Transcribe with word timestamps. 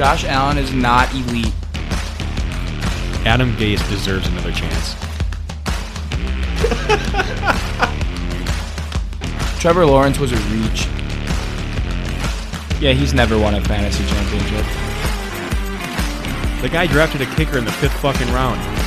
Josh 0.00 0.24
Allen 0.24 0.56
is 0.56 0.72
not 0.72 1.12
elite. 1.12 1.52
Adam 3.26 3.52
Gase 3.56 3.86
deserves 3.90 4.26
another 4.28 4.50
chance. 4.50 4.94
Trevor 9.60 9.84
Lawrence 9.84 10.18
was 10.18 10.32
a 10.32 10.36
reach. 10.36 10.86
Yeah, 12.80 12.94
he's 12.94 13.12
never 13.12 13.38
won 13.38 13.56
a 13.56 13.60
fantasy 13.60 14.06
championship. 14.06 14.64
The 16.62 16.70
guy 16.70 16.86
drafted 16.86 17.20
a 17.20 17.26
kicker 17.34 17.58
in 17.58 17.66
the 17.66 17.72
fifth 17.72 18.00
fucking 18.00 18.32
round. 18.32 18.79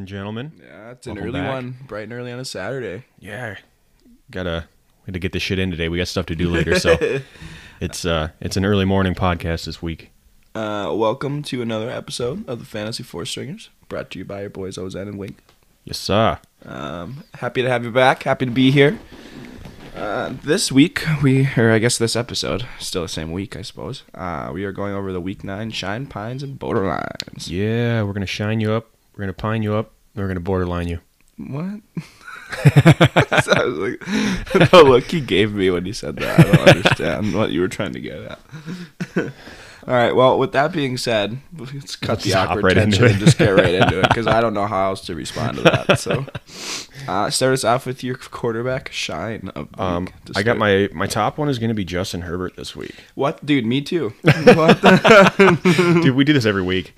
And 0.00 0.08
gentlemen. 0.08 0.52
Yeah, 0.58 0.92
it's 0.92 1.06
an 1.06 1.14
Welcome 1.14 1.28
early 1.28 1.40
back. 1.40 1.52
one, 1.52 1.76
bright 1.86 2.04
and 2.04 2.12
early 2.14 2.32
on 2.32 2.38
a 2.40 2.44
Saturday. 2.44 3.04
Yeah, 3.18 3.56
gotta 4.30 4.66
we 5.06 5.12
to 5.12 5.18
get 5.18 5.32
this 5.32 5.42
shit 5.42 5.58
in 5.58 5.70
today. 5.70 5.88
We 5.90 5.98
got 5.98 6.08
stuff 6.08 6.24
to 6.26 6.34
do 6.34 6.48
later, 6.48 6.78
so 6.78 6.96
it's 7.80 8.04
uh 8.06 8.30
it's 8.40 8.56
an 8.56 8.64
early 8.64 8.86
morning 8.86 9.14
podcast 9.14 9.66
this 9.66 9.82
week. 9.82 10.10
Uh, 10.54 10.90
welcome 10.96 11.42
to 11.44 11.60
another 11.60 11.90
episode 11.90 12.48
of 12.48 12.58
the 12.60 12.64
Fantasy 12.64 13.02
Four 13.02 13.26
Stringers, 13.26 13.68
brought 13.90 14.10
to 14.12 14.18
you 14.18 14.24
by 14.24 14.40
your 14.40 14.50
boys 14.50 14.78
Ozan 14.78 15.02
and 15.02 15.18
Wink. 15.18 15.36
Yes, 15.84 15.98
sir. 15.98 16.38
Um, 16.64 17.24
happy 17.34 17.60
to 17.62 17.68
have 17.68 17.84
you 17.84 17.90
back. 17.90 18.22
Happy 18.22 18.46
to 18.46 18.50
be 18.50 18.70
here. 18.70 18.98
Uh, 19.94 20.32
this 20.42 20.72
week 20.72 21.04
we, 21.22 21.46
or 21.58 21.70
I 21.72 21.78
guess 21.78 21.98
this 21.98 22.16
episode, 22.16 22.66
still 22.78 23.02
the 23.02 23.08
same 23.08 23.32
week, 23.32 23.54
I 23.54 23.60
suppose. 23.62 24.02
Uh, 24.14 24.50
we 24.52 24.64
are 24.64 24.72
going 24.72 24.94
over 24.94 25.12
the 25.12 25.20
Week 25.20 25.44
Nine 25.44 25.70
Shine 25.70 26.06
Pines 26.06 26.42
and 26.42 26.58
Borderlines. 26.58 27.48
Yeah, 27.50 28.02
we're 28.02 28.14
gonna 28.14 28.24
shine 28.24 28.60
you 28.60 28.72
up. 28.72 28.88
We're 29.14 29.22
gonna 29.24 29.32
pine 29.34 29.62
you 29.62 29.74
up. 29.74 29.92
We're 30.14 30.28
gonna 30.28 30.40
borderline 30.40 30.88
you. 30.88 31.00
What? 31.36 31.80
so 32.64 33.52
like, 33.68 34.00
the 34.52 34.82
look 34.84 35.04
he 35.04 35.20
gave 35.20 35.54
me 35.54 35.70
when 35.70 35.84
he 35.84 35.92
said 35.92 36.16
that, 36.16 36.40
I 36.40 36.42
don't 36.42 36.68
understand 36.68 37.34
what 37.34 37.50
you 37.52 37.60
were 37.60 37.68
trying 37.68 37.92
to 37.92 38.00
get 38.00 38.20
at. 38.22 38.40
All 39.86 39.94
right. 39.94 40.14
Well, 40.14 40.38
with 40.38 40.52
that 40.52 40.72
being 40.72 40.96
said, 40.96 41.38
let's 41.56 41.96
cut 41.96 42.18
the 42.18 42.24
Just 42.24 42.36
hop 42.36 42.50
awkward 42.50 42.64
right 42.64 42.74
tension 42.74 43.06
and 43.06 43.18
just 43.18 43.38
get 43.38 43.50
right 43.50 43.74
into 43.74 44.00
it 44.00 44.08
because 44.08 44.26
I 44.26 44.40
don't 44.40 44.52
know 44.52 44.66
how 44.66 44.90
else 44.90 45.00
to 45.02 45.14
respond 45.14 45.56
to 45.56 45.62
that. 45.62 45.98
So, 45.98 46.26
uh, 47.08 47.30
start 47.30 47.54
us 47.54 47.64
off 47.64 47.86
with 47.86 48.04
your 48.04 48.16
quarterback 48.16 48.92
shine 48.92 49.50
of 49.54 49.68
Um, 49.78 50.04
week 50.04 50.36
I 50.36 50.42
got 50.42 50.58
my 50.58 50.90
my 50.92 51.06
top 51.06 51.38
one 51.38 51.48
is 51.48 51.58
gonna 51.58 51.74
be 51.74 51.84
Justin 51.84 52.22
Herbert 52.22 52.56
this 52.56 52.76
week. 52.76 52.94
what, 53.14 53.44
dude? 53.46 53.64
Me 53.64 53.80
too. 53.80 54.12
what? 54.22 54.82
The? 54.82 56.00
Dude, 56.02 56.14
we 56.14 56.24
do 56.24 56.32
this 56.32 56.44
every 56.44 56.62
week. 56.62 56.92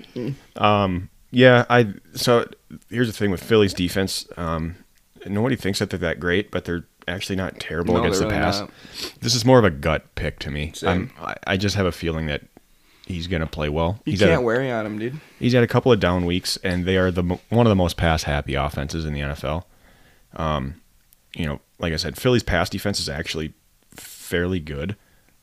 Um, 0.57 1.09
yeah, 1.33 1.65
I. 1.69 1.89
So 2.15 2.47
here's 2.89 3.09
the 3.09 3.13
thing 3.13 3.31
with 3.33 3.43
Philly's 3.43 3.75
defense. 3.75 4.27
Um, 4.37 4.77
nobody 5.27 5.57
thinks 5.57 5.81
that 5.81 5.91
they're 5.91 5.99
that 5.99 6.21
great, 6.21 6.51
but 6.53 6.65
they're 6.65 6.85
actually 7.09 7.35
not 7.37 7.59
terrible 7.59 7.95
No, 7.95 8.01
against 8.01 8.21
the 8.21 8.27
really 8.27 8.39
pass. 8.39 8.61
not. 8.61 8.71
This 9.21 9.35
is 9.35 9.45
more 9.45 9.59
of 9.59 9.65
a 9.65 9.71
gut 9.71 10.15
pick 10.15 10.39
to 10.41 10.51
me. 10.53 10.73
I'm, 10.85 11.11
I, 11.21 11.35
I 11.49 11.57
just 11.57 11.75
have 11.75 11.87
a 11.87 11.91
feeling 11.93 12.27
that 12.27 12.43
he's 13.07 13.27
gonna 13.27 13.47
play 13.49 13.69
well. 13.69 13.99
You 14.05 14.13
he's 14.13 14.21
can't 14.21 14.43
a, 14.43 14.45
worry 14.45 14.71
on 14.71 14.87
him, 14.87 14.99
dude. 14.99 15.21
he's 15.41 15.53
had 15.55 15.65
a 15.65 15.69
couple 15.69 15.91
of 15.91 15.99
down 15.99 16.25
weeks, 16.27 16.57
and 16.59 16.85
they 16.85 16.97
are 16.97 17.11
the 17.11 17.23
one 17.49 17.67
of 17.67 17.71
the 17.71 17.77
most 17.77 17.97
pass 17.97 18.23
happy 18.25 18.55
offenses 18.55 19.05
in 19.05 19.13
the 19.15 19.21
NFL. 19.21 19.65
Um, 20.37 20.77
you 21.35 21.47
know, 21.47 21.61
like 21.79 21.93
I 21.93 21.97
said, 21.97 22.17
Philly's 22.17 22.43
pass 22.43 22.71
defense 22.71 23.01
is 23.01 23.09
actually 23.09 23.53
fairly 23.95 24.61
good. 24.61 24.97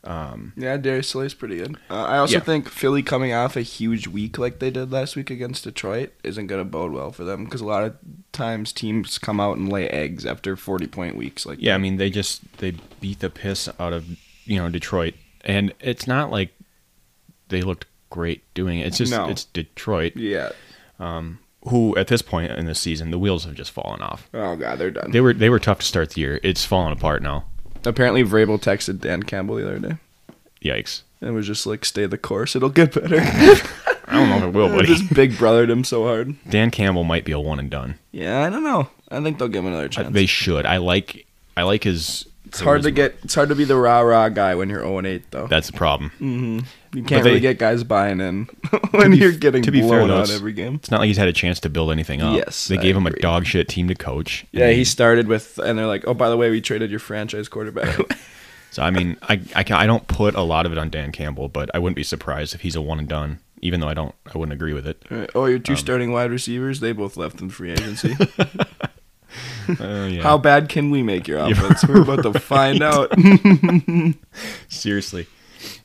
Yeah, 0.06 0.78
Darius 0.78 1.10
Slay's 1.10 1.34
pretty 1.34 1.58
good. 1.58 1.76
Uh, 1.90 2.04
I 2.04 2.18
also 2.18 2.36
Yeah. 2.36 2.40
think 2.40 2.70
Philly 2.70 3.04
coming 3.04 3.34
off 3.34 3.56
a 3.56 3.62
huge 3.62 4.08
week 4.08 4.38
like 4.38 4.60
they 4.60 4.72
did 4.72 4.92
last 4.92 5.16
week 5.16 5.30
against 5.30 5.66
Detroit 5.66 6.14
isn't 6.24 6.48
going 6.48 6.62
to 6.62 6.66
bode 6.70 6.92
well 6.92 7.12
for 7.12 7.24
them 7.24 7.44
because 7.46 7.62
a 7.62 7.66
lot 7.66 7.84
of 7.84 7.96
times 8.32 8.72
teams 8.72 9.18
come 9.18 9.40
out 9.40 9.58
and 9.58 9.72
lay 9.72 9.90
eggs 9.90 10.26
after 10.26 10.56
40 10.56 10.88
point 10.88 11.16
weeks. 11.16 11.46
Like 11.46 11.60
Yeah, 11.62 11.76
I 11.76 11.78
mean 11.78 11.98
they 11.98 12.10
just 12.10 12.42
they 12.60 12.76
beat 13.02 13.20
the 13.20 13.30
piss 13.30 13.68
out 13.80 13.94
of 13.94 14.06
you 14.46 14.58
know 14.58 14.70
Detroit, 14.70 15.14
and 15.46 15.74
it's 15.80 16.08
not 16.08 16.32
like 16.32 16.52
they 17.50 17.62
looked 17.62 17.86
great 18.10 18.42
doing 18.54 18.80
it. 18.80 18.88
It's 18.88 18.98
just 18.98 19.12
No. 19.12 19.28
it's 19.30 19.44
Detroit, 19.44 20.14
yeah. 20.16 20.50
who 21.68 21.96
at 21.98 22.08
this 22.08 22.22
point 22.22 22.52
in 22.52 22.66
the 22.66 22.74
season 22.76 23.12
the 23.12 23.20
wheels 23.20 23.44
have 23.46 23.54
just 23.54 23.72
fallen 23.72 24.02
off. 24.02 24.30
Oh 24.34 24.56
god, 24.56 24.80
they're 24.80 24.92
done. 24.92 25.12
They 25.12 25.22
were 25.22 25.34
they 25.34 25.50
were 25.50 25.60
tough 25.60 25.80
to 25.80 25.86
start 25.86 26.12
the 26.12 26.22
year. 26.22 26.40
It's 26.42 26.64
fallen 26.66 26.94
apart 26.94 27.22
now. 27.22 27.46
Apparently, 27.86 28.24
Vrabel 28.24 28.60
texted 28.62 29.00
Dan 29.00 29.24
Campbell 29.24 29.56
the 29.56 29.66
other 29.68 29.80
day 29.80 29.96
Yikes! 30.62 31.02
and 31.22 31.34
was 31.34 31.48
just 31.48 31.66
like, 31.66 31.86
"Stay 31.86 32.06
the 32.06 32.18
course. 32.18 32.56
It'll 32.56 32.70
get 32.70 32.94
better." 32.94 33.18
I 34.10 34.14
don't 34.14 34.30
know 34.30 34.38
if 34.38 34.44
it 34.44 34.54
will, 34.54 34.70
buddy. 34.76 34.88
just 34.88 35.14
big 35.14 35.34
brothered 35.34 35.70
him 35.70 35.84
so 35.84 36.06
hard. 36.06 36.36
Dan 36.50 36.72
Campbell 36.72 37.04
might 37.04 37.26
be 37.26 37.32
a 37.32 37.40
one 37.40 37.60
and 37.60 37.70
done. 37.70 37.96
Yeah, 38.12 38.42
I 38.44 38.50
don't 38.50 38.64
know. 38.64 38.90
I 39.10 39.22
think 39.22 39.38
they'll 39.38 39.48
give 39.48 39.64
him 39.64 39.72
another 39.72 39.88
chance. 39.88 40.14
They 40.14 40.26
should. 40.26 40.66
I 40.66 40.78
like 40.78 41.26
I 41.56 41.64
like 41.64 41.84
his. 41.84 42.26
it's 42.46 42.60
hard 42.60 42.84
to 42.84 42.92
get. 42.92 43.16
It's 43.24 43.36
hard 43.36 43.50
to 43.50 43.56
be 43.56 43.66
the 43.66 43.76
rah 43.76 44.00
rah 44.00 44.30
guy 44.30 44.56
when 44.56 44.70
you're 44.70 44.82
0 44.82 44.98
and 45.00 45.08
8 45.08 45.32
though. 45.32 45.48
That's 45.48 45.68
the 45.68 45.78
problem. 45.78 46.12
Mm-hmm. 46.20 46.60
You 46.94 47.04
can't 47.04 47.24
they- 47.24 47.30
really 47.30 47.40
get 47.40 47.58
guys 47.60 47.84
buying 47.84 48.20
in 48.22 48.46
when 48.92 49.12
be- 49.12 49.18
you're 49.18 49.32
getting 49.32 49.64
to 49.64 49.72
be 49.72 49.80
fair, 49.82 49.90
blown 49.90 50.08
though, 50.10 50.20
out 50.22 50.32
every 50.32 50.54
game. 50.54 50.76
It's 50.76 50.90
not 50.92 51.00
like 51.00 51.08
he's 51.08 51.18
had 51.18 51.28
a 51.28 51.34
chance 51.34 51.60
to 51.62 51.70
build 51.70 51.92
anything 51.92 52.22
up. 52.22 52.36
Yes, 52.36 52.68
they 52.68 52.78
I 52.78 52.82
gave 52.82 52.96
him 52.96 53.06
a 53.08 53.12
dog 53.12 53.46
shit 53.46 53.68
team 53.68 53.88
to 53.90 53.96
coach. 53.96 54.46
Yeah, 54.52 54.70
he- 54.70 54.78
he 54.78 54.84
started 54.84 55.28
with, 55.28 55.58
and 55.60 55.78
they're 55.78 55.86
like, 55.88 56.08
"Oh, 56.08 56.14
by 56.14 56.30
the 56.30 56.38
way, 56.38 56.50
we 56.50 56.62
traded 56.62 56.90
your 56.92 57.00
franchise 57.00 57.48
quarterback." 57.50 57.98
So 58.72 58.84
I 58.84 58.92
mean, 58.92 59.18
I 59.24 59.42
I, 59.56 59.64
can, 59.64 59.78
I 59.78 59.88
don't 59.88 60.08
put 60.08 60.36
a 60.36 60.42
lot 60.44 60.66
of 60.68 60.72
it 60.72 60.78
on 60.78 60.90
Dan 60.92 61.12
Campbell, 61.12 61.50
but 61.50 61.72
I 61.74 61.80
wouldn't 61.80 61.96
be 61.96 62.04
surprised 62.04 62.54
if 62.54 62.62
he's 62.62 62.76
a 62.76 62.82
one 62.82 63.00
and 63.00 63.08
done. 63.08 63.40
Even 63.62 63.80
though 63.82 63.90
I 63.90 63.94
don't, 63.94 64.16
I 64.34 64.38
wouldn't 64.38 64.54
agree 64.54 64.74
with 64.74 64.88
it. 64.88 65.04
Right. 65.10 65.30
Oh, 65.36 65.46
your 65.46 65.58
Um, 65.58 65.64
two 65.64 65.76
starting 65.76 66.12
wide 66.14 66.32
receivers, 66.32 66.80
they 66.80 66.92
both 66.94 67.18
left 67.18 67.42
in 67.42 67.50
free 67.50 67.72
agency. 67.72 68.16
Uh, 68.40 69.76
yeah. 70.10 70.22
How 70.22 70.38
bad 70.38 70.70
can 70.70 70.92
we 70.92 71.04
make 71.04 71.28
your 71.28 71.40
offense? 71.46 71.84
We're 71.86 72.04
about 72.04 72.24
to 72.24 72.40
find 72.40 72.82
out. 72.82 73.12
seriously? 74.70 75.28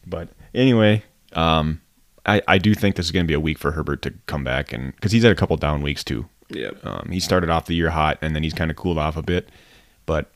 But 0.07 0.29
anyway, 0.55 1.03
um, 1.35 1.81
I 2.27 2.41
I 2.49 2.59
do 2.59 2.75
think 2.75 2.97
this 2.97 3.07
is 3.07 3.13
going 3.13 3.25
to 3.25 3.29
be 3.29 3.35
a 3.35 3.41
week 3.41 3.59
for 3.59 3.73
Herbert 3.73 4.03
to 4.03 4.13
come 4.27 4.45
back 4.45 4.73
and 4.73 4.95
because 4.95 5.13
he's 5.13 5.23
had 5.23 5.33
a 5.33 5.35
couple 5.37 5.57
down 5.57 5.83
weeks 5.83 6.03
too. 6.05 6.27
yep. 6.51 6.85
Um, 6.85 7.09
he 7.11 7.21
started 7.21 7.51
off 7.51 7.67
the 7.67 7.75
year 7.75 7.91
hot 7.91 8.19
and 8.23 8.35
then 8.35 8.43
he's 8.43 8.55
kind 8.55 8.71
of 8.71 8.77
cooled 8.77 8.99
off 8.99 9.17
a 9.17 9.23
bit, 9.23 9.49
but 10.07 10.31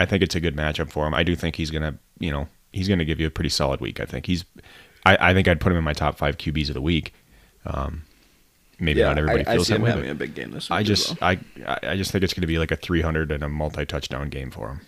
I 0.00 0.06
think 0.06 0.22
it's 0.22 0.34
a 0.34 0.40
good 0.40 0.56
matchup 0.56 0.90
for 0.90 1.06
him. 1.06 1.14
I 1.14 1.22
do 1.22 1.34
think 1.36 1.56
he's 1.56 1.70
gonna, 1.70 1.98
you 2.18 2.30
know, 2.30 2.48
he's 2.72 2.88
gonna 2.88 3.04
give 3.04 3.20
you 3.20 3.26
a 3.26 3.30
pretty 3.30 3.50
solid 3.50 3.80
week. 3.80 4.00
I 4.00 4.04
think 4.04 4.26
he's, 4.26 4.44
I, 5.04 5.30
I 5.30 5.34
think 5.34 5.48
I'd 5.48 5.60
put 5.60 5.72
him 5.72 5.78
in 5.78 5.84
my 5.84 5.92
top 5.92 6.16
five 6.18 6.38
QBs 6.38 6.68
of 6.68 6.74
the 6.74 6.80
week. 6.80 7.14
Um, 7.66 8.02
maybe 8.80 9.00
Yeah, 9.00 9.08
not 9.08 9.18
everybody 9.18 9.46
I, 9.46 9.52
I 9.52 9.54
feels 9.56 9.66
see 9.66 9.72
that 9.74 9.78
him 9.78 9.82
way. 9.84 9.90
having 9.90 10.10
a 10.10 10.14
big 10.14 10.34
game 10.34 10.52
this 10.52 10.70
week. 10.70 10.76
I 10.78 10.82
just, 10.84 11.20
well. 11.20 11.30
I, 11.30 11.38
I 11.66 11.78
I 11.92 11.96
just 11.96 12.12
think 12.12 12.22
it's 12.24 12.32
gonna 12.34 12.46
be 12.46 12.58
like 12.58 12.70
a 12.70 12.76
300 12.76 13.32
and 13.32 13.42
a 13.42 13.48
multi-touchdown 13.48 14.28
game 14.28 14.50
for 14.52 14.68
him. 14.70 14.80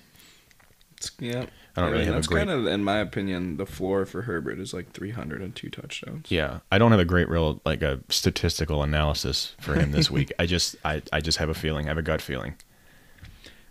It's- 0.97 1.11
yeah. 1.19 1.47
I 1.81 1.87
don't 1.87 1.93
really 1.93 2.05
have 2.07 2.25
a 2.25 2.27
great- 2.27 2.47
kind 2.47 2.51
of, 2.51 2.67
in 2.67 2.85
my 2.85 2.99
opinion, 2.99 3.57
the 3.57 3.67
floor 3.67 4.07
for 4.07 4.23
Herbert 4.23 4.59
is 4.59 4.73
like 4.75 4.93
302 4.93 5.69
touchdowns. 5.71 6.31
Yeah, 6.31 6.61
I 6.71 6.79
don't 6.79 6.91
have 6.91 7.01
a 7.01 7.05
great 7.05 7.29
real 7.29 7.61
like 7.65 7.83
a 7.83 8.01
statistical 8.09 8.83
analysis 8.83 9.55
for 9.61 9.75
him 9.75 9.93
this 9.93 10.11
week. 10.11 10.33
I 10.39 10.47
just, 10.47 10.77
I, 10.85 11.03
I 11.13 11.21
just 11.21 11.39
have 11.39 11.49
a 11.49 11.55
feeling, 11.55 11.87
I 11.87 11.89
have 11.89 11.99
a 11.99 12.03
gut 12.03 12.21
feeling. 12.23 12.55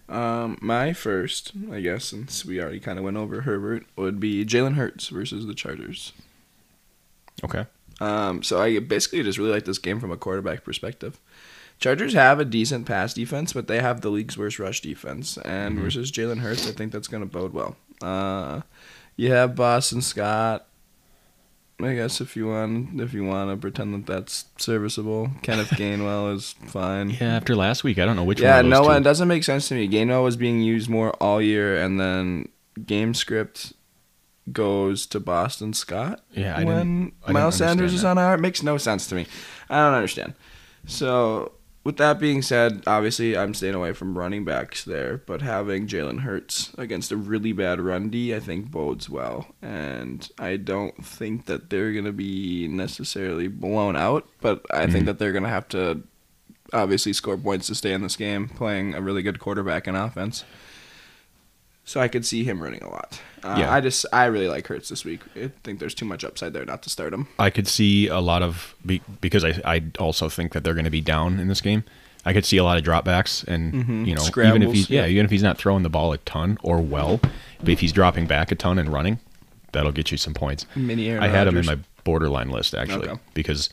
Um, 0.08 0.58
my 0.62 0.94
first, 0.94 1.52
I 1.72 1.82
guess, 1.82 2.06
since 2.06 2.44
we 2.44 2.60
already 2.60 2.80
kind 2.80 2.98
of 2.98 3.06
went 3.06 3.18
over 3.18 3.42
Herbert, 3.42 3.86
would 3.96 4.20
be 4.20 4.44
Jalen 4.44 4.74
Hurts 4.74 5.10
versus 5.10 5.46
the 5.46 5.54
Chargers. 5.54 6.14
Okay. 7.44 7.66
Um, 8.02 8.42
so 8.42 8.60
I 8.62 8.80
basically 8.80 9.22
just 9.24 9.38
really 9.38 9.52
like 9.52 9.66
this 9.66 9.78
game 9.78 10.00
from 10.00 10.12
a 10.12 10.18
quarterback 10.18 10.64
perspective. 10.64 11.20
Chargers 11.80 12.14
have 12.14 12.40
a 12.40 12.46
decent 12.46 12.86
pass 12.88 13.14
defense, 13.14 13.54
but 13.54 13.68
they 13.68 13.80
have 13.82 14.02
the 14.02 14.10
league's 14.10 14.38
worst 14.38 14.58
rush 14.60 14.82
defense. 14.82 15.38
And 15.38 15.76
Mm-hmm. 15.76 15.84
versus 15.84 16.12
Jalen 16.12 16.40
Hurts, 16.40 16.68
I 16.68 16.72
think 16.72 16.92
that's 16.92 17.08
going 17.08 17.22
to 17.24 17.30
bode 17.30 17.54
well. 17.54 17.78
Uh, 18.02 18.62
you 19.16 19.32
have 19.32 19.56
Boston 19.56 20.02
Scott. 20.02 20.66
I 21.82 21.94
guess 21.96 22.20
if 22.20 22.36
you 22.36 22.48
want, 22.48 23.00
if 23.00 23.14
you 23.14 23.24
want 23.24 23.52
to 23.52 23.56
pretend 23.58 23.94
that 23.94 24.06
that's 24.06 24.46
serviceable, 24.58 25.32
Kenneth 25.44 25.70
Gainwell 25.70 26.36
is 26.36 26.54
fine. 26.66 27.12
Yeah, 27.12 27.38
after 27.38 27.56
last 27.56 27.86
week, 27.86 27.98
I 27.98 28.06
don't 28.06 28.18
know 28.18 28.26
which 28.26 28.42
Yeah, 28.42 28.58
one. 28.58 28.70
no, 28.70 28.84
two. 28.84 28.92
it 28.92 29.04
doesn't 29.04 29.30
make 29.30 29.46
sense 29.46 29.70
to 29.70 29.76
me. 29.76 29.88
Gainwell 29.88 30.24
was 30.26 30.36
being 30.36 30.60
used 30.62 30.90
more 30.90 31.12
all 31.22 31.42
year, 31.42 31.82
and 31.82 31.98
then 31.98 32.50
game 32.86 33.14
script 33.14 33.72
goes 34.52 35.06
to 35.06 35.20
Boston 35.22 35.74
Scott 35.74 36.22
Yeah, 36.34 36.56
I 36.58 36.64
when 36.66 36.78
didn't- 36.78 37.14
I 37.24 37.28
didn't 37.28 37.34
Miles 37.34 37.56
Sanders 37.56 37.92
understand 37.94 37.98
is 38.00 38.04
on 38.06 38.18
our. 38.18 38.36
It 38.36 38.40
makes 38.42 38.62
no 38.62 38.78
sense 38.78 39.08
to 39.08 39.16
me. 39.16 39.26
I 39.70 39.78
don't 39.86 39.94
understand. 39.94 40.34
So, 40.86 41.54
with 41.84 41.98
that 41.98 42.20
being 42.20 42.42
said, 42.42 42.84
obviously 42.86 43.38
I'm 43.38 43.54
staying 43.54 43.76
away 43.76 43.94
from 43.94 44.18
running 44.18 44.46
backs 44.46 44.84
there, 44.84 45.22
but 45.26 45.42
having 45.42 45.88
Jalen 45.88 46.20
Hurts 46.22 46.72
against 46.78 47.12
a 47.12 47.18
really 47.18 47.54
bad 47.54 47.80
run 47.80 48.10
D, 48.10 48.36
I 48.36 48.40
think 48.40 48.70
bodes 48.70 49.10
well. 49.10 49.48
And 49.62 50.28
I 50.38 50.58
don't 50.58 51.04
think 51.06 51.46
that 51.46 51.70
they're 51.70 51.94
going 51.94 52.06
to 52.06 52.12
be 52.12 52.68
necessarily 52.68 53.48
blown 53.48 53.96
out, 53.96 54.28
but 54.42 54.66
I 54.72 54.86
Mm-hmm. 54.86 54.92
think 54.92 55.06
that 55.06 55.20
they're 55.20 55.32
going 55.32 55.44
to 55.44 55.50
have 55.50 55.68
to 55.70 56.04
obviously 56.74 57.14
score 57.14 57.38
points 57.38 57.68
to 57.68 57.76
stay 57.76 57.94
in 57.94 58.02
this 58.02 58.16
game, 58.16 58.48
playing 58.50 58.94
a 58.94 59.02
really 59.02 59.22
good 59.24 59.40
quarterback 59.40 59.88
and 59.88 59.98
offense. 59.98 60.46
So 61.90 62.00
I 62.00 62.08
could 62.08 62.24
see 62.24 62.44
him 62.44 62.62
running 62.62 62.84
a 62.84 62.90
lot. 62.90 63.20
Uh, 63.44 63.56
Yeah. 63.58 63.74
I 63.74 63.82
just 63.82 64.06
I 64.14 64.26
really 64.26 64.48
like 64.48 64.68
Hurts 64.68 64.90
this 64.90 65.04
week. 65.04 65.22
I 65.36 65.50
think 65.64 65.80
there's 65.80 65.96
too 65.96 66.06
much 66.06 66.24
upside 66.24 66.54
there 66.54 66.64
not 66.64 66.84
to 66.84 66.90
start 66.92 67.16
him. 67.16 67.28
I 67.40 67.50
could 67.50 67.68
see 67.68 68.06
a 68.08 68.20
lot 68.20 68.44
of 68.44 68.76
because 69.22 69.44
I 69.44 69.60
I 69.66 69.82
also 69.98 70.30
think 70.30 70.54
that 70.54 70.64
they're 70.64 70.76
going 70.76 70.86
to 70.86 70.92
be 70.92 71.02
down 71.02 71.40
in 71.40 71.48
this 71.48 71.62
game. 71.62 71.84
I 72.28 72.32
could 72.34 72.46
see 72.46 72.58
a 72.58 72.64
lot 72.64 72.78
of 72.78 72.84
dropbacks, 72.84 73.44
and 73.48 73.74
Mhm. 73.74 74.06
you 74.06 74.14
know, 74.14 74.22
even 74.22 74.22
if 74.22 74.24
Scrambles, 74.28 74.74
he's 74.76 74.90
yeah, 74.92 75.02
yeah. 75.06 75.08
even 75.14 75.26
if 75.26 75.32
he's 75.32 75.42
not 75.42 75.58
throwing 75.58 75.82
the 75.82 75.90
ball 75.90 76.14
a 76.14 76.20
ton 76.20 76.60
or 76.62 76.80
well, 76.80 77.20
but 77.60 77.70
if 77.70 77.80
he's 77.80 77.92
dropping 77.92 78.28
back 78.28 78.52
a 78.52 78.56
ton 78.56 78.78
and 78.78 78.94
running, 78.94 79.18
that'll 79.72 79.92
get 79.92 80.12
you 80.12 80.18
some 80.18 80.36
points. 80.36 80.68
Mini 80.76 81.10
Aaron 81.10 81.24
I 81.24 81.28
had 81.30 81.48
him 81.48 81.58
in 81.58 81.66
my 81.66 81.78
borderline 82.04 82.50
list 82.52 82.76
actually 82.76 83.10
Okay. 83.10 83.20
because 83.34 83.72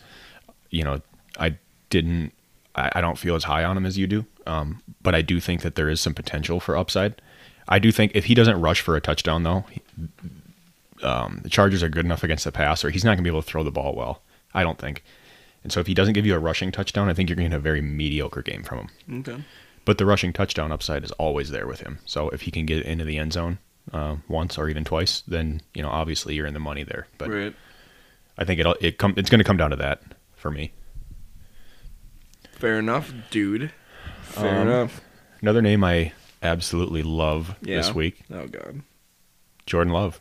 you 0.70 0.84
know 0.84 1.02
I 1.38 1.58
didn't 1.90 2.32
I, 2.74 2.92
I 2.94 3.00
don't 3.02 3.18
feel 3.18 3.34
as 3.34 3.44
high 3.44 3.62
on 3.64 3.76
him 3.76 3.84
as 3.84 3.98
you 3.98 4.06
do, 4.06 4.24
um, 4.46 4.80
but 5.02 5.14
I 5.14 5.20
do 5.20 5.38
think 5.38 5.60
that 5.60 5.74
there 5.74 5.90
is 5.90 6.00
some 6.00 6.14
potential 6.14 6.60
for 6.60 6.78
upside. 6.78 7.20
I 7.68 7.78
do 7.78 7.90
think 7.92 8.12
if 8.14 8.26
he 8.26 8.34
doesn't 8.34 8.60
rush 8.60 8.80
for 8.80 8.96
a 8.96 9.00
touchdown 9.00 9.42
though, 9.42 9.64
he- 9.70 9.82
um, 11.02 11.40
the 11.42 11.50
Chargers 11.50 11.82
are 11.82 11.88
good 11.88 12.04
enough 12.06 12.22
against 12.24 12.44
the 12.44 12.52
pass, 12.52 12.84
or 12.84 12.90
he's 12.90 13.04
not 13.04 13.10
going 13.10 13.18
to 13.18 13.22
be 13.24 13.28
able 13.30 13.42
to 13.42 13.46
throw 13.48 13.62
the 13.62 13.70
ball 13.70 13.94
well. 13.94 14.22
I 14.54 14.62
don't 14.62 14.78
think. 14.78 15.04
And 15.62 15.70
so 15.72 15.80
if 15.80 15.86
he 15.86 15.94
doesn't 15.94 16.14
give 16.14 16.24
you 16.24 16.34
a 16.34 16.38
rushing 16.38 16.72
touchdown, 16.72 17.08
I 17.08 17.12
think 17.14 17.28
you're 17.28 17.36
going 17.36 17.50
to 17.50 17.54
get 17.54 17.58
a 17.58 17.60
very 17.60 17.82
mediocre 17.82 18.40
game 18.42 18.62
from 18.62 18.78
him. 19.08 19.20
Okay. 19.20 19.44
But 19.84 19.98
the 19.98 20.06
rushing 20.06 20.32
touchdown 20.32 20.72
upside 20.72 21.04
is 21.04 21.10
always 21.12 21.50
there 21.50 21.66
with 21.66 21.80
him. 21.80 21.98
So 22.06 22.28
if 22.30 22.42
he 22.42 22.50
can 22.50 22.64
get 22.66 22.84
into 22.86 23.04
the 23.04 23.18
end 23.18 23.32
zone 23.34 23.58
uh, 23.92 24.16
once 24.28 24.56
or 24.58 24.68
even 24.68 24.84
twice, 24.84 25.22
then 25.28 25.60
you 25.74 25.82
know 25.82 25.90
obviously 25.90 26.34
you're 26.34 26.46
in 26.46 26.54
the 26.54 26.60
money 26.60 26.82
there. 26.82 27.06
But 27.18 27.28
right. 27.30 27.54
I 28.38 28.44
think 28.44 28.58
it'll 28.60 28.76
it 28.80 28.96
come 28.98 29.14
it's 29.16 29.28
going 29.28 29.38
to 29.40 29.44
come 29.44 29.56
down 29.58 29.70
to 29.70 29.76
that 29.76 30.02
for 30.34 30.50
me. 30.50 30.72
Fair 32.52 32.78
enough, 32.78 33.12
dude. 33.30 33.70
Fair 34.22 34.60
Um, 34.60 34.68
enough. 34.68 35.00
Another 35.42 35.60
name 35.62 35.84
I 35.84 36.12
absolutely 36.42 37.02
love 37.02 37.54
Yeah. 37.62 37.76
this 37.78 37.94
week, 37.94 38.20
Oh 38.32 38.46
god. 38.46 38.82
Jordan 39.66 39.92
Love, 39.92 40.20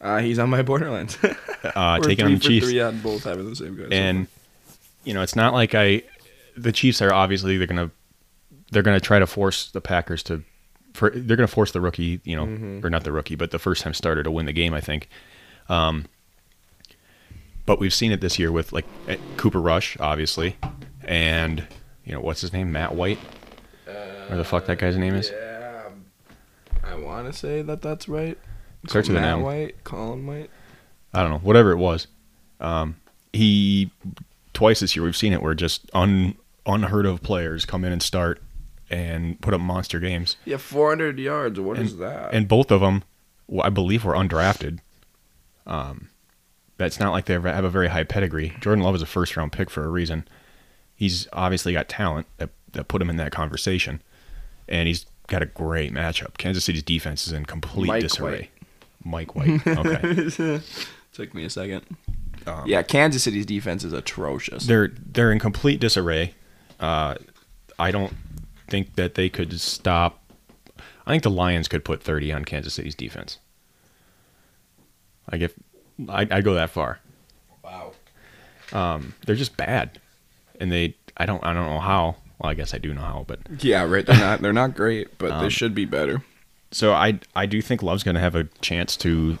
Uh, 0.00 0.18
he's 0.18 0.38
on 0.38 0.50
my 0.50 0.62
Borderlines. 0.62 1.16
uh, 1.74 1.98
taking 2.00 2.24
on 2.26 2.34
the 2.34 2.38
Chiefs. 2.40 2.66
Three 2.66 2.80
on 2.80 3.00
both 3.00 3.24
having 3.24 3.48
the 3.50 3.56
same 3.56 3.76
guys. 3.76 3.88
and 3.90 4.26
you 5.04 5.14
know 5.14 5.22
it's 5.22 5.34
not 5.36 5.52
like 5.54 5.74
I 5.74 6.02
the 6.56 6.72
Chiefs 6.72 7.00
are 7.02 7.12
obviously 7.12 7.56
they're 7.58 7.66
gonna 7.66 7.90
they're 8.70 8.82
gonna 8.82 9.00
try 9.00 9.18
to 9.18 9.26
force 9.26 9.70
the 9.70 9.80
Packers 9.80 10.22
to 10.24 10.42
for 10.94 11.10
they're 11.10 11.36
gonna 11.36 11.46
force 11.48 11.72
the 11.72 11.80
rookie 11.80 12.20
you 12.24 12.36
know 12.36 12.46
Mhm. 12.46 12.84
or 12.84 12.90
not 12.90 13.04
the 13.04 13.12
rookie 13.12 13.34
but 13.34 13.50
the 13.50 13.58
first 13.58 13.82
time 13.82 13.94
starter 13.94 14.22
to 14.22 14.30
win 14.30 14.46
the 14.46 14.52
game 14.52 14.74
I 14.74 14.80
think, 14.80 15.08
um, 15.68 16.06
but 17.66 17.78
we've 17.80 17.94
seen 17.94 18.12
it 18.12 18.20
this 18.20 18.38
year 18.38 18.50
with 18.52 18.72
like 18.72 18.86
eh, 19.08 19.16
Cooper 19.36 19.60
Rush 19.60 19.96
obviously, 20.00 20.56
and 21.02 21.66
you 22.04 22.12
know 22.12 22.20
what's 22.20 22.40
his 22.40 22.52
name 22.52 22.72
Matt 22.72 22.94
White. 22.94 23.18
Or 24.30 24.36
the 24.36 24.44
fuck 24.44 24.66
that 24.66 24.78
guy's 24.78 24.96
name 24.96 25.14
is 25.14 25.30
Yeah. 25.30 25.82
I 26.84 26.94
want 26.94 27.26
to 27.26 27.32
say 27.32 27.62
that 27.62 27.82
that's 27.82 28.08
right. 28.08 28.38
An 28.94 29.12
Matt 29.12 29.24
M. 29.24 29.42
White, 29.42 29.84
Colin 29.84 30.26
White. 30.26 30.50
I 31.12 31.22
don't 31.22 31.30
know 31.30 31.38
whatever 31.38 31.72
it 31.72 31.76
was, 31.76 32.06
um, 32.60 32.96
he 33.32 33.90
twice 34.54 34.80
this 34.80 34.96
year 34.96 35.04
we've 35.04 35.16
seen 35.16 35.32
it 35.32 35.42
where 35.42 35.54
just 35.54 35.90
un 35.92 36.34
unheard 36.66 37.06
of 37.06 37.22
players 37.22 37.64
come 37.64 37.84
in 37.84 37.92
and 37.92 38.02
start 38.02 38.40
and 38.90 39.40
put 39.40 39.54
up 39.54 39.60
monster 39.60 40.00
games. 40.00 40.36
Yeah, 40.44 40.56
400 40.56 41.18
yards. 41.18 41.60
What 41.60 41.78
is 41.78 41.92
and, 41.92 42.02
that? 42.02 42.34
And 42.34 42.48
both 42.48 42.70
of 42.70 42.80
them, 42.80 43.04
well, 43.46 43.66
I 43.66 43.70
believe, 43.70 44.04
were 44.04 44.14
undrafted. 44.14 44.80
Um, 45.66 46.08
that's 46.78 46.98
not 46.98 47.12
like 47.12 47.26
they 47.26 47.34
have 47.34 47.64
a 47.64 47.70
very 47.70 47.88
high 47.88 48.04
pedigree. 48.04 48.54
Jordan 48.60 48.84
Love 48.84 48.94
is 48.94 49.02
a 49.02 49.06
first 49.06 49.36
round 49.36 49.52
pick 49.52 49.68
for 49.68 49.84
a 49.84 49.88
reason. 49.88 50.26
He's 50.94 51.28
obviously 51.32 51.72
got 51.72 51.88
talent 51.88 52.26
that 52.38 52.50
that 52.72 52.88
put 52.88 53.02
him 53.02 53.10
in 53.10 53.16
that 53.16 53.32
conversation, 53.32 54.02
and 54.68 54.88
he's 54.88 55.06
got 55.26 55.42
a 55.42 55.46
great 55.46 55.92
matchup. 55.92 56.36
Kansas 56.38 56.64
City's 56.64 56.82
defense 56.82 57.26
is 57.26 57.32
in 57.32 57.44
complete 57.44 57.88
Mike 57.88 58.02
disarray. 58.02 58.50
Mike 59.04 59.34
White. 59.34 59.66
Okay. 59.66 60.60
Took 61.12 61.34
me 61.34 61.44
a 61.44 61.50
second. 61.50 61.84
Um, 62.46 62.62
Yeah, 62.66 62.82
Kansas 62.82 63.22
City's 63.22 63.46
defense 63.46 63.84
is 63.84 63.92
atrocious. 63.92 64.66
they're 64.66 64.88
they're 65.12 65.32
in 65.32 65.38
complete 65.38 65.80
disarray. 65.80 66.34
Uh, 66.80 67.16
I 67.78 67.90
don't 67.90 68.12
think 68.68 68.94
that 68.96 69.14
they 69.14 69.28
could 69.28 69.58
stop. 69.60 70.22
I 71.06 71.10
think 71.10 71.22
the 71.22 71.30
Lions 71.30 71.68
could 71.68 71.84
put 71.84 72.02
30 72.02 72.32
on 72.32 72.44
Kansas 72.44 72.74
City's 72.74 72.94
defense. 72.94 73.38
Like 75.30 75.40
if 75.42 75.54
I 76.08 76.26
I 76.30 76.40
go 76.40 76.54
that 76.54 76.70
far. 76.70 77.00
wow. 77.62 77.92
Um, 78.72 79.14
they're 79.26 79.36
just 79.36 79.56
bad, 79.56 79.98
and 80.60 80.70
they 80.70 80.94
I 81.16 81.26
don't 81.26 81.44
I 81.44 81.52
don't 81.52 81.66
know 81.66 81.80
how. 81.80 82.16
Well, 82.38 82.50
I 82.50 82.54
guess 82.54 82.72
I 82.74 82.78
do 82.78 82.94
know 82.94 83.00
how, 83.02 83.24
but 83.26 83.40
Yeah, 83.60 83.82
right. 83.84 84.06
They're 84.06 84.16
not. 84.18 84.40
They're 84.42 84.52
not 84.52 84.74
great, 84.76 85.18
but 85.18 85.28
they 85.40 85.46
Um, 85.46 85.50
should 85.50 85.74
be 85.74 85.84
better. 85.84 86.22
so 86.70 86.92
I 86.92 87.18
I 87.34 87.46
do 87.46 87.60
think 87.62 87.82
Love's 87.82 88.02
going 88.04 88.14
to 88.14 88.20
have 88.20 88.34
a 88.36 88.44
chance 88.60 88.96
to 88.98 89.38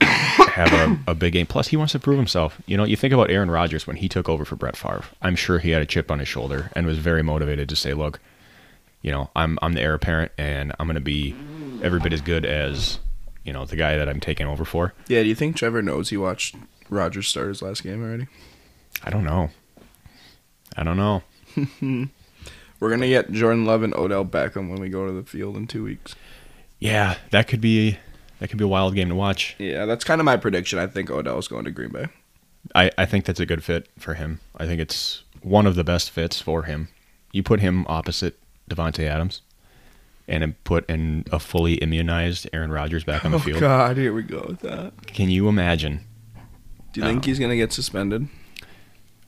have 0.00 0.72
a, 0.72 1.10
a 1.10 1.14
big 1.14 1.32
game. 1.34 1.46
Plus, 1.46 1.68
he 1.68 1.76
wants 1.76 1.92
to 1.92 1.98
prove 1.98 2.16
himself. 2.16 2.60
You 2.66 2.76
know, 2.76 2.84
you 2.84 2.96
think 2.96 3.12
about 3.12 3.30
Aaron 3.30 3.50
Rodgers 3.50 3.86
when 3.86 3.96
he 3.96 4.08
took 4.08 4.28
over 4.28 4.44
for 4.44 4.56
Brett 4.56 4.76
Favre. 4.76 5.04
I'm 5.22 5.36
sure 5.36 5.58
he 5.58 5.70
had 5.70 5.82
a 5.82 5.86
chip 5.86 6.10
on 6.10 6.18
his 6.20 6.28
shoulder 6.28 6.70
and 6.74 6.86
was 6.86 6.98
very 6.98 7.22
motivated 7.22 7.68
to 7.68 7.76
say, 7.76 7.92
"Look, 7.94 8.18
you 9.02 9.10
know, 9.12 9.30
I'm 9.36 9.58
I'm 9.62 9.74
the 9.74 9.82
heir 9.82 9.94
apparent, 9.94 10.32
and 10.38 10.72
I'm 10.80 10.86
going 10.86 10.94
to 10.94 11.00
be 11.00 11.34
every 11.82 12.00
bit 12.00 12.12
as 12.12 12.20
good 12.22 12.44
as 12.46 12.98
you 13.44 13.52
know 13.52 13.64
the 13.66 13.76
guy 13.76 13.96
that 13.98 14.08
I'm 14.08 14.20
taking 14.20 14.46
over 14.46 14.64
for." 14.64 14.94
Yeah. 15.08 15.22
Do 15.22 15.28
you 15.28 15.34
think 15.34 15.54
Trevor 15.56 15.82
knows 15.82 16.08
he 16.10 16.16
watched 16.16 16.56
Rodgers 16.88 17.28
start 17.28 17.48
his 17.48 17.60
last 17.62 17.82
game 17.82 18.02
already? 18.02 18.26
I 19.04 19.10
don't 19.10 19.24
know. 19.24 19.50
I 20.76 20.82
don't 20.84 20.96
know. 20.96 21.22
We're 22.80 22.90
gonna 22.90 23.08
get 23.08 23.32
Jordan 23.32 23.64
Love 23.64 23.82
and 23.82 23.94
Odell 23.94 24.24
Beckham 24.24 24.70
when 24.70 24.80
we 24.80 24.88
go 24.88 25.06
to 25.06 25.12
the 25.12 25.24
field 25.24 25.56
in 25.56 25.66
two 25.66 25.84
weeks. 25.84 26.14
Yeah, 26.78 27.16
that 27.30 27.48
could 27.48 27.60
be 27.60 27.98
that 28.38 28.48
could 28.48 28.58
be 28.58 28.64
a 28.64 28.68
wild 28.68 28.94
game 28.94 29.08
to 29.08 29.14
watch. 29.14 29.56
Yeah, 29.58 29.84
that's 29.84 30.04
kind 30.04 30.20
of 30.20 30.24
my 30.24 30.36
prediction. 30.36 30.78
I 30.78 30.86
think 30.86 31.10
Odell's 31.10 31.48
going 31.48 31.64
to 31.64 31.70
Green 31.70 31.90
Bay. 31.90 32.06
I, 32.74 32.90
I 32.98 33.06
think 33.06 33.24
that's 33.24 33.40
a 33.40 33.46
good 33.46 33.64
fit 33.64 33.88
for 33.98 34.14
him. 34.14 34.40
I 34.56 34.66
think 34.66 34.80
it's 34.80 35.22
one 35.42 35.66
of 35.66 35.74
the 35.74 35.84
best 35.84 36.10
fits 36.10 36.40
for 36.40 36.64
him. 36.64 36.88
You 37.32 37.42
put 37.42 37.60
him 37.60 37.86
opposite 37.88 38.38
Davante 38.68 39.04
Adams, 39.04 39.42
and 40.26 40.62
put 40.64 40.88
in 40.88 41.24
a 41.32 41.38
fully 41.38 41.74
immunized 41.74 42.48
Aaron 42.52 42.70
Rodgers 42.70 43.04
back 43.04 43.24
on 43.24 43.32
the 43.32 43.38
oh 43.38 43.40
field. 43.40 43.58
Oh 43.58 43.60
God, 43.60 43.96
here 43.96 44.12
we 44.12 44.22
go 44.22 44.44
with 44.46 44.60
that. 44.60 45.06
Can 45.06 45.30
you 45.30 45.48
imagine? 45.48 46.04
Do 46.92 47.00
you 47.00 47.06
think 47.06 47.18
um, 47.18 47.22
he's 47.22 47.38
gonna 47.38 47.56
get 47.56 47.72
suspended? 47.72 48.28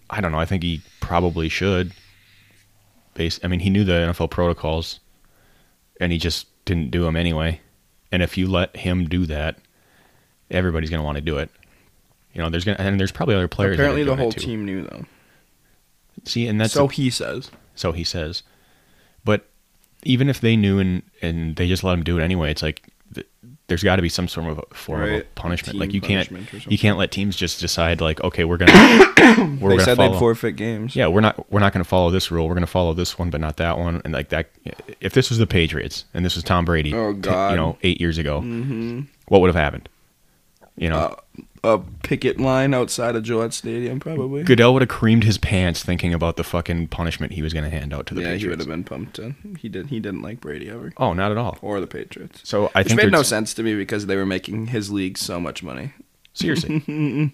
I 0.09 0.21
don't 0.21 0.33
know. 0.33 0.39
I 0.39 0.45
think 0.45 0.63
he 0.63 0.83
probably 1.01 1.49
should. 1.49 1.93
Base. 3.15 3.41
I 3.43 3.49
mean, 3.49 3.61
he 3.61 3.71
knew 3.71 3.85
the 3.85 3.93
NFL 3.93 4.31
protocols, 4.31 5.01
and 6.01 6.13
he 6.13 6.19
just 6.19 6.47
didn't 6.65 6.91
do 6.91 7.03
them 7.03 7.17
anyway. 7.17 7.61
And 8.13 8.23
if 8.23 8.37
you 8.37 8.49
let 8.49 8.77
him 8.77 9.09
do 9.09 9.27
that, 9.27 9.59
everybody's 10.51 10.91
gonna 10.91 11.03
want 11.03 11.17
to 11.17 11.23
do 11.23 11.39
it. 11.39 11.51
You 12.33 12.43
know, 12.43 12.51
there's 12.51 12.65
gonna 12.65 12.79
and 12.79 12.99
there's 12.99 13.13
probably 13.13 13.35
other 13.35 13.49
players. 13.49 13.77
that 13.77 13.83
are 13.83 13.87
Apparently, 13.87 14.05
the 14.05 14.17
whole 14.17 14.33
team 14.33 14.65
knew 14.65 14.83
though. 14.83 15.05
See, 16.25 16.47
and 16.47 16.61
that's 16.61 16.73
so 16.73 16.89
he 16.89 17.11
says. 17.11 17.51
So 17.75 17.93
he 17.93 18.05
says. 18.05 18.43
But 19.25 19.49
even 20.03 20.29
if 20.29 20.41
they 20.41 20.57
knew 20.57 20.79
and 20.79 21.03
and 21.23 21.57
they 21.57 21.69
just 21.69 21.85
let 21.85 21.95
him 21.95 22.05
do 22.05 22.19
it 22.19 22.23
anyway, 22.23 22.51
it's 22.51 22.63
like 22.63 22.89
there's 23.71 23.83
got 23.83 23.97
to 23.97 24.03
be 24.03 24.09
some 24.11 24.29
sort 24.29 24.51
of 24.51 24.59
a 24.71 24.75
form 24.75 25.03
of 25.03 25.09
a 25.09 25.25
punishment. 25.35 25.73
Team 25.73 25.81
like 25.81 25.95
you 25.95 26.03
can't 26.03 26.31
you 26.71 26.77
can't 26.77 26.99
let 26.99 27.11
teams 27.11 27.35
just 27.35 27.59
decide 27.61 28.03
like 28.03 28.23
okay 28.23 28.45
we're 28.45 28.59
gonna 28.59 28.73
we're 29.61 29.71
they 29.71 29.77
gonna 29.77 29.81
said 29.81 29.97
follow. 29.97 30.13
they'd 30.13 30.19
forfeit 30.19 30.57
games. 30.57 30.95
yeah, 30.95 31.07
we're 31.07 31.21
not 31.23 31.51
we're 31.51 31.61
not 31.61 31.73
going 31.73 31.83
to 31.83 31.89
follow 31.89 32.11
this 32.11 32.31
rule. 32.31 32.47
We're 32.49 32.55
going 32.55 32.67
to 32.67 32.71
follow 32.71 32.93
this 32.93 33.19
one, 33.19 33.31
but 33.31 33.41
not 33.41 33.57
that 33.57 33.79
one. 33.79 34.03
And 34.05 34.13
like 34.13 34.29
that, 34.31 34.51
if 35.01 35.15
this 35.15 35.31
was 35.31 35.39
the 35.39 35.47
Patriots 35.47 36.05
and 36.13 36.25
this 36.25 36.35
was 36.35 36.45
Tom 36.45 36.65
Brady, 36.67 36.93
Oh, 36.93 37.15
t- 37.15 37.21
God. 37.21 37.51
you 37.53 37.57
know, 37.57 37.79
eight 37.83 38.01
years 38.01 38.19
ago, 38.19 38.41
Mm-hmm. 38.41 39.01
what 39.29 39.41
would 39.41 39.49
have 39.49 39.57
happened? 39.57 39.89
You 40.77 40.91
know, 40.91 40.97
Uh, 40.97 41.17
a 41.63 41.79
picket 42.03 42.41
line 42.41 42.73
outside 42.73 43.17
of 43.17 43.23
Gillette 43.23 43.53
Stadium, 43.53 44.01
probably. 44.01 44.43
Goodell 44.45 44.73
would 44.73 44.83
have 44.83 44.89
creamed 44.89 45.25
his 45.25 45.37
pants 45.39 45.83
thinking 45.85 46.15
about 46.15 46.37
the 46.37 46.45
fucking 46.45 46.89
punishment 46.89 47.33
he 47.33 47.43
was 47.43 47.53
going 47.53 47.65
to 47.65 47.71
hand 47.71 47.93
out 47.93 48.07
to 48.07 48.15
the 48.15 48.21
Patriots. 48.23 48.43
yeah, 48.43 48.47
he 48.47 48.51
would 48.51 48.59
have 48.61 48.69
been 48.69 48.85
pumped. 48.85 49.19
In. 49.19 49.59
He 49.61 49.69
did. 49.69 49.87
He 49.89 50.01
didn't 50.01 50.23
like 50.23 50.41
Brady 50.41 50.71
ever, 50.71 50.93
Oh, 50.97 51.13
not 51.13 51.31
at 51.31 51.37
all. 51.39 51.59
or 51.61 51.81
the 51.81 51.87
Patriots. 51.87 52.41
So 52.45 52.71
I 52.75 52.81
Which 52.81 52.89
think 52.89 53.03
made 53.03 53.13
no 53.13 53.23
sense 53.23 53.53
to 53.55 53.63
me 53.63 53.75
because 53.75 54.07
they 54.07 54.17
were 54.17 54.27
making 54.27 54.69
his 54.69 54.91
league 54.91 55.19
so 55.19 55.39
much 55.39 55.63
money. 55.63 55.93
Seriously. 56.33 56.83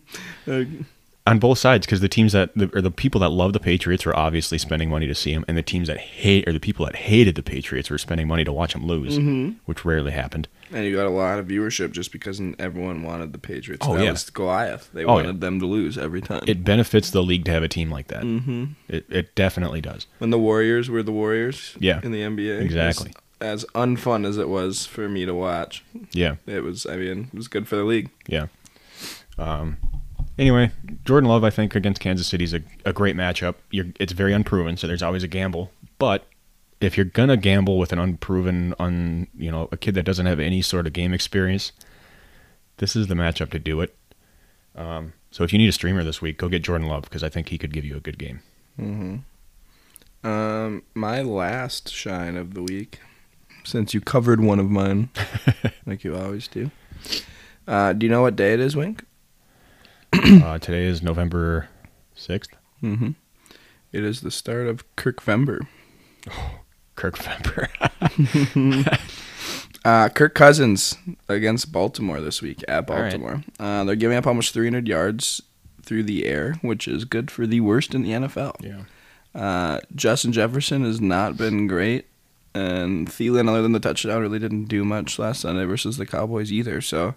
On 1.29 1.41
both 1.41 1.59
sides 1.59 1.85
because 1.87 2.01
the 2.01 2.09
teams 2.09 2.33
that 2.35 2.55
the, 2.55 2.71
or 2.73 2.81
the 2.81 2.91
people 2.91 3.21
that 3.21 3.31
love 3.31 3.53
the 3.53 3.59
Patriots 3.59 4.07
were 4.07 4.17
obviously 4.17 4.59
spending 4.59 4.89
money 4.89 5.09
to 5.09 5.15
see 5.15 5.35
them, 5.35 5.45
and 5.49 5.57
the 5.59 5.63
teams 5.63 5.89
that 5.89 5.99
hate 5.99 6.47
or 6.49 6.53
the 6.53 6.61
people 6.61 6.87
that 6.87 6.95
hated 6.95 7.35
the 7.35 7.43
Patriots 7.43 7.91
were 7.91 7.99
spending 7.99 8.29
money 8.29 8.45
to 8.45 8.53
watch 8.53 8.75
them 8.75 8.87
lose, 8.87 9.19
Mhm. 9.19 9.57
which 9.65 9.85
rarely 9.85 10.13
happened. 10.13 10.47
And 10.73 10.85
you 10.85 10.95
got 10.97 11.07
a 11.07 11.11
lot 11.11 11.39
of 11.39 11.47
viewership 11.47 11.93
just 11.93 12.13
because 12.13 12.41
everyone 12.59 13.03
wanted 13.03 13.33
the 13.33 13.39
Patriots. 13.39 13.87
Oh, 13.89 13.95
that 13.97 14.05
yeah. 14.05 14.11
was 14.11 14.29
Goliath. 14.31 14.91
They 14.93 15.05
Oh, 15.05 15.15
wanted 15.15 15.35
yeah. 15.37 15.41
them 15.41 15.61
to 15.61 15.67
lose 15.67 15.97
every 15.99 16.21
time. 16.21 16.43
It 16.47 16.65
benefits 16.65 17.11
the 17.11 17.23
league 17.23 17.45
to 17.47 17.51
have 17.53 17.63
a 17.63 17.69
team 17.69 17.91
like 17.91 18.09
that. 18.09 18.23
hmm 18.23 18.65
It, 18.89 19.07
it 19.09 19.35
definitely 19.35 19.81
does. 19.81 20.07
When 20.19 20.31
the 20.31 20.39
Warriors 20.39 20.89
were 20.91 21.03
the 21.03 21.13
Warriors, 21.13 21.77
Yeah. 21.79 22.01
in 22.03 22.13
the 22.13 22.21
NBA, 22.23 22.61
Exactly. 22.61 23.13
As, 23.41 23.65
as 23.65 23.71
unfun 23.75 24.27
as 24.27 24.39
it 24.39 24.49
was 24.49 24.87
for 24.87 25.09
me 25.09 25.25
to 25.27 25.35
watch, 25.35 25.85
Yeah, 26.13 26.37
it 26.47 26.63
was. 26.63 26.87
I 26.87 26.97
mean, 26.97 27.29
it 27.33 27.37
was 27.37 27.49
good 27.49 27.69
for 27.69 27.77
the 27.77 27.85
league. 27.85 28.11
yeah. 28.27 28.47
Um. 29.39 29.77
Anyway, 30.39 30.71
Jordan 31.07 31.29
Love, 31.31 31.45
I 31.45 31.51
think 31.51 31.75
against 31.75 32.01
Kansas 32.01 32.27
City 32.27 32.45
is 32.45 32.53
a, 32.53 32.61
a 32.85 32.93
great 32.93 33.17
matchup. 33.17 33.55
You're, 33.71 33.87
it's 33.99 34.13
very 34.13 34.35
unproven, 34.35 34.77
so 34.77 34.87
there's 34.87 35.03
always 35.03 35.23
a 35.23 35.29
gamble. 35.29 35.71
But 35.99 36.27
if 36.81 36.97
you're 36.97 37.05
gonna 37.07 37.37
gamble 37.37 37.79
with 37.79 37.93
an 37.93 37.99
unproven, 37.99 38.75
un 38.79 39.29
you 39.37 39.51
know, 39.51 39.69
a 39.73 39.77
kid 39.77 39.95
that 39.95 40.03
doesn't 40.05 40.27
have 40.27 40.41
any 40.41 40.63
sort 40.63 40.87
of 40.87 40.93
game 40.93 41.13
experience, 41.15 41.73
this 42.79 42.95
is 42.97 43.07
the 43.07 43.15
matchup 43.15 43.51
to 43.51 43.59
do 43.59 43.81
it. 43.81 43.97
Um, 44.75 45.15
so 45.31 45.43
if 45.45 45.53
you 45.53 45.59
need 45.59 45.69
a 45.69 45.73
streamer 45.73 46.05
this 46.05 46.21
week, 46.21 46.39
go 46.39 46.49
get 46.49 46.63
Jordan 46.63 46.87
Love 46.89 47.03
because 47.05 47.23
I 47.23 47.29
think 47.29 47.49
he 47.49 47.59
could 47.59 47.73
give 47.73 47.85
you 47.85 47.97
a 47.97 48.01
good 48.01 48.19
game. 48.19 48.41
hmm 48.77 49.17
Um, 50.23 50.83
my 50.95 51.23
last 51.23 51.91
shine 51.93 52.37
of 52.37 52.53
the 52.55 52.63
week, 52.63 53.01
since 53.65 53.95
you 53.95 54.01
covered 54.01 54.41
one 54.41 54.59
of 54.59 54.71
mine, 54.71 55.09
like 55.87 56.05
you 56.05 56.15
always 56.17 56.47
do. 56.49 56.71
Uh, 57.67 57.93
do 57.95 58.05
you 58.07 58.11
know 58.11 58.23
what 58.23 58.37
day 58.37 58.53
it 58.53 58.61
is, 58.61 58.77
Wink? 58.77 59.05
uh, 60.13 60.59
today 60.59 60.85
is 60.85 61.03
November 61.03 61.69
sixth. 62.15 62.51
Mm-hmm. 62.83 63.11
It 63.93 64.05
is 64.05 64.21
the 64.21 64.31
start 64.31 64.67
of 64.67 64.85
Kirkvember. 64.97 65.67
Kirkvember. 66.97 67.69
Uh, 69.85 70.09
Kirk 70.09 70.35
Cousins 70.35 70.97
against 71.29 71.71
Baltimore 71.71 72.21
this 72.21 72.43
week 72.43 72.65
at 72.67 72.91
All 72.91 72.97
right. 72.97 73.03
Baltimore. 73.13 73.45
Uh, 73.61 73.85
they're 73.85 73.95
giving 73.95 74.17
up 74.17 74.27
almost 74.27 74.53
300 74.53 74.89
yards 74.89 75.41
through 75.81 76.03
the 76.03 76.27
air, 76.27 76.55
which 76.61 76.89
is 76.89 77.05
good 77.05 77.31
for 77.31 77.47
the 77.47 77.61
worst 77.61 77.95
in 77.95 78.03
the 78.03 78.11
NFL. 78.11 78.57
yeah. 78.65 78.81
Uh, 79.41 79.79
Justin 79.95 80.33
Jefferson 80.33 80.83
has 80.85 81.01
not 81.01 81.37
been 81.37 81.69
great, 81.69 82.07
and 82.53 83.07
Thielen, 83.09 83.49
other 83.49 83.63
than 83.63 83.71
the 83.73 83.79
touchdown, 83.79 84.21
really 84.23 84.41
didn't 84.41 84.65
do 84.65 84.85
much 84.85 85.21
last 85.21 85.43
Sunday 85.43 85.65
versus 85.67 85.99
the 85.99 86.07
Cowboys 86.07 86.51
either. 86.51 86.81
So 86.81 87.15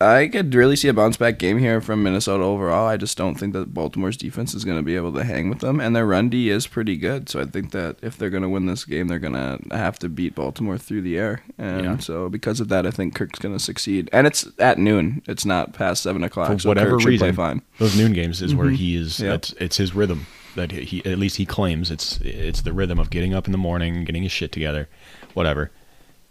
I 0.00 0.28
could 0.28 0.54
really 0.54 0.76
see 0.76 0.86
a 0.86 0.92
bounce 0.94 1.16
back 1.16 1.40
game 1.40 1.58
here 1.58 1.80
from 1.80 2.04
Minnesota 2.04 2.44
overall. 2.44 2.86
I 2.86 2.96
just 2.96 3.18
don't 3.18 3.34
think 3.34 3.52
that 3.54 3.74
Baltimore's 3.74 4.16
defense 4.16 4.54
is 4.54 4.64
going 4.64 4.76
to 4.76 4.82
be 4.84 4.94
able 4.94 5.12
to 5.14 5.24
hang 5.24 5.48
with 5.48 5.58
them, 5.58 5.80
and 5.80 5.96
their 5.96 6.06
run 6.06 6.28
D 6.28 6.50
is 6.50 6.68
pretty 6.68 6.96
good. 6.96 7.28
So 7.28 7.40
I 7.40 7.46
think 7.46 7.72
that 7.72 7.96
if 8.00 8.16
they're 8.16 8.30
going 8.30 8.44
to 8.44 8.48
win 8.48 8.66
this 8.66 8.84
game, 8.84 9.08
they're 9.08 9.18
going 9.18 9.32
to 9.32 9.58
have 9.76 9.98
to 9.98 10.08
beat 10.08 10.36
Baltimore 10.36 10.78
through 10.78 11.02
the 11.02 11.18
air, 11.18 11.42
and 11.58 11.84
Yeah. 11.84 11.96
so 11.98 12.28
because 12.28 12.60
of 12.60 12.68
that, 12.68 12.86
I 12.86 12.92
think 12.92 13.16
Kirk's 13.16 13.40
going 13.40 13.56
to 13.56 13.58
succeed. 13.58 14.08
And 14.12 14.28
it's 14.28 14.46
at 14.60 14.78
noon; 14.78 15.20
it's 15.26 15.44
not 15.44 15.72
past 15.72 16.04
seven 16.04 16.22
o'clock. 16.22 16.52
For 16.52 16.58
so 16.60 16.68
whatever 16.68 16.92
Kirk 16.98 17.04
reason, 17.06 17.26
play 17.26 17.32
fine. 17.32 17.62
those 17.78 17.96
noon 17.96 18.12
games 18.12 18.40
is 18.40 18.54
where 18.54 18.68
Mhm. 18.68 18.76
he 18.76 18.94
is. 18.94 19.18
Yep. 19.18 19.34
It's 19.34 19.52
it's 19.58 19.76
his 19.78 19.96
rhythm 19.96 20.26
that 20.54 20.70
he, 20.70 20.82
he 20.84 21.06
at 21.10 21.18
least 21.18 21.38
he 21.38 21.44
claims 21.46 21.90
it's 21.90 22.20
it's 22.22 22.62
the 22.62 22.72
rhythm 22.72 23.00
of 23.00 23.10
getting 23.10 23.34
up 23.34 23.46
in 23.46 23.52
the 23.52 23.58
morning, 23.58 24.04
getting 24.04 24.22
his 24.22 24.30
shit 24.32 24.52
together, 24.52 24.88
whatever. 25.34 25.72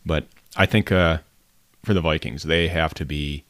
But 0.06 0.26
I 0.56 0.66
think 0.66 0.90
uh, 0.90 1.18
for 1.84 1.94
the 1.94 2.00
Vikings, 2.02 2.44
they 2.44 2.70
have 2.70 2.94
to 2.94 3.04
be 3.04 3.44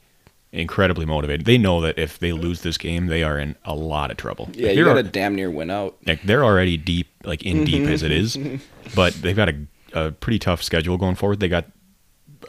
incredibly 0.52 1.06
motivated. 1.06 1.46
They 1.46 1.58
know 1.58 1.82
that 1.82 1.98
if 2.00 2.20
they 2.20 2.32
lose 2.32 2.62
this 2.62 2.78
game, 2.78 3.08
they 3.08 3.24
are 3.24 3.38
in 3.38 3.56
a 3.66 3.76
lot 3.76 4.12
of 4.12 4.18
trouble. 4.18 4.50
Yeah, 4.54 4.68
Like, 4.70 4.78
you 4.78 4.86
got 4.86 4.94
to 4.96 5.04
damn 5.04 5.36
near 5.36 5.52
win 5.52 5.70
out. 5.70 5.98
like 6.06 6.22
they're 6.24 6.44
already 6.44 6.78
deep, 6.78 7.08
like 7.24 7.44
in 7.44 7.64
deep 7.66 7.88
as 7.88 8.04
it 8.04 8.12
is, 8.12 8.38
but 8.96 9.14
they've 9.16 9.36
got 9.36 9.50
a, 9.50 9.56
a 9.94 10.12
pretty 10.12 10.40
tough 10.40 10.64
schedule 10.64 10.98
going 10.98 11.16
forward. 11.16 11.40
They 11.40 11.50
got 11.50 11.66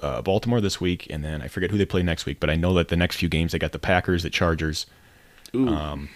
uh, 0.02 0.22
Baltimore 0.22 0.60
this 0.60 0.80
week, 0.80 1.06
and 1.10 1.24
then 1.24 1.42
I 1.42 1.48
forget 1.48 1.70
who 1.70 1.78
they 1.78 1.84
play 1.86 2.02
next 2.02 2.24
week, 2.26 2.38
but 2.40 2.50
I 2.50 2.54
know 2.54 2.72
that 2.74 2.88
the 2.88 2.96
next 2.96 3.16
few 3.16 3.28
games 3.28 3.52
they 3.52 3.58
got 3.58 3.72
the 3.72 3.78
Packers, 3.78 4.22
the 4.22 4.30
Chargers. 4.30 4.86
Ooh. 5.54 5.68
Um, 5.68 6.08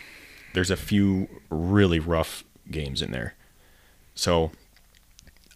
there's 0.55 0.71
a 0.71 0.77
few 0.77 1.29
really 1.51 1.99
rough 1.99 2.45
games 2.71 3.03
in 3.03 3.11
there, 3.11 3.35
so 4.15 4.53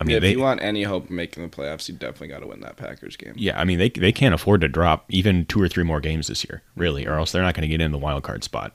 I 0.01 0.05
mean 0.05 0.17
if 0.17 0.23
they 0.23 0.33
you 0.33 0.41
want 0.41 0.63
any 0.63 0.83
hope 0.83 1.05
of 1.05 1.11
making 1.11 1.43
the 1.43 1.49
playoffs, 1.49 1.89
you 1.89 1.95
definitely 1.95 2.29
got 2.29 2.41
to 2.41 2.47
win 2.47 2.61
that 2.61 2.77
Packers 2.77 3.17
game. 3.17 3.33
yeah 3.37 3.59
I 3.59 3.65
mean 3.65 3.79
they 3.79 3.89
they 3.89 4.13
can't 4.13 4.35
afford 4.35 4.61
to 4.63 4.69
drop 4.69 5.05
even 5.09 5.47
two 5.47 5.61
or 5.61 5.69
three 5.69 5.85
more 5.85 6.01
games 6.01 6.27
this 6.29 6.45
year 6.45 6.63
really, 6.77 7.07
or 7.07 7.15
else 7.15 7.33
they're 7.33 7.43
not 7.43 7.55
going 7.55 7.63
to 7.63 7.69
get 7.69 7.81
in 7.81 7.93
the 7.93 7.99
wild 7.99 8.23
card 8.23 8.45
spot. 8.45 8.73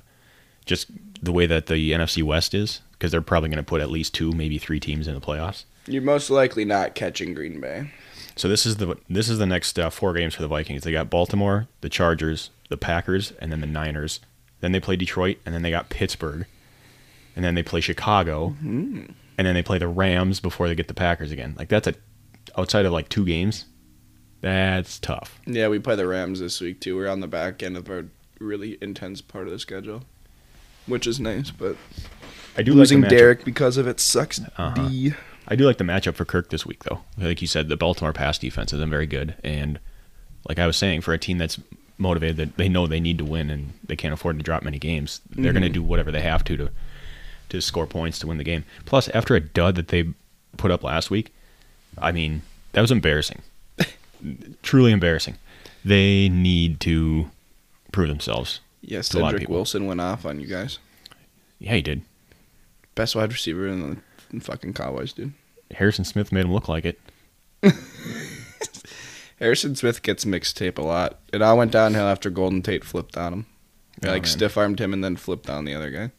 Just 0.65 0.87
the 1.21 1.31
way 1.31 1.45
that 1.47 1.65
the 1.65 1.91
NFC 1.91 2.23
West 2.23 2.53
is, 2.53 2.81
because 2.93 3.11
they're 3.11 3.21
probably 3.21 3.49
going 3.49 3.57
to 3.57 3.63
put 3.63 3.81
at 3.81 3.89
least 3.89 4.13
two, 4.13 4.31
maybe 4.31 4.57
three 4.57 4.79
teams 4.79 5.07
in 5.07 5.15
the 5.15 5.21
playoffs. 5.21 5.65
You're 5.87 6.03
most 6.03 6.29
likely 6.29 6.65
not 6.65 6.93
catching 6.93 7.33
Green 7.33 7.59
Bay. 7.59 7.89
So 8.35 8.47
this 8.47 8.65
is 8.65 8.77
the 8.77 8.95
this 9.09 9.27
is 9.29 9.39
the 9.39 9.45
next 9.45 9.77
uh, 9.79 9.89
four 9.89 10.13
games 10.13 10.35
for 10.35 10.41
the 10.41 10.47
Vikings. 10.47 10.83
They 10.83 10.91
got 10.91 11.09
Baltimore, 11.09 11.67
the 11.81 11.89
Chargers, 11.89 12.49
the 12.69 12.77
Packers, 12.77 13.33
and 13.39 13.51
then 13.51 13.61
the 13.61 13.67
Niners. 13.67 14.19
Then 14.61 14.71
they 14.71 14.79
play 14.79 14.95
Detroit, 14.95 15.37
and 15.45 15.53
then 15.55 15.63
they 15.63 15.71
got 15.71 15.89
Pittsburgh, 15.89 16.45
and 17.35 17.43
then 17.43 17.55
they 17.55 17.63
play 17.63 17.81
Chicago, 17.81 18.55
and 19.37 19.47
then 19.47 19.53
they 19.55 19.63
play 19.63 19.77
the 19.77 19.87
Rams 19.87 20.39
before 20.39 20.67
they 20.67 20.75
get 20.75 20.87
the 20.87 20.93
Packers 20.93 21.31
again. 21.31 21.55
Like 21.57 21.69
that's 21.69 21.87
a 21.87 21.95
outside 22.57 22.85
of 22.85 22.91
like 22.91 23.09
two 23.09 23.25
games, 23.25 23.65
that's 24.41 24.99
tough. 24.99 25.39
Yeah, 25.45 25.67
we 25.67 25.79
play 25.79 25.95
the 25.95 26.07
Rams 26.07 26.39
this 26.39 26.59
week 26.61 26.79
too. 26.81 26.95
We're 26.95 27.09
on 27.09 27.19
the 27.19 27.27
back 27.27 27.63
end 27.63 27.77
of 27.77 27.89
our 27.89 28.05
really 28.39 28.77
intense 28.81 29.21
part 29.21 29.45
of 29.45 29.53
the 29.53 29.59
schedule, 29.59 30.03
which 30.87 31.07
is 31.07 31.19
nice. 31.19 31.51
But 31.51 31.77
I 32.57 32.63
do 32.63 32.73
losing 32.73 33.01
like 33.01 33.09
the. 33.09 33.15
Derrick 33.15 33.45
because 33.45 33.77
of 33.77 33.87
it 33.87 33.99
sucks. 33.99 34.41
Uh-huh. 34.57 34.87
D. 34.89 35.13
I 35.47 35.55
do 35.55 35.65
like 35.65 35.77
the 35.77 35.83
matchup 35.83 36.15
for 36.15 36.25
Kirk 36.25 36.49
this 36.49 36.65
week, 36.65 36.83
though. 36.83 37.01
Like 37.17 37.41
you 37.41 37.47
said, 37.47 37.69
the 37.69 37.77
Baltimore 37.77 38.13
pass 38.13 38.37
defense 38.37 38.73
isn't 38.73 38.89
very 38.89 39.07
good, 39.07 39.35
and 39.43 39.79
like 40.47 40.59
I 40.59 40.67
was 40.67 40.77
saying, 40.77 41.01
for 41.01 41.13
a 41.13 41.17
team 41.17 41.37
that's 41.37 41.59
motivated, 41.97 42.37
that 42.37 42.57
they 42.57 42.67
know 42.67 42.87
they 42.87 42.99
need 42.99 43.17
to 43.19 43.25
win 43.25 43.49
and 43.49 43.73
they 43.85 43.95
can't 43.95 44.13
afford 44.13 44.37
to 44.39 44.43
drop 44.43 44.63
many 44.63 44.79
games, 44.79 45.21
they're 45.29 45.53
going 45.53 45.61
to 45.61 45.69
do 45.69 45.83
whatever 45.83 46.11
they 46.11 46.21
have 46.21 46.43
to 46.45 46.57
to 46.57 46.71
to 47.51 47.61
score 47.61 47.85
points 47.87 48.19
to 48.19 48.27
win 48.27 48.37
the 48.37 48.43
game. 48.43 48.65
Plus, 48.85 49.07
after 49.09 49.35
a 49.35 49.39
dud 49.39 49.75
that 49.75 49.87
they 49.89 50.09
put 50.57 50.71
up 50.71 50.83
last 50.83 51.09
week, 51.11 51.33
I 51.97 52.11
mean 52.11 52.41
that 52.73 52.81
was 52.81 52.91
embarrassing, 52.91 53.41
truly 54.63 54.91
embarrassing. 54.91 55.37
They 55.85 56.29
need 56.29 56.79
to 56.81 57.29
prove 57.91 58.09
themselves. 58.09 58.59
Yes, 58.81 59.09
To 59.09 59.19
a 59.19 59.21
lot 59.21 59.33
of 59.33 59.39
Cedric. 59.39 59.49
Wilson 59.49 59.85
went 59.85 60.01
off 60.01 60.25
on 60.25 60.39
you 60.39 60.47
guys. 60.47 60.79
Yeah, 61.59 61.75
he 61.75 61.81
did. 61.81 62.01
Best 62.95 63.15
wide 63.15 63.31
receiver 63.31 63.67
in 63.67 64.01
the 64.31 64.39
fucking 64.39 64.73
Cowboys, 64.73 65.13
dude. 65.13 65.33
Harrison 65.71 66.03
Smith 66.05 66.31
made 66.31 66.45
him 66.45 66.53
look 66.53 66.67
like 66.67 66.85
it. 66.85 66.99
Harrison 69.39 69.75
Smith 69.75 70.01
gets 70.03 70.25
mixed 70.25 70.57
tape 70.57 70.77
a 70.77 70.81
lot. 70.81 71.19
It 71.33 71.41
all 71.41 71.57
went 71.57 71.71
downhill 71.71 72.05
after 72.05 72.29
Golden 72.29 72.61
Tate 72.61 72.83
flipped 72.83 73.17
on 73.17 73.33
him. 73.33 73.45
Oh, 74.03 74.09
like 74.09 74.25
stiff 74.27 74.57
armed 74.57 74.79
him 74.79 74.93
and 74.93 75.03
then 75.03 75.15
flipped 75.15 75.49
on 75.49 75.65
the 75.65 75.73
other 75.73 75.89
guy. 75.89 76.11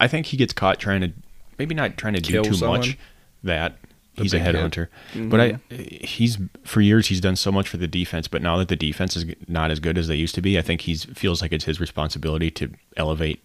I 0.00 0.08
think 0.08 0.26
he 0.26 0.36
gets 0.36 0.52
caught 0.52 0.80
trying 0.80 1.02
to 1.02 1.12
maybe 1.58 1.74
not 1.74 1.96
trying 1.96 2.14
to 2.14 2.20
Kill 2.20 2.42
do 2.42 2.50
too 2.50 2.56
someone? 2.56 2.80
much 2.80 2.98
that 3.44 3.76
The 4.16 4.22
he's 4.22 4.34
a 4.34 4.40
headhunter. 4.40 4.88
But 5.14 5.40
I 5.40 5.58
he's 5.74 6.38
for 6.64 6.80
years 6.80 7.08
he's 7.08 7.20
done 7.20 7.36
so 7.36 7.52
much 7.52 7.68
for 7.68 7.76
the 7.76 7.86
defense, 7.86 8.26
but 8.26 8.42
now 8.42 8.56
that 8.56 8.68
the 8.68 8.76
defense 8.76 9.16
is 9.16 9.26
not 9.46 9.70
as 9.70 9.78
good 9.78 9.96
as 9.98 10.08
they 10.08 10.16
used 10.16 10.34
to 10.36 10.42
be, 10.42 10.58
I 10.58 10.62
think 10.62 10.80
he's 10.80 11.04
feels 11.04 11.40
like 11.42 11.52
it's 11.52 11.66
his 11.66 11.78
responsibility 11.80 12.50
to 12.52 12.72
elevate 12.96 13.40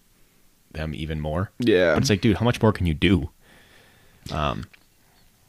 them 0.72 0.96
even 0.96 1.20
more. 1.22 1.52
Yeah. 1.60 1.94
But 1.94 2.04
it's 2.04 2.10
like, 2.10 2.22
dude, 2.22 2.38
how 2.38 2.46
much 2.46 2.62
more 2.62 2.72
can 2.74 2.86
you 2.86 2.94
do? 2.94 3.30
Um 4.32 4.66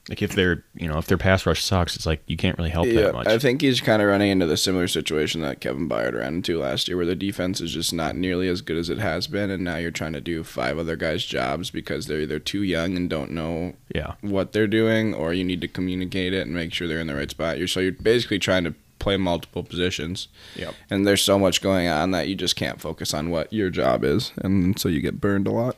like 0.08 0.22
if 0.22 0.34
their 0.34 0.62
you 0.74 0.86
know, 0.86 0.98
if 0.98 1.06
their 1.06 1.18
pass 1.18 1.44
rush 1.46 1.62
sucks, 1.64 1.96
it's 1.96 2.06
like 2.06 2.22
you 2.26 2.36
can't 2.36 2.56
really 2.58 2.70
help 2.70 2.86
yeah, 2.86 3.02
that 3.02 3.14
much. 3.14 3.26
I 3.26 3.38
think 3.38 3.60
he's 3.60 3.80
kind 3.80 4.00
of 4.00 4.08
running 4.08 4.30
into 4.30 4.46
the 4.46 4.56
similar 4.56 4.86
situation 4.86 5.40
that 5.42 5.60
Kevin 5.60 5.88
Byard 5.88 6.14
ran 6.14 6.34
into 6.34 6.60
last 6.60 6.86
year, 6.86 6.96
where 6.96 7.06
the 7.06 7.16
defense 7.16 7.60
is 7.60 7.72
just 7.72 7.92
not 7.92 8.14
nearly 8.14 8.48
as 8.48 8.60
good 8.60 8.76
as 8.76 8.88
it 8.88 8.98
has 8.98 9.26
been, 9.26 9.50
and 9.50 9.64
now 9.64 9.76
you're 9.76 9.90
trying 9.90 10.12
to 10.12 10.20
do 10.20 10.44
five 10.44 10.78
other 10.78 10.94
guys' 10.94 11.24
jobs 11.24 11.70
because 11.70 12.06
they're 12.06 12.20
either 12.20 12.38
too 12.38 12.62
young 12.62 12.96
and 12.96 13.10
don't 13.10 13.32
know 13.32 13.74
yeah. 13.92 14.14
what 14.20 14.52
they're 14.52 14.68
doing, 14.68 15.12
or 15.12 15.32
you 15.32 15.42
need 15.42 15.60
to 15.60 15.68
communicate 15.68 16.32
it 16.32 16.46
and 16.46 16.54
make 16.54 16.72
sure 16.72 16.86
they're 16.86 17.00
in 17.00 17.08
the 17.08 17.14
right 17.16 17.30
spot. 17.30 17.58
You're 17.58 17.68
so 17.68 17.80
you're 17.80 17.92
basically 17.92 18.38
trying 18.38 18.64
to 18.64 18.74
play 19.00 19.16
multiple 19.16 19.64
positions, 19.64 20.28
Yep. 20.54 20.74
and 20.88 21.06
there's 21.06 21.22
so 21.22 21.38
much 21.38 21.60
going 21.60 21.88
on 21.88 22.12
that 22.12 22.28
you 22.28 22.34
just 22.36 22.54
can't 22.56 22.80
focus 22.80 23.12
on 23.12 23.30
what 23.30 23.52
your 23.52 23.70
job 23.70 24.04
is, 24.04 24.32
and 24.36 24.78
so 24.78 24.88
you 24.88 25.00
get 25.00 25.20
burned 25.20 25.48
a 25.48 25.52
lot. 25.52 25.76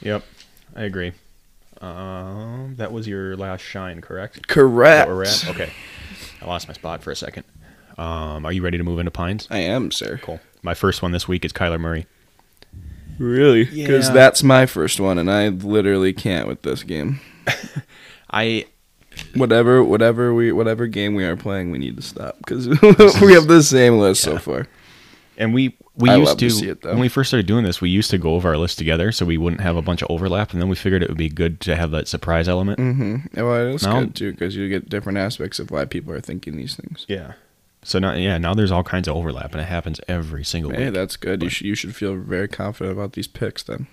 Yep. 0.00 0.24
I 0.74 0.84
agree. 0.84 1.12
Um 1.80 2.74
that 2.76 2.92
was 2.92 3.06
your 3.08 3.36
last 3.36 3.62
shine, 3.62 4.00
correct? 4.00 4.46
Correct. 4.48 5.06
where 5.08 5.16
we're 5.16 5.24
at? 5.24 5.48
Okay. 5.48 5.70
I 6.42 6.46
lost 6.46 6.68
my 6.68 6.74
spot 6.74 7.02
for 7.02 7.10
a 7.10 7.16
second. 7.16 7.44
Um, 7.98 8.46
are 8.46 8.52
you 8.52 8.62
ready 8.62 8.78
to 8.78 8.84
move 8.84 8.98
into 8.98 9.10
Pines? 9.10 9.46
I 9.50 9.58
am, 9.58 9.90
sir. 9.90 10.18
Cool. 10.22 10.40
My 10.62 10.72
first 10.74 11.02
one 11.02 11.12
this 11.12 11.28
week 11.28 11.44
is 11.44 11.52
Kyler 11.52 11.78
Murray. 11.80 12.06
Really? 13.18 13.64
Because 13.64 14.08
Yeah. 14.08 14.14
that's 14.14 14.42
my 14.42 14.64
first 14.64 14.98
one, 15.00 15.18
and 15.18 15.30
I 15.30 15.48
literally 15.48 16.14
can't 16.14 16.48
with 16.48 16.62
this 16.62 16.82
game. 16.82 17.20
I 18.30 18.66
Whatever, 19.34 19.84
whatever 19.84 20.32
we, 20.32 20.50
whatever 20.52 20.86
game 20.86 21.14
we 21.14 21.24
are 21.24 21.36
playing, 21.36 21.70
we 21.72 21.78
need 21.78 21.96
to 21.96 22.02
stop 22.02 22.38
because 22.38 22.68
we 23.20 23.32
have 23.34 23.48
the 23.48 23.62
same 23.62 23.98
list 23.98 24.22
so 24.22 24.38
far. 24.38 24.66
and 25.36 25.52
we 25.52 25.76
we 26.00 26.10
I 26.10 26.16
used 26.16 26.38
to, 26.38 26.48
to 26.48 26.50
see 26.50 26.68
it, 26.68 26.82
though. 26.82 26.90
when 26.90 26.98
we 27.00 27.08
first 27.08 27.30
started 27.30 27.46
doing 27.46 27.64
this, 27.64 27.80
we 27.80 27.90
used 27.90 28.10
to 28.10 28.18
go 28.18 28.34
over 28.34 28.48
our 28.48 28.56
list 28.56 28.78
together 28.78 29.12
so 29.12 29.24
we 29.26 29.38
wouldn't 29.38 29.60
have 29.62 29.76
a 29.76 29.82
bunch 29.82 30.02
of 30.02 30.10
overlap, 30.10 30.52
and 30.52 30.60
then 30.60 30.68
we 30.68 30.76
figured 30.76 31.02
it 31.02 31.08
would 31.08 31.18
be 31.18 31.28
good 31.28 31.60
to 31.60 31.76
have 31.76 31.90
that 31.92 32.08
surprise 32.08 32.48
element. 32.48 32.78
Mm-hmm. 32.78 33.40
Well, 33.44 33.68
it 33.68 33.74
is 33.76 33.82
No. 33.84 34.00
good 34.00 34.14
too 34.14 34.32
because 34.32 34.56
you 34.56 34.68
get 34.68 34.88
different 34.88 35.18
aspects 35.18 35.58
of 35.58 35.70
why 35.70 35.84
people 35.84 36.12
are 36.12 36.20
thinking 36.20 36.56
these 36.56 36.74
things. 36.74 37.04
Yeah. 37.08 37.32
So 37.82 37.98
now, 37.98 38.12
yeah, 38.14 38.36
now 38.38 38.52
there's 38.54 38.70
all 38.70 38.82
kinds 38.84 39.08
of 39.08 39.16
overlap, 39.16 39.52
and 39.52 39.60
it 39.60 39.64
happens 39.68 40.00
every 40.08 40.44
single 40.44 40.70
Hey, 40.72 40.86
week. 40.86 40.94
that's 40.94 41.16
good. 41.16 41.42
You 41.42 41.46
But- 41.48 41.52
should 41.52 41.66
you 41.66 41.74
should 41.74 41.94
feel 41.96 42.14
very 42.16 42.48
confident 42.48 42.96
about 42.96 43.12
these 43.14 43.26
picks 43.26 43.62
then. 43.62 43.86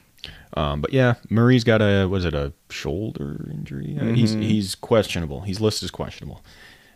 Um, 0.56 0.82
but 0.82 0.92
yeah, 0.92 1.14
Murray's 1.30 1.64
got 1.64 1.82
a 1.82 2.06
was 2.08 2.26
it 2.26 2.34
a 2.34 2.52
shoulder 2.70 3.48
injury? 3.52 3.98
Uh, 4.02 4.06
He's 4.14 4.36
Mhm. 4.36 4.44
he's 4.44 4.76
questionable. 4.76 5.42
He's 5.42 5.62
listed 5.62 5.86
as 5.88 5.92
questionable, 5.92 6.44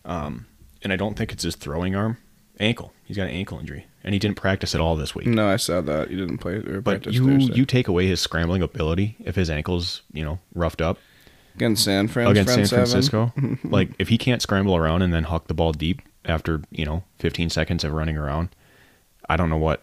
um, 0.03 0.48
and 0.84 0.91
I 0.91 0.96
don't 0.96 1.15
think 1.18 1.32
it's 1.32 1.44
his 1.44 1.56
throwing 1.56 1.96
arm, 1.96 2.18
ankle. 2.60 2.91
He's 3.06 3.15
got 3.18 3.24
an 3.27 3.36
ankle 3.36 3.60
injury, 3.60 3.86
and 4.03 4.13
he 4.13 4.20
didn't 4.20 4.38
practice 4.38 4.74
at 4.75 4.81
all 4.81 4.96
this 4.96 5.13
week. 5.15 5.27
No, 5.27 5.48
I 5.48 5.58
saw 5.58 5.81
that. 5.81 6.10
You 6.12 6.17
didn't 6.17 6.39
play 6.39 6.55
or 6.55 6.81
But 6.81 7.03
practice 7.03 7.15
you 7.15 7.25
Thursday. 7.25 7.53
you 7.55 7.65
take 7.65 7.88
away 7.88 8.08
his 8.08 8.20
scrambling 8.20 8.62
ability 8.62 9.15
if 9.24 9.36
his 9.36 9.50
ankle's 9.50 10.01
you 10.12 10.24
know 10.24 10.39
roughed 10.55 10.81
up 10.81 10.98
against 11.55 11.84
San 11.84 12.08
Fran 12.08 12.27
against 12.27 12.53
San? 12.53 12.65
Francisco. 12.67 13.34
like 13.63 13.89
if 14.00 14.10
he 14.10 14.17
can't 14.17 14.41
scramble 14.41 14.75
around 14.75 15.01
and 15.01 15.13
then 15.13 15.24
huck 15.25 15.48
the 15.48 15.53
ball 15.53 15.72
deep 15.74 16.01
after 16.25 16.62
you 16.72 16.86
know 16.86 17.03
15 17.20 17.50
seconds 17.50 17.84
of 17.84 17.93
running 17.93 18.17
around, 18.17 18.50
I 19.29 19.38
don't 19.38 19.50
know 19.50 19.58
what 19.58 19.81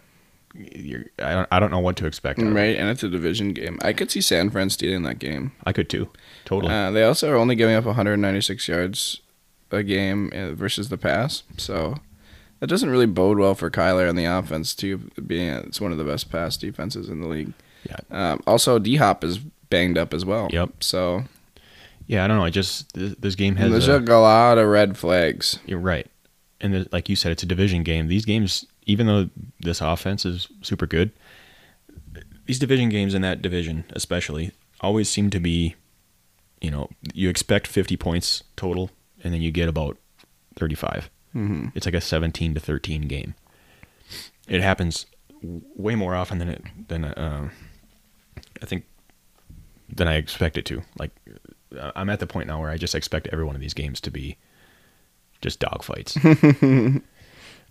you're, 0.54 1.04
I 1.18 1.34
don't 1.34 1.48
I 1.52 1.60
don't 1.60 1.70
know 1.70 1.78
what 1.78 1.96
to 1.96 2.06
expect. 2.06 2.40
Right, 2.40 2.76
and 2.76 2.88
it's 2.88 3.02
a 3.02 3.08
division 3.08 3.52
game. 3.52 3.78
I 3.82 3.92
could 3.92 4.10
see 4.10 4.20
San 4.20 4.50
Fran 4.50 4.70
stealing 4.70 5.02
that 5.02 5.18
game. 5.18 5.52
I 5.64 5.72
could 5.72 5.88
too. 5.90 6.08
Totally. 6.44 6.72
Uh, 6.72 6.90
they 6.90 7.04
also 7.04 7.30
are 7.30 7.37
only 7.37 7.54
giving 7.54 7.75
up 7.75 7.84
196 7.84 8.66
yards 8.66 9.20
a 9.70 9.82
game 9.82 10.32
uh, 10.34 10.52
versus 10.54 10.88
the 10.88 10.96
pass, 10.96 11.42
so 11.58 11.96
that 12.60 12.66
doesn't 12.66 12.90
really 12.90 13.06
bode 13.06 13.38
well 13.38 13.54
for 13.54 13.70
Kyler 13.70 14.08
on 14.08 14.16
the 14.16 14.24
offense 14.24 14.74
too. 14.74 14.98
Being 15.26 15.48
it's 15.48 15.80
one 15.80 15.92
of 15.92 15.98
the 15.98 16.04
best 16.04 16.30
pass 16.30 16.56
defenses 16.56 17.08
in 17.08 17.20
the 17.20 17.28
league. 17.28 17.52
Yeah. 17.88 17.96
Um, 18.10 18.42
also, 18.46 18.78
D 18.78 18.96
Hop 18.96 19.22
is 19.24 19.38
banged 19.38 19.96
up 19.98 20.12
as 20.14 20.24
well. 20.24 20.48
Yep. 20.52 20.82
So 20.82 21.24
yeah, 22.06 22.24
I 22.24 22.26
don't 22.28 22.36
know. 22.38 22.44
I 22.44 22.50
just 22.50 22.92
this, 22.94 23.14
this 23.18 23.34
game 23.34 23.56
has 23.56 23.70
there's 23.70 23.88
a- 23.88 23.98
a 24.12 24.20
lot 24.20 24.58
of 24.58 24.66
red 24.68 24.96
flags. 24.98 25.58
You're 25.66 25.78
right. 25.78 26.06
And 26.60 26.74
the, 26.74 26.88
like 26.90 27.08
you 27.08 27.14
said, 27.16 27.30
it's 27.32 27.42
a 27.42 27.46
division 27.46 27.82
game. 27.84 28.08
These 28.08 28.24
games, 28.24 28.66
even 28.86 29.06
though 29.06 29.28
this 29.60 29.80
offense 29.80 30.24
is 30.26 30.48
super 30.62 30.86
good, 30.86 31.12
these 32.46 32.58
division 32.58 32.88
games 32.88 33.14
in 33.14 33.22
that 33.22 33.42
division, 33.42 33.84
especially, 33.90 34.50
always 34.80 35.08
seem 35.08 35.30
to 35.30 35.38
be, 35.38 35.76
you 36.60 36.70
know, 36.70 36.88
you 37.14 37.28
expect 37.28 37.66
50 37.68 37.96
points 37.96 38.42
total, 38.56 38.90
and 39.22 39.32
then 39.32 39.40
you 39.42 39.52
get 39.52 39.68
about 39.68 39.98
35. 40.56 41.10
Mm-hmm. 41.35 41.68
It's 41.75 41.87
like 41.87 41.94
a 41.94 42.00
17 42.00 42.54
to 42.54 42.61
13 42.61 43.02
game. 43.02 43.35
It 44.49 44.62
happens 44.62 45.06
way 45.42 45.94
more 45.94 46.14
often 46.14 46.38
than 46.38 46.49
it 46.49 46.62
than 46.88 47.04
uh, 47.04 47.50
I 48.62 48.66
think 48.66 48.85
than 49.88 50.08
I 50.08 50.14
expect 50.14 50.56
it 50.58 50.64
to. 50.66 50.82
Like 50.99 51.11
uh, 51.78 51.92
I'm 51.94 52.11
at 52.11 52.20
the 52.20 52.26
point 52.26 52.49
now 52.49 52.61
where 52.61 52.70
I 52.70 52.76
just 52.76 52.94
expect 52.94 53.28
every 53.28 53.44
one 53.44 53.54
of 53.54 53.61
these 53.61 53.75
games 53.75 54.00
to 54.02 54.11
be 54.11 54.37
just 55.40 55.61
dogfights. 55.61 56.14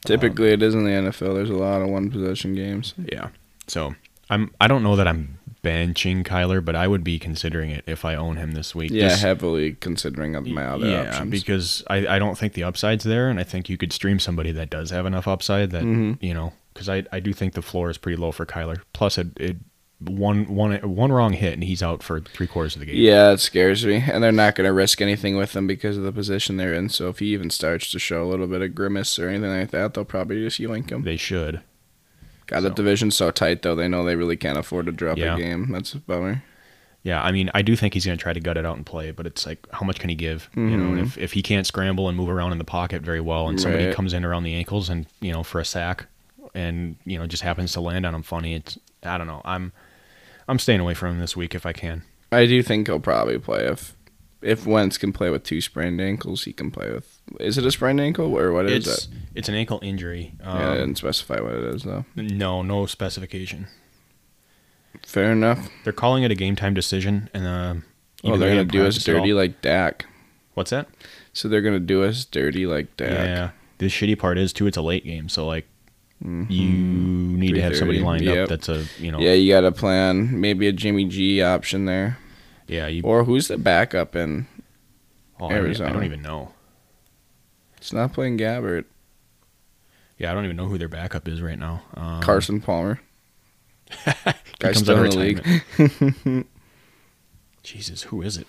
Typically, 0.05 0.51
it 0.51 0.61
is 0.61 0.75
in 0.75 0.83
the 0.83 0.91
NFL. 0.91 1.33
There's 1.33 1.49
a 1.49 1.53
lot 1.53 1.81
of 1.81 1.89
one 1.89 2.09
possession 2.11 2.53
games. 2.53 2.93
yeah. 3.11 3.29
So 3.67 3.95
I'm 4.29 4.53
I 4.61 4.67
don't 4.67 4.83
know 4.83 4.95
that 4.95 5.07
I'm 5.07 5.36
benching 5.67 6.23
Kyler, 6.23 6.63
but 6.63 6.75
I 6.75 6.87
would 6.87 7.03
be 7.03 7.19
considering 7.19 7.69
it 7.71 7.83
if 7.87 8.05
I 8.05 8.15
own 8.15 8.37
him 8.37 8.51
this 8.53 8.73
week. 8.73 8.91
Yeah, 8.91 9.09
Just- 9.09 9.21
heavily 9.21 9.73
considering 9.73 10.31
my 10.53 10.65
other 10.65 10.87
yeah, 10.87 11.09
options. 11.09 11.31
because 11.31 11.83
I, 11.87 12.07
I 12.07 12.19
don't 12.19 12.37
think 12.37 12.53
the 12.53 12.63
upside's 12.63 13.03
there, 13.03 13.29
and 13.29 13.39
I 13.39 13.43
think 13.43 13.69
you 13.69 13.77
could 13.77 13.91
stream 13.93 14.19
somebody 14.19 14.51
that 14.53 14.69
does 14.69 14.89
have 14.91 15.05
enough 15.05 15.27
upside 15.27 15.71
that 15.71 15.83
Mhm. 15.83 16.17
you 16.21 16.33
know, 16.33 16.53
because 16.73 16.87
I, 16.89 17.03
I 17.11 17.19
do 17.19 17.33
think 17.33 17.53
the 17.53 17.61
floor 17.61 17.89
is 17.89 17.97
pretty 17.97 18.17
low 18.17 18.31
for 18.31 18.45
Kyler. 18.45 18.81
Plus, 18.93 19.17
it, 19.17 19.27
it 19.37 19.57
one 19.99 20.45
one 20.53 20.75
one 20.95 21.11
wrong 21.11 21.33
hit 21.33 21.53
and 21.53 21.63
he's 21.63 21.81
out 21.81 22.03
for 22.03 22.21
three 22.21 22.45
quarters 22.45 22.75
of 22.75 22.81
the 22.81 22.85
game. 22.85 22.97
Yeah, 22.97 23.31
it 23.31 23.39
scares 23.39 23.83
me. 23.83 24.03
And 24.07 24.23
they're 24.23 24.31
not 24.31 24.53
going 24.53 24.67
to 24.67 24.71
risk 24.73 25.01
anything 25.01 25.35
with 25.37 25.55
him 25.55 25.65
because 25.65 25.97
of 25.97 26.03
the 26.03 26.11
position 26.11 26.57
they're 26.57 26.75
in. 26.75 26.89
So 26.89 27.09
if 27.09 27.17
he 27.17 27.33
even 27.33 27.49
starts 27.49 27.89
to 27.91 27.97
show 27.97 28.23
a 28.23 28.29
little 28.29 28.45
bit 28.45 28.61
of 28.61 28.75
grimace 28.75 29.17
or 29.17 29.27
anything 29.27 29.49
like 29.49 29.71
that, 29.71 29.95
they'll 29.95 30.05
probably 30.05 30.43
just 30.43 30.59
yoink 30.59 30.91
him. 30.91 31.01
They 31.01 31.17
should. 31.17 31.61
God, 32.47 32.61
the 32.61 32.69
so- 32.69 32.73
division's 32.75 33.15
so 33.15 33.31
tight, 33.31 33.61
though. 33.61 33.75
They 33.75 33.87
know 33.87 34.03
they 34.03 34.15
really 34.15 34.37
can't 34.37 34.57
afford 34.57 34.85
to 34.87 34.91
drop 34.91 35.17
Yeah. 35.17 35.35
a 35.35 35.37
game. 35.37 35.71
That's 35.71 35.93
a 35.93 35.99
bummer. 35.99 36.43
Yeah, 37.03 37.21
I 37.23 37.31
mean, 37.31 37.49
I 37.53 37.61
do 37.61 37.75
think 37.77 37.93
he's 37.93 38.05
going 38.05 38.17
to 38.17 38.21
try 38.21 38.33
to 38.33 38.39
gut 38.39 38.57
it 38.57 38.65
out 38.65 38.75
and 38.75 38.85
play, 38.85 39.11
but 39.11 39.25
it's 39.25 39.45
like, 39.45 39.65
how 39.71 39.85
much 39.85 39.99
can 39.99 40.09
he 40.09 40.15
give? 40.15 40.49
You 40.55 40.63
know, 40.75 40.87
and 40.93 40.97
Mhm. 40.97 41.05
if, 41.05 41.17
if 41.17 41.33
he 41.33 41.41
can't 41.41 41.65
scramble 41.65 42.09
and 42.09 42.17
move 42.17 42.27
around 42.29 42.51
in 42.51 42.57
the 42.57 42.65
pocket 42.65 43.01
very 43.01 43.21
well, 43.21 43.47
and 43.47 43.61
somebody 43.61 43.85
Right. 43.85 43.95
comes 43.95 44.11
in 44.13 44.25
around 44.25 44.43
the 44.43 44.53
ankles 44.55 44.89
and 44.89 45.05
you 45.21 45.31
know 45.31 45.43
for 45.43 45.59
a 45.61 45.65
sack, 45.65 46.07
and 46.53 46.95
you 47.05 47.17
know 47.17 47.25
just 47.27 47.43
happens 47.43 47.71
to 47.73 47.81
land 47.81 48.05
on 48.05 48.13
him 48.15 48.23
funny, 48.23 48.55
it's 48.55 48.77
I 49.03 49.17
don't 49.17 49.27
know. 49.27 49.41
I'm 49.45 49.71
I'm 50.49 50.59
staying 50.59 50.79
away 50.81 50.93
from 50.95 51.11
him 51.11 51.19
this 51.19 51.35
week 51.37 51.53
if 51.55 51.65
I 51.65 51.71
can. 51.73 52.01
I 52.31 52.45
do 52.45 52.61
think 52.63 52.87
he'll 52.87 52.99
probably 52.99 53.37
play 53.37 53.65
if 53.67 53.93
if 54.41 54.65
Wentz 54.67 54.97
can 54.97 55.11
play 55.13 55.29
with 55.29 55.43
two 55.43 55.61
sprained 55.61 55.99
ankles. 55.99 56.43
He 56.43 56.53
can 56.53 56.71
play 56.71 56.91
with. 56.91 57.19
Is 57.39 57.57
it 57.57 57.65
a 57.65 57.71
sprained 57.71 57.99
ankle 57.99 58.37
or 58.37 58.51
what 58.53 58.65
is 58.67 58.87
it's 58.87 59.05
it? 59.05 59.09
it's 59.35 59.49
an 59.49 59.55
ankle 59.55 59.79
injury. 59.83 60.33
Um, 60.43 60.59
yeah, 60.59 60.71
I 60.71 60.75
didn't 60.75 60.95
specify 60.97 61.39
what 61.41 61.53
it 61.53 61.63
is 61.75 61.83
though. 61.83 62.05
no, 62.15 62.61
no 62.61 62.85
specification. 62.85 63.67
Fair 65.05 65.31
enough. 65.31 65.69
They're 65.83 65.93
calling 65.93 66.23
it 66.23 66.31
a 66.31 66.35
game 66.35 66.55
time 66.55 66.73
decision, 66.73 67.29
and 67.33 67.45
um, 67.47 67.83
Oh, 68.23 68.35
they're 68.37 68.49
gonna 68.49 68.65
do 68.65 68.79
us 68.85 68.95
practiced 68.95 69.09
at 69.09 69.15
all- 69.15 69.21
dirty 69.21 69.33
like 69.33 69.61
Dak. 69.61 70.05
What's 70.55 70.71
that? 70.71 70.87
So 71.33 71.47
they're 71.47 71.61
gonna 71.61 71.79
do 71.79 72.03
us 72.03 72.25
dirty 72.25 72.65
like 72.65 72.95
Dak. 72.97 73.09
Yeah. 73.11 73.49
The 73.77 73.87
shitty 73.87 74.17
part 74.17 74.37
is 74.39 74.53
too. 74.53 74.65
It's 74.67 74.77
a 74.77 74.81
late 74.81 75.03
game, 75.05 75.29
so 75.29 75.45
like 75.45 75.67
Mhm. 76.25 76.49
you 76.49 76.67
need 77.37 77.53
to 77.53 77.61
have 77.61 77.75
somebody 77.75 77.99
lined 77.99 78.23
yep. 78.23 78.37
up 78.45 78.49
that's 78.49 78.67
a 78.69 78.85
you 78.99 79.11
know 79.11 79.19
Yeah, 79.19 79.33
you 79.33 79.53
got 79.53 79.61
to 79.61 79.71
plan 79.71 80.41
maybe 80.41 80.67
a 80.67 80.71
Jimmy 80.71 81.05
G 81.05 81.43
option 81.43 81.85
there, 81.85 82.17
yeah 82.67 82.87
you 82.87 83.03
or 83.03 83.23
who's 83.23 83.47
the 83.47 83.57
backup 83.57 84.15
in? 84.15 84.47
Oh, 85.39 85.47
I, 85.47 85.55
don't, 85.55 85.81
I 85.81 85.91
don't 85.91 86.03
even 86.03 86.21
know. 86.21 86.53
It's 87.77 87.93
not 87.93 88.13
playing 88.13 88.37
Gabbert. 88.37 88.85
Yeah, 90.17 90.31
I 90.31 90.33
don't 90.33 90.45
even 90.45 90.57
know 90.57 90.65
who 90.65 90.77
their 90.79 90.87
backup 90.87 91.27
is 91.27 91.41
right 91.41 91.59
now. 91.59 91.83
Um, 91.93 92.21
Carson 92.21 92.59
Palmer. 92.59 92.99
Guy's 94.59 94.79
still 94.79 95.03
in 95.03 95.09
the 95.11 95.17
league. 95.77 96.45
Jesus, 97.63 98.03
who 98.03 98.21
is 98.21 98.37
it? 98.37 98.47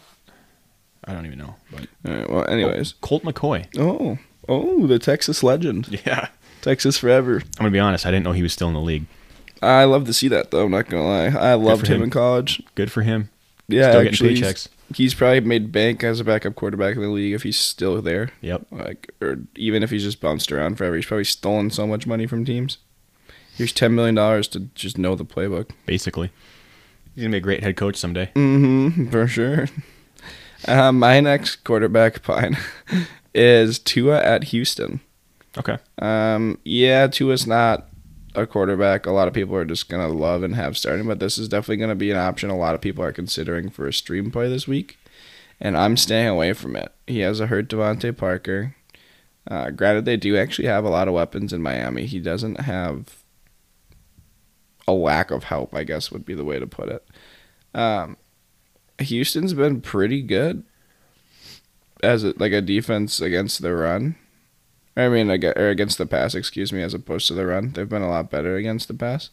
I 1.04 1.12
don't 1.12 1.26
even 1.26 1.38
know. 1.38 1.56
But 1.70 1.86
All 2.06 2.14
right, 2.14 2.30
well, 2.30 2.48
anyways. 2.48 2.94
Colt 3.00 3.22
McCoy. 3.22 3.66
Oh, 3.78 4.18
oh, 4.48 4.86
the 4.86 4.98
Texas 4.98 5.42
legend, 5.42 6.00
Yeah, 6.06 6.28
Texas 6.62 6.98
forever. 6.98 7.36
I'm 7.36 7.58
gonna 7.58 7.70
be 7.70 7.78
honest. 7.78 8.06
I 8.06 8.10
didn't 8.10 8.24
know 8.24 8.32
he 8.32 8.42
was 8.42 8.52
still 8.52 8.68
in 8.68 8.74
the 8.74 8.80
league. 8.80 9.06
I 9.62 9.84
love 9.84 10.04
to 10.06 10.12
see 10.12 10.28
that 10.28 10.50
though. 10.50 10.64
I'm 10.64 10.70
not 10.70 10.88
gonna 10.88 11.06
lie. 11.06 11.26
I 11.26 11.54
loved 11.54 11.86
him 11.86 11.96
him. 11.96 12.02
in 12.04 12.10
college. 12.10 12.62
Good 12.74 12.90
for 12.90 13.02
him. 13.02 13.30
Yeah, 13.68 13.90
still 13.90 14.08
actually, 14.08 14.34
getting 14.34 14.50
he's, 14.50 14.68
he's 14.94 15.14
probably 15.14 15.40
made 15.40 15.70
bank 15.70 16.02
as 16.02 16.20
a 16.20 16.24
backup 16.24 16.54
quarterback 16.54 16.96
in 16.96 17.02
the 17.02 17.08
league 17.08 17.34
if 17.34 17.42
he's 17.42 17.58
still 17.58 18.00
there. 18.00 18.30
Yep. 18.40 18.66
Like, 18.70 19.12
or 19.20 19.40
even 19.56 19.82
if 19.82 19.90
he's 19.90 20.04
just 20.04 20.20
bounced 20.20 20.50
around 20.50 20.76
forever, 20.76 20.96
he's 20.96 21.06
probably 21.06 21.24
stolen 21.24 21.70
so 21.70 21.86
much 21.86 22.06
money 22.06 22.26
from 22.26 22.44
teams. 22.44 22.78
Here's 23.54 23.72
ten 23.72 23.94
million 23.94 24.14
dollars 24.14 24.48
to 24.48 24.60
just 24.74 24.96
know 24.96 25.14
the 25.14 25.24
playbook. 25.24 25.70
Basically, 25.84 26.30
he's 27.14 27.24
gonna 27.24 27.32
be 27.32 27.38
a 27.38 27.40
great 27.40 27.62
head 27.62 27.76
coach 27.76 27.96
someday. 27.96 28.30
Mm-hmm, 28.34 29.10
for 29.10 29.26
sure. 29.26 29.68
Uh, 30.66 30.92
my 30.92 31.20
next 31.20 31.56
quarterback 31.64 32.22
pine 32.24 32.56
is 33.34 33.78
Tua 33.78 34.22
at 34.22 34.44
Houston. 34.44 35.00
Okay. 35.56 35.78
Um, 35.98 36.58
yeah, 36.64 37.06
Tua's 37.08 37.46
not 37.46 37.88
a 38.42 38.46
quarterback. 38.46 39.06
A 39.06 39.10
lot 39.10 39.28
of 39.28 39.34
people 39.34 39.54
are 39.56 39.64
just 39.64 39.88
gonna 39.88 40.08
love 40.08 40.42
and 40.42 40.54
have 40.54 40.76
starting, 40.76 41.06
but 41.06 41.20
this 41.20 41.38
is 41.38 41.48
definitely 41.48 41.78
gonna 41.78 41.94
be 41.94 42.10
an 42.10 42.16
option. 42.16 42.50
A 42.50 42.56
lot 42.56 42.74
of 42.74 42.80
people 42.80 43.04
are 43.04 43.12
considering 43.12 43.70
for 43.70 43.86
a 43.86 43.92
stream 43.92 44.30
play 44.30 44.48
this 44.48 44.68
week, 44.68 44.98
and 45.60 45.76
I'm 45.76 45.96
staying 45.96 46.28
away 46.28 46.52
from 46.52 46.76
it. 46.76 46.92
He 47.06 47.20
has 47.20 47.40
a 47.40 47.46
hurt 47.46 47.68
DeVante 47.68 48.16
Parker. 48.16 48.74
Uh, 49.50 49.70
granted, 49.70 50.04
they 50.04 50.16
do 50.16 50.36
actually 50.36 50.68
have 50.68 50.84
a 50.84 50.90
lot 50.90 51.08
of 51.08 51.14
weapons 51.14 51.52
in 51.52 51.62
Miami. 51.62 52.06
He 52.06 52.20
doesn't 52.20 52.60
have 52.60 53.22
a 54.86 54.92
lack 54.92 55.30
of 55.30 55.44
help. 55.44 55.74
I 55.74 55.84
guess 55.84 56.10
would 56.10 56.24
be 56.24 56.34
the 56.34 56.44
way 56.44 56.58
to 56.58 56.66
put 56.66 56.88
it. 56.88 57.06
Um, 57.74 58.16
Houston's 58.98 59.54
been 59.54 59.80
pretty 59.80 60.22
good 60.22 60.64
as 62.02 62.24
a, 62.24 62.34
like 62.36 62.52
a 62.52 62.60
defense 62.60 63.20
against 63.20 63.62
the 63.62 63.74
run. 63.74 64.16
I 64.98 65.08
mean, 65.08 65.30
or 65.30 65.68
against 65.68 65.96
the 65.96 66.06
pass, 66.06 66.34
excuse 66.34 66.72
me, 66.72 66.82
as 66.82 66.92
opposed 66.92 67.28
to 67.28 67.34
the 67.34 67.46
run. 67.46 67.72
They've 67.72 67.88
been 67.88 68.02
a 68.02 68.10
lot 68.10 68.30
better 68.30 68.56
against 68.56 68.88
the 68.88 68.94
pass. 68.94 69.30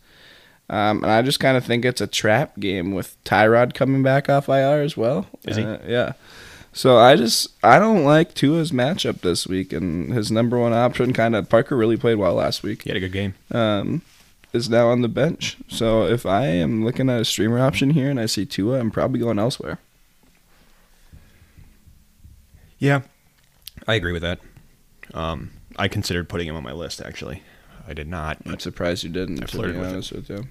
Um, 0.69 1.03
and 1.03 1.11
I 1.11 1.21
just 1.23 1.39
kind 1.39 1.57
of 1.57 1.65
think 1.65 1.85
it's 1.85 2.01
a 2.01 2.07
trap 2.07 2.59
game 2.59 2.93
with 2.93 3.21
Tyrod 3.23 3.73
coming 3.73 4.03
back 4.03 4.29
off 4.29 4.47
IR 4.47 4.81
as 4.81 4.95
well. 4.95 5.27
Is 5.43 5.57
he? 5.57 5.63
Uh, 5.63 5.79
yeah. 5.87 6.13
So 6.71 6.97
I 6.97 7.15
just 7.15 7.49
I 7.63 7.79
don't 7.79 8.03
like 8.03 8.33
Tua's 8.33 8.71
matchup 8.71 9.21
this 9.21 9.47
week, 9.47 9.73
and 9.73 10.13
his 10.13 10.31
number 10.31 10.59
one 10.59 10.73
option 10.73 11.13
kind 11.13 11.35
of 11.35 11.49
Parker 11.49 11.75
really 11.75 11.97
played 11.97 12.15
well 12.15 12.35
last 12.35 12.63
week. 12.63 12.83
He 12.83 12.89
had 12.89 12.97
a 12.97 12.99
good 12.99 13.11
game. 13.11 13.33
Um, 13.51 14.01
is 14.53 14.69
now 14.69 14.87
on 14.89 15.01
the 15.01 15.07
bench. 15.07 15.57
So 15.67 16.05
if 16.05 16.25
I 16.25 16.45
am 16.47 16.83
looking 16.85 17.09
at 17.09 17.21
a 17.21 17.25
streamer 17.25 17.59
option 17.59 17.91
here 17.91 18.09
and 18.09 18.19
I 18.19 18.25
see 18.25 18.45
Tua, 18.45 18.79
I'm 18.79 18.91
probably 18.91 19.19
going 19.19 19.39
elsewhere. 19.39 19.79
Yeah, 22.77 23.01
I 23.87 23.95
agree 23.95 24.11
with 24.11 24.21
that. 24.21 24.39
Um, 25.13 25.51
I 25.77 25.87
considered 25.87 26.29
putting 26.29 26.47
him 26.47 26.55
on 26.55 26.63
my 26.63 26.71
list. 26.71 27.01
Actually, 27.01 27.43
I 27.87 27.93
did 27.93 28.07
not. 28.07 28.37
I'm 28.45 28.59
surprised 28.59 29.03
you 29.03 29.09
didn't. 29.09 29.41
I 29.43 29.45
to 29.45 29.51
flirted 29.51 29.75
be 29.75 29.79
with 29.81 29.89
it. 29.89 29.93
honest 29.93 30.11
with 30.13 30.29
you. 30.29 30.43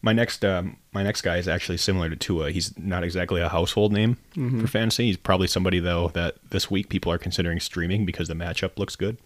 My 0.00 0.12
next, 0.12 0.44
um, 0.44 0.76
my 0.92 1.02
next 1.02 1.22
guy 1.22 1.38
is 1.38 1.48
actually 1.48 1.78
similar 1.78 2.08
to 2.08 2.14
Tua. 2.14 2.52
He's 2.52 2.76
not 2.78 3.02
exactly 3.02 3.40
a 3.40 3.48
household 3.48 3.92
name 3.92 4.16
Mm-hmm. 4.36 4.60
for 4.60 4.66
fantasy. 4.68 5.06
He's 5.06 5.16
probably 5.16 5.48
somebody 5.48 5.80
though 5.80 6.08
that 6.14 6.36
this 6.50 6.70
week 6.70 6.88
people 6.88 7.10
are 7.10 7.18
considering 7.18 7.58
streaming 7.58 8.06
because 8.06 8.28
the 8.28 8.34
matchup 8.34 8.78
looks 8.78 8.94
good. 8.94 9.18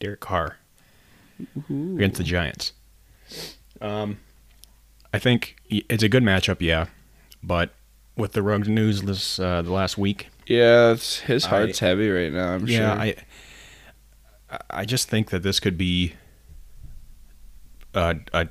Derek 0.00 0.20
Carr 0.20 0.56
against 1.70 2.18
the 2.18 2.24
Giants. 2.24 2.72
Um, 3.80 4.18
I 5.14 5.18
think 5.18 5.56
it's 5.68 6.02
a 6.02 6.08
good 6.08 6.22
matchup, 6.22 6.60
yeah, 6.60 6.86
but 7.42 7.70
with 8.16 8.32
the 8.32 8.42
Ruggs 8.42 8.68
news 8.68 9.02
this 9.02 9.38
uh, 9.38 9.62
the 9.62 9.72
last 9.72 9.96
week, 9.96 10.28
Yeah, 10.46 10.92
it's, 10.92 11.18
his 11.20 11.44
I- 11.46 11.48
heart's 11.48 11.78
heavy 11.80 12.08
right 12.10 12.32
now. 12.32 12.54
I'm 12.54 12.66
sure. 12.66 12.76
yeah, 12.76 13.04
sure. 13.04 13.14
I 14.50 14.58
I 14.70 14.84
just 14.84 15.08
think 15.08 15.30
that 15.30 15.42
this 15.42 15.58
could 15.60 15.76
be 15.76 16.12
a, 17.94 18.16
a 18.32 18.48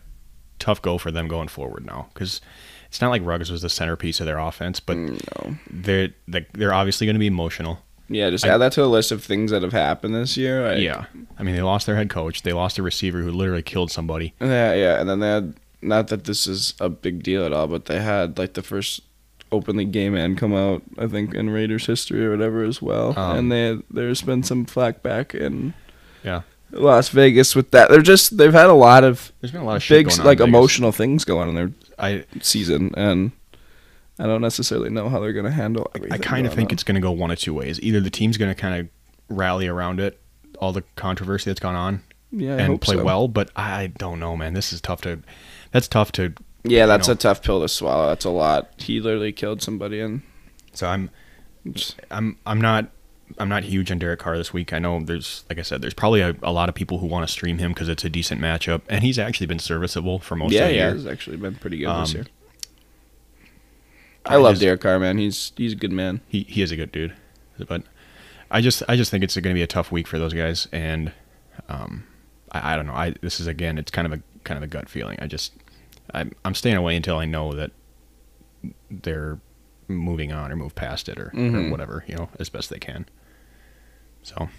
tough 0.60 0.82
go 0.82 0.98
for 0.98 1.12
them 1.12 1.28
going 1.28 1.48
forward 1.48 1.86
now 1.86 2.10
because 2.14 2.42
it's 2.88 3.02
not 3.02 3.10
like 3.10 3.24
Ruggs 3.26 3.52
was 3.52 3.62
the 3.62 3.70
centerpiece 3.70 4.20
of 4.20 4.26
their 4.26 4.38
offense, 4.40 4.80
but 4.80 4.98
Mm, 4.98 5.22
no. 5.44 5.56
they're 5.70 6.10
they- 6.28 6.48
they're 6.54 6.74
obviously 6.74 7.06
going 7.08 7.16
to 7.16 7.20
be 7.20 7.28
emotional. 7.28 7.82
Yeah, 8.10 8.30
just 8.30 8.46
I- 8.46 8.50
add 8.50 8.58
that 8.58 8.72
to 8.74 8.82
the 8.82 8.90
list 8.90 9.12
of 9.12 9.24
things 9.24 9.52
that 9.52 9.64
have 9.64 9.74
happened 9.74 10.14
this 10.16 10.38
year. 10.38 10.68
Like, 10.68 10.82
yeah, 10.82 11.06
I 11.40 11.44
mean 11.44 11.56
they 11.56 11.62
lost 11.62 11.86
their 11.86 11.96
head 11.96 12.10
coach, 12.10 12.44
they 12.44 12.54
lost 12.54 12.78
a 12.78 12.84
receiver 12.84 13.22
who 13.22 13.32
literally 13.32 13.64
killed 13.64 13.92
somebody. 13.92 14.34
Yeah, 14.40 14.74
yeah, 14.74 15.00
and 15.00 15.10
then 15.10 15.20
they 15.20 15.30
had 15.30 15.56
not 15.82 16.08
that 16.10 16.24
this 16.26 16.46
is 16.48 16.74
a 16.80 16.90
big 16.90 17.24
deal 17.24 17.46
at 17.46 17.54
all, 17.54 17.68
but 17.68 17.86
they 17.86 18.02
had 18.02 18.38
like 18.38 18.54
the 18.54 18.62
first 18.64 19.02
openly 19.52 19.86
gay 19.86 20.10
man 20.10 20.36
come 20.36 20.54
out, 20.54 20.82
I 20.98 21.08
think, 21.08 21.34
in 21.34 21.50
Raiders 21.50 21.86
history 21.86 22.26
or 22.26 22.32
whatever 22.32 22.64
as 22.64 22.82
well. 22.82 23.18
Um, 23.18 23.38
and 23.38 23.52
they 23.52 23.80
there's 23.90 24.22
been 24.22 24.44
some 24.44 24.66
flack 24.66 25.02
back 25.04 25.34
in 25.34 25.74
Yeah, 26.24 26.42
Las 26.72 27.10
Vegas 27.10 27.56
with 27.56 27.72
that. 27.72 27.90
They're 27.90 28.02
just 28.02 28.38
they've 28.38 28.54
had 28.54 28.70
a 28.70 28.74
lot 28.74 29.04
of 29.04 29.32
there's 29.42 29.52
been 29.52 29.62
a 29.62 29.66
lot 29.66 29.78
of 29.78 29.88
big 29.88 30.10
going 30.10 30.24
like 30.24 30.40
emotional 30.40 30.92
things 30.92 31.26
going 31.26 31.50
on 31.50 31.50
in 31.50 31.56
their 31.56 31.72
I 31.98 32.26
season, 32.42 32.94
and 32.96 33.32
I 34.20 34.26
don't 34.26 34.42
necessarily 34.42 34.90
know 34.90 35.10
how 35.10 35.20
they're 35.20 35.34
gonna 35.34 35.52
handle 35.52 35.90
everything. 35.96 36.14
I 36.14 36.24
kind 36.24 36.48
of 36.48 36.54
think 36.54 36.70
on. 36.70 36.74
it's 36.74 36.84
going 36.84 36.96
to 36.96 37.02
go 37.02 37.12
one 37.12 37.32
of 37.32 37.40
two 37.40 37.54
ways. 37.54 37.80
Either 37.82 38.00
the 38.00 38.10
team's 38.10 38.38
going 38.38 38.54
to 38.54 38.60
kind 38.60 38.82
of 38.82 38.90
rally 39.36 39.68
around 39.68 40.00
it, 40.00 40.20
all 40.60 40.72
the 40.72 40.84
controversy 40.96 41.50
that's 41.50 41.60
gone 41.60 41.76
on, 41.76 42.04
yeah, 42.32 42.58
and 42.58 42.80
play 42.82 42.96
so. 42.96 43.04
well. 43.04 43.28
But 43.28 43.50
I 43.56 43.88
don't 43.98 44.20
know, 44.20 44.36
man. 44.38 44.54
This 44.54 44.74
is 44.74 44.82
tough 44.82 45.02
to. 45.02 45.20
That's 45.72 45.88
tough 45.88 46.12
to. 46.14 46.34
Yeah, 46.68 46.86
that's 46.86 47.08
know. 47.08 47.14
a 47.14 47.18
tough 47.18 47.42
pill 47.44 47.62
to 47.62 47.68
swallow. 47.70 48.08
That's 48.08 48.26
a 48.26 48.30
lot. 48.30 48.72
He 48.78 49.00
literally 49.00 49.32
killed 49.32 49.62
somebody, 49.62 50.00
and 50.00 50.22
So 50.74 50.88
I'm. 50.88 51.10
I'm. 52.12 52.38
I'm 52.46 52.60
not. 52.62 52.90
I'm 53.40 53.50
not 53.50 53.64
huge 53.64 53.92
on 53.92 53.98
Derek 54.00 54.20
Carr 54.20 54.38
this 54.38 54.54
week. 54.54 54.72
I 54.72 54.78
know 54.78 55.00
there's, 55.00 55.46
like 55.50 55.58
I 55.58 55.64
said, 55.64 55.82
there's 55.82 55.96
probably 55.96 56.22
a, 56.22 56.36
a 56.44 56.52
lot 56.52 56.70
of 56.70 56.76
people 56.76 57.00
who 57.00 57.08
want 57.08 57.26
to 57.28 57.32
stream 57.32 57.58
him 57.58 57.72
because 57.74 57.90
it's 57.90 58.06
a 58.06 58.10
decent 58.10 58.40
matchup, 58.40 58.82
and 58.88 59.04
he's 59.04 59.18
actually 59.18 59.48
been 59.48 59.58
serviceable 59.60 60.20
for 60.20 60.36
most 60.36 60.52
yeah, 60.54 60.62
of 60.66 60.68
the 60.70 60.76
yeah, 60.76 60.88
year. 60.90 60.96
it's 60.96 61.08
actually 61.08 61.38
been 61.38 61.56
pretty 61.56 61.78
good 61.80 61.88
this 62.02 62.12
Um, 62.12 62.16
year. 62.18 62.26
I, 64.26 64.34
I 64.36 64.38
love 64.38 64.54
just- 64.54 64.62
Derek 64.62 64.82
Carr, 64.82 65.00
man. 65.00 65.18
He's 65.18 65.52
he's 65.58 65.74
a 65.74 65.76
good 65.76 65.92
man. 65.92 66.22
he 66.28 66.44
he 66.44 66.62
is 66.62 66.72
a 66.72 66.76
good 66.76 66.92
dude, 66.92 67.14
but 67.68 67.84
I 68.52 68.62
just 68.62 68.84
I 68.88 68.96
just 68.96 69.12
think 69.12 69.24
it's 69.24 69.36
going 69.36 69.54
to 69.54 69.58
be 69.58 69.64
a 69.64 69.68
tough 69.68 69.92
week 69.92 70.08
for 70.08 70.20
those 70.20 70.34
guys, 70.34 70.68
and 70.72 71.12
um, 71.70 72.06
I, 72.52 72.74
I 72.74 72.76
don't 72.76 72.86
know. 72.88 72.94
I 72.94 73.16
this 73.22 73.40
is 73.40 73.48
again, 73.48 73.78
it's 73.78 73.92
kind 73.92 74.06
of 74.06 74.14
a 74.14 74.22
kind 74.44 74.58
of 74.58 74.64
a 74.64 74.68
gut 74.68 74.88
feeling. 74.90 75.18
I 75.20 75.28
just 75.28 75.54
I'm 76.14 76.32
I'm 76.46 76.56
staying 76.56 76.76
away 76.78 76.96
until 76.96 77.18
I 77.18 77.26
know 77.26 77.54
that 77.54 77.72
they're 78.90 79.40
moving 79.88 80.32
on 80.32 80.52
or 80.52 80.56
move 80.56 80.74
past 80.76 81.08
it 81.10 81.18
or, 81.20 81.28
or 81.28 81.32
Mhm. 81.32 81.70
whatever 81.72 82.04
you 82.08 82.16
know 82.16 82.30
as 82.40 82.50
best 82.50 82.70
they 82.70 82.80
can. 82.80 83.06
So 84.24 84.50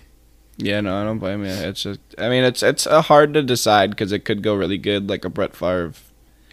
Yeah, 0.59 0.81
no, 0.81 0.97
I 1.01 1.05
don't 1.05 1.19
blame 1.19 1.41
you. 1.45 1.51
It's 1.51 1.83
just, 1.83 2.01
I 2.19 2.29
mean, 2.31 2.43
it's 2.45 2.63
it's 2.63 2.87
uh, 2.87 3.03
hard 3.03 3.35
to 3.35 3.43
decide 3.43 3.91
because 3.91 4.13
it 4.13 4.25
could 4.25 4.43
go 4.43 4.55
really 4.55 4.79
good, 4.79 5.09
like 5.09 5.25
a 5.25 5.29
Brett 5.29 5.55
Favre 5.55 5.93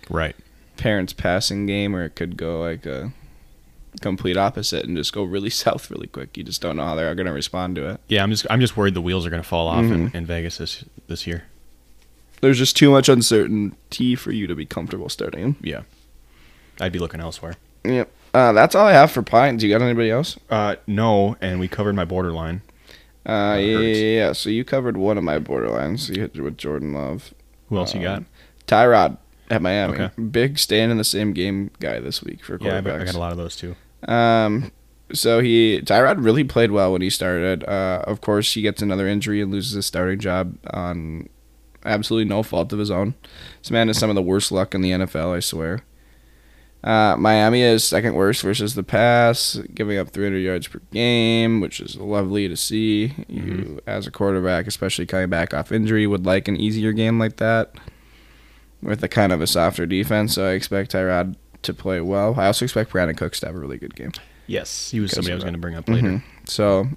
right, 0.09 0.35
parents 0.77 1.13
passing 1.13 1.65
game, 1.67 1.95
or 1.95 2.03
it 2.03 2.15
could 2.15 2.35
go 2.35 2.59
like 2.61 2.85
a 2.85 3.13
complete 4.01 4.35
opposite 4.35 4.85
and 4.85 4.97
just 4.97 5.13
go 5.13 5.23
really 5.23 5.49
south 5.63 5.89
really 5.91 6.07
quick. 6.07 6.35
You 6.35 6.43
just 6.43 6.61
don't 6.61 6.75
know 6.75 6.83
how 6.85 6.95
they're 6.95 7.13
going 7.15 7.27
to 7.27 7.31
respond 7.33 7.75
to 7.77 7.87
it. 7.91 8.01
yeah. 8.09 8.23
I'm 8.23 8.31
just 8.31 8.45
I'm 8.49 8.59
just 8.59 8.75
worried 8.75 8.93
the 8.95 9.01
wheels 9.01 9.25
are 9.25 9.29
going 9.29 9.41
to 9.43 9.47
fall 9.47 9.67
off 9.67 9.85
in, 9.85 10.09
Mhm. 10.09 10.15
in 10.15 10.25
Vegas 10.25 10.57
this 10.57 10.83
this 11.07 11.25
year. 11.27 11.43
There's 12.43 12.57
just 12.57 12.75
too 12.75 12.91
much 12.91 13.07
uncertainty 13.07 14.15
for 14.15 14.33
you 14.33 14.47
to 14.47 14.53
be 14.53 14.65
comfortable 14.65 15.07
starting 15.07 15.39
him. 15.41 15.55
Yeah, 15.61 15.83
I'd 16.81 16.91
be 16.91 16.99
looking 16.99 17.21
elsewhere. 17.21 17.55
Yep. 17.85 18.11
Uh, 18.33 18.51
that's 18.51 18.75
all 18.75 18.85
I 18.85 18.91
have 18.91 19.11
for 19.11 19.21
Pines. 19.21 19.63
You 19.63 19.69
got 19.69 19.81
anybody 19.81 20.11
else? 20.11 20.37
Uh, 20.49 20.75
no, 20.85 21.37
and 21.39 21.61
we 21.61 21.69
covered 21.69 21.95
my 21.95 22.03
borderline. 22.03 22.61
Uh, 23.25 23.55
yeah, 23.57 23.59
yeah, 23.59 23.79
yeah, 23.79 23.95
yeah. 24.25 24.31
So 24.33 24.49
you 24.49 24.65
covered 24.65 24.97
one 24.97 25.17
of 25.17 25.23
my 25.23 25.39
borderlines. 25.39 26.09
You 26.13 26.19
hit 26.23 26.35
with 26.37 26.57
Jordan 26.57 26.93
Love. 26.93 27.33
Who 27.69 27.77
else 27.77 27.95
you 27.95 28.01
got? 28.01 28.17
Um, 28.17 28.25
Tyrod 28.67 29.17
at 29.49 29.61
Miami. 29.61 29.93
Okay. 29.93 30.21
Big 30.21 30.59
stand 30.59 30.91
in 30.91 30.97
the 30.97 31.05
same 31.05 31.31
game 31.31 31.71
guy 31.79 32.01
this 32.01 32.21
week 32.21 32.43
for 32.43 32.57
Yeah, 32.59 32.77
I, 32.77 32.81
quarterbacks. 32.81 33.01
I 33.01 33.05
got 33.05 33.15
a 33.15 33.19
lot 33.19 33.31
of 33.31 33.37
those 33.37 33.55
too. 33.55 33.77
Um, 34.05 34.73
so 35.13 35.39
he 35.39 35.79
Tyrod 35.85 36.21
really 36.21 36.43
played 36.43 36.71
well 36.71 36.91
when 36.91 37.01
he 37.01 37.09
started. 37.09 37.63
Uh, 37.63 38.03
of 38.05 38.19
course, 38.19 38.53
he 38.53 38.61
gets 38.61 38.81
another 38.81 39.07
injury 39.07 39.41
and 39.41 39.49
loses 39.49 39.71
his 39.71 39.85
starting 39.85 40.19
job 40.19 40.57
on 40.73 41.29
absolutely 41.85 42.29
no 42.29 42.43
fault 42.43 42.71
of 42.73 42.79
his 42.79 42.91
own. 42.91 43.15
This 43.61 43.71
man 43.71 43.87
has 43.87 43.97
some 43.97 44.09
of 44.09 44.15
the 44.15 44.21
worst 44.21 44.51
luck 44.51 44.73
in 44.75 44.81
the 44.81 44.91
NFL, 44.91 45.35
I 45.35 45.39
swear. 45.39 45.79
Uh, 46.83 47.15
Miami 47.17 47.61
is 47.61 47.81
second 47.83 48.13
worst 48.13 48.41
versus 48.41 48.75
the 48.75 48.83
pass, 48.83 49.57
giving 49.73 49.97
up 49.97 50.09
300 50.09 50.39
yards 50.39 50.67
per 50.67 50.81
game, 50.91 51.61
which 51.61 51.79
is 51.79 51.95
lovely 51.95 52.49
to 52.49 52.57
see. 52.57 53.13
You, 53.29 53.79
as 53.87 54.05
a 54.05 54.11
quarterback, 54.11 54.67
especially 54.67 55.05
coming 55.05 55.29
back 55.29 55.53
off 55.53 55.71
injury, 55.71 56.05
would 56.07 56.25
like 56.25 56.49
an 56.49 56.57
easier 56.57 56.91
game 56.91 57.19
like 57.19 57.37
that 57.37 57.73
with 58.81 59.01
a 59.01 59.07
kind 59.07 59.31
of 59.31 59.39
a 59.41 59.47
softer 59.47 59.85
defense. 59.85 60.33
So 60.35 60.45
I 60.45 60.51
expect 60.51 60.91
Tyrod 60.91 61.35
to 61.61 61.73
play 61.73 62.01
well. 62.01 62.35
I 62.37 62.47
also 62.47 62.65
expect 62.65 62.91
Brandin 62.91 63.15
Cooks 63.15 63.39
to 63.39 63.45
have 63.45 63.55
a 63.55 63.59
really 63.59 63.77
good 63.77 63.95
game. 63.95 64.11
Yes, 64.47 64.91
he 64.91 64.99
was 64.99 65.11
somebody 65.11 65.31
I 65.31 65.35
was 65.35 65.45
going 65.45 65.53
to 65.53 65.59
bring 65.61 65.75
up 65.75 65.87
later. 65.87 66.05
Mhm. 66.07 66.23
So, 66.45 66.89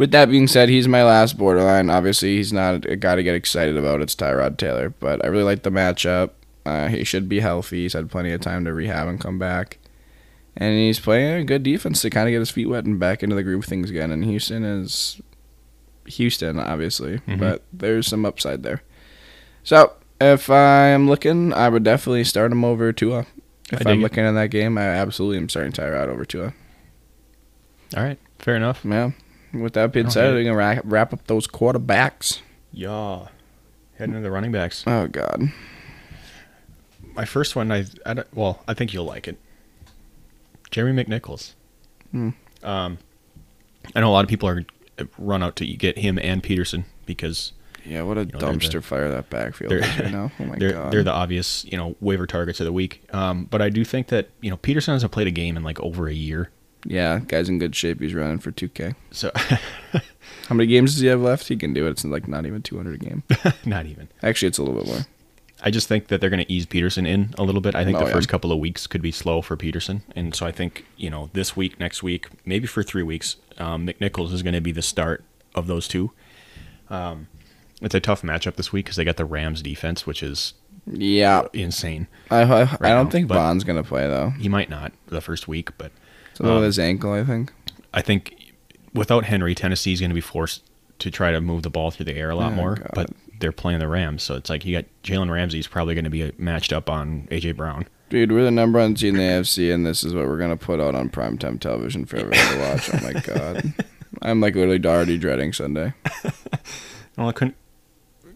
with 0.00 0.12
that 0.12 0.30
being 0.30 0.46
said, 0.46 0.70
he's 0.70 0.88
my 0.88 1.04
last 1.04 1.36
borderline. 1.36 1.90
Obviously, 1.90 2.36
he's 2.36 2.54
not 2.54 2.86
a 2.86 2.96
guy 2.96 3.14
to 3.16 3.22
get 3.22 3.34
excited 3.34 3.76
about. 3.76 4.00
It's 4.00 4.16
Tyrod 4.16 4.56
Taylor, 4.56 4.88
but 4.98 5.22
I 5.22 5.28
really 5.28 5.44
like 5.44 5.62
the 5.62 5.70
matchup. 5.70 6.30
Uh, 6.64 6.88
he 6.88 7.04
should 7.04 7.28
be 7.28 7.40
healthy. 7.40 7.82
He's 7.82 7.92
had 7.92 8.10
plenty 8.10 8.32
of 8.32 8.40
time 8.40 8.64
to 8.64 8.72
rehab 8.72 9.08
and 9.08 9.20
come 9.20 9.38
back. 9.38 9.76
And 10.56 10.78
he's 10.78 10.98
playing 10.98 11.42
a 11.42 11.44
good 11.44 11.62
defense 11.62 12.00
to 12.00 12.08
kind 12.08 12.26
of 12.28 12.32
get 12.32 12.38
his 12.38 12.48
feet 12.50 12.64
wet 12.66 12.86
and 12.86 12.98
back 12.98 13.22
into 13.22 13.36
the 13.36 13.42
groove 13.42 13.64
of 13.64 13.68
things 13.68 13.90
again. 13.90 14.10
And 14.10 14.24
Houston 14.24 14.64
is 14.64 15.20
Houston, 16.06 16.58
obviously, 16.58 17.18
Mhm. 17.28 17.38
but 17.38 17.62
there's 17.70 18.06
some 18.06 18.24
upside 18.24 18.62
there. 18.62 18.80
So, 19.62 19.92
if 20.18 20.48
I'm 20.48 21.08
looking, 21.10 21.52
I 21.52 21.68
would 21.68 21.84
definitely 21.84 22.24
start 22.24 22.52
him 22.52 22.64
over 22.64 22.90
Tua. 22.90 23.26
If 23.70 23.86
I'm 23.86 24.00
it. 24.00 24.02
looking 24.02 24.24
at 24.24 24.32
that 24.32 24.50
game, 24.50 24.78
I 24.78 24.84
absolutely 24.86 25.36
am 25.36 25.50
starting 25.50 25.72
Tyrod 25.72 26.08
over 26.08 26.24
Tua. 26.24 26.54
All 27.96 28.02
right, 28.02 28.18
fair 28.38 28.56
enough. 28.56 28.80
Yeah. 28.82 29.10
With 29.52 29.72
that 29.74 29.92
being 29.92 30.10
said, 30.10 30.32
we're 30.34 30.44
gonna 30.44 30.56
wrap, 30.56 30.82
wrap 30.84 31.12
up 31.12 31.26
those 31.26 31.46
quarterbacks. 31.48 32.40
Yeah, 32.72 33.28
heading 33.98 34.14
to 34.14 34.20
the 34.20 34.30
running 34.30 34.52
backs. 34.52 34.84
Oh 34.86 35.06
God. 35.08 35.50
My 37.14 37.24
first 37.24 37.56
one, 37.56 37.72
I, 37.72 37.86
I 38.06 38.14
don't- 38.14 38.34
well, 38.34 38.62
I 38.68 38.74
think 38.74 38.92
you'll 38.94 39.04
like 39.04 39.26
it. 39.26 39.36
Jeremy 40.70 41.02
McNichols. 41.04 41.54
Hmm. 42.12 42.30
Um, 42.62 42.98
I 43.94 44.00
know 44.00 44.10
a 44.10 44.12
lot 44.12 44.24
of 44.24 44.28
people 44.28 44.48
are 44.48 44.64
run 45.18 45.42
out 45.42 45.56
to 45.56 45.66
get 45.66 45.98
him 45.98 46.18
and 46.22 46.42
Peterson 46.42 46.84
because 47.06 47.52
Yeah, 47.84 48.02
what 48.02 48.18
a 48.18 48.26
know, 48.26 48.38
dumpster 48.38 48.72
the- 48.74 48.82
fire 48.82 49.08
that 49.10 49.30
backfield 49.30 49.72
is 49.72 49.80
right 49.98 50.12
now. 50.12 50.30
Oh 50.38 50.44
my 50.44 50.56
they're 50.58 50.72
God. 50.72 50.92
they're 50.92 51.02
the 51.02 51.12
obvious 51.12 51.64
you 51.64 51.76
know 51.76 51.96
waiver 52.00 52.26
targets 52.26 52.60
of 52.60 52.66
the 52.66 52.72
week. 52.72 53.02
Um, 53.12 53.46
but 53.50 53.60
I 53.60 53.68
do 53.70 53.84
think 53.84 54.08
that 54.08 54.28
you 54.40 54.50
know 54.50 54.56
Peterson 54.58 54.92
hasn't 54.94 55.10
played 55.12 55.26
a 55.26 55.30
game 55.32 55.56
in 55.56 55.62
like 55.64 55.80
over 55.80 56.06
a 56.06 56.14
year. 56.14 56.50
Yeah, 56.84 57.20
guy's 57.20 57.48
in 57.48 57.58
good 57.58 57.74
shape. 57.76 58.00
He's 58.00 58.14
running 58.14 58.38
for 58.38 58.52
2K. 58.52 58.94
So 59.10 59.30
How 60.48 60.54
many 60.54 60.66
games 60.66 60.92
does 60.92 61.00
he 61.00 61.06
have 61.08 61.20
left? 61.20 61.48
He 61.48 61.56
can 61.56 61.72
do 61.72 61.86
it. 61.86 61.90
It's 61.90 62.04
like 62.04 62.26
not 62.28 62.46
even 62.46 62.62
200 62.62 62.94
a 62.94 62.98
game. 62.98 63.22
not 63.64 63.86
even. 63.86 64.08
Actually, 64.22 64.48
it's 64.48 64.58
a 64.58 64.62
little 64.62 64.78
bit 64.80 64.86
more. 64.88 65.06
I 65.62 65.70
just 65.70 65.88
think 65.88 66.08
that 66.08 66.20
they're 66.20 66.30
going 66.30 66.42
to 66.44 66.50
ease 66.50 66.64
Peterson 66.66 67.04
in 67.06 67.34
a 67.36 67.42
little 67.42 67.60
bit. 67.60 67.74
I 67.74 67.84
think 67.84 67.98
Oh, 67.98 68.00
the 68.00 68.06
yeah. 68.06 68.12
first 68.14 68.28
couple 68.30 68.50
of 68.50 68.58
weeks 68.58 68.86
could 68.86 69.02
be 69.02 69.12
slow 69.12 69.42
for 69.42 69.56
Peterson, 69.58 70.02
and 70.16 70.34
so 70.34 70.46
I 70.46 70.52
think 70.52 70.86
you 70.96 71.10
know 71.10 71.28
this 71.34 71.54
week, 71.54 71.78
next 71.78 72.02
week, 72.02 72.28
maybe 72.46 72.66
for 72.66 72.82
three 72.82 73.02
weeks, 73.02 73.36
um, 73.58 73.86
McNichols 73.86 74.32
is 74.32 74.42
going 74.42 74.54
to 74.54 74.60
be 74.62 74.72
the 74.72 74.80
start 74.82 75.22
of 75.54 75.66
those 75.66 75.86
two. 75.86 76.12
Um, 76.88 77.28
it's 77.82 77.94
a 77.94 78.00
tough 78.00 78.22
matchup 78.22 78.56
this 78.56 78.72
week 78.72 78.86
because 78.86 78.96
they 78.96 79.04
got 79.04 79.18
the 79.18 79.24
Rams 79.26 79.60
defense, 79.62 80.06
which 80.06 80.22
is 80.22 80.54
Yeah, 80.86 81.42
insane. 81.52 82.06
I 82.30 82.40
I, 82.42 82.60
I 82.62 82.66
don't 82.66 83.04
now, 83.06 83.10
think 83.10 83.28
but- 83.28 83.34
Bond's 83.34 83.64
gonna 83.64 83.82
play 83.84 84.06
though. 84.06 84.30
He 84.30 84.48
might 84.48 84.70
not 84.70 84.92
the 85.08 85.20
first 85.20 85.46
week, 85.46 85.76
but 85.76 85.92
Something 86.40 86.56
Um, 86.58 86.62
his 86.64 86.78
ankle, 86.78 87.12
I 87.12 87.24
think. 87.24 87.52
I 87.92 88.00
think 88.02 88.34
without 88.94 89.24
Henry, 89.24 89.54
Tennessee's 89.54 90.00
going 90.00 90.10
to 90.10 90.14
be 90.14 90.20
forced 90.20 90.62
to 91.00 91.10
try 91.10 91.32
to 91.32 91.40
move 91.40 91.62
the 91.62 91.70
ball 91.70 91.90
through 91.90 92.06
the 92.06 92.14
air 92.16 92.30
a 92.30 92.34
lot 92.36 92.52
Oh, 92.52 92.56
more. 92.56 92.74
God. 92.76 92.90
But 92.94 93.10
they're 93.40 93.52
playing 93.52 93.78
the 93.80 93.88
Rams, 93.88 94.22
so 94.22 94.34
it's 94.34 94.50
like 94.50 94.64
you 94.64 94.76
got 94.76 94.84
Jalen 95.02 95.30
Ramsey's 95.30 95.66
probably 95.66 95.94
going 95.94 96.04
to 96.04 96.10
be 96.10 96.30
matched 96.38 96.72
up 96.72 96.90
on 96.90 97.26
AJ 97.30 97.56
Brown. 97.56 97.86
Dude, 98.10 98.32
we're 98.32 98.42
the 98.44 98.50
number 98.50 98.78
one 98.80 98.94
team 98.94 99.14
in 99.14 99.20
the 99.20 99.40
AFC, 99.40 99.72
and 99.72 99.86
this 99.86 100.02
is 100.02 100.12
what 100.14 100.26
we're 100.26 100.36
gonna 100.38 100.56
put 100.56 100.80
out 100.80 100.96
on 100.96 101.08
primetime 101.10 101.60
television 101.60 102.04
for 102.06 102.16
everyone 102.16 102.38
to 102.54 102.58
watch. 102.58 102.90
Oh 102.92 102.98
my 103.04 103.12
God. 103.20 103.72
I'm 104.20 104.40
like 104.40 104.56
literally 104.56 104.84
already 104.84 105.16
dreading 105.16 105.52
Sunday. 105.52 105.94
Well, 107.16 107.28
I 107.28 107.32
couldn't. 107.32 107.56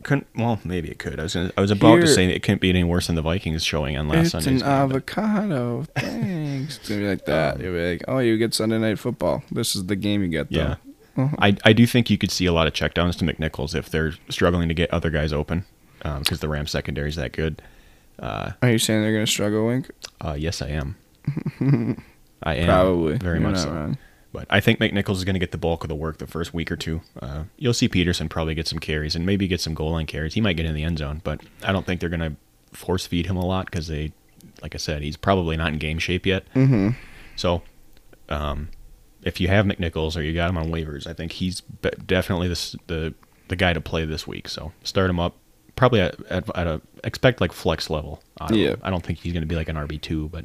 Couldn't 0.05 0.27
well 0.37 0.61
maybe 0.65 0.89
it 0.91 0.99
could. 1.01 1.19
I 1.19 1.25
was 1.25 1.35
gonna, 1.35 1.51
I 1.57 1.61
was 1.61 1.71
about 1.73 1.97
to 2.03 2.07
say 2.07 2.27
it 2.27 2.43
couldn't 2.43 2.61
be 2.61 2.71
any 2.71 2.85
worse 2.85 3.07
than 3.09 3.17
the 3.17 3.23
Vikings 3.23 3.65
showing 3.65 3.97
on 3.97 4.07
last 4.07 4.31
Sunday. 4.31 4.53
it's 4.53 4.63
Sunday's 4.63 4.63
an 4.63 4.69
game, 4.69 4.89
but- 4.89 4.97
avocado. 4.97 5.85
Thanks. 5.97 6.77
It's 6.79 6.89
gonna 6.89 7.01
be 7.01 7.07
like 7.09 7.25
that. 7.25 7.59
You'll 7.61 7.73
be 7.75 7.91
like, 7.93 8.05
oh, 8.07 8.19
you 8.19 8.39
get 8.39 8.55
Sunday 8.55 8.79
night 8.79 8.99
football. 8.99 9.43
This 9.51 9.75
is 9.75 9.87
the 9.87 9.97
game 9.97 10.23
you 10.23 10.29
get. 10.29 10.51
Though. 10.51 10.57
Yeah. 10.59 10.77
Uh-huh. 11.17 11.37
I, 11.39 11.57
I 11.65 11.73
do 11.73 11.87
think 11.87 12.11
you 12.11 12.19
could 12.19 12.31
see 12.31 12.45
a 12.47 12.53
lot 12.53 12.67
of 12.67 12.73
checkdowns 12.73 13.17
to 13.19 13.25
McNichols 13.25 13.75
if 13.75 13.89
they're 13.89 14.15
struggling 14.31 14.69
to 14.69 14.75
get 14.75 14.91
other 14.93 15.11
guys 15.11 15.33
open 15.33 15.65
because 16.03 16.41
the 16.41 16.49
Rams 16.49 16.71
secondary 16.71 17.09
is 17.09 17.17
that 17.17 17.33
good. 17.33 17.63
Uh, 18.19 18.53
Are 18.63 18.71
you 18.71 18.79
saying 18.79 19.01
they're 19.03 19.13
gonna 19.13 19.27
struggle, 19.27 19.67
Wink? 19.67 19.91
uh, 20.21 20.37
yes, 20.39 20.61
I 20.61 20.69
am. 20.69 20.97
I 22.43 22.55
am 22.57 22.67
Probably. 22.67 23.17
very 23.17 23.39
You're 23.41 23.49
much 23.49 23.55
not 23.57 23.63
so. 23.65 23.71
wrong. 23.73 23.99
But 24.35 24.49
I 24.51 24.59
think 24.59 24.81
McNichols 24.81 25.15
is 25.15 25.25
going 25.25 25.37
to 25.37 25.39
get 25.41 25.53
the 25.53 25.59
bulk 25.59 25.85
of 25.85 25.89
the 25.89 25.95
work 25.95 26.19
the 26.19 26.27
first 26.27 26.53
week 26.53 26.73
or 26.73 26.77
two. 26.77 27.03
Uh, 27.23 27.45
you'll 27.57 27.73
see 27.73 27.89
Peterson 27.89 28.29
probably 28.29 28.57
get 28.57 28.67
some 28.67 28.81
carries 28.81 29.15
and 29.15 29.25
maybe 29.25 29.47
get 29.47 29.61
some 29.61 29.75
goal 29.75 29.93
line 29.93 30.07
carries. 30.07 30.35
He 30.35 30.41
might 30.41 30.55
get 30.55 30.67
in 30.67 30.75
the 30.75 30.83
end 30.83 30.99
zone, 30.99 31.21
but 31.23 31.41
I 31.63 31.71
don't 31.71 31.87
think 31.87 32.01
they're 32.01 32.09
going 32.09 32.19
to 32.19 32.37
force 32.77 33.07
feed 33.07 33.27
him 33.27 33.37
a 33.37 33.47
lot 33.47 33.67
because 33.67 33.87
they, 33.87 34.13
like 34.61 34.75
I 34.75 34.79
said, 34.79 35.03
he's 35.03 35.17
probably 35.17 35.57
not 35.57 35.73
in 35.73 35.79
game 35.79 36.01
shape 36.01 36.27
yet. 36.27 36.53
Mm-hmm. 36.53 36.91
So, 37.37 37.63
um, 38.29 38.71
if 39.23 39.41
you 39.41 39.47
have 39.47 39.67
McNichols 39.67 40.17
or 40.17 40.23
you 40.23 40.35
got 40.35 40.51
him 40.51 40.59
on 40.59 40.67
waivers, 40.67 41.07
I 41.07 41.13
think 41.13 41.31
he's 41.31 41.61
definitely 42.05 42.49
the, 42.49 42.79
the 42.89 43.15
the 43.47 43.57
guy 43.57 43.73
to 43.73 43.81
play 43.81 44.05
this 44.05 44.27
week. 44.27 44.49
So 44.49 44.73
start 44.83 45.09
him 45.09 45.21
up. 45.21 45.37
Probably 45.77 46.01
at, 46.01 46.17
at, 46.29 46.57
at 46.57 46.67
a 46.67 46.81
expect 47.05 47.41
like 47.41 47.53
flex 47.53 47.89
level. 47.89 48.21
of 48.41 48.51
him. 48.51 48.57
Yeah. 48.57 48.75
I 48.83 48.91
don't 48.91 49.05
think 49.07 49.21
he's 49.21 49.33
going 49.33 49.43
to 49.43 49.47
be 49.47 49.55
like 49.55 49.69
an 49.69 49.77
RB 49.77 50.01
two, 50.01 50.29
but 50.31 50.45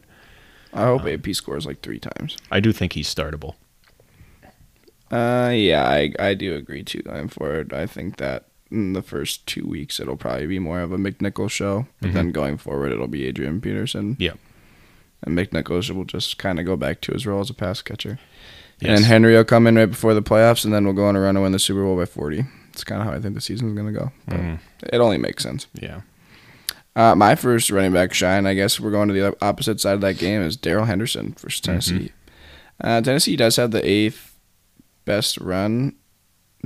I 0.74 0.84
hope 0.84 1.08
AP 1.08 1.34
scores 1.34 1.66
like 1.66 1.82
three 1.82 2.00
times. 2.00 2.38
I 2.52 2.60
do 2.60 2.72
think 2.72 2.94
he's 2.94 3.14
startable. 3.14 3.56
Uh, 5.12 5.52
yeah, 5.54 5.84
I 5.88 6.14
I 6.20 6.34
do 6.34 6.56
agree 6.56 6.84
too. 6.84 7.02
Going 7.02 7.28
forward, 7.30 7.74
I 7.74 7.86
think 7.88 8.18
that 8.18 8.46
in 8.72 8.94
the 8.94 9.02
first 9.02 9.48
two 9.48 9.66
weeks 9.66 10.00
it'll 10.00 10.16
probably 10.18 10.46
be 10.48 10.60
more 10.60 10.82
of 10.82 10.92
a 10.92 10.98
McNichols 10.98 11.50
show, 11.52 11.88
but 12.02 12.14
then 12.14 12.32
going 12.32 12.58
forward 12.58 12.92
it'll 12.92 13.08
be 13.08 13.26
Adrian 13.26 13.60
Peterson. 13.62 14.16
Yeah. 14.20 14.34
and 15.24 15.36
McNichols 15.38 15.90
will 15.92 16.06
just 16.06 16.38
kind 16.38 16.60
of 16.60 16.66
go 16.66 16.76
back 16.78 17.02
to 17.02 17.12
his 17.12 17.26
role 17.26 17.42
as 17.42 17.50
a 17.50 17.54
pass 17.54 17.82
catcher. 17.82 18.20
Yes. 18.80 18.98
And 19.00 19.06
Henry 19.06 19.34
will 19.36 19.44
come 19.44 19.68
in 19.68 19.76
right 19.76 19.86
before 19.90 20.14
the 20.14 20.22
playoffs, 20.22 20.64
and 20.64 20.74
then 20.74 20.86
we'll 20.86 20.94
go 20.94 21.06
on 21.06 21.16
a 21.16 21.20
run 21.20 21.36
and 21.36 21.44
win 21.44 21.52
the 21.52 21.60
Super 21.60 21.84
Bowl 21.84 21.98
by 21.98 22.06
forty. 22.06 22.46
It's 22.72 22.84
kind 22.84 23.02
of 23.02 23.08
how 23.08 23.14
I 23.14 23.20
think 23.20 23.34
the 23.36 23.42
season's 23.42 23.76
gonna 23.76 23.92
go. 23.92 24.12
But 24.28 24.38
Mhm. 24.38 24.60
It 24.94 25.00
only 25.00 25.18
makes 25.18 25.44
sense. 25.44 25.66
Yeah. 25.74 26.02
Uh, 26.96 27.16
my 27.16 27.36
first 27.36 27.70
running 27.72 27.92
back 27.94 28.14
shine, 28.14 28.46
I 28.46 28.54
guess 28.54 28.80
we're 28.80 28.92
going 28.92 29.08
to 29.10 29.14
the 29.14 29.36
opposite 29.42 29.80
side 29.82 29.94
of 29.96 30.02
that 30.02 30.18
game, 30.18 30.42
is 30.42 30.56
Darrell 30.58 30.86
Henderson 30.86 31.34
versus 31.40 31.60
Tennessee. 31.62 32.12
Uh, 32.82 33.02
Tennessee 33.02 33.36
does 33.36 33.56
have 33.58 33.72
the 33.72 33.86
eighth 33.88 34.29
best 35.10 35.38
run 35.40 35.96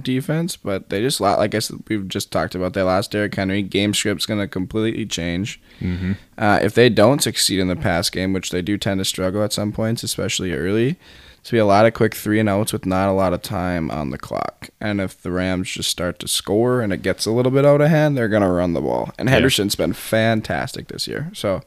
defense, 0.01 0.57
but 0.57 0.89
they 0.89 1.01
just 1.01 1.21
lot 1.21 1.39
like 1.39 1.55
I 1.55 1.59
said, 1.59 1.77
we've 1.87 2.07
just 2.07 2.31
talked 2.31 2.55
about. 2.55 2.73
They 2.73 2.81
lost 2.81 3.11
Derrick 3.11 3.35
Henry. 3.35 3.61
Game 3.61 3.93
script's 3.93 4.25
going 4.25 4.39
to 4.39 4.47
completely 4.47 5.05
change. 5.05 5.61
Mm-hmm. 5.79 6.13
Uh, 6.37 6.59
if 6.61 6.73
they 6.73 6.89
don't 6.89 7.21
succeed 7.21 7.59
in 7.59 7.67
the 7.67 7.75
pass 7.75 8.09
game, 8.09 8.33
which 8.33 8.49
they 8.49 8.61
do 8.61 8.77
tend 8.77 8.99
to 8.99 9.05
struggle 9.05 9.43
at 9.43 9.53
some 9.53 9.71
points, 9.71 10.03
especially 10.03 10.51
early, 10.51 10.97
it's 11.39 11.51
be 11.51 11.57
a 11.57 11.65
lot 11.65 11.85
of 11.85 11.93
quick 11.93 12.15
three 12.15 12.39
and 12.39 12.49
outs 12.49 12.73
with 12.73 12.85
not 12.85 13.09
a 13.09 13.13
lot 13.13 13.33
of 13.33 13.41
time 13.41 13.91
on 13.91 14.09
the 14.09 14.17
clock. 14.17 14.69
And 14.81 14.99
if 14.99 15.21
the 15.21 15.31
Rams 15.31 15.69
just 15.71 15.89
start 15.89 16.19
to 16.19 16.27
score 16.27 16.81
and 16.81 16.91
it 16.91 17.01
gets 17.01 17.25
a 17.25 17.31
little 17.31 17.51
bit 17.51 17.65
out 17.65 17.81
of 17.81 17.89
hand, 17.89 18.17
they're 18.17 18.29
gonna 18.29 18.51
run 18.51 18.73
the 18.73 18.81
ball. 18.81 19.11
And 19.17 19.27
Yeah. 19.27 19.35
Henderson's 19.35 19.75
been 19.75 19.93
fantastic 19.93 20.87
this 20.87 21.07
year. 21.07 21.29
So 21.33 21.61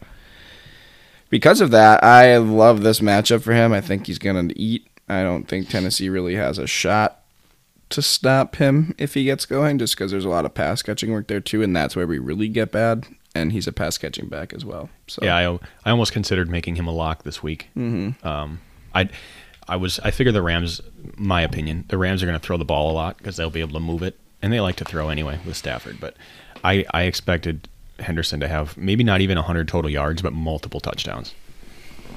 because 1.30 1.60
of 1.60 1.70
that, 1.70 2.02
I 2.02 2.36
love 2.38 2.82
this 2.82 3.00
matchup 3.00 3.42
for 3.42 3.52
him. 3.52 3.72
I 3.72 3.80
think 3.80 4.06
he's 4.06 4.18
gonna 4.18 4.48
eat. 4.56 4.86
I 5.08 5.22
don't 5.22 5.46
think 5.46 5.68
Tennessee 5.68 6.08
really 6.08 6.34
has 6.34 6.58
a 6.58 6.66
shot 6.66 7.22
to 7.90 8.02
stop 8.02 8.56
him 8.56 8.94
if 8.98 9.14
he 9.14 9.24
gets 9.24 9.46
going, 9.46 9.78
just 9.78 9.94
because 9.94 10.10
there's 10.10 10.24
a 10.24 10.28
lot 10.28 10.44
of 10.44 10.54
pass 10.54 10.82
catching 10.82 11.12
work 11.12 11.28
there 11.28 11.40
too, 11.40 11.62
and 11.62 11.74
that's 11.74 11.94
where 11.94 12.06
we 12.06 12.18
really 12.18 12.48
get 12.48 12.72
bad. 12.72 13.06
And 13.34 13.52
he's 13.52 13.66
a 13.66 13.72
pass 13.72 13.98
catching 13.98 14.28
back 14.28 14.54
as 14.54 14.64
well. 14.64 14.88
So 15.08 15.20
Yeah, 15.22 15.36
I, 15.36 15.58
I 15.84 15.90
almost 15.90 16.12
considered 16.12 16.48
making 16.48 16.76
him 16.76 16.86
a 16.86 16.92
lock 16.92 17.22
this 17.22 17.42
week. 17.42 17.68
Mm-hmm. 17.76 18.26
Um, 18.26 18.60
I 18.94 19.08
I 19.68 19.76
was 19.76 20.00
I 20.00 20.10
figure 20.10 20.32
the 20.32 20.42
Rams, 20.42 20.80
my 21.16 21.42
opinion, 21.42 21.84
the 21.88 21.98
Rams 21.98 22.22
are 22.22 22.26
going 22.26 22.38
to 22.38 22.44
throw 22.44 22.56
the 22.56 22.64
ball 22.64 22.90
a 22.90 22.94
lot 22.94 23.18
because 23.18 23.36
they'll 23.36 23.50
be 23.50 23.60
able 23.60 23.74
to 23.74 23.80
move 23.80 24.02
it, 24.02 24.18
and 24.42 24.52
they 24.52 24.60
like 24.60 24.76
to 24.76 24.84
throw 24.84 25.10
anyway 25.10 25.38
with 25.44 25.56
Stafford. 25.56 25.98
But 26.00 26.16
I 26.64 26.84
I 26.92 27.02
expected 27.02 27.68
Henderson 28.00 28.40
to 28.40 28.48
have 28.48 28.76
maybe 28.76 29.04
not 29.04 29.20
even 29.20 29.36
100 29.36 29.68
total 29.68 29.90
yards, 29.90 30.22
but 30.22 30.32
multiple 30.32 30.80
touchdowns. 30.80 31.34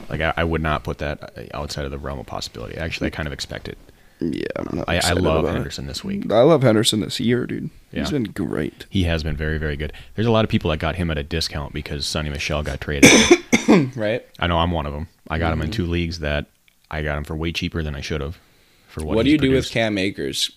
Like 0.09 0.21
I, 0.21 0.33
I 0.37 0.43
would 0.43 0.61
not 0.61 0.83
put 0.83 0.97
that 0.99 1.37
uh, 1.37 1.57
outside 1.57 1.85
of 1.85 1.91
the 1.91 1.97
realm 1.97 2.19
of 2.19 2.25
possibility. 2.25 2.77
Actually, 2.77 3.07
I 3.07 3.09
kind 3.11 3.27
of 3.27 3.33
expect 3.33 3.67
it. 3.67 3.77
Yeah, 4.21 4.47
I, 4.87 4.97
I 4.97 5.13
love 5.13 5.39
about 5.39 5.51
it. 5.51 5.53
Henderson 5.53 5.87
this 5.87 6.03
week. 6.03 6.29
I 6.29 6.41
love 6.41 6.61
Henderson 6.61 6.99
this 6.99 7.21
year, 7.21 7.45
dude. 7.45 7.69
He's 7.91 8.11
been 8.11 8.23
great. 8.23 8.85
He 8.89 9.03
has 9.03 9.23
been 9.23 9.37
very 9.37 9.57
very 9.57 9.77
good. 9.77 9.93
There's 10.15 10.27
a 10.27 10.31
lot 10.31 10.43
of 10.43 10.49
people 10.49 10.71
that 10.71 10.77
got 10.77 10.95
him 10.95 11.09
at 11.09 11.17
a 11.17 11.23
discount 11.23 11.73
because 11.73 12.05
Sony 12.05 12.31
Michel 12.31 12.63
got 12.63 12.81
traded. 12.81 13.11
Right. 13.95 14.25
I 14.39 14.47
know 14.47 14.57
I'm 14.57 14.71
one 14.71 14.87
of 14.87 14.93
them. 14.93 15.09
I 15.29 15.37
got 15.37 15.53
him 15.53 15.61
in 15.61 15.67
mm-hmm. 15.67 15.73
two 15.73 15.85
leagues 15.85 16.21
that 16.21 16.47
I 16.89 17.03
got 17.03 17.19
him 17.19 17.23
for 17.23 17.35
way 17.35 17.51
cheaper 17.51 17.83
than 17.83 17.93
I 17.93 18.01
should 18.01 18.19
have. 18.19 18.39
For 18.87 19.05
what, 19.05 19.15
What, 19.15 19.25
do 19.25 19.29
you 19.31 19.37
do 19.37 19.51
with. 19.51 19.69
Cam 19.69 19.95
Akers 19.99 20.49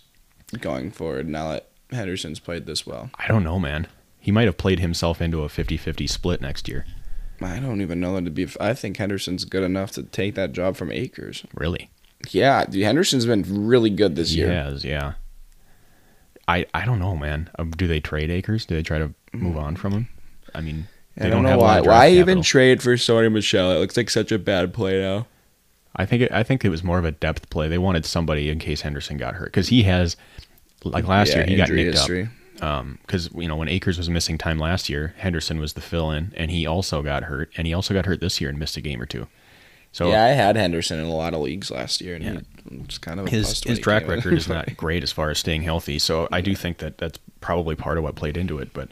going 0.60 0.90
forward 0.90 1.28
now 1.28 1.50
that 1.50 1.68
Henderson's 1.90 2.40
played 2.40 2.64
this 2.64 2.86
well? 2.86 3.10
I 3.16 3.28
don't 3.28 3.44
know, 3.44 3.58
man. 3.58 3.86
He 4.18 4.30
might 4.30 4.46
have 4.46 4.56
played 4.56 4.78
himself 4.80 5.20
into 5.20 5.42
a 5.42 5.48
50-50 5.48 6.08
split 6.08 6.40
next 6.40 6.68
year. 6.68 6.86
I 7.44 7.58
don't 7.60 7.80
even 7.80 8.00
know 8.00 8.14
that 8.16 8.24
to 8.24 8.30
be. 8.30 8.46
I 8.60 8.74
think 8.74 8.96
Henderson's 8.96 9.44
good 9.44 9.62
enough 9.62 9.90
to 9.92 10.02
take 10.02 10.34
that 10.34 10.52
job 10.52 10.76
from 10.76 10.90
Akers. 10.92 11.44
Really? 11.54 11.90
Yeah, 12.30 12.64
Henderson's 12.72 13.26
been 13.26 13.66
really 13.66 13.90
good 13.90 14.14
this 14.16 14.30
He 14.30 14.38
year. 14.38 14.52
has, 14.52 14.84
yeah. 14.84 15.14
I 16.48 16.66
I 16.74 16.84
don't 16.84 16.98
know, 16.98 17.16
man. 17.16 17.50
Um, 17.58 17.70
do 17.72 17.86
they 17.86 18.00
trade 18.00 18.30
Akers? 18.30 18.66
Do 18.66 18.74
they 18.74 18.82
try 18.82 18.98
to 18.98 19.12
move 19.32 19.56
on 19.56 19.76
from 19.76 19.92
him? 19.92 20.08
I 20.54 20.60
mean, 20.60 20.86
they 21.16 21.26
I 21.26 21.30
don't, 21.30 21.42
know 21.42 21.50
have 21.50 21.58
a 21.58 21.62
lot 21.62 21.86
why. 21.86 21.88
Why 21.88 22.10
even 22.10 22.42
trade 22.42 22.82
for 22.82 22.94
Sony 22.94 23.30
Michel? 23.32 23.72
It 23.72 23.78
looks 23.78 23.96
like 23.96 24.10
such 24.10 24.32
a 24.32 24.38
bad 24.38 24.74
play 24.74 25.00
now. 25.00 25.26
I 25.94 26.06
think 26.06 26.22
it, 26.22 26.32
I 26.32 26.42
think 26.42 26.64
it 26.64 26.68
was 26.70 26.82
more 26.82 26.98
of 26.98 27.04
a 27.04 27.12
depth 27.12 27.50
play. 27.50 27.68
They 27.68 27.78
wanted 27.78 28.04
somebody 28.06 28.48
in 28.48 28.58
case 28.58 28.80
Henderson 28.80 29.18
got 29.18 29.34
hurt 29.34 29.46
because 29.46 29.68
he 29.68 29.82
has, 29.84 30.16
like 30.84 31.06
last 31.06 31.30
Yeah, 31.30 31.38
year, 31.38 31.46
he 31.46 31.56
got 31.56 31.68
nicked 31.70 31.94
history. 31.94 32.22
up. 32.24 32.28
Because 32.62 33.28
you 33.34 33.48
know 33.48 33.56
when 33.56 33.68
Akers 33.68 33.98
was 33.98 34.08
missing 34.08 34.38
time 34.38 34.58
last 34.58 34.88
year, 34.88 35.14
Henderson 35.18 35.58
was 35.58 35.72
the 35.72 35.80
fill-in, 35.80 36.32
and 36.36 36.50
he 36.50 36.64
also 36.64 37.02
got 37.02 37.24
hurt, 37.24 37.50
and 37.56 37.66
he 37.66 37.74
also 37.74 37.92
got 37.92 38.06
hurt 38.06 38.20
this 38.20 38.40
year 38.40 38.48
and 38.50 38.58
missed 38.58 38.76
a 38.76 38.80
game 38.80 39.02
or 39.02 39.06
two. 39.06 39.26
So 39.90 40.08
yeah, 40.08 40.24
I 40.24 40.28
had 40.28 40.56
Henderson 40.56 40.98
in 41.00 41.06
a 41.06 41.14
lot 41.14 41.34
of 41.34 41.40
leagues 41.40 41.70
last 41.70 42.00
year, 42.00 42.14
and 42.14 42.24
Yeah. 42.24 42.82
kind 43.00 43.18
of 43.20 43.26
a 43.26 43.30
his 43.30 43.62
his 43.64 43.78
track 43.80 44.06
record 44.06 44.34
is 44.34 44.48
not 44.48 44.76
great 44.76 45.02
as 45.02 45.10
far 45.12 45.30
as 45.30 45.38
staying 45.38 45.62
healthy. 45.62 45.98
So 45.98 46.28
I 46.30 46.40
do 46.40 46.54
think 46.54 46.78
that 46.78 46.98
that's 46.98 47.18
probably 47.40 47.74
part 47.74 47.98
of 47.98 48.04
what 48.04 48.14
played 48.14 48.36
into 48.36 48.58
it. 48.58 48.72
But 48.72 48.90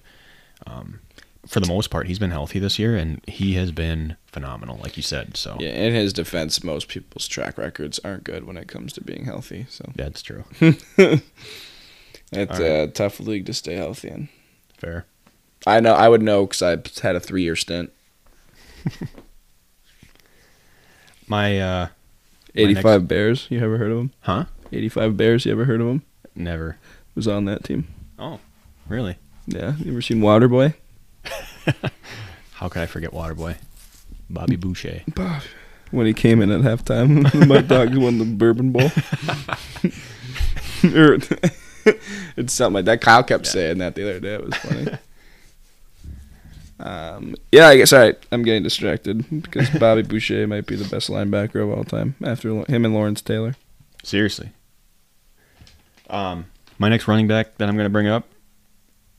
um, 0.66 0.98
for 1.46 1.60
the 1.60 1.68
most 1.68 1.88
part, 1.90 2.06
he's 2.06 2.18
been 2.18 2.32
healthy 2.32 2.58
this 2.58 2.78
year, 2.78 2.96
and 2.96 3.22
he 3.26 3.54
has 3.54 3.70
been 3.72 4.16
phenomenal, 4.26 4.78
like 4.82 4.96
you 4.98 5.02
said. 5.02 5.36
So 5.36 5.56
Yeah, 5.60 5.70
in 5.70 5.94
his 5.94 6.12
defense, 6.12 6.62
most 6.62 6.88
people's 6.88 7.26
track 7.28 7.56
records 7.56 7.98
aren't 8.04 8.24
good 8.24 8.44
when 8.44 8.56
it 8.58 8.68
comes 8.68 8.92
to 8.94 9.00
being 9.00 9.24
healthy. 9.24 9.66
So 9.70 9.92
that's 9.94 10.22
true. 10.22 10.44
it's 12.32 12.58
right. 12.58 12.66
a 12.66 12.86
tough 12.88 13.20
league 13.20 13.46
to 13.46 13.54
stay 13.54 13.74
healthy 13.74 14.08
in. 14.08 14.28
Fair. 14.78 15.06
I 15.66 15.80
know. 15.80 15.94
I 15.94 16.08
would 16.08 16.22
know 16.22 16.46
because 16.46 16.62
I 16.62 16.70
had 17.02 17.16
a 17.16 17.20
three-year 17.20 17.56
stint. 17.56 17.92
My 21.26 21.60
uh, 21.60 21.88
My 22.54 22.62
85 22.62 23.06
Bears. 23.08 23.46
You 23.50 23.60
ever 23.60 23.78
heard 23.78 23.92
of 23.92 23.98
them? 23.98 24.12
huh? 24.20 24.44
85 24.72 25.16
Bears. 25.16 25.46
You 25.46 25.52
ever 25.52 25.64
heard 25.64 25.80
of 25.80 25.86
them? 25.86 26.02
Never. 26.34 26.78
Was 27.14 27.28
on 27.28 27.44
that 27.44 27.64
team. 27.64 27.88
Oh, 28.18 28.40
really? 28.88 29.16
Yeah. 29.46 29.76
You 29.78 29.92
ever 29.92 30.02
seen 30.02 30.20
Waterboy? 30.20 30.74
How 32.54 32.68
could 32.68 32.82
I 32.82 32.86
forget 32.86 33.10
Waterboy? 33.12 33.56
Bobby 34.28 34.56
Boucher. 34.56 35.02
Bob. 35.14 35.42
When 35.90 36.06
he 36.06 36.14
came 36.14 36.40
in 36.40 36.50
at 36.52 36.60
halftime, 36.60 37.46
my 37.48 37.60
dogs 37.60 37.98
won 37.98 38.18
the 38.18 38.24
Bourbon 38.24 38.70
Bowl. 38.72 38.90
It's 42.36 42.52
something 42.52 42.74
like 42.74 42.84
that. 42.86 43.00
Kyle 43.00 43.22
kept 43.22 43.46
Yeah. 43.46 43.50
saying 43.52 43.78
that 43.78 43.94
the 43.94 44.02
other 44.08 44.20
day. 44.20 44.34
It 44.34 44.44
was 44.44 44.54
funny. 44.56 44.86
um, 46.78 47.34
yeah, 47.52 47.68
I 47.68 47.76
guess. 47.76 47.92
All 47.92 47.98
right, 47.98 48.18
I'm 48.32 48.42
getting 48.42 48.62
distracted 48.62 49.42
because 49.42 49.68
Bobby 49.78 50.02
Boucher 50.02 50.46
might 50.46 50.66
be 50.66 50.76
the 50.76 50.88
best 50.88 51.10
linebacker 51.10 51.62
of 51.62 51.70
all 51.76 51.84
time 51.84 52.14
after 52.22 52.64
him 52.64 52.84
and 52.84 52.94
Lawrence 52.94 53.20
Taylor. 53.20 53.54
Seriously. 54.02 54.50
Um, 56.08 56.46
my 56.78 56.88
next 56.88 57.06
running 57.06 57.28
back 57.28 57.58
that 57.58 57.68
I'm 57.68 57.76
going 57.76 57.84
to 57.86 57.90
bring 57.90 58.08
up, 58.08 58.26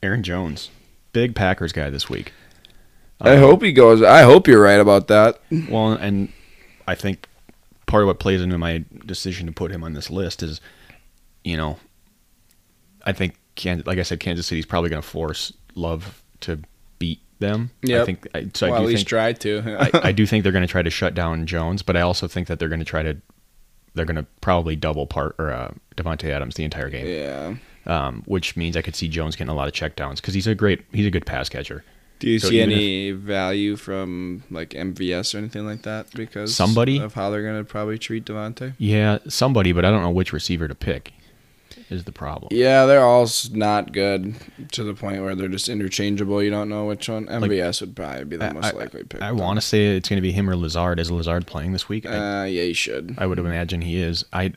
Aaron 0.02 0.22
Jones, 0.22 0.70
big 1.12 1.34
Packers 1.34 1.72
guy 1.72 1.88
this 1.90 2.10
week. 2.10 2.32
I 3.20 3.34
Um, 3.34 3.38
hope 3.38 3.62
he 3.62 3.72
goes. 3.72 4.02
I 4.02 4.22
hope 4.22 4.48
you're 4.48 4.60
right 4.60 4.80
about 4.80 5.06
that. 5.08 5.40
Well, 5.70 5.92
and 5.92 6.32
I 6.88 6.96
think 6.96 7.28
part 7.86 8.02
of 8.02 8.08
what 8.08 8.18
plays 8.18 8.42
into 8.42 8.58
my 8.58 8.84
decision 9.06 9.46
to 9.46 9.52
put 9.52 9.70
him 9.70 9.84
on 9.84 9.92
this 9.92 10.10
list 10.10 10.42
is, 10.42 10.60
you 11.44 11.56
know, 11.56 11.78
I 13.04 13.12
think 13.12 13.34
Kansas, 13.54 13.86
like 13.86 13.98
I 13.98 14.02
said, 14.02 14.20
Kansas 14.20 14.46
City's 14.46 14.66
probably 14.66 14.90
going 14.90 15.02
to 15.02 15.08
force 15.08 15.52
Love 15.74 16.22
to 16.40 16.60
beat 16.98 17.20
them. 17.38 17.70
Yeah, 17.82 18.02
I 18.02 18.04
think 18.04 18.28
I, 18.34 18.48
so. 18.54 18.68
well, 18.68 18.74
I 18.74 18.78
at 18.78 18.80
do 18.80 18.86
least 18.86 18.98
think 19.00 19.08
try 19.08 19.32
to. 19.32 19.78
I, 19.94 20.08
I 20.08 20.12
do 20.12 20.26
think 20.26 20.42
they're 20.42 20.52
going 20.52 20.66
to 20.66 20.70
try 20.70 20.82
to 20.82 20.90
shut 20.90 21.14
down 21.14 21.46
Jones, 21.46 21.82
but 21.82 21.96
I 21.96 22.00
also 22.00 22.28
think 22.28 22.48
that 22.48 22.58
they're 22.58 22.68
going 22.68 22.78
to 22.80 22.84
try 22.84 23.02
to 23.02 23.16
they're 23.94 24.06
going 24.06 24.16
to 24.16 24.26
probably 24.40 24.76
double 24.76 25.06
part 25.06 25.34
or 25.38 25.50
uh, 25.52 25.72
Davante 25.96 26.30
Adams 26.30 26.54
the 26.54 26.64
entire 26.64 26.88
game, 26.88 27.06
yeah. 27.06 27.54
um, 27.86 28.22
which 28.26 28.56
means 28.56 28.76
I 28.76 28.82
could 28.82 28.96
see 28.96 29.08
Jones 29.08 29.36
getting 29.36 29.50
a 29.50 29.54
lot 29.54 29.68
of 29.68 29.74
checkdowns 29.74 30.16
because 30.16 30.34
he's 30.34 30.46
a 30.46 30.54
great 30.54 30.82
he's 30.92 31.06
a 31.06 31.10
good 31.10 31.26
pass 31.26 31.48
catcher. 31.48 31.84
Do 32.18 32.30
you 32.30 32.38
So 32.38 32.50
see 32.50 32.60
any 32.60 33.10
value 33.10 33.74
from 33.74 34.44
like 34.48 34.70
MVS 34.70 35.34
or 35.34 35.38
anything 35.38 35.66
like 35.66 35.82
that 35.82 36.06
because 36.14 36.54
Somebody? 36.54 36.98
of 37.00 37.14
how 37.14 37.30
they're 37.30 37.44
gonna 37.44 37.64
probably 37.64 37.98
treat 37.98 38.24
Davante? 38.24 38.74
Yeah, 38.78 39.18
somebody, 39.28 39.72
but 39.72 39.84
I 39.84 39.90
don't 39.90 40.02
know 40.02 40.10
which 40.10 40.32
receiver 40.32 40.68
to 40.68 40.74
pick. 40.74 41.12
Is 41.92 42.04
the 42.04 42.12
problem? 42.12 42.48
Yeah, 42.50 42.86
they're 42.86 43.04
all 43.04 43.28
not 43.52 43.92
good 43.92 44.34
to 44.72 44.82
the 44.82 44.94
point 44.94 45.20
where 45.22 45.34
they're 45.34 45.48
just 45.48 45.68
interchangeable. 45.68 46.42
You 46.42 46.50
don't 46.50 46.68
know 46.70 46.86
which 46.86 47.08
one. 47.08 47.26
MVS 47.26 47.80
would 47.82 47.94
probably 47.94 48.24
be 48.24 48.36
the 48.38 48.46
I- 48.46 48.52
most 48.52 48.64
I- 48.74 48.76
likely 48.78 49.04
pick. 49.04 49.20
I 49.20 49.30
want 49.32 49.58
to 49.58 49.60
say 49.66 49.96
it's 49.96 50.08
going 50.08 50.16
to 50.16 50.22
be 50.22 50.32
him 50.32 50.48
or 50.48 50.56
Lazard. 50.56 50.98
Is 50.98 51.10
Lazard 51.10 51.46
playing 51.46 51.72
this 51.72 51.88
week? 51.88 52.06
I, 52.06 52.42
Uh, 52.42 52.44
yeah, 52.44 52.62
he 52.62 52.72
should. 52.72 53.14
I 53.18 53.26
would 53.26 53.38
imagine 53.38 53.82
he 53.82 54.00
is. 54.00 54.24
I, 54.32 54.54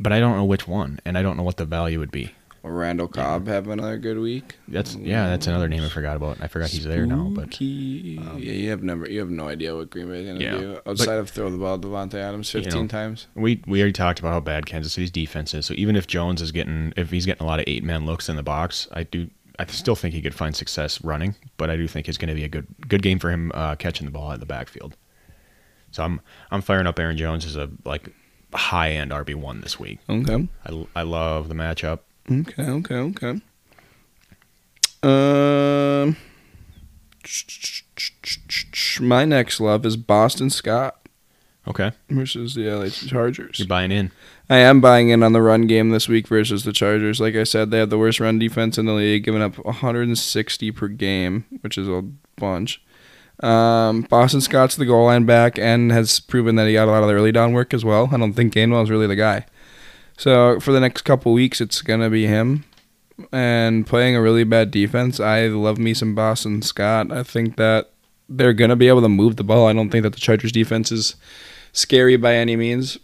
but 0.00 0.12
I 0.12 0.18
don't 0.20 0.36
know 0.36 0.44
which 0.44 0.66
one, 0.66 0.98
and 1.04 1.16
I 1.16 1.22
don't 1.22 1.36
know 1.36 1.42
what 1.44 1.56
the 1.58 1.64
value 1.64 1.98
would 2.00 2.10
be. 2.10 2.32
Randall 2.62 3.08
Cobb 3.08 3.46
have 3.46 3.68
another 3.68 3.96
good 3.98 4.18
week. 4.18 4.56
That's 4.68 4.94
yeah, 4.96 5.28
that's 5.28 5.46
another 5.46 5.68
name 5.68 5.82
I 5.82 5.88
forgot 5.88 6.16
about. 6.16 6.38
I 6.40 6.48
forgot 6.48 6.70
he's 6.70 6.84
there 6.84 7.06
now, 7.06 7.28
but 7.30 7.46
Spooky. 7.54 8.18
yeah, 8.20 8.34
you 8.36 8.70
have 8.70 8.82
never, 8.82 9.08
you 9.08 9.20
have 9.20 9.30
no 9.30 9.48
idea 9.48 9.74
what 9.74 9.90
Green 9.90 10.08
Bay 10.08 10.20
is 10.22 10.26
gonna 10.26 10.40
Yeah, 10.40 10.58
do 10.58 10.80
outside 10.86 11.18
of 11.18 11.30
throw 11.30 11.50
the 11.50 11.56
ball 11.58 11.78
to 11.78 11.88
Davante 11.88 12.14
Adams 12.14 12.52
You 12.52 12.62
fifteen 12.62 12.82
know, 12.82 12.88
times. 12.88 13.26
we 13.34 13.62
we 13.66 13.80
already 13.80 13.92
talked 13.92 14.18
about 14.18 14.32
how 14.32 14.40
bad 14.40 14.66
Kansas 14.66 14.92
City's 14.92 15.10
defense 15.10 15.54
is. 15.54 15.66
So 15.66 15.74
even 15.74 15.96
if 15.96 16.06
Jones 16.06 16.42
is 16.42 16.52
getting 16.52 16.92
if 16.96 17.10
he's 17.10 17.26
getting 17.26 17.44
a 17.44 17.48
lot 17.48 17.58
of 17.60 17.64
eight 17.66 17.84
man 17.84 18.04
looks 18.06 18.28
in 18.28 18.36
the 18.36 18.42
box, 18.42 18.88
I 18.92 19.04
do 19.04 19.30
I 19.58 19.66
still 19.66 19.96
think 19.96 20.14
he 20.14 20.22
could 20.22 20.34
find 20.34 20.54
success 20.54 21.02
running, 21.02 21.34
but 21.56 21.68
I 21.70 21.76
do 21.76 21.88
think 21.88 22.08
it's 22.08 22.18
going 22.18 22.28
to 22.28 22.34
be 22.34 22.44
a 22.44 22.48
good 22.48 22.66
good 22.86 23.02
game 23.02 23.18
for 23.18 23.30
him 23.30 23.50
uh, 23.54 23.74
catching 23.76 24.04
the 24.04 24.12
ball 24.12 24.30
at 24.32 24.40
the 24.40 24.46
backfield. 24.46 24.96
So 25.90 26.02
I'm 26.04 26.20
I'm 26.50 26.60
firing 26.62 26.86
up 26.86 26.98
Aaron 26.98 27.16
Jones 27.16 27.44
as 27.46 27.56
a 27.56 27.70
like 27.84 28.08
high 28.54 28.92
end 28.92 29.10
RB 29.10 29.34
one 29.34 29.60
this 29.60 29.78
week. 29.80 29.98
Okay. 30.08 30.48
I, 30.64 30.86
I 30.96 31.02
love 31.02 31.48
the 31.48 31.54
matchup. 31.54 32.00
Okay. 32.30 32.62
Okay. 32.62 32.94
Okay. 32.94 33.40
Um, 35.02 36.16
my 39.00 39.24
next 39.24 39.60
love 39.60 39.86
is 39.86 39.96
Boston 39.96 40.50
Scott 40.50 40.96
Okay, 41.68 41.92
versus 42.08 42.54
the 42.54 42.64
LA 42.66 42.88
Chargers. 42.88 43.58
you're 43.58 43.68
buying 43.68 43.92
in. 43.92 44.10
I 44.48 44.56
am 44.56 44.80
buying 44.80 45.10
in 45.10 45.22
on 45.22 45.34
the 45.34 45.42
run 45.42 45.66
game 45.66 45.90
this 45.90 46.08
week 46.08 46.26
versus 46.26 46.64
the 46.64 46.72
Chargers. 46.72 47.20
Like 47.20 47.34
I 47.34 47.44
said, 47.44 47.70
they 47.70 47.78
have 47.78 47.90
the 47.90 47.98
worst 47.98 48.20
run 48.20 48.38
defense 48.38 48.78
in 48.78 48.86
the 48.86 48.94
league, 48.94 49.24
giving 49.24 49.42
up 49.42 49.56
160 49.64 50.70
per 50.72 50.88
game, 50.88 51.44
which 51.60 51.76
is 51.76 51.86
a 51.86 52.02
bunch. 52.36 52.82
Um, 53.40 54.02
Boston 54.02 54.40
Scott's 54.40 54.76
the 54.76 54.86
goal 54.86 55.04
line 55.04 55.26
back 55.26 55.58
and 55.58 55.92
has 55.92 56.20
proven 56.20 56.56
that 56.56 56.66
he 56.66 56.72
got 56.72 56.88
a 56.88 56.90
lot 56.90 57.02
of 57.02 57.08
the 57.08 57.14
early 57.14 57.32
down 57.32 57.52
work 57.52 57.74
as 57.74 57.84
well. 57.84 58.08
I 58.12 58.16
don't 58.16 58.32
think 58.32 58.54
Gainwell 58.54 58.82
is 58.82 58.90
really 58.90 59.06
the 59.06 59.14
guy. 59.14 59.44
So 60.18 60.60
for 60.60 60.72
the 60.72 60.80
next 60.80 61.02
couple 61.02 61.32
weeks, 61.32 61.60
it's 61.62 61.80
gonna 61.80 62.10
be 62.10 62.26
him. 62.26 62.64
And 63.32 63.86
playing 63.86 64.14
a 64.14 64.20
really 64.20 64.44
bad 64.44 64.70
defense, 64.70 65.18
I 65.18 65.46
love 65.46 65.78
me 65.78 65.94
some 65.94 66.14
Boston 66.14 66.60
Scott. 66.60 67.10
I 67.10 67.22
think 67.22 67.56
that 67.56 67.90
they're 68.28 68.52
gonna 68.52 68.76
be 68.76 68.88
able 68.88 69.00
to 69.02 69.08
move 69.08 69.36
the 69.36 69.44
ball. 69.44 69.66
I 69.68 69.72
don't 69.72 69.88
think 69.90 70.02
that 70.02 70.12
the 70.12 70.20
Chargers 70.20 70.52
defense 70.52 70.92
is 70.92 71.16
scary 71.72 72.16
by 72.16 72.34
any 72.34 72.56
means. 72.56 72.98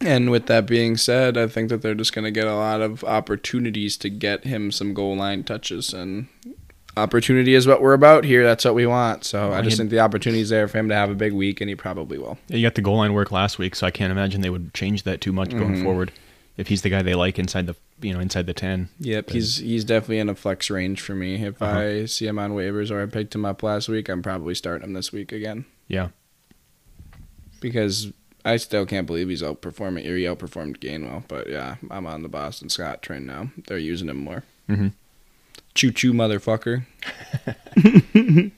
And 0.00 0.30
with 0.30 0.46
that 0.46 0.66
being 0.66 0.96
said, 0.96 1.36
I 1.38 1.46
think 1.46 1.68
that 1.68 1.80
they're 1.82 1.94
just 1.94 2.12
going 2.12 2.24
to 2.24 2.32
get 2.32 2.48
a 2.48 2.56
lot 2.56 2.80
of 2.80 3.04
opportunities 3.04 3.96
to 3.98 4.08
get 4.10 4.42
him 4.42 4.72
some 4.72 4.94
goal 4.94 5.14
line 5.16 5.44
touches. 5.44 5.94
And 5.94 6.26
opportunity 6.96 7.54
is 7.54 7.68
what 7.68 7.80
we're 7.80 7.92
about 7.92 8.24
here. 8.24 8.42
That's 8.42 8.64
what 8.64 8.74
we 8.74 8.84
want. 8.84 9.24
So 9.24 9.52
I 9.52 9.62
just 9.62 9.76
think 9.76 9.90
the 9.90 10.00
opportunity 10.00 10.40
is 10.42 10.48
there 10.48 10.66
for 10.66 10.78
him 10.78 10.88
to 10.88 10.94
have 10.96 11.08
a 11.10 11.14
big 11.14 11.32
week, 11.32 11.60
and 11.60 11.68
he 11.70 11.76
probably 11.76 12.18
will. 12.18 12.36
Yeah, 12.48 12.56
You 12.56 12.66
got 12.66 12.74
the 12.74 12.82
goal 12.82 12.96
line 12.96 13.12
work 13.12 13.30
last 13.30 13.60
week, 13.60 13.76
so 13.76 13.86
I 13.86 13.92
can't 13.92 14.10
imagine 14.10 14.40
they 14.40 14.50
would 14.50 14.74
change 14.74 15.04
that 15.04 15.20
too 15.20 15.32
much 15.32 15.50
going 15.50 15.76
Mhm. 15.76 15.84
forward. 15.84 16.10
If 16.56 16.68
he's 16.68 16.82
the 16.82 16.90
guy 16.90 17.02
they 17.02 17.14
like 17.14 17.38
inside 17.38 17.66
the 17.66 17.74
you 18.00 18.12
know 18.12 18.20
inside 18.20 18.46
the 18.46 18.52
ten, 18.54 18.88
Yep, 19.00 19.26
Then- 19.28 19.34
he's 19.34 19.56
he's 19.58 19.84
definitely 19.84 20.18
in 20.18 20.28
a 20.28 20.34
flex 20.34 20.68
range 20.70 21.00
for 21.00 21.14
me. 21.14 21.42
If 21.44 21.60
Uh-huh. 21.62 21.78
I 21.78 22.04
see 22.06 22.26
him 22.26 22.38
on 22.38 22.52
waivers 22.52 22.90
or 22.90 23.02
I 23.02 23.06
picked 23.06 23.34
him 23.34 23.44
up 23.44 23.62
last 23.62 23.88
week, 23.88 24.08
I'm 24.08 24.22
probably 24.22 24.54
starting 24.54 24.86
him 24.86 24.92
this 24.92 25.12
week 25.12 25.32
again 25.32 25.64
yeah, 25.88 26.08
because 27.60 28.12
I 28.44 28.56
still 28.56 28.84
can't 28.86 29.06
believe 29.06 29.28
he's 29.28 29.42
outperforming 29.42 30.06
or 30.08 30.16
he 30.16 30.24
outperformed 30.24 30.78
Gainwell. 30.78 31.24
But 31.28 31.48
yeah, 31.48 31.76
I'm 31.90 32.06
on 32.06 32.22
the 32.22 32.28
Boston 32.28 32.68
Scott 32.68 33.00
train 33.02 33.24
now. 33.26 33.50
They're 33.66 33.78
using 33.78 34.08
him 34.08 34.18
more. 34.18 34.42
hmm 34.68 34.88
Choo 35.74 35.90
choo, 35.90 36.12
motherfucker. 36.12 36.84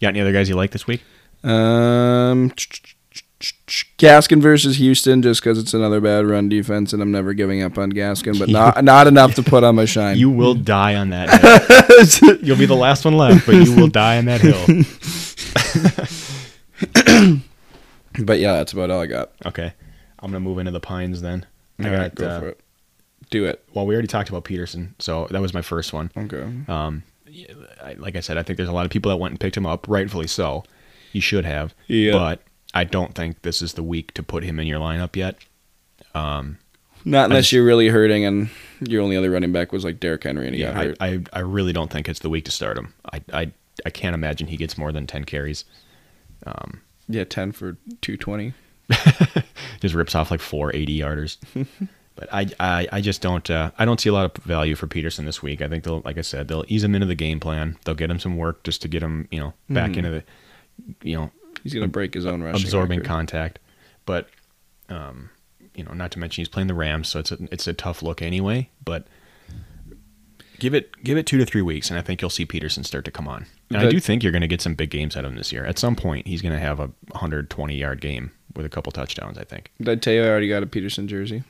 got 0.00 0.08
any 0.08 0.20
other 0.20 0.32
guys 0.32 0.48
you 0.48 0.54
like 0.54 0.70
this 0.70 0.86
week? 0.86 1.02
Um, 1.42 2.52
Gaskin 3.98 4.40
versus 4.40 4.76
Houston, 4.76 5.22
just 5.22 5.40
because 5.42 5.58
it's 5.58 5.74
another 5.74 6.00
bad 6.00 6.26
run 6.26 6.48
defense, 6.48 6.92
and 6.92 7.02
I'm 7.02 7.10
never 7.10 7.34
giving 7.34 7.62
up 7.62 7.78
on 7.78 7.92
Gaskin, 7.92 8.38
but 8.38 8.48
not 8.50 8.82
not 8.84 9.06
enough 9.06 9.34
to 9.34 9.42
put 9.42 9.64
on 9.64 9.76
my 9.76 9.84
shine. 9.84 10.16
You 10.16 10.30
will 10.30 10.54
die 10.54 10.94
on 10.94 11.10
that 11.10 12.18
hill. 12.20 12.36
You'll 12.42 12.58
be 12.58 12.66
the 12.66 12.74
last 12.76 13.04
one 13.04 13.16
left, 13.16 13.46
but 13.46 13.54
you 13.54 13.74
will 13.74 13.88
die 13.88 14.18
on 14.18 14.24
that 14.26 14.40
hill. 14.40 14.64
but 18.24 18.38
yeah, 18.38 18.52
that's 18.54 18.72
about 18.72 18.90
all 18.90 19.00
I 19.00 19.06
got. 19.06 19.32
Okay, 19.46 19.72
I'm 20.20 20.30
gonna 20.30 20.40
move 20.40 20.58
into 20.58 20.72
the 20.72 20.80
pines 20.80 21.20
then. 21.20 21.46
I 21.78 21.82
got 21.84 21.98
right, 21.98 22.14
go 22.14 22.28
uh, 22.28 22.40
for 22.40 22.48
it. 22.48 22.60
Do 23.30 23.46
it. 23.46 23.64
well, 23.72 23.86
we 23.86 23.94
already 23.94 24.08
talked 24.08 24.28
about 24.28 24.44
Peterson, 24.44 24.94
so 24.98 25.26
that 25.30 25.40
was 25.40 25.54
my 25.54 25.62
first 25.62 25.92
one. 25.92 26.10
Okay. 26.16 26.46
Um, 26.68 27.02
like 27.96 28.14
I 28.16 28.20
said, 28.20 28.38
I 28.38 28.42
think 28.42 28.58
there's 28.58 28.68
a 28.68 28.72
lot 28.72 28.84
of 28.84 28.92
people 28.92 29.10
that 29.10 29.16
went 29.16 29.32
and 29.32 29.40
picked 29.40 29.56
him 29.56 29.66
up, 29.66 29.86
rightfully 29.88 30.26
so. 30.28 30.64
You 31.12 31.20
should 31.20 31.44
have, 31.44 31.74
Yeah. 31.86 32.12
but 32.12 32.42
I 32.74 32.84
don't 32.84 33.14
think 33.14 33.42
this 33.42 33.62
is 33.62 33.74
the 33.74 33.82
week 33.82 34.12
to 34.14 34.22
put 34.22 34.42
him 34.44 34.58
in 34.58 34.66
your 34.66 34.80
lineup 34.80 35.14
yet. 35.16 35.36
Um, 36.14 36.58
Not 37.04 37.26
unless 37.26 37.44
just- 37.44 37.52
you're 37.52 37.64
really 37.64 37.88
hurting, 37.88 38.24
and 38.24 38.50
your 38.80 39.02
only 39.02 39.16
other 39.16 39.30
running 39.30 39.52
back 39.52 39.72
was 39.72 39.84
like 39.84 40.00
Derrick 40.00 40.24
Henry, 40.24 40.46
and 40.46 40.54
he 40.54 40.62
got 40.62 40.74
yeah, 40.74 40.82
hurt. 40.84 40.96
I, 41.00 41.06
I, 41.06 41.22
I 41.34 41.38
really 41.40 41.72
don't 41.72 41.90
think 41.90 42.08
it's 42.08 42.20
the 42.20 42.30
week 42.30 42.44
to 42.46 42.50
start 42.50 42.76
him. 42.76 42.92
I, 43.12 43.22
I, 43.32 43.52
I 43.86 43.90
can't 43.90 44.14
imagine 44.14 44.48
he 44.48 44.56
gets 44.56 44.76
more 44.76 44.92
than 44.92 45.06
ten 45.06 45.24
carries. 45.24 45.64
Um, 46.46 46.82
yeah, 47.08 47.24
ten 47.24 47.52
for 47.52 47.76
two 48.00 48.16
twenty. 48.16 48.52
just 49.80 49.94
rips 49.94 50.14
off 50.14 50.30
like 50.30 50.40
four 50.40 50.74
80 50.74 50.98
yarders. 50.98 51.38
but 52.16 52.28
I, 52.32 52.46
I, 52.60 52.88
I 52.92 53.00
just 53.00 53.22
don't. 53.22 53.48
Uh, 53.48 53.70
I 53.78 53.84
don't 53.84 54.00
see 54.00 54.08
a 54.10 54.12
lot 54.12 54.26
of 54.36 54.44
value 54.44 54.74
for 54.74 54.86
Peterson 54.86 55.24
this 55.24 55.42
week. 55.42 55.62
I 55.62 55.68
think 55.68 55.84
they'll, 55.84 56.02
like 56.04 56.18
I 56.18 56.22
said, 56.22 56.48
they'll 56.48 56.64
ease 56.68 56.84
him 56.84 56.94
into 56.94 57.06
the 57.06 57.14
game 57.14 57.40
plan. 57.40 57.76
They'll 57.84 57.94
get 57.94 58.10
him 58.10 58.18
some 58.18 58.36
work 58.36 58.62
just 58.62 58.82
to 58.82 58.88
get 58.88 59.02
him, 59.02 59.26
you 59.30 59.40
know, 59.40 59.54
back 59.70 59.92
Mhm. 59.92 59.96
into 59.98 60.10
the, 60.10 60.24
you 61.02 61.16
know, 61.16 61.30
He's 61.64 61.74
gonna 61.74 61.88
break 61.88 62.14
his 62.14 62.26
own 62.26 62.42
rushing 62.42 62.62
absorbing 62.64 62.98
record. 63.00 63.08
contact. 63.08 63.58
But, 64.06 64.28
um, 64.88 65.30
you 65.74 65.82
know, 65.82 65.92
not 65.92 66.10
to 66.12 66.18
mention 66.18 66.42
he's 66.42 66.48
playing 66.48 66.68
the 66.68 66.74
Rams, 66.74 67.08
so 67.08 67.18
it's 67.18 67.32
a, 67.32 67.38
it's 67.50 67.66
a 67.66 67.72
tough 67.72 68.02
look 68.02 68.22
anyway. 68.22 68.68
But 68.84 69.06
give 70.58 70.74
it 70.74 71.02
give 71.02 71.16
it 71.16 71.26
two 71.26 71.38
to 71.38 71.46
three 71.46 71.62
weeks, 71.62 71.90
and 71.90 71.98
I 71.98 72.02
think 72.02 72.20
you'll 72.20 72.30
see 72.30 72.44
Peterson 72.44 72.84
start 72.84 73.04
to 73.06 73.10
come 73.10 73.26
on. 73.26 73.46
And 73.70 73.78
I 73.78 73.88
do 73.88 73.98
think 73.98 74.22
you're 74.22 74.30
going 74.30 74.42
to 74.42 74.46
get 74.48 74.60
some 74.60 74.74
big 74.74 74.90
games 74.90 75.16
out 75.16 75.24
of 75.24 75.32
him 75.32 75.38
this 75.38 75.50
year. 75.50 75.64
At 75.64 75.78
some 75.78 75.96
point, 75.96 76.26
he's 76.28 76.42
going 76.42 76.52
to 76.52 76.60
have 76.60 76.78
a 76.78 76.90
120 77.12 77.74
yard 77.74 78.00
game 78.00 78.30
with 78.54 78.64
a 78.64 78.68
couple 78.68 78.92
touchdowns. 78.92 79.38
I 79.38 79.44
think. 79.44 79.72
Did 79.78 79.88
I 79.88 79.94
tell 79.96 80.12
you 80.12 80.22
I 80.22 80.28
already 80.28 80.48
got 80.48 80.62
a 80.62 80.66
Peterson 80.66 81.08
jersey? 81.08 81.42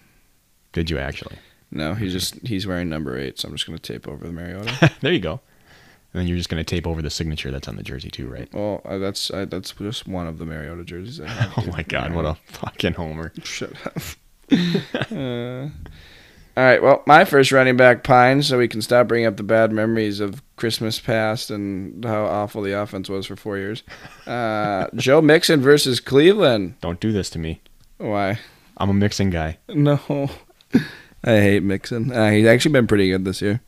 Did 0.72 0.90
you 0.90 0.98
actually? 0.98 1.37
No, 1.70 1.94
he's 1.94 2.12
just 2.12 2.46
he's 2.46 2.66
wearing 2.66 2.88
number 2.88 3.18
eight, 3.18 3.38
so 3.40 3.48
I'm 3.48 3.55
just 3.55 3.66
gonna 3.66 3.79
tape 3.79 4.07
over 4.07 4.24
the 4.27 4.33
Mariota. 4.33 4.92
there 5.00 5.12
you 5.12 5.18
go. 5.20 5.40
And 6.14 6.20
then 6.20 6.29
you're 6.29 6.37
just 6.37 6.48
going 6.48 6.64
to 6.64 6.64
tape 6.64 6.87
over 6.87 7.03
the 7.03 7.11
signature 7.11 7.50
that's 7.50 7.66
on 7.66 7.74
the 7.74 7.83
jersey 7.83 8.09
too, 8.09 8.29
right? 8.29 8.48
well, 8.55 8.81
uh, 8.85 8.98
that's 8.98 9.33
uh, 9.33 9.46
that's 9.46 9.72
just 9.72 10.07
one 10.07 10.29
of 10.29 10.38
the 10.38 10.44
Mariota 10.46 10.85
jerseys 10.85 11.20
I 11.20 11.27
have. 11.29 11.53
Oh 11.59 11.66
my 11.72 11.83
god, 11.83 12.14
what 12.14 12.24
a 12.24 12.37
fucking 12.46 12.92
homer. 12.92 13.33
Shut 13.42 13.72
up. 13.85 13.96
uh, 15.11 15.68
all 16.57 16.62
right. 16.62 16.81
Well, 16.81 17.03
my 17.07 17.24
first 17.24 17.50
running 17.50 17.77
back, 17.77 18.05
Pine, 18.05 18.42
so 18.44 18.59
we 18.59 18.68
can 18.68 18.81
stop 18.81 19.09
bringing 19.09 19.27
up 19.27 19.37
the 19.37 19.42
bad 19.42 19.72
memories 19.72 20.20
of 20.20 20.40
Christmas 20.55 21.00
past 21.00 21.50
and 21.50 22.05
how 22.05 22.27
awful 22.27 22.62
the 22.62 22.81
offense 22.81 23.09
was 23.09 23.27
for 23.27 23.35
four 23.35 23.59
years. 23.59 23.83
Uh, 24.24 24.87
Joe 24.94 25.20
Mixon 25.20 25.61
versus 25.61 25.98
Cleveland. 25.98 26.77
Don't 26.81 27.00
do 27.00 27.11
this 27.11 27.29
to 27.31 27.40
me. 27.40 27.61
Why? 27.98 28.38
I'm 28.77 28.88
a 28.90 28.94
Mixon 28.94 29.31
guy. 29.31 29.59
No. 29.68 29.98
I 31.24 31.40
hate 31.40 31.62
Mixon. 31.64 32.12
Uh, 32.12 32.31
he's 32.31 32.46
actually 32.46 32.72
been 32.72 32.87
pretty 32.87 33.11
good 33.11 33.24
this 33.24 33.42
year. 33.42 33.61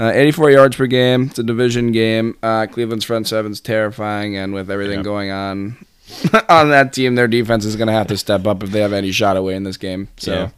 Uh, 0.00 0.10
84 0.14 0.50
yards 0.50 0.76
per 0.76 0.86
game. 0.86 1.24
It's 1.28 1.38
a 1.38 1.42
division 1.42 1.92
game. 1.92 2.36
Uh, 2.42 2.66
Cleveland's 2.66 3.04
front 3.04 3.28
seven's 3.28 3.60
terrifying, 3.60 4.34
and 4.36 4.54
with 4.54 4.70
everything 4.70 5.00
Yeah. 5.00 5.04
going 5.04 5.30
on 5.30 5.76
on 6.48 6.70
that 6.70 6.92
team, 6.94 7.14
their 7.16 7.28
defense 7.28 7.64
is 7.66 7.76
going 7.76 7.88
to 7.88 7.92
have 7.92 8.06
to 8.08 8.16
step 8.16 8.46
up 8.46 8.62
if 8.62 8.70
they 8.70 8.80
have 8.80 8.92
any 8.94 9.12
shot 9.12 9.36
away 9.36 9.54
in 9.54 9.64
this 9.64 9.76
game. 9.76 10.08
So, 10.16 10.50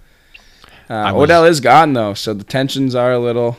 I 0.89 1.11
uh, 1.11 1.15
was- 1.15 1.25
Odell 1.25 1.45
is 1.45 1.61
gone 1.61 1.93
though, 1.93 2.15
so 2.15 2.33
the 2.35 2.45
tensions 2.45 2.95
are 2.95 3.13
a 3.13 3.19
little, 3.19 3.57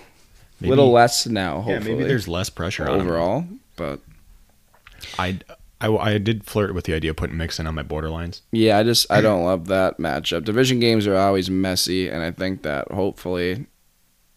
Maybe- 0.62 0.70
little 0.70 0.92
less 0.92 1.28
now. 1.28 1.56
Hopefully, 1.62 1.74
Yeah, 1.92 1.98
maybe 1.98 2.08
there's 2.08 2.28
less 2.30 2.50
pressure 2.50 2.88
on 2.90 3.02
him. 3.02 3.06
overall, 3.08 3.46
but 3.76 4.00
I, 5.20 5.40
I, 5.82 5.90
I 5.96 6.18
did 6.18 6.46
flirt 6.46 6.74
with 6.74 6.86
the 6.86 6.94
idea 6.94 7.12
of 7.12 7.18
putting 7.18 7.36
Mixon 7.38 7.68
on 7.68 7.76
my 7.76 7.84
borderlines. 7.84 8.40
yeah, 8.52 8.78
I 8.78 8.84
just 8.84 9.12
I 9.12 9.20
don't 9.22 9.44
love 9.44 9.68
that 9.68 9.98
matchup. 9.98 10.46
Division 10.46 10.80
games 10.80 11.06
are 11.08 11.16
always 11.18 11.50
messy, 11.50 12.08
and 12.10 12.24
I 12.24 12.32
think 12.32 12.62
that 12.64 12.90
hopefully 12.92 13.66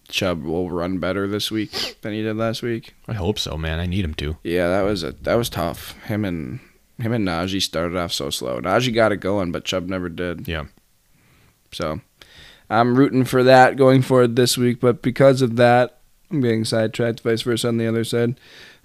Chubb 0.06 0.42
will 0.42 0.70
run 0.70 0.98
better 0.98 1.26
this 1.26 1.50
week 1.50 1.98
than 2.02 2.12
he 2.12 2.22
did 2.22 2.36
last 2.36 2.62
week. 2.62 2.94
I 3.08 3.14
hope 3.14 3.38
so, 3.38 3.56
man. 3.56 3.80
I 3.80 3.86
need 3.86 4.04
him 4.04 4.14
to. 4.14 4.36
Yeah, 4.42 4.68
that 4.68 4.82
was 4.82 5.02
a 5.02 5.12
that 5.22 5.34
was 5.34 5.48
tough. 5.48 5.92
Him 6.04 6.24
and 6.24 6.60
him 6.98 7.12
and 7.12 7.26
Najee 7.26 7.62
started 7.62 7.96
off 7.96 8.12
so 8.12 8.30
slow. 8.30 8.60
Najee 8.60 8.94
got 8.94 9.12
it 9.12 9.18
going, 9.18 9.52
but 9.52 9.64
Chubb 9.64 9.88
never 9.88 10.08
did. 10.08 10.48
Yeah. 10.48 10.66
So 11.72 12.00
I'm 12.70 12.96
rooting 12.96 13.24
for 13.24 13.42
that 13.42 13.76
going 13.76 14.02
forward 14.02 14.36
this 14.36 14.56
week. 14.56 14.80
But 14.80 15.02
because 15.02 15.42
of 15.42 15.56
that, 15.56 16.00
I'm 16.30 16.40
getting 16.40 16.64
sidetracked. 16.64 17.20
Vice 17.20 17.42
versa 17.42 17.68
on 17.68 17.76
the 17.76 17.86
other 17.86 18.04
side. 18.04 18.38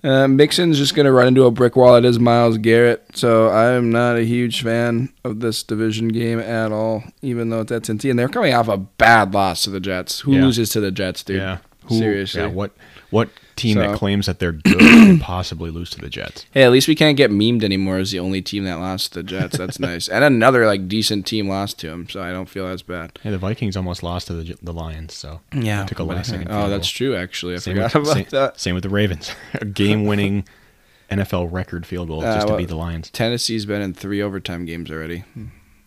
Uh, 0.03 0.27
Mixon's 0.27 0.77
just 0.79 0.95
gonna 0.95 1.11
run 1.11 1.27
into 1.27 1.43
a 1.45 1.51
brick 1.51 1.75
wall. 1.75 1.95
It 1.95 2.05
is 2.05 2.19
Myles 2.19 2.57
Garrett, 2.57 3.03
so 3.15 3.49
I 3.49 3.71
am 3.73 3.91
not 3.91 4.15
a 4.17 4.23
huge 4.23 4.63
fan 4.63 5.09
of 5.23 5.41
this 5.41 5.61
division 5.61 6.07
game 6.07 6.39
at 6.39 6.71
all. 6.71 7.03
Even 7.21 7.49
though 7.49 7.61
it's 7.61 7.71
at 7.71 7.83
Cincy, 7.83 8.09
and 8.09 8.17
they're 8.17 8.27
coming 8.29 8.53
off 8.53 8.67
a 8.67 8.77
bad 8.77 9.33
loss 9.33 9.63
to 9.63 9.69
the 9.69 9.79
Jets. 9.79 10.21
Who 10.21 10.33
Yeah. 10.33 10.41
loses 10.45 10.69
to 10.71 10.79
the 10.79 10.91
Jets, 10.91 11.23
dude? 11.23 11.37
Yeah. 11.37 11.57
Who- 11.85 11.97
Seriously. 11.99 12.41
Yeah. 12.41 12.47
What, 12.47 12.71
what 13.11 13.29
team 13.61 13.75
So- 13.75 13.81
that 13.81 13.97
claims 13.97 14.25
that 14.25 14.39
they're 14.39 14.51
good 14.51 14.77
can 14.79 15.19
possibly 15.19 15.69
lose 15.71 15.89
to 15.91 15.99
the 16.01 16.09
Jets. 16.09 16.45
Hey, 16.53 16.63
at 16.63 16.71
least 16.71 16.87
we 16.87 16.95
can't 16.95 17.15
get 17.17 17.31
memed 17.31 17.63
anymore 17.63 17.97
as 17.97 18.11
the 18.11 18.19
only 18.19 18.41
team 18.41 18.63
that 18.65 18.75
lost 18.79 19.13
to 19.13 19.19
the 19.19 19.23
Jets. 19.23 19.57
That's 19.57 19.79
nice. 19.89 20.07
And 20.07 20.23
another 20.23 20.65
like 20.65 20.87
decent 20.87 21.25
team 21.25 21.47
lost 21.47 21.79
to 21.79 21.87
them, 21.87 22.09
so 22.09 22.21
I 22.21 22.31
don't 22.31 22.49
feel 22.49 22.67
as 22.67 22.81
bad. 22.81 23.17
Hey, 23.23 23.29
the 23.31 23.37
Vikings 23.37 23.77
almost 23.77 24.03
lost 24.03 24.27
to 24.27 24.33
the 24.33 24.57
the 24.61 24.73
Lions, 24.73 25.13
so 25.13 25.41
Yeah, 25.53 25.85
took 25.85 25.99
a 25.99 26.03
last 26.03 26.29
second. 26.29 26.47
Oh, 26.51 26.69
that's 26.69 26.89
true. 26.89 27.15
Actually, 27.15 27.53
I 27.53 27.57
Same 27.57 27.75
forgot 27.75 27.93
with, 27.93 28.03
about 28.03 28.13
same, 28.15 28.25
that. 28.31 28.59
same 28.59 28.73
with 28.75 28.83
the 28.83 28.89
Ravens, 28.89 29.31
a 29.53 29.65
game-winning 29.65 30.45
NFL 31.11 31.51
record 31.51 31.85
field 31.85 32.07
goal 32.07 32.23
Uh, 32.23 32.33
just 32.35 32.47
to 32.47 32.51
well- 32.53 32.57
beat 32.57 32.69
the 32.69 32.75
Lions. 32.75 33.09
Tennessee's 33.09 33.65
been 33.65 33.81
in 33.81 33.93
three 33.93 34.21
overtime 34.21 34.65
games 34.65 34.89
already. 34.89 35.23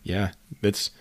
Yeah, 0.03 0.31
it's 0.61 0.91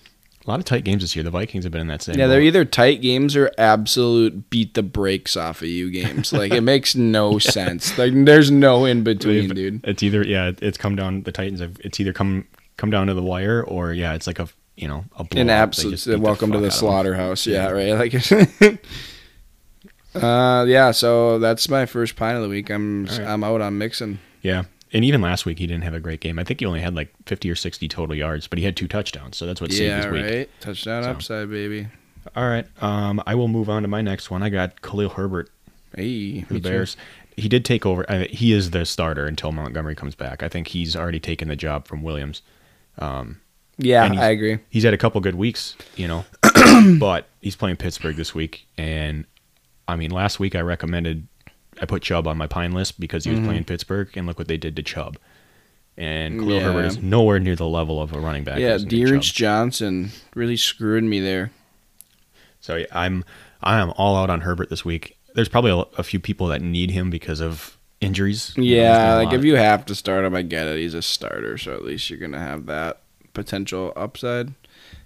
a 0.47 0.51
lot 0.51 0.59
of 0.59 0.65
tight 0.67 0.85
games 0.85 1.03
this 1.03 1.17
year. 1.17 1.23
The 1.23 1.31
Vikings 1.31 1.65
have 1.65 1.73
been 1.73 1.81
in 1.81 1.87
that 1.89 2.03
same. 2.03 2.19
Yeah, 2.19 2.27
they're 2.27 2.41
either 2.43 2.65
tight 2.65 3.01
games 3.01 3.35
or 3.35 3.51
absolute 3.59 4.51
beat 4.51 4.75
the 4.75 4.83
brakes 4.83 5.37
off 5.37 5.63
of 5.63 5.69
you 5.69 5.91
games. 5.91 6.33
Like 6.33 6.53
it 6.53 6.61
makes 6.73 6.95
no 6.95 7.39
sense. 7.39 7.97
Like 7.97 8.13
there's 8.15 8.51
no 8.51 8.85
in 8.85 9.03
between, 9.05 9.49
They've- 9.49 9.55
dude. 9.55 9.81
It's 9.85 10.03
either 10.03 10.23
yeah, 10.25 10.53
it's 10.61 10.77
come 10.79 10.97
down. 10.97 11.23
The 11.23 11.33
Titans 11.33 11.61
have 11.61 11.77
it's 11.81 11.99
either 12.01 12.13
come 12.13 12.47
come 12.77 12.91
down 12.91 13.07
to 13.07 13.15
the 13.15 13.23
wire 13.23 13.63
or 13.63 13.93
yeah, 13.93 14.15
it's 14.15 14.27
like 14.27 14.39
a 14.39 14.49
you 14.77 14.89
know 14.89 15.05
a 15.17 15.25
blowout. 15.25 15.41
An 15.43 15.51
absolute 15.51 16.05
beat 16.05 16.11
the 16.13 16.19
welcome 16.19 16.51
to 16.53 16.59
the 16.59 16.65
out 16.65 16.67
of 16.67 16.73
them. 16.73 16.79
slaughterhouse. 16.79 17.47
Yeah, 17.47 17.69
right. 17.71 17.93
Like, 17.95 18.15
uh, 20.15 20.65
yeah. 20.69 20.91
So 20.91 21.39
that's 21.39 21.69
my 21.69 21.87
first 21.87 22.17
pint 22.17 22.37
of 22.37 22.43
the 22.43 22.49
week. 22.49 22.71
I'm 22.71 23.07
right. 23.07 23.21
I'm 23.21 23.45
out 23.45 23.61
on 23.61 23.79
Mixon. 23.79 24.19
Yeah, 24.43 24.65
and 24.95 25.05
even 25.05 25.21
last 25.21 25.45
week 25.45 25.59
he 25.59 25.67
didn't 25.67 25.85
have 25.85 25.93
a 25.95 26.01
great 26.01 26.21
game. 26.21 26.39
I 26.39 26.45
think 26.45 26.61
he 26.61 26.67
only 26.67 26.81
had 26.81 26.95
like 26.95 27.13
fifty 27.27 27.51
or 27.51 27.55
sixty 27.55 27.89
total 27.89 28.15
yards, 28.15 28.47
but 28.47 28.59
he 28.59 28.65
had 28.65 28.77
two 28.77 28.89
touchdowns, 28.89 29.37
so 29.37 29.45
that's 29.45 29.61
what 29.61 29.71
saved 29.71 29.83
yeah, 29.83 29.97
his 29.97 30.07
week. 30.07 30.25
right. 30.25 30.51
Touchdown 30.61 31.03
So. 31.03 31.11
upside, 31.11 31.51
baby. 31.51 31.89
All 32.35 32.49
right, 32.49 32.67
um, 32.83 33.23
I 33.27 33.35
will 33.35 33.49
move 33.49 33.69
on 33.69 33.83
to 33.83 33.89
my 33.89 34.01
next 34.01 34.31
one. 34.31 34.43
I 34.43 34.49
got 34.49 34.81
Khalil 34.81 35.11
Herbert 35.11 35.51
Hey, 35.95 36.41
the 36.41 36.55
too. 36.55 36.61
Bears. 36.61 36.97
He 37.37 37.49
did 37.49 37.65
take 37.65 37.85
over. 37.85 38.07
I 38.11 38.25
he 38.27 38.53
is 38.53 38.71
the 38.71 38.87
starter 38.87 39.27
until 39.27 39.53
Montgomery 39.53 39.95
comes 39.95 40.15
back. 40.15 40.43
I 40.43 40.49
think 40.49 40.69
he's 40.69 40.95
already 40.97 41.21
taken 41.21 41.49
the 41.49 41.57
job 41.57 41.87
from 41.87 42.03
Williams. 42.03 42.41
Um, 42.99 43.41
Yeah, 43.77 44.05
I 44.17 44.31
agree. 44.31 44.59
he's 44.71 44.85
had 44.85 44.95
a 44.95 44.99
couple 44.99 45.21
good 45.21 45.35
weeks, 45.35 45.77
you 45.97 46.07
know, 46.09 46.25
but 46.99 47.27
he's 47.41 47.57
playing 47.57 47.77
Pittsburgh 47.77 48.15
this 48.17 48.35
week, 48.35 48.67
and 48.79 49.25
I 49.89 49.97
mean, 49.97 50.11
last 50.13 50.39
week 50.41 50.55
I 50.55 50.61
recommended 50.61 51.27
I 51.85 51.87
put 51.87 52.03
Chubb 52.03 52.27
on 52.27 52.39
my 52.39 52.47
pine 52.47 52.73
list 52.73 52.99
because 52.99 53.25
he 53.25 53.31
was 53.31 53.41
Mhm. 53.41 53.45
playing 53.45 53.65
Pittsburgh, 53.65 54.09
and 54.17 54.27
look 54.27 54.39
what 54.39 54.49
they 54.49 54.57
did 54.57 54.75
to 54.77 54.83
Chubb. 54.83 55.19
And 55.99 56.41
Khalil 56.41 56.57
Yeah. 56.57 56.61
Herbert 56.63 56.85
is 56.87 56.99
nowhere 57.03 57.39
near 57.39 57.55
the 57.55 57.69
level 57.69 58.01
of 58.03 58.13
a 58.15 58.19
running 58.19 58.43
back. 58.43 58.59
Yeah, 58.59 58.71
as 58.71 58.85
Nick 58.85 58.93
Dearage 58.93 59.23
Chubb. 59.33 59.35
Johnson 59.37 60.11
really 60.35 60.57
screwed 60.57 61.05
me 61.05 61.21
there. 61.21 61.51
So 62.61 62.77
yeah, 62.77 62.87
I'm 62.93 63.23
I 63.63 63.79
am 63.81 63.93
all 63.97 64.17
out 64.17 64.31
on 64.31 64.41
Herbert 64.41 64.71
this 64.71 64.85
week. 64.85 65.17
There's 65.35 65.49
probably 65.49 65.71
a, 65.73 65.85
a 65.99 66.03
few 66.03 66.19
people 66.21 66.47
that 66.49 66.63
need 66.63 66.91
him 66.91 67.11
because 67.11 67.41
of 67.41 67.77
injuries. 68.01 68.53
Yeah, 68.57 69.15
like 69.15 69.33
if 69.33 69.45
you 69.45 69.57
have 69.57 69.85
to 69.87 69.95
start 69.95 70.25
him, 70.25 70.35
I 70.35 70.43
get 70.43 70.67
it. 70.67 70.79
He's 70.79 70.95
a 70.95 71.03
starter, 71.03 71.57
so 71.59 71.75
at 71.75 71.85
least 71.85 72.09
you're 72.11 72.19
gonna 72.19 72.39
have 72.41 72.67
that 72.67 73.01
potential 73.35 73.93
upside. 73.97 74.53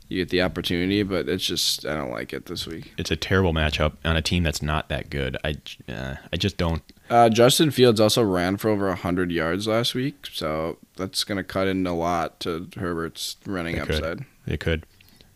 You 0.09 0.23
get 0.23 0.31
the 0.31 0.41
opportunity, 0.43 1.03
but 1.03 1.29
it's 1.29 1.45
just 1.45 1.85
I 1.85 1.95
don't 1.95 2.11
like 2.11 2.33
it 2.33 2.47
this 2.47 2.67
week. 2.67 2.93
it's 2.97 3.11
a 3.11 3.17
terrible 3.17 3.53
matchup 3.53 3.93
on 4.05 4.17
a 4.17 4.23
team 4.23 4.43
that's 4.43 4.63
not 4.63 4.89
that 4.89 5.11
good. 5.11 5.37
I 5.45 5.57
uh, 5.91 6.17
I 6.33 6.37
just 6.37 6.57
don't. 6.57 6.83
Uh, 7.11 7.29
Justin 7.29 7.71
Fields 7.71 8.01
also 8.01 8.23
ran 8.23 8.57
for 8.57 8.71
over 8.71 8.93
hundred 8.95 9.31
yards 9.31 9.67
last 9.69 9.95
week, 9.95 10.27
so 10.33 10.79
that's 10.97 11.25
gonna 11.25 11.45
cut 11.45 11.69
in 11.69 11.87
a 11.87 11.95
lot 11.95 12.41
to 12.41 12.69
Herbert's 12.77 13.37
running 13.47 13.77
It 13.77 13.87
could. 13.87 13.95
upside. 13.97 14.25
It 14.47 14.61
could. 14.61 14.87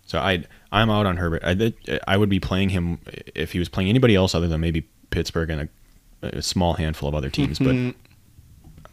So 0.07 0.18
I 0.18 0.45
I'm 0.70 0.89
out 0.91 1.05
on 1.07 1.18
Herbert. 1.18 1.43
I 1.45 1.73
I 2.09 2.16
would 2.16 2.29
be 2.31 2.41
playing 2.41 2.70
him 2.70 2.99
if 3.35 3.53
he 3.53 3.59
was 3.59 3.68
playing 3.68 3.91
anybody 3.91 4.14
else 4.14 4.35
other 4.35 4.49
than 4.49 4.61
maybe 4.62 4.87
Pittsburgh 5.11 5.51
and 5.51 5.68
a, 6.23 6.39
a 6.39 6.43
small 6.43 6.75
handful 6.75 7.09
of 7.11 7.14
other 7.14 7.29
teams. 7.31 7.59
But 7.59 7.95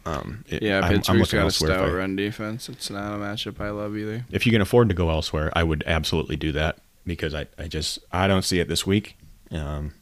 um, 0.06 0.44
it- 0.48 0.62
yeah, 0.62 0.80
I'm, 0.80 1.02
I'm 1.08 1.18
looking 1.18 1.38
got 1.40 1.46
a 1.46 1.50
stout 1.50 1.88
I- 1.88 1.92
run 1.92 2.16
defense. 2.16 2.68
It's 2.68 2.90
not 2.90 3.14
a 3.14 3.16
matchup 3.18 3.60
I 3.60 3.70
love 3.70 3.96
either. 3.96 4.24
if 4.30 4.46
you 4.46 4.52
can 4.52 4.60
afford 4.60 4.88
to 4.88 4.94
go 4.94 5.10
elsewhere, 5.10 5.50
I 5.54 5.62
would 5.62 5.84
absolutely 5.86 6.36
do 6.36 6.52
that 6.52 6.78
because 7.06 7.34
I, 7.34 7.46
I 7.58 7.68
just 7.68 7.98
I 8.12 8.26
don't 8.28 8.42
see 8.44 8.60
it 8.60 8.68
this 8.68 8.86
week. 8.86 9.16
Um, 9.50 9.94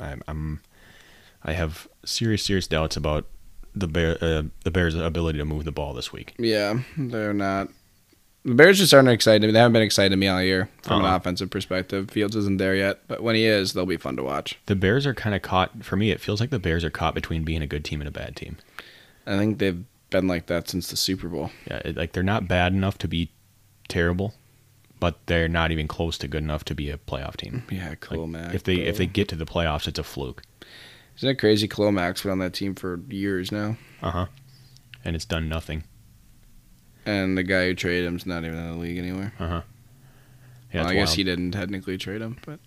I, 0.00 0.16
I'm 0.28 0.60
I 1.44 1.52
have 1.52 1.88
serious 2.04 2.42
serious 2.44 2.66
doubts 2.66 2.96
about 2.96 3.26
the 3.74 3.88
bear 3.88 4.18
uh, 4.20 4.42
the 4.64 4.70
Bears' 4.70 4.94
ability 4.94 5.38
to 5.38 5.44
move 5.44 5.64
the 5.64 5.72
ball 5.72 5.94
this 5.94 6.12
week. 6.12 6.34
Yeah, 6.38 6.80
they're 6.96 7.32
not. 7.34 7.68
The 8.44 8.54
Bears 8.54 8.78
just 8.78 8.92
aren't 8.92 9.08
excited. 9.08 9.54
They 9.54 9.58
haven't 9.58 9.72
been 9.72 9.82
excited 9.82 10.10
to 10.10 10.16
me 10.16 10.26
all 10.26 10.42
year 10.42 10.68
from 10.82 11.00
an 11.00 11.06
Uh-uh. 11.06 11.16
offensive 11.16 11.48
perspective. 11.48 12.10
Fields 12.10 12.34
isn't 12.34 12.56
there 12.58 12.74
yet, 12.74 13.00
but 13.06 13.22
when 13.22 13.36
he 13.36 13.44
is, 13.46 13.72
they'll 13.72 13.86
be 13.86 13.96
fun 13.96 14.16
to 14.16 14.24
watch. 14.24 14.58
The 14.66 14.74
Bears 14.74 15.06
are 15.06 15.14
kind 15.14 15.36
of 15.36 15.42
caught 15.42 15.84
for 15.84 15.94
me. 15.94 16.10
It 16.10 16.20
feels 16.20 16.40
like 16.40 16.50
the 16.50 16.58
Bears 16.58 16.82
are 16.82 16.90
caught 16.90 17.14
between 17.14 17.44
being 17.44 17.62
a 17.62 17.68
good 17.68 17.84
team 17.84 18.00
and 18.00 18.08
a 18.08 18.10
bad 18.10 18.34
team. 18.34 18.56
I 19.26 19.38
think 19.38 19.58
they've 19.58 19.84
been 20.10 20.26
like 20.28 20.46
that 20.46 20.68
since 20.68 20.88
the 20.88 20.96
Super 20.96 21.28
Bowl. 21.28 21.50
Yeah, 21.70 21.78
it, 21.84 21.96
like 21.96 22.12
they're 22.12 22.22
not 22.22 22.48
bad 22.48 22.72
enough 22.72 22.98
to 22.98 23.08
be 23.08 23.30
terrible, 23.88 24.34
but 25.00 25.18
they're 25.26 25.48
not 25.48 25.70
even 25.70 25.88
close 25.88 26.18
to 26.18 26.28
good 26.28 26.42
enough 26.42 26.64
to 26.66 26.74
be 26.74 26.90
a 26.90 26.98
playoff 26.98 27.36
team. 27.36 27.62
Yeah, 27.70 27.90
Like, 27.90 28.00
Khalil 28.00 28.26
Mack. 28.26 28.54
if 28.54 28.64
they 28.64 28.76
if 28.76 28.96
they 28.96 29.06
get 29.06 29.28
to 29.28 29.36
the 29.36 29.46
playoffs, 29.46 29.86
it's 29.88 29.98
a 29.98 30.02
fluke. 30.04 30.42
isn't 31.16 31.28
it 31.28 31.36
crazy? 31.36 31.68
Khalil 31.68 31.92
Mack's 31.92 32.22
been 32.22 32.32
on 32.32 32.38
that 32.40 32.54
team 32.54 32.74
for 32.74 33.00
years 33.08 33.50
now, 33.52 33.76
Uh 34.02 34.10
huh. 34.10 34.26
And 35.04 35.16
it's 35.16 35.24
done 35.24 35.48
nothing. 35.48 35.84
and 37.04 37.36
the 37.36 37.42
guy 37.42 37.66
who 37.66 37.74
traded 37.74 38.04
him's 38.06 38.26
not 38.26 38.44
even 38.44 38.56
in 38.58 38.72
the 38.72 38.78
league 38.78 38.98
anymore. 38.98 39.32
Uh 39.38 39.48
huh. 39.48 39.62
Yeah, 40.72 40.82
well, 40.82 40.90
I 40.90 40.94
guess 40.94 41.14
he 41.14 41.24
didn't 41.24 41.50
technically 41.52 41.98
trade 41.98 42.22
him, 42.22 42.38
but 42.46 42.58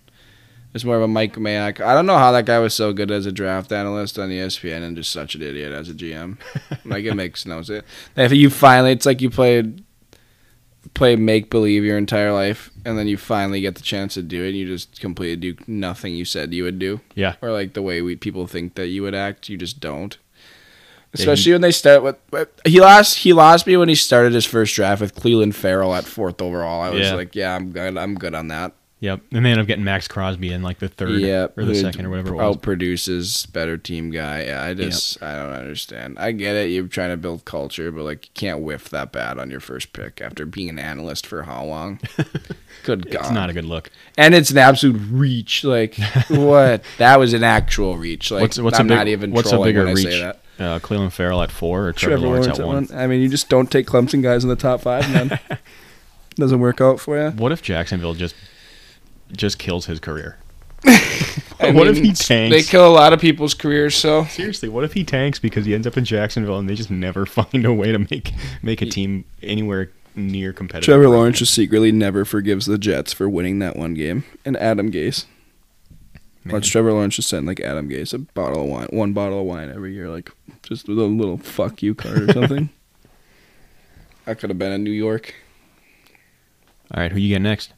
it's 0.76 0.84
more 0.84 0.98
of 0.98 1.02
a 1.02 1.08
Mike 1.08 1.34
Mayock. 1.36 1.80
I 1.82 1.96
don't 1.96 2.06
know 2.06 2.18
how 2.18 2.32
that 2.34 2.46
guy 2.46 2.60
was 2.60 2.74
so 2.76 2.94
good 2.94 3.10
as 3.10 3.26
a 3.26 3.32
draft 3.32 3.72
analyst 3.72 4.20
on 4.20 4.30
ESPN 4.30 4.84
and 4.84 4.96
just 4.96 5.12
such 5.12 5.34
an 5.34 5.42
idiot 5.42 5.72
as 5.72 5.90
a 5.90 5.94
GM. 5.94 6.38
like 6.86 7.06
it 7.06 7.16
makes 7.16 7.46
no 7.48 7.62
sense. 7.64 7.86
If 8.18 8.34
you 8.34 8.50
finally, 8.50 8.92
it's 8.92 9.06
like 9.08 9.22
you 9.22 9.30
played 9.30 9.84
play 10.94 11.16
make 11.16 11.50
believe 11.50 11.84
your 11.84 11.98
entire 11.98 12.32
life, 12.32 12.70
and 12.86 12.98
then 12.98 13.08
you 13.08 13.18
finally 13.18 13.62
get 13.62 13.76
the 13.76 13.82
chance 13.82 14.14
to 14.14 14.22
do 14.22 14.44
it, 14.44 14.50
and 14.50 14.58
you 14.58 14.68
just 14.68 15.00
completely 15.00 15.54
do 15.54 15.64
nothing 15.66 16.14
you 16.14 16.26
said 16.26 16.54
you 16.54 16.64
would 16.64 16.78
do. 16.78 17.00
Yeah. 17.16 17.36
Or 17.42 17.52
like 17.52 17.74
the 17.74 17.82
way 17.82 18.02
we 18.02 18.16
people 18.16 18.46
think 18.46 18.76
that 18.76 18.88
you 18.88 19.02
would 19.02 19.16
act, 19.16 19.50
you 19.50 19.58
just 19.58 19.80
don't. 19.80 20.18
Especially 21.14 21.54
when 21.54 21.62
they 21.62 21.72
start 21.72 22.04
with, 22.04 22.18
with 22.32 22.50
he 22.66 22.82
lost. 22.82 23.20
He 23.20 23.32
lost 23.32 23.66
me 23.66 23.78
when 23.78 23.88
he 23.88 23.96
started 23.96 24.34
his 24.34 24.46
first 24.46 24.76
draft 24.76 25.00
with 25.00 25.16
Clelin 25.16 25.54
Ferrell 25.54 25.96
at 25.96 26.04
fourth 26.04 26.42
overall. 26.42 26.82
I 26.82 26.90
was 26.90 27.08
Yeah. 27.08 27.14
like, 27.16 27.34
yeah, 27.36 27.56
I'm 27.56 27.72
good. 27.72 27.98
I'm 27.98 28.16
good 28.16 28.36
on 28.36 28.50
that. 28.50 28.74
Yep. 29.06 29.22
And 29.34 29.46
they 29.46 29.52
end 29.52 29.60
up 29.60 29.68
getting 29.68 29.84
Maxx 29.84 30.08
Crosby 30.08 30.52
in 30.52 30.64
like 30.64 30.80
the 30.80 30.88
third 30.88 31.22
Yeah, 31.22 31.48
or 31.56 31.64
the 31.64 31.76
second 31.76 32.08
or 32.08 32.10
whatever 32.10 32.30
it 32.30 32.38
was. 32.38 32.58
Outproduces 32.58 33.52
better 33.54 33.78
team 33.78 34.10
guy. 34.10 34.46
Yeah, 34.46 34.64
I 34.64 34.74
just 34.74 35.22
I 35.22 35.36
don't 35.36 35.54
understand. 35.54 36.18
I 36.18 36.32
get 36.32 36.56
it. 36.56 36.72
You're 36.72 36.88
trying 36.88 37.12
to 37.12 37.18
build 37.18 37.46
culture, 37.46 37.92
but 37.92 38.04
like 38.04 38.26
you 38.26 38.32
can't 38.34 38.62
whiff 38.62 38.90
that 38.90 39.12
bad 39.12 39.38
on 39.38 39.52
your 39.52 39.60
first 39.60 39.94
pick 39.94 40.22
after 40.22 40.46
being 40.48 40.70
an 40.70 40.80
analyst 40.80 41.28
for 41.28 41.44
how 41.44 41.64
long? 41.64 42.00
Good 42.84 43.12
God! 43.12 43.22
It's 43.22 43.32
not 43.32 43.50
a 43.52 43.54
good 43.54 43.66
look. 43.66 43.92
and 44.18 44.34
it's 44.36 44.50
an 44.50 44.58
absolute 44.58 45.00
reach. 45.12 45.64
Like 45.64 45.96
what? 46.30 46.84
That 46.98 47.20
was 47.20 47.34
an 47.34 47.44
actual 47.44 47.98
reach. 47.98 48.32
Like 48.32 48.42
What's 48.42 48.60
what's 48.60 48.80
I'm 48.80 48.88
a 48.88 48.90
big, 48.90 48.98
not 48.98 49.08
even 49.08 49.32
what's 49.32 49.52
a 49.52 49.60
bigger 49.60 49.86
reach? 49.86 50.04
say 50.04 50.20
that. 50.22 50.42
Uh, 50.58 50.80
Clelin 50.80 51.12
Ferrell 51.12 51.42
at 51.42 51.52
four 51.52 51.88
or 51.88 51.94
Trevor, 51.94 52.16
Trevor 52.18 52.28
Lawrence, 52.28 52.46
Lawrence 52.48 52.60
at 52.60 52.64
at 52.64 52.68
one? 52.68 52.86
one. 52.88 52.98
I 52.98 53.08
mean, 53.08 53.22
you 53.22 53.30
just 53.30 53.50
don't 53.50 53.70
take 53.70 53.86
Clemson 53.88 54.24
guys 54.24 54.44
in 54.44 54.50
the 54.50 54.56
top 54.56 54.82
five, 54.82 55.08
man. 55.12 55.40
Doesn't 56.36 56.60
work 56.60 56.80
out 56.82 57.00
for 57.00 57.18
you. 57.22 57.30
What 57.32 57.52
if 57.52 57.62
Jacksonville 57.62 58.14
just 58.14 58.36
just 59.32 59.60
kills 59.60 59.86
his 59.86 60.00
career? 60.00 60.38
I 61.60 61.72
what 61.72 61.88
if 61.88 61.98
he 61.98 62.12
tanks? 62.14 62.56
They 62.56 62.64
kill 62.64 62.88
a 62.88 62.92
lot 62.92 63.14
of 63.14 63.20
people's 63.20 63.54
careers, 63.54 63.96
so 63.96 64.26
Seriously, 64.26 64.70
what 64.70 64.84
if 64.84 64.94
he 64.94 65.04
tanks 65.04 65.40
because 65.40 65.66
he 65.66 65.74
ends 65.74 65.88
up 65.88 65.98
in 65.98 66.06
Jacksonville 66.06 66.60
and 66.60 66.70
they 66.70 66.76
just 66.76 66.92
never 66.92 67.26
find 67.26 67.66
a 67.66 67.74
way 67.74 67.92
to 67.92 68.00
make 68.00 68.34
make 68.62 68.82
a 68.82 68.86
team 68.86 69.26
anywhere 69.42 69.92
near 70.16 70.54
competitive? 70.54 70.86
Trevor 70.86 71.10
Lawrence 71.10 71.40
just 71.40 71.54
secretly 71.54 71.92
never 71.92 72.26
forgives 72.26 72.66
the 72.66 72.78
Jets 72.78 73.14
for 73.14 73.30
winning 73.30 73.60
that 73.60 73.76
one 73.76 73.94
game. 73.94 74.24
And 74.44 74.58
Adam 74.58 74.92
Gase. 74.92 75.26
Man. 76.44 76.54
Watch 76.54 76.70
Trevor 76.70 76.94
Lawrence 76.94 77.16
just 77.16 77.30
send 77.30 77.48
like 77.48 77.60
Adam 77.60 77.90
Gase 77.90 78.14
a 78.14 78.20
bottle 78.20 78.64
of 78.64 78.70
wine, 78.70 78.88
one 78.92 79.14
bottle 79.14 79.40
of 79.40 79.46
wine 79.48 79.72
every 79.72 79.96
year, 79.96 80.10
like 80.10 80.30
just 80.62 80.88
with 80.88 81.00
a 81.00 81.04
little 81.04 81.38
fuck 81.38 81.82
you 81.82 81.96
card 81.96 82.30
or 82.30 82.34
something. 82.34 82.70
I 84.28 84.34
could 84.34 84.50
have 84.50 84.60
been 84.60 84.72
in 84.72 84.84
New 84.84 84.92
York. 84.92 85.34
All 86.94 87.02
right, 87.02 87.12
who 87.12 87.18
you 87.18 87.30
get 87.30 87.42
next? 87.42 87.74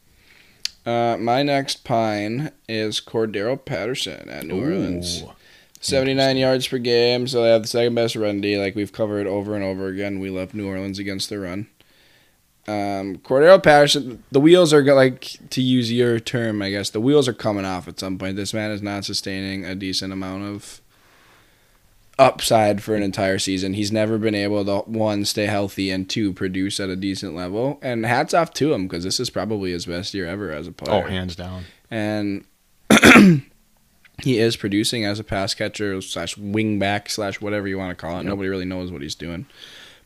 Uh, 0.87 1.17
my 1.17 1.43
next 1.43 1.83
pine 1.83 2.49
is 2.69 3.01
Cordarrelle 3.01 3.63
Patterson 3.63 4.29
at 4.29 4.45
New 4.45 4.61
Orleans. 4.61 5.21
79 5.81 6.37
yards 6.37 6.65
per 6.65 6.77
game, 6.77 7.27
so 7.27 7.43
they 7.43 7.49
have 7.49 7.63
the 7.63 7.67
second 7.67 7.93
best 7.93 8.15
run 8.15 8.39
D, 8.39 8.57
like 8.57 8.73
we've 8.73 8.93
covered 8.93 9.27
over 9.27 9.53
and 9.53 9.65
over 9.65 9.87
again. 9.87 10.21
We 10.21 10.29
love 10.29 10.53
New 10.53 10.65
Orleans 10.65 10.97
against 10.97 11.27
the 11.27 11.39
run. 11.39 11.67
Um, 12.69 13.17
Cordarrelle 13.17 13.61
Patterson, 13.61 14.23
the 14.31 14.39
wheels 14.39 14.71
are 14.71 14.81
like 14.95 15.37
to 15.49 15.61
use 15.61 15.91
your 15.91 16.21
term, 16.21 16.61
I 16.61 16.69
guess. 16.69 16.89
The 16.89 17.01
wheels 17.01 17.27
are 17.27 17.33
coming 17.33 17.65
off 17.65 17.89
at 17.89 17.99
some 17.99 18.17
point. 18.17 18.37
This 18.37 18.53
man 18.53 18.71
is 18.71 18.81
not 18.81 19.03
sustaining 19.03 19.65
a 19.65 19.75
decent 19.75 20.13
amount 20.13 20.43
of 20.43 20.81
upside 22.19 22.81
for 22.81 22.95
an 22.95 23.03
entire 23.03 23.37
season. 23.39 23.73
He's 23.73 23.91
never 23.91 24.17
been 24.17 24.33
able 24.35 24.65
to 24.65 24.89
one 24.89 25.23
stay 25.25 25.45
healthy 25.45 25.91
and 25.91 26.09
two 26.09 26.33
produce 26.33 26.79
at 26.79 26.89
a 26.89 26.95
decent 26.95 27.35
level. 27.35 27.79
And 27.81 28.05
hats 28.05 28.33
off 28.33 28.53
to 28.55 28.73
him 28.73 28.87
because 28.87 29.03
this 29.03 29.19
is 29.19 29.29
probably 29.29 29.71
his 29.71 29.85
best 29.85 30.13
year 30.13 30.25
ever 30.27 30.51
as 30.51 30.67
a 30.67 30.71
player 30.71 31.03
Oh, 31.03 31.07
hands 31.07 31.35
down. 31.35 31.65
and 31.91 32.45
he 34.23 34.39
is 34.39 34.55
producing 34.55 35.05
as 35.05 35.19
a 35.19 35.23
pass 35.23 35.53
catcher 35.53 36.01
slash 36.01 36.37
wing 36.37 36.79
back 36.79 37.09
slash 37.09 37.39
whatever 37.39 37.67
you 37.67 37.77
want 37.77 37.91
to 37.97 38.01
call 38.01 38.13
it. 38.15 38.23
Yep. 38.23 38.25
Nobody 38.25 38.49
really 38.49 38.65
knows 38.65 38.91
what 38.91 39.01
he's 39.01 39.15
doing. 39.15 39.45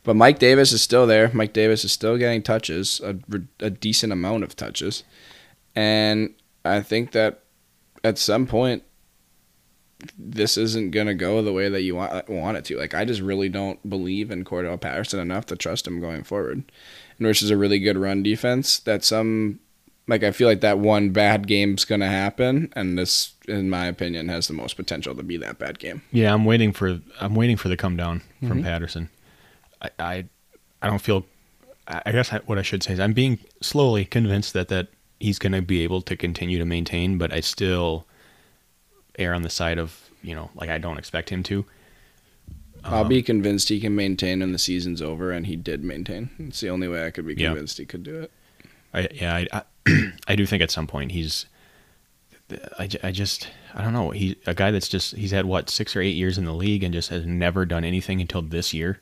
But 0.04 0.16
Mike 0.16 0.38
Davis 0.38 0.72
is 0.72 0.82
still 0.82 1.06
there. 1.06 1.30
Mike 1.32 1.52
Davis 1.52 1.84
is 1.84 1.92
still 1.92 2.18
getting 2.18 2.42
touches, 2.42 3.00
a, 3.04 3.16
a 3.60 3.70
decent 3.70 4.12
amount 4.12 4.42
of 4.42 4.56
touches. 4.56 5.04
And 5.76 6.34
I 6.64 6.80
think 6.82 7.12
that 7.12 7.40
at 8.04 8.18
some 8.18 8.46
point, 8.46 8.82
this 10.18 10.56
isn't 10.56 10.90
going 10.90 11.06
to 11.06 11.14
go 11.14 11.42
the 11.42 11.52
way 11.52 11.68
that 11.68 11.82
you 11.82 11.96
want, 11.96 12.28
want 12.28 12.56
it 12.56 12.64
to. 12.66 12.76
Like, 12.78 12.94
I 12.94 13.04
just 13.04 13.20
really 13.20 13.48
don't 13.48 13.88
believe 13.88 14.30
in 14.30 14.44
Cordarrelle 14.44 14.80
Patterson 14.80 15.20
enough 15.20 15.46
to 15.46 15.56
trust 15.56 15.86
him 15.86 16.00
going 16.00 16.22
forward. 16.24 16.64
And 17.18 17.26
which 17.26 17.42
is 17.42 17.50
a 17.50 17.56
really 17.56 17.78
good 17.78 17.96
run 17.96 18.22
defense 18.22 18.78
that 18.80 19.04
some 19.04 19.60
like 20.08 20.24
I 20.24 20.32
feel 20.32 20.48
like 20.48 20.62
that 20.62 20.80
one 20.80 21.10
bad 21.10 21.46
game's 21.46 21.84
gonna 21.84 22.08
happen, 22.08 22.72
and 22.74 22.98
this, 22.98 23.34
in 23.46 23.70
my 23.70 23.86
opinion, 23.86 24.28
has 24.28 24.48
the 24.48 24.52
most 24.54 24.74
potential 24.76 25.14
to 25.14 25.22
be 25.22 25.36
that 25.36 25.58
bad 25.60 25.78
game. 25.78 26.02
Yeah, 26.10 26.34
I'm 26.34 26.44
waiting 26.44 26.72
for 26.72 27.00
I'm 27.20 27.36
waiting 27.36 27.56
for 27.56 27.68
the 27.68 27.76
come 27.76 27.96
down 27.96 28.22
from 28.40 28.60
Mhm. 28.60 28.64
Patterson. 28.64 29.10
I, 29.80 29.90
I 30.00 30.24
I 30.82 30.88
don't 30.88 30.98
feel. 31.00 31.24
I 31.86 32.02
I 32.06 32.10
guess 32.12 32.32
I, 32.32 32.38
what 32.46 32.58
I 32.58 32.62
should 32.62 32.82
say 32.82 32.94
is 32.94 33.00
I'm 33.00 33.12
being 33.12 33.38
slowly 33.60 34.04
convinced 34.04 34.54
that 34.54 34.66
that 34.68 34.88
he's 35.20 35.38
going 35.38 35.52
to 35.52 35.62
be 35.62 35.82
able 35.84 36.02
to 36.02 36.16
continue 36.16 36.58
to 36.58 36.64
maintain, 36.64 37.16
but 37.16 37.32
I 37.32 37.38
still 37.38 38.04
err 39.18 39.34
on 39.34 39.42
the 39.42 39.50
side 39.50 39.78
of 39.78 40.10
you 40.22 40.34
know 40.34 40.50
like 40.54 40.70
I 40.70 40.78
don't 40.78 40.98
expect 40.98 41.30
him 41.30 41.42
to. 41.44 41.64
I'll 42.84 43.04
Um, 43.04 43.04
be 43.04 43.22
convinced 43.24 43.70
he 43.70 43.80
can 43.80 43.96
maintain 43.96 44.38
when 44.38 44.52
the 44.52 44.58
season's 44.58 45.02
over, 45.02 45.32
and 45.32 45.46
he 45.48 45.56
did 45.56 45.82
maintain. 45.82 46.30
It's 46.38 46.60
the 46.60 46.70
only 46.70 46.86
way 46.86 47.04
I 47.04 47.10
could 47.10 47.26
be 47.26 47.34
Yeah. 47.34 47.56
convinced 47.56 47.78
he 47.78 47.86
could 47.86 48.04
do 48.04 48.20
it. 48.20 48.30
I 48.94 49.08
yeah 49.12 49.34
I, 49.34 49.46
I 49.86 50.12
I 50.28 50.36
do 50.36 50.46
think 50.46 50.62
at 50.62 50.70
some 50.70 50.86
point 50.86 51.12
he's. 51.12 51.46
I, 52.78 52.88
I 53.02 53.10
just 53.12 53.48
I 53.74 53.82
don't 53.82 53.92
know 53.94 54.10
he 54.10 54.36
a 54.46 54.54
guy 54.54 54.70
that's 54.70 54.88
just 54.88 55.14
he's 55.16 55.30
had 55.30 55.46
what 55.46 55.70
six 55.70 55.96
or 55.96 56.02
eight 56.02 56.14
years 56.14 56.36
in 56.38 56.44
the 56.44 56.52
league 56.54 56.82
and 56.84 56.92
just 56.92 57.08
has 57.08 57.24
never 57.26 57.64
done 57.64 57.84
anything 57.84 58.20
until 58.20 58.42
this 58.42 58.74
year. 58.74 59.00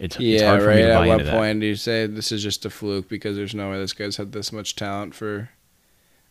It's, 0.00 0.16
it's 0.26 0.42
Yeah, 0.42 0.42
hard 0.42 0.62
for 0.62 0.72
right. 0.72 0.72
me 0.72 0.82
to 0.82 0.88
At 0.88 1.04
what 1.04 1.10
into 1.10 1.24
that. 1.24 1.46
point 1.46 1.60
do 1.60 1.66
you 1.66 1.74
say 1.76 2.06
this 2.06 2.30
is 2.32 2.42
just 2.42 2.64
a 2.64 2.70
fluke 2.70 3.08
because 3.08 3.36
there's 3.36 3.54
no 3.54 3.70
way 3.70 3.78
this 3.78 3.92
guy's 3.92 4.16
had 4.16 4.32
this 4.32 4.52
much 4.52 4.76
talent 4.76 5.14
for 5.14 5.50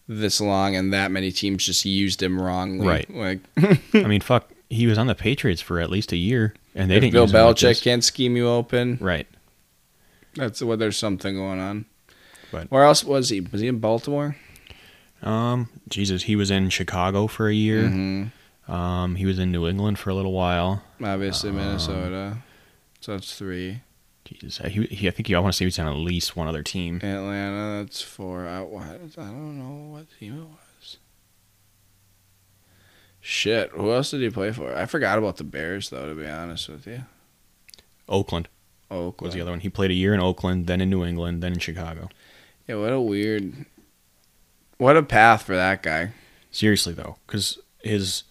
this 0.10 0.41
long, 0.41 0.76
and 0.76 0.91
that 0.91 1.12
many 1.12 1.32
teams 1.32 1.66
just 1.66 1.86
used 1.86 2.22
him 2.22 2.41
wrongly? 2.41 2.86
Right. 2.86 3.10
Like 3.16 3.39
I 3.93 4.03
mean, 4.07 4.20
fuck, 4.22 4.49
he 4.70 4.88
was 4.88 4.97
on 4.97 5.07
the 5.07 5.16
Patriots 5.16 5.62
for 5.62 5.80
at 5.80 5.89
least 5.89 6.12
a 6.12 6.18
year, 6.18 6.53
and 6.76 6.89
they 6.91 6.95
if 6.95 7.01
didn't. 7.01 7.14
Bill 7.14 7.26
like 7.28 7.34
Belichick 7.55 7.62
this. 7.62 7.82
can't 7.82 8.03
scheme 8.03 8.36
you 8.36 8.47
open, 8.49 8.97
right? 8.99 9.28
that's 10.36 10.62
what. 10.62 10.80
There's 10.80 10.97
something 10.97 11.36
going 11.36 11.60
on. 11.60 11.86
But- 12.51 12.70
where 12.72 12.84
else 12.84 13.03
was 13.03 13.30
he? 13.30 13.39
Was 13.41 13.62
he 13.62 13.68
in 13.68 13.80
Baltimore? 13.80 14.36
Um, 15.22 15.70
Jesus, 15.89 16.24
he 16.24 16.36
was 16.36 16.49
in 16.49 16.70
Chicago 16.70 17.28
for 17.28 17.47
a 17.49 17.53
year. 17.53 17.84
Mm-hmm. 17.84 18.72
Um, 18.72 19.16
he 19.16 19.26
was 19.26 19.38
in 19.38 19.51
New 19.51 19.68
England 19.68 19.99
for 19.99 20.10
a 20.12 20.16
little 20.16 20.32
while. 20.32 20.82
Obviously, 21.03 21.49
Um, 21.49 21.57
Minnesota. 21.57 22.38
So 23.01 23.14
that's 23.14 23.36
three. 23.38 23.82
Jesus, 24.30 24.57
he, 24.67 24.84
he 24.86 25.07
I 25.07 25.11
think 25.11 25.27
he, 25.27 25.36
I 25.36 25.39
want 25.39 25.53
to 25.53 25.57
say 25.57 25.65
he 25.65 25.67
was 25.67 25.80
on 25.80 25.88
at 25.88 25.95
least 25.95 26.36
one 26.36 26.47
other 26.47 26.63
team. 26.63 26.97
Atlanta, 26.97 27.84
that's 27.84 28.01
four. 28.01 28.45
I, 28.47 28.61
what, 28.61 28.84
I 28.84 29.23
don't 29.23 29.57
know 29.57 29.93
what 29.93 30.07
team 30.19 30.39
it 30.39 30.45
was. 30.45 30.97
Shit, 33.21 33.71
who 33.71 33.91
else 33.91 34.11
did 34.11 34.21
he 34.21 34.30
play 34.30 34.51
for? 34.51 34.75
I 34.75 34.86
forgot 34.86 35.17
about 35.17 35.38
the 35.38 35.43
Bears, 35.43 35.89
though, 35.89 36.07
to 36.07 36.15
be 36.15 36.27
honest 36.27 36.69
with 36.69 36.88
you. 36.88 37.03
Oakland 38.07 38.47
Oakland. 38.89 39.27
was 39.27 39.34
the 39.34 39.41
other 39.41 39.51
one. 39.51 39.59
He 39.59 39.69
played 39.69 39.91
a 39.91 39.95
year 39.95 40.13
in 40.13 40.19
Oakland, 40.19 40.67
then 40.67 40.82
in 40.82 40.89
New 40.89 41.03
England, 41.03 41.43
then 41.43 41.53
in 41.53 41.59
Chicago. 41.59 42.09
Yeah, 42.67 42.75
what 42.75 42.91
a 42.91 43.01
weird. 43.01 43.65
What 44.77 44.97
a 44.97 45.03
path 45.03 45.43
for 45.43 45.55
that 45.55 45.84
guy. 45.84 46.11
Seriously 46.51 46.93
though, 46.93 47.17
because 47.27 47.59
his 47.84 48.23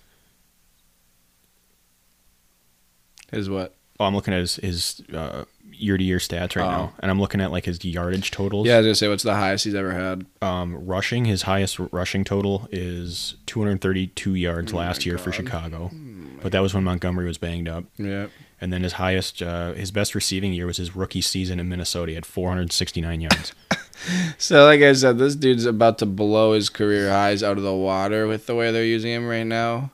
His 3.30 3.50
what? 3.50 3.74
oh, 4.00 4.04
I'm 4.06 4.14
looking 4.14 4.34
at 4.34 4.40
his 4.40 4.56
his 4.56 5.02
uh, 5.12 5.44
year-to-year 5.72 6.18
stats 6.18 6.56
right 6.56 6.64
Oh. 6.66 6.70
now, 6.70 6.92
and 7.00 7.10
I'm 7.10 7.20
looking 7.20 7.40
at 7.40 7.50
like 7.52 7.64
his 7.66 7.84
yardage 7.84 8.30
totals. 8.30 8.66
Yeah, 8.66 8.74
I 8.74 8.78
was 8.78 8.86
gonna 8.86 8.94
say, 8.96 9.08
what's 9.08 9.22
the 9.22 9.34
highest 9.34 9.64
he's 9.64 9.74
ever 9.74 9.92
had? 9.92 10.26
Um, 10.42 10.74
rushing, 10.86 11.24
his 11.24 11.42
highest 11.42 11.78
rushing 11.92 12.24
total 12.24 12.68
is 12.72 13.34
232 13.46 14.34
yards 14.34 14.72
Oh 14.72 14.76
last 14.78 15.06
year 15.06 15.18
for 15.18 15.30
God. 15.30 15.36
Chicago, 15.36 15.90
but 16.42 16.52
that 16.52 16.60
was 16.60 16.74
when 16.74 16.84
Montgomery 16.84 17.26
was 17.26 17.38
banged 17.38 17.68
up. 17.68 17.84
Yeah. 17.96 18.26
And 18.60 18.72
then 18.72 18.82
his 18.82 18.94
highest, 18.94 19.40
uh, 19.40 19.72
his 19.74 19.92
best 19.92 20.16
receiving 20.16 20.52
year 20.52 20.66
was 20.66 20.78
his 20.78 20.96
rookie 20.96 21.20
season 21.20 21.60
in 21.60 21.68
Minnesota. 21.68 22.10
He 22.10 22.14
had 22.16 22.26
469 22.26 23.20
yards. 23.20 23.52
So, 24.38 24.64
like 24.64 24.80
I 24.80 24.92
said, 24.92 25.18
this 25.18 25.34
dude's 25.34 25.64
about 25.66 25.98
to 25.98 26.06
blow 26.06 26.52
his 26.52 26.68
career 26.68 27.10
highs 27.10 27.42
out 27.42 27.56
of 27.58 27.64
the 27.64 27.74
water 27.74 28.28
with 28.28 28.46
the 28.46 28.54
way 28.54 28.70
they're 28.70 28.84
using 28.84 29.10
him 29.12 29.26
right 29.26 29.42
now. 29.42 29.90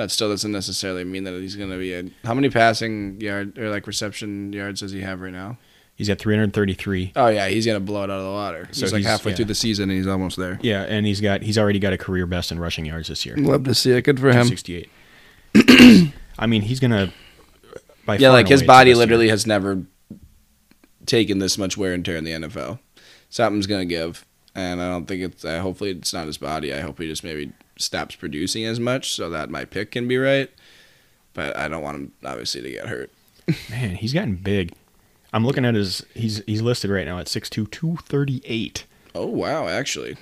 That 0.00 0.10
still 0.10 0.30
doesn't 0.30 0.50
necessarily 0.50 1.04
mean 1.04 1.24
that 1.24 1.34
he's 1.34 1.56
going 1.56 1.68
to 1.68 1.76
be 1.76 1.92
a. 1.92 2.04
How 2.24 2.32
many 2.32 2.48
passing 2.48 3.20
yard 3.20 3.58
or 3.58 3.68
like 3.68 3.86
reception 3.86 4.50
yards 4.50 4.80
does 4.80 4.92
he 4.92 5.02
have 5.02 5.20
right 5.20 5.30
now? 5.30 5.58
He's 5.94 6.08
got 6.08 6.18
333. 6.18 7.12
Oh 7.16 7.26
yeah, 7.28 7.48
he's 7.48 7.66
going 7.66 7.76
to 7.76 7.84
blow 7.84 8.04
it 8.04 8.10
out 8.10 8.18
of 8.18 8.24
the 8.24 8.30
water. 8.30 8.66
So 8.72 8.86
he's 8.86 8.92
like 8.94 9.00
he's- 9.00 9.10
halfway 9.10 9.32
yeah. 9.32 9.36
through 9.36 9.44
the 9.44 9.54
season 9.54 9.90
and 9.90 9.98
he's 9.98 10.06
almost 10.06 10.38
there. 10.38 10.58
Yeah, 10.62 10.84
and 10.84 11.04
he's 11.04 11.20
got 11.20 11.42
he's 11.42 11.58
already 11.58 11.78
got 11.78 11.92
a 11.92 11.98
career 11.98 12.24
best 12.24 12.50
in 12.50 12.58
rushing 12.58 12.86
yards 12.86 13.08
this 13.08 13.26
year. 13.26 13.36
Love 13.36 13.64
to 13.64 13.74
see 13.74 13.90
it. 13.92 14.00
Good 14.00 14.18
for 14.18 14.28
him. 14.28 14.48
268. 14.48 14.88
I 16.38 16.46
mean, 16.46 16.62
he's 16.62 16.80
gonna. 16.80 17.12
By 18.06 18.16
Yeah, 18.16 18.28
far 18.28 18.32
like 18.38 18.48
his 18.48 18.62
body 18.62 18.92
the 18.92 18.94
best 18.94 18.96
year. 18.96 18.96
literally 18.96 19.28
has 19.28 19.46
never 19.46 19.82
taken 21.04 21.40
this 21.40 21.58
much 21.58 21.76
wear 21.76 21.92
and 21.92 22.02
tear 22.02 22.16
in 22.16 22.24
the 22.24 22.30
NFL. 22.32 22.78
Something's 23.28 23.66
gonna 23.66 23.84
give, 23.84 24.24
and 24.54 24.80
I 24.80 24.88
don't 24.88 25.04
think 25.04 25.20
it's. 25.20 25.44
Uh, 25.44 25.60
hopefully, 25.60 25.90
it's 25.90 26.14
not 26.14 26.26
his 26.26 26.38
body. 26.38 26.72
I 26.72 26.80
hope 26.80 26.98
he 26.98 27.06
just 27.06 27.22
maybe 27.22 27.52
stops 27.80 28.14
producing 28.16 28.64
as 28.64 28.78
much 28.80 29.12
so 29.12 29.30
that 29.30 29.50
my 29.50 29.64
pick 29.64 29.92
can 29.92 30.06
be 30.08 30.18
right. 30.18 30.50
But 31.34 31.56
I 31.56 31.68
don't 31.68 31.82
want 31.82 31.96
him 31.96 32.12
obviously 32.24 32.62
to 32.62 32.70
get 32.70 32.86
hurt. 32.86 33.10
Man, 33.70 33.96
he's 33.96 34.12
gotten 34.12 34.36
big. 34.36 34.72
I'm 35.32 35.46
looking 35.46 35.64
at 35.64 35.74
his. 35.74 36.04
He's 36.14 36.42
he's 36.46 36.60
listed 36.60 36.90
right 36.90 37.06
now 37.06 37.18
at 37.18 37.26
6'2", 37.26 37.70
238. 37.70 38.84
Oh 39.12 39.26
wow, 39.26 39.66
actually, 39.66 40.16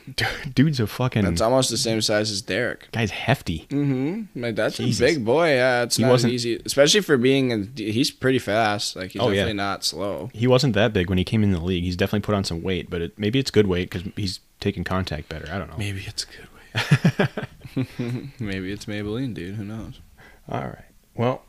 Dude's 0.55 0.81
a 0.81 0.87
fucking. 0.87 1.23
that's 1.23 1.43
almost 1.43 1.69
the 1.69 1.77
same 1.77 2.01
size 2.01 2.31
as 2.31 2.41
Derrick. 2.41 2.89
guy's 2.91 3.11
hefty. 3.11 3.67
Mm-hmm. 3.69 4.43
Like, 4.43 4.57
that's 4.57 4.79
Jesus. 4.79 5.01
a 5.01 5.05
big 5.15 5.27
boy. 5.27 5.49
Yeah, 5.57 5.83
it's 5.83 5.99
He 5.99 6.05
not 6.05 6.11
wasn't- 6.13 6.33
easy, 6.33 6.59
especially 6.65 7.03
for 7.03 7.19
being. 7.19 7.53
A, 7.53 7.67
he's 7.83 8.11
pretty 8.11 8.39
fast. 8.39 8.97
Like 8.97 9.11
he's 9.11 9.21
Oh, 9.21 9.29
yeah. 9.29 9.37
definitely 9.37 9.55
not 9.59 9.85
slow. 9.85 10.31
He 10.33 10.47
wasn't 10.47 10.73
that 10.75 10.95
big 10.95 11.11
when 11.11 11.19
he 11.19 11.25
came 11.25 11.43
in 11.43 11.53
the 11.53 11.61
league. 11.61 11.85
He's 11.85 11.97
definitely 11.97 12.25
put 12.25 12.35
on 12.35 12.45
some 12.45 12.63
weight, 12.63 12.89
but 12.89 13.03
it, 13.03 13.19
maybe 13.19 13.39
it's 13.39 13.51
good 13.51 13.67
weight 13.67 13.91
because 13.91 14.11
he's 14.17 14.41
taking 14.59 14.85
contact 14.85 15.29
better. 15.29 15.53
I 15.53 15.59
don't 15.59 15.69
know. 15.69 15.77
Maybe 15.77 16.05
it's 16.07 16.25
good. 16.25 16.48
Maybe 18.39 18.73
it's 18.73 18.87
Maybelline, 18.87 19.35
dude. 19.35 19.57
Who 19.57 19.65
knows? 19.65 20.01
All 20.49 20.63
right. 20.63 20.85
Well, 21.15 21.45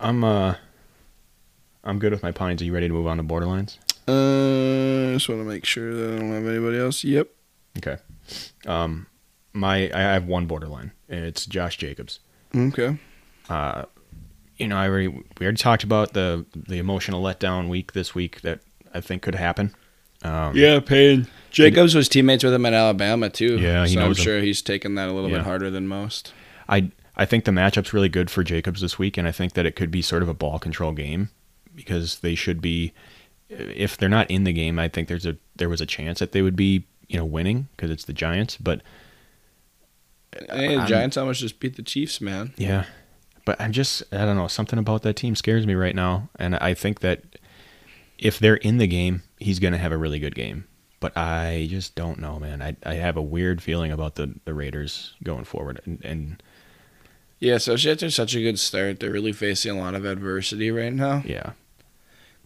I'm 0.00 0.24
uh, 0.24 0.56
I'm 1.82 1.98
good 1.98 2.12
with 2.12 2.22
my 2.22 2.32
pines. 2.32 2.62
Are 2.62 2.64
you 2.64 2.72
ready 2.72 2.88
to 2.88 2.94
move 2.94 3.06
on 3.06 3.16
to 3.18 3.22
borderlines? 3.22 3.78
Uh, 4.06 5.10
I 5.10 5.14
just 5.14 5.28
want 5.28 5.40
to 5.40 5.44
make 5.44 5.64
sure 5.64 5.94
that 5.94 6.14
I 6.14 6.18
don't 6.18 6.32
have 6.32 6.46
anybody 6.46 6.78
else. 6.78 7.04
Yep. 7.04 7.28
Okay. 7.78 7.96
Um, 8.66 9.06
my 9.52 9.90
I 9.94 10.00
have 10.00 10.26
one 10.26 10.46
borderline. 10.46 10.92
It's 11.08 11.46
Josh 11.46 11.76
Jacobs. 11.76 12.20
Okay. 12.54 12.98
Uh, 13.48 13.84
you 14.56 14.68
know, 14.68 14.76
I 14.76 14.88
already 14.88 15.08
we 15.08 15.24
already 15.46 15.58
talked 15.58 15.84
about 15.84 16.12
the 16.12 16.44
the 16.54 16.78
emotional 16.78 17.22
letdown 17.22 17.68
week 17.68 17.92
this 17.92 18.14
week 18.14 18.40
that 18.42 18.60
I 18.92 19.00
think 19.00 19.22
could 19.22 19.34
happen. 19.34 19.74
Um, 20.24 20.56
Yeah, 20.56 20.80
pain. 20.80 21.26
Jacobs 21.50 21.94
was 21.94 22.08
teammates 22.08 22.42
with 22.42 22.52
him 22.52 22.66
at 22.66 22.72
Alabama 22.72 23.30
too. 23.30 23.58
Yeah, 23.58 23.86
he 23.86 23.94
so 23.94 24.00
I'm 24.00 24.08
knows 24.08 24.18
him. 24.18 24.24
sure 24.24 24.40
he's 24.40 24.60
taken 24.62 24.96
that 24.96 25.08
a 25.08 25.12
little 25.12 25.30
Yeah. 25.30 25.36
bit 25.38 25.44
harder 25.44 25.70
than 25.70 25.86
most. 25.86 26.32
I 26.68 26.90
I 27.16 27.24
think 27.26 27.44
the 27.44 27.52
matchup's 27.52 27.92
really 27.92 28.08
good 28.08 28.28
for 28.28 28.42
Jacobs 28.42 28.80
this 28.80 28.98
week, 28.98 29.16
and 29.16 29.28
I 29.28 29.32
think 29.32 29.52
that 29.52 29.64
it 29.66 29.76
could 29.76 29.92
be 29.92 30.02
sort 30.02 30.22
of 30.24 30.28
a 30.28 30.34
ball 30.34 30.58
control 30.58 30.90
game 30.92 31.28
because 31.74 32.18
they 32.20 32.34
should 32.34 32.60
be. 32.60 32.92
If 33.48 33.96
they're 33.96 34.08
not 34.08 34.28
in 34.30 34.42
the 34.44 34.52
game, 34.52 34.78
I 34.80 34.88
think 34.88 35.06
there's 35.06 35.26
a 35.26 35.36
there 35.54 35.68
was 35.68 35.80
a 35.80 35.86
chance 35.86 36.18
that 36.18 36.32
they 36.32 36.42
would 36.42 36.56
be 36.56 36.86
you 37.08 37.18
know 37.18 37.24
winning 37.24 37.68
because 37.76 37.90
it's 37.90 38.04
the 38.04 38.12
Giants, 38.14 38.56
but 38.56 38.80
Hey, 40.50 40.74
the 40.76 40.84
Giants 40.86 41.16
almost 41.16 41.40
just 41.40 41.60
beat 41.60 41.76
the 41.76 41.82
Chiefs, 41.82 42.20
man. 42.20 42.52
Yeah. 42.56 42.84
But 43.44 43.60
I'm 43.60 43.70
just 43.72 44.02
I 44.12 44.24
don't 44.24 44.36
know, 44.36 44.48
something 44.48 44.78
about 44.78 45.02
that 45.02 45.14
team 45.14 45.36
scares 45.36 45.66
me 45.66 45.74
right 45.74 45.94
now. 45.94 46.28
And 46.36 46.56
I 46.56 46.74
think 46.74 47.00
that 47.00 47.22
if 48.24 48.38
they're 48.40 48.56
in 48.56 48.78
the 48.78 48.86
game, 48.88 49.22
he's 49.38 49.58
gonna 49.60 49.78
have 49.78 49.92
a 49.92 49.96
really 49.96 50.18
good 50.18 50.34
game. 50.34 50.64
But 51.00 51.16
I 51.16 51.66
just 51.70 51.94
don't 51.94 52.18
know, 52.18 52.38
man. 52.40 52.60
I 52.62 52.76
I 52.84 52.94
have 52.94 53.16
a 53.16 53.22
weird 53.22 53.62
feeling 53.62 53.92
about 53.92 54.14
the, 54.16 54.34
the 54.46 54.54
Raiders 54.54 55.14
going 55.22 55.44
forward. 55.44 55.80
And, 55.84 56.02
and 56.04 56.42
Yeah, 57.40 57.54
especially 57.56 57.92
after 57.92 58.10
such 58.10 58.34
a 58.34 58.40
good 58.40 58.58
start, 58.58 58.98
they're 59.00 59.10
really 59.12 59.32
facing 59.32 59.76
a 59.76 59.78
lot 59.80 59.94
of 59.94 60.04
adversity 60.04 60.70
right 60.70 60.92
now. 60.92 61.22
yeah. 61.26 61.52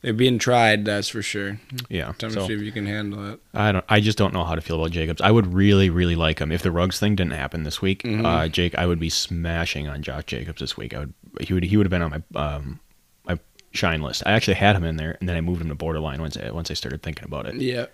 They're 0.01 0.13
being 0.15 0.39
tried, 0.39 0.85
that's 0.85 1.09
for 1.09 1.23
sure. 1.23 1.59
Yeah. 1.89 2.13
Time 2.19 2.31
So 2.31 2.41
to 2.43 2.47
see 2.47 2.53
if 2.55 2.61
you 2.63 2.71
can 2.71 2.87
handle 2.87 3.33
it. 3.33 3.41
I 3.53 3.73
don't 3.73 3.85
I 3.89 3.99
just 4.01 4.17
don't 4.17 4.33
know 4.33 4.45
how 4.45 4.55
to 4.55 4.61
feel 4.61 4.77
about 4.79 4.93
Jacobs. 4.93 5.21
I 5.21 5.33
would 5.33 5.53
really, 5.53 5.91
really 5.91 6.15
like 6.15 6.39
him. 6.41 6.53
If 6.53 6.63
the 6.63 6.71
Ruggs 6.71 7.01
thing 7.01 7.17
didn't 7.17 7.33
happen 7.33 7.65
this 7.65 7.83
week, 7.83 8.03
Mhm. 8.05 8.25
uh 8.25 8.49
Jake 8.49 8.77
I 8.79 8.87
would 8.87 9.01
be 9.01 9.11
smashing 9.11 9.89
on 9.89 10.03
Josh 10.03 10.25
Jacobs 10.27 10.61
this 10.61 10.77
week. 10.77 10.95
I 10.95 11.01
would 11.01 11.15
he 11.41 11.53
would 11.53 11.65
he 11.65 11.77
would 11.77 11.87
have 11.87 11.91
been 11.91 12.03
on 12.03 12.11
my 12.11 12.23
um 12.41 12.79
my 12.79 12.79
shine 13.79 14.03
list. 14.03 14.23
I 14.27 14.33
actually 14.33 14.55
had 14.55 14.77
him 14.77 14.85
in 14.85 14.97
there 14.97 15.17
and 15.21 15.29
then 15.29 15.37
I 15.37 15.41
moved 15.41 15.61
him 15.63 15.69
to 15.69 15.75
borderline 15.75 16.21
once 16.21 16.37
I 16.37 16.51
once 16.51 16.71
I 16.71 16.75
started 16.75 17.03
thinking 17.03 17.25
about 17.25 17.47
it. 17.47 17.55
Yeah. 17.57 17.87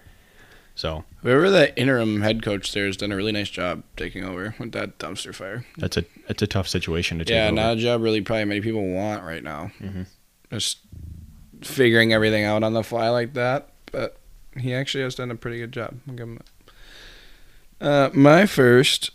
So 0.76 1.04
Whoever 1.22 1.50
the 1.50 1.76
interim 1.78 2.22
head 2.22 2.42
coach 2.42 2.72
there 2.72 2.86
has 2.86 2.96
done 2.96 3.12
a 3.12 3.16
really 3.16 3.30
nice 3.30 3.48
job 3.50 3.84
taking 3.96 4.24
over 4.24 4.56
with 4.58 4.72
that 4.72 4.98
dumpster 4.98 5.32
fire. 5.34 5.64
that's 5.78 5.96
a 5.96 6.04
that's 6.26 6.42
a 6.42 6.46
tough 6.48 6.66
situation 6.68 7.18
to 7.18 7.24
take. 7.24 7.32
Over. 7.34 7.40
Yeah, 7.42 7.46
over. 7.46 7.54
not 7.54 7.76
a 7.76 7.80
job 7.80 8.02
really 8.02 8.20
probably 8.22 8.44
many 8.46 8.60
people 8.60 8.84
want 8.92 9.22
right 9.22 9.42
now. 9.44 9.70
Mhm. 9.80 10.06
Just 10.50 10.78
figuring 11.62 12.12
everything 12.12 12.44
out 12.44 12.62
on 12.64 12.72
the 12.72 12.82
fly 12.82 13.08
like 13.08 13.34
that. 13.34 13.68
But 13.92 14.16
he 14.58 14.74
actually 14.74 15.04
has 15.04 15.14
done 15.14 15.30
a 15.30 15.36
pretty 15.36 15.58
good 15.58 15.72
job. 15.72 15.94
I'll 16.08 16.14
give 16.14 16.26
him 16.28 16.40
that. 17.80 17.86
Uh, 17.86 18.10
my 18.14 18.46
first 18.46 19.10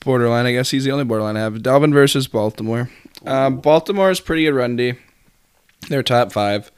borderline, 0.00 0.46
I 0.46 0.52
guess 0.52 0.70
he's 0.70 0.84
the 0.84 0.90
only 0.92 1.04
borderline 1.04 1.36
I 1.36 1.40
have. 1.40 1.54
Dalvin 1.54 1.92
versus 1.92 2.26
Baltimore. 2.28 2.90
Uh, 3.24 3.50
Baltimore 3.50 4.10
is 4.10 4.20
pretty 4.20 4.44
good 4.44 4.54
run 4.54 4.76
D. 4.76 4.94
They're 5.88 6.02
top 6.02 6.32
five. 6.32 6.70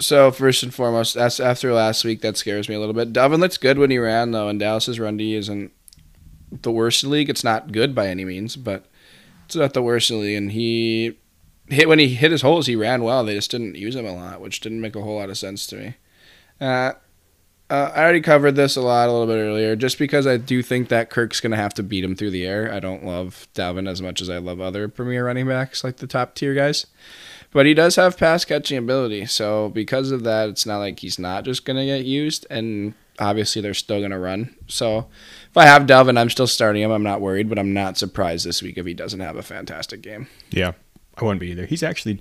So 0.00 0.30
first 0.30 0.62
and 0.62 0.72
foremost, 0.72 1.14
that's 1.14 1.40
after 1.40 1.72
last 1.72 2.04
week, 2.04 2.20
that 2.20 2.36
scares 2.36 2.68
me 2.68 2.74
a 2.74 2.80
little 2.80 2.94
bit. 2.94 3.12
Dalvin 3.12 3.40
looks 3.40 3.56
good 3.56 3.78
when 3.78 3.90
he 3.90 3.98
ran 3.98 4.30
though, 4.30 4.48
and 4.48 4.60
Dallas's 4.60 5.00
run 5.00 5.16
D 5.16 5.34
isn't 5.34 5.72
the 6.50 6.70
worst 6.70 7.02
in 7.02 7.10
the 7.10 7.14
league. 7.14 7.30
It's 7.30 7.44
not 7.44 7.72
good 7.72 7.94
by 7.94 8.08
any 8.08 8.24
means, 8.24 8.56
but 8.56 8.86
it's 9.46 9.56
not 9.56 9.74
the 9.74 9.82
worst 9.82 10.10
in 10.10 10.16
the 10.16 10.22
league. 10.22 10.36
And 10.36 10.52
he 10.52 11.18
hit 11.68 11.88
when 11.88 11.98
he 11.98 12.14
hit 12.14 12.30
his 12.30 12.42
holes, 12.42 12.66
he 12.66 12.76
ran 12.76 13.02
well. 13.02 13.24
They 13.24 13.34
just 13.34 13.50
didn't 13.50 13.74
use 13.74 13.96
him 13.96 14.06
a 14.06 14.14
lot, 14.14 14.40
which 14.40 14.60
didn't 14.60 14.80
make 14.80 14.96
a 14.96 15.02
whole 15.02 15.16
lot 15.16 15.30
of 15.30 15.38
sense 15.38 15.66
to 15.68 15.76
me. 15.76 15.94
Uh, 16.60 16.92
uh, 17.70 17.92
I 17.94 18.02
already 18.02 18.22
covered 18.22 18.56
this 18.56 18.76
a 18.76 18.80
lot 18.80 19.08
a 19.08 19.12
little 19.12 19.26
bit 19.26 19.42
earlier, 19.42 19.76
just 19.76 19.98
because 19.98 20.26
I 20.26 20.38
do 20.38 20.62
think 20.62 20.88
that 20.88 21.10
Kirk's 21.10 21.40
going 21.40 21.50
to 21.50 21.58
have 21.58 21.74
to 21.74 21.82
beat 21.82 22.02
him 22.02 22.16
through 22.16 22.30
the 22.30 22.46
air. 22.46 22.72
I 22.72 22.80
don't 22.80 23.04
love 23.04 23.46
Dalvin 23.54 23.88
as 23.88 24.00
much 24.00 24.22
as 24.22 24.30
I 24.30 24.38
love 24.38 24.60
other 24.60 24.88
premier 24.88 25.26
running 25.26 25.46
backs, 25.46 25.84
like 25.84 25.98
the 25.98 26.06
top 26.06 26.34
tier 26.34 26.54
guys. 26.54 26.86
But 27.50 27.64
he 27.66 27.72
does 27.74 27.96
have 27.96 28.18
pass 28.18 28.44
catching 28.44 28.76
ability, 28.76 29.24
so 29.26 29.70
because 29.70 30.10
of 30.10 30.22
that, 30.24 30.48
it's 30.50 30.66
not 30.66 30.78
like 30.78 31.00
he's 31.00 31.18
not 31.18 31.44
just 31.44 31.64
going 31.64 31.78
to 31.78 31.86
get 31.86 32.04
used. 32.04 32.46
And 32.50 32.92
obviously, 33.18 33.62
they're 33.62 33.72
still 33.72 34.00
going 34.00 34.10
to 34.10 34.18
run. 34.18 34.54
So 34.66 35.08
if 35.50 35.56
I 35.56 35.64
have 35.64 35.86
Dalvin, 35.86 36.18
I'm 36.18 36.28
still 36.28 36.46
starting 36.46 36.82
him. 36.82 36.90
I'm 36.90 37.02
not 37.02 37.22
worried, 37.22 37.48
but 37.48 37.58
I'm 37.58 37.72
not 37.72 37.96
surprised 37.96 38.44
this 38.44 38.62
week 38.62 38.76
if 38.76 38.84
he 38.84 38.92
doesn't 38.92 39.20
have 39.20 39.36
a 39.36 39.42
fantastic 39.42 40.02
game. 40.02 40.26
Yeah, 40.50 40.72
I 41.16 41.24
wouldn't 41.24 41.40
be 41.40 41.50
either. 41.50 41.64
He's 41.64 41.82
actually, 41.82 42.20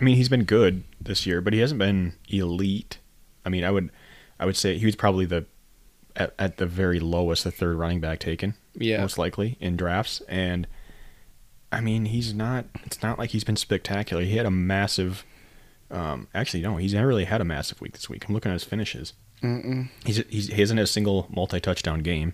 I 0.00 0.04
mean, 0.04 0.16
he's 0.16 0.30
been 0.30 0.44
good 0.44 0.84
this 1.00 1.26
year, 1.26 1.42
but 1.42 1.52
he 1.52 1.58
hasn't 1.60 1.78
been 1.78 2.14
elite. 2.28 2.98
I 3.44 3.50
mean, 3.50 3.62
I 3.62 3.70
would, 3.70 3.90
I 4.40 4.46
would 4.46 4.56
say 4.56 4.78
he 4.78 4.86
was 4.86 4.96
probably 4.96 5.26
the, 5.26 5.44
at, 6.16 6.32
at 6.38 6.56
the 6.56 6.66
very 6.66 6.98
lowest, 6.98 7.44
the 7.44 7.50
third 7.50 7.76
running 7.76 8.00
back 8.00 8.20
taken, 8.20 8.54
Yeah. 8.74 9.02
most 9.02 9.18
likely 9.18 9.58
in 9.60 9.76
drafts. 9.76 10.22
And 10.28 10.66
I 11.72 11.80
mean, 11.80 12.06
he's 12.06 12.32
not. 12.32 12.66
It's 12.84 13.02
not 13.02 13.18
like 13.18 13.30
he's 13.30 13.44
been 13.44 13.56
spectacular. 13.56 14.22
He 14.22 14.36
had 14.36 14.46
a 14.46 14.50
massive. 14.50 15.24
Um, 15.90 16.28
actually, 16.34 16.62
no, 16.62 16.76
he's 16.76 16.94
never 16.94 17.06
really 17.06 17.24
had 17.24 17.40
a 17.40 17.44
massive 17.44 17.80
week 17.80 17.92
this 17.92 18.08
week. 18.08 18.26
I'm 18.28 18.34
looking 18.34 18.50
at 18.50 18.54
his 18.54 18.64
finishes. 18.64 19.12
Mm-mm. 19.42 19.88
He's, 20.04 20.16
he's 20.28 20.48
he 20.48 20.60
hasn't 20.60 20.78
had 20.78 20.84
a 20.84 20.88
single 20.88 21.26
multi-touchdown 21.30 22.00
game, 22.00 22.32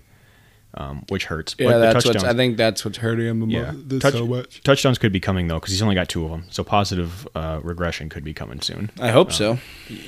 um, 0.75 1.05
which 1.09 1.25
hurts. 1.27 1.55
Yeah, 1.59 1.69
But 1.71 1.79
that's. 2.03 2.25
I 2.25 2.33
think 2.35 2.57
that's 2.57 2.85
what's 2.85 2.99
hurting 2.99 3.27
him. 3.27 3.51
yeah, 3.51 3.73
Touch- 3.99 4.13
so 4.15 4.27
much. 4.27 4.63
touchdowns 4.63 4.99
could 4.99 5.13
be 5.13 5.21
coming 5.21 5.49
though 5.49 5.59
because 5.59 5.73
he's 5.73 5.83
only 5.83 5.95
got 5.97 6.09
two 6.09 6.25
of 6.25 6.31
them. 6.31 6.45
So 6.51 6.63
positive 6.63 7.27
uh, 7.35 7.61
regression 7.63 8.09
could 8.09 8.25
be 8.25 8.33
coming 8.33 8.61
soon, 8.61 8.91
I 9.01 9.11
hope 9.11 9.33
so. 9.33 9.59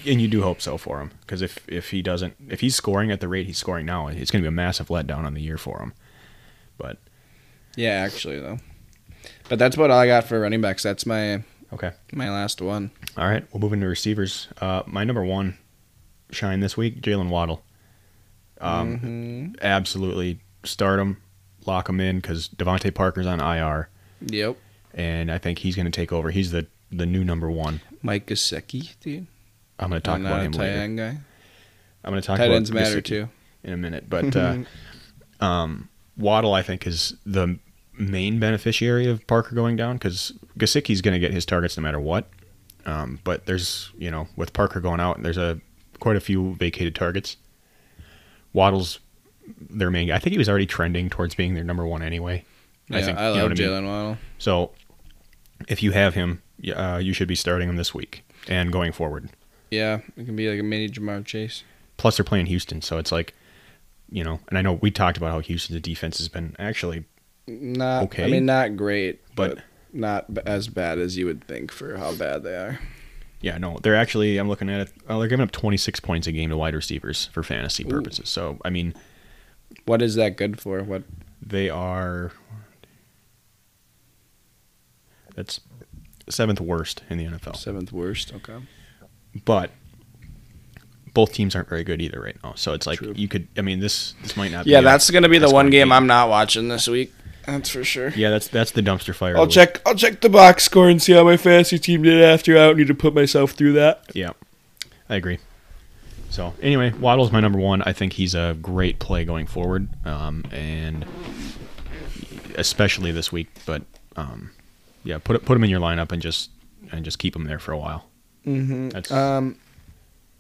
and 0.07 0.20
you 0.20 0.29
do 0.29 0.43
hope 0.43 0.61
so 0.62 0.79
for 0.79 1.01
him 1.01 1.11
because 1.22 1.43
if 1.43 1.59
if 1.68 1.91
he 1.91 2.01
doesn't, 2.03 2.35
if 2.49 2.61
he's 2.61 2.77
scoring 2.77 3.11
at 3.11 3.20
the 3.20 3.29
rate 3.29 3.47
he's 3.47 3.59
scoring 3.59 3.85
now, 3.87 4.07
it's 4.09 4.31
going 4.31 4.43
to 4.43 4.45
be 4.45 4.49
a 4.49 4.53
massive 4.53 4.89
letdown 4.89 5.25
on 5.25 5.35
the 5.35 5.43
year 5.43 5.59
for 5.59 5.81
him. 5.81 5.93
But 6.79 6.99
Yeah, 7.77 7.91
actually 7.91 8.39
though. 8.41 8.59
But 9.49 9.59
that's 9.59 9.77
about 9.77 9.91
all 9.91 9.99
I 9.99 10.07
got 10.07 10.25
for 10.25 10.41
running 10.41 10.61
backs. 10.61 10.83
That's 10.83 11.07
my 11.07 11.43
okay, 11.72 11.93
my 12.12 12.31
last 12.31 12.61
one. 12.61 12.91
all 13.16 13.27
right, 13.29 13.45
we'll 13.53 13.61
move 13.61 13.72
into 13.72 13.87
receivers. 13.87 14.49
Uh, 14.61 14.83
my 14.87 15.05
number 15.05 15.25
one 15.25 15.59
shine 16.31 16.61
this 16.61 16.77
week, 16.77 17.01
Jalen 17.03 17.29
Waddle. 17.29 17.62
Um, 18.61 18.99
Mhm. 19.57 19.61
absolutely 19.62 20.41
start 20.64 20.99
him, 21.01 21.18
lock 21.66 21.89
him 21.89 22.01
in 22.01 22.16
because 22.16 22.49
DeVante 22.49 22.95
Parker's 22.95 23.27
on 23.27 23.41
IR, 23.41 23.89
Yep. 24.27 24.57
and 24.95 25.31
I 25.31 25.39
think 25.39 25.59
he's 25.59 25.77
going 25.77 25.87
to 25.87 25.93
take 25.93 26.12
over. 26.12 26.31
He's 26.31 26.51
the 26.51 26.66
the 26.91 27.07
new 27.07 27.25
number 27.25 27.51
one. 27.51 27.81
Mike 28.03 28.27
Gesicki, 28.27 28.95
dude. 29.01 29.27
I'm 29.81 29.89
going 29.91 30.01
to 30.01 30.05
talk 30.05 30.16
I'm 30.16 30.27
about 30.27 30.43
him 30.45 30.53
tight 30.53 30.59
later. 30.61 30.79
end 30.81 30.99
guy. 30.99 31.18
I'm 32.05 32.11
going 32.12 32.22
to 32.22 32.27
talk 32.27 32.37
Tight 32.39 32.45
about 32.45 32.57
ends 32.57 32.70
matter 32.70 33.01
too. 33.01 33.29
in 33.64 33.72
a 33.72 33.77
minute. 33.77 34.09
But 34.09 34.37
uh, 34.37 34.59
um, 35.41 35.89
Waddle, 36.16 36.55
I 36.55 36.62
think, 36.62 36.87
is 36.87 37.14
the 37.27 37.59
main 37.97 38.38
beneficiary 38.38 39.07
of 39.07 39.26
Parker 39.26 39.55
going 39.55 39.76
down 39.76 39.97
because 39.97 40.32
Gesicki's 40.59 41.01
going 41.01 41.14
to 41.14 41.20
get 41.20 41.32
his 41.32 41.47
targets 41.47 41.76
no 41.76 41.82
matter 41.82 42.01
what. 42.01 42.28
Um, 42.86 43.20
but 43.24 43.47
there's, 43.47 43.90
you 43.97 44.11
know, 44.11 44.28
with 44.36 44.53
Parker 44.53 44.80
going 44.80 45.01
out, 45.01 45.22
there's 45.22 45.38
a 45.38 45.61
quite 46.01 46.16
a 46.16 46.20
few 46.20 46.55
vacated 46.55 46.95
targets. 46.95 47.36
Waddle's 48.53 49.01
their 49.59 49.90
main. 49.90 50.11
I 50.11 50.18
think 50.18 50.32
he 50.32 50.38
was 50.38 50.49
already 50.49 50.66
trending 50.66 51.09
towards 51.11 51.34
being 51.34 51.55
their 51.55 51.64
number 51.64 51.86
one 51.86 52.03
anyway. 52.03 52.45
Yeah, 52.88 52.99
I, 52.99 53.03
think, 53.03 53.18
you 53.18 53.24
know 53.24 53.32
love 53.32 53.45
I 53.45 53.49
mean? 53.49 53.57
Jalen 53.57 53.86
Waddle. 53.86 54.18
So 54.38 54.72
if 55.68 55.82
you 55.82 55.92
have 55.92 56.14
him, 56.14 56.42
uh, 56.74 57.01
you 57.03 57.12
should 57.12 57.28
be 57.28 57.34
starting 57.34 57.68
him 57.68 57.76
this 57.76 57.95
week 57.95 58.24
and 58.49 58.70
going 58.72 58.92
forward. 58.92 59.30
Yeah, 59.70 60.01
it 60.16 60.24
can 60.26 60.36
be 60.36 60.49
like 60.49 60.61
a 60.61 60.62
mini 60.62 60.88
Ja'Marr 60.88 61.24
Chase. 61.24 61.64
Plus, 61.97 62.16
they're 62.16 62.24
playing 62.24 62.47
Houston, 62.47 62.82
so 62.82 62.99
it's 62.99 63.11
like, 63.11 63.34
you 64.11 64.22
know, 64.22 64.40
and 64.49 64.59
I 64.59 64.62
know 64.62 64.74
we 64.74 64.90
talked 64.90 65.16
about 65.16 65.30
how 65.30 65.40
Houston's 65.40 65.80
defense 65.80 66.18
has 66.18 66.28
been 66.28 66.55
actually 66.59 67.05
Not. 67.47 68.05
Okay. 68.05 68.24
I 68.24 68.28
mean, 68.28 68.47
not 68.47 68.76
great, 68.76 69.20
But- 69.36 69.57
but, 69.57 69.64
not 69.92 70.26
as 70.47 70.66
bad 70.68 70.99
as 70.99 71.16
you 71.16 71.26
would 71.26 71.45
think 71.45 71.70
for 71.70 71.97
how 71.99 72.14
bad 72.14 72.42
they 72.42 72.57
are. 72.57 72.80
Yeah, 73.40 73.59
no, 73.59 73.78
they're 73.82 73.95
actually. 73.95 74.38
I'm 74.38 74.49
looking 74.49 74.68
at 74.70 74.80
it. 74.80 74.92
Oh, 75.09 75.18
they're 75.20 75.28
giving 75.28 75.45
up 75.45 75.51
26 75.53 76.01
points 76.01 76.26
a 76.26 76.32
game 76.32 76.51
to 76.51 76.57
wide 76.57 76.74
receivers 76.74 77.26
for 77.32 77.42
fantasy 77.42 77.84
purposes. 77.84 78.28
So, 78.28 78.59
I 78.64 78.70
mean, 78.70 78.95
What 79.84 80.01
is 80.03 80.14
that 80.14 80.36
good 80.36 80.61
for? 80.61 80.82
What? 80.82 81.03
they 81.47 81.68
are. 81.68 82.32
That's 85.34 85.61
seventh 86.28 86.61
worst 86.61 87.03
in 87.11 87.18
the 87.18 87.24
NFL. 87.26 87.57
Seventh 87.57 87.92
worst. 87.92 88.32
Okay. 88.34 88.57
But 89.45 89.70
both 91.12 91.32
teams 91.32 91.55
aren't 91.55 91.68
very 91.68 91.84
good 91.84 92.01
either 92.01 92.20
right 92.20 92.36
now. 92.42 92.55
So 92.57 92.72
it's 92.72 92.86
like 92.86 92.99
True. 92.99 93.12
you 93.16 93.28
could. 93.28 93.47
I 93.57 93.62
mean, 93.62 93.80
this 93.80 94.14
this 94.22 94.36
might 94.36 94.53
not. 94.53 94.66
Yeah, 94.66 94.80
be 94.80 94.86
a- 94.86 94.88
that's 94.90 95.11
gonna 95.11 95.28
be 95.28 95.38
the 95.38 95.47
one 95.51 95.66
gonna 95.66 95.70
game 95.70 95.92
I'm 95.92 96.07
not 96.07 96.28
watching 96.28 96.68
this 96.68 96.88
week. 96.88 97.12
That's 97.47 97.70
for 97.70 97.84
sure. 97.84 98.09
Yeah, 98.11 98.30
that's 98.30 98.49
that's 98.49 98.70
the 98.70 98.80
dumpster 98.82 99.14
fire. 99.14 99.36
I'll 99.36 99.45
of 99.45 99.51
check. 99.51 99.80
I'll 99.86 99.95
check 99.95 100.20
the 100.20 100.28
box 100.28 100.64
score 100.64 100.88
and 100.88 101.01
see 101.03 101.12
how 101.12 101.24
my 101.24 101.36
fantasy 101.36 101.78
team 101.78 102.03
did 102.03 102.22
after. 102.22 102.55
I 102.57 102.66
don't 102.66 102.78
need 102.78 102.86
to 102.88 102.95
put 102.95 103.14
myself 103.14 103.53
through 103.53 103.74
that. 103.74 104.05
Yeah, 104.14 104.30
I 105.09 105.16
agree. 105.16 105.38
So 106.30 106.53
anyway, 106.61 106.90
Waddle's 106.92 107.30
my 107.32 107.40
number 107.40 107.59
one. 107.61 107.82
I 107.82 107.92
think 107.92 108.14
he's 108.14 108.34
a 108.34 108.57
great 108.61 108.99
play 108.99 109.24
going 109.24 109.47
forward, 109.47 109.88
um, 110.05 110.45
and 110.51 111.05
especially 112.57 113.12
this 113.12 113.30
week. 113.30 113.49
But 113.66 113.82
um, 114.16 114.51
yeah, 115.05 115.18
put 115.18 115.36
it- 115.36 115.45
put 115.45 115.57
him 115.57 115.64
in 115.64 115.70
your 115.70 115.80
lineup 115.80 116.12
and 116.12 116.20
just 116.22 116.51
and 116.92 117.05
just 117.05 117.18
keep 117.18 117.34
him 117.36 117.45
there 117.45 117.59
for 117.59 117.72
a 117.72 117.78
while. 117.78 118.07
Mm-hmm. 118.47 118.90
That's 118.90 119.11
Um, 119.11 119.57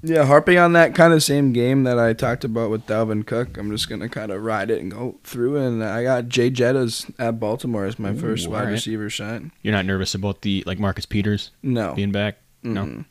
yeah, 0.04 0.24
harping 0.26 0.58
on 0.58 0.72
that 0.74 0.94
kind 0.94 1.12
of 1.12 1.22
same 1.22 1.52
game 1.52 1.84
that 1.84 1.98
I 1.98 2.12
talked 2.12 2.44
about 2.44 2.70
with 2.70 2.86
Dalvin 2.86 3.26
Cook, 3.26 3.56
I'm 3.56 3.70
just 3.70 3.88
gonna 3.88 4.08
kind 4.08 4.30
of 4.30 4.42
ride 4.42 4.70
it 4.70 4.80
and 4.80 4.90
go 4.90 5.16
through. 5.24 5.56
And 5.56 5.82
I 5.82 6.02
got 6.02 6.28
Jay 6.28 6.50
Jettas 6.50 7.10
at 7.18 7.40
Baltimore 7.40 7.84
as 7.86 7.98
my 7.98 8.10
Ooh, 8.10 8.16
first 8.18 8.46
wide 8.48 8.58
alright. 8.58 8.72
receiver 8.72 9.08
shine. 9.10 9.50
you're 9.62 9.72
not 9.72 9.86
nervous 9.86 10.14
about 10.14 10.42
the 10.42 10.62
like 10.66 10.78
Marcus 10.78 11.06
Peters 11.06 11.50
No, 11.62 11.94
being 11.94 12.12
back. 12.12 12.36
No, 12.62 12.84
Mm-mm. 12.84 13.04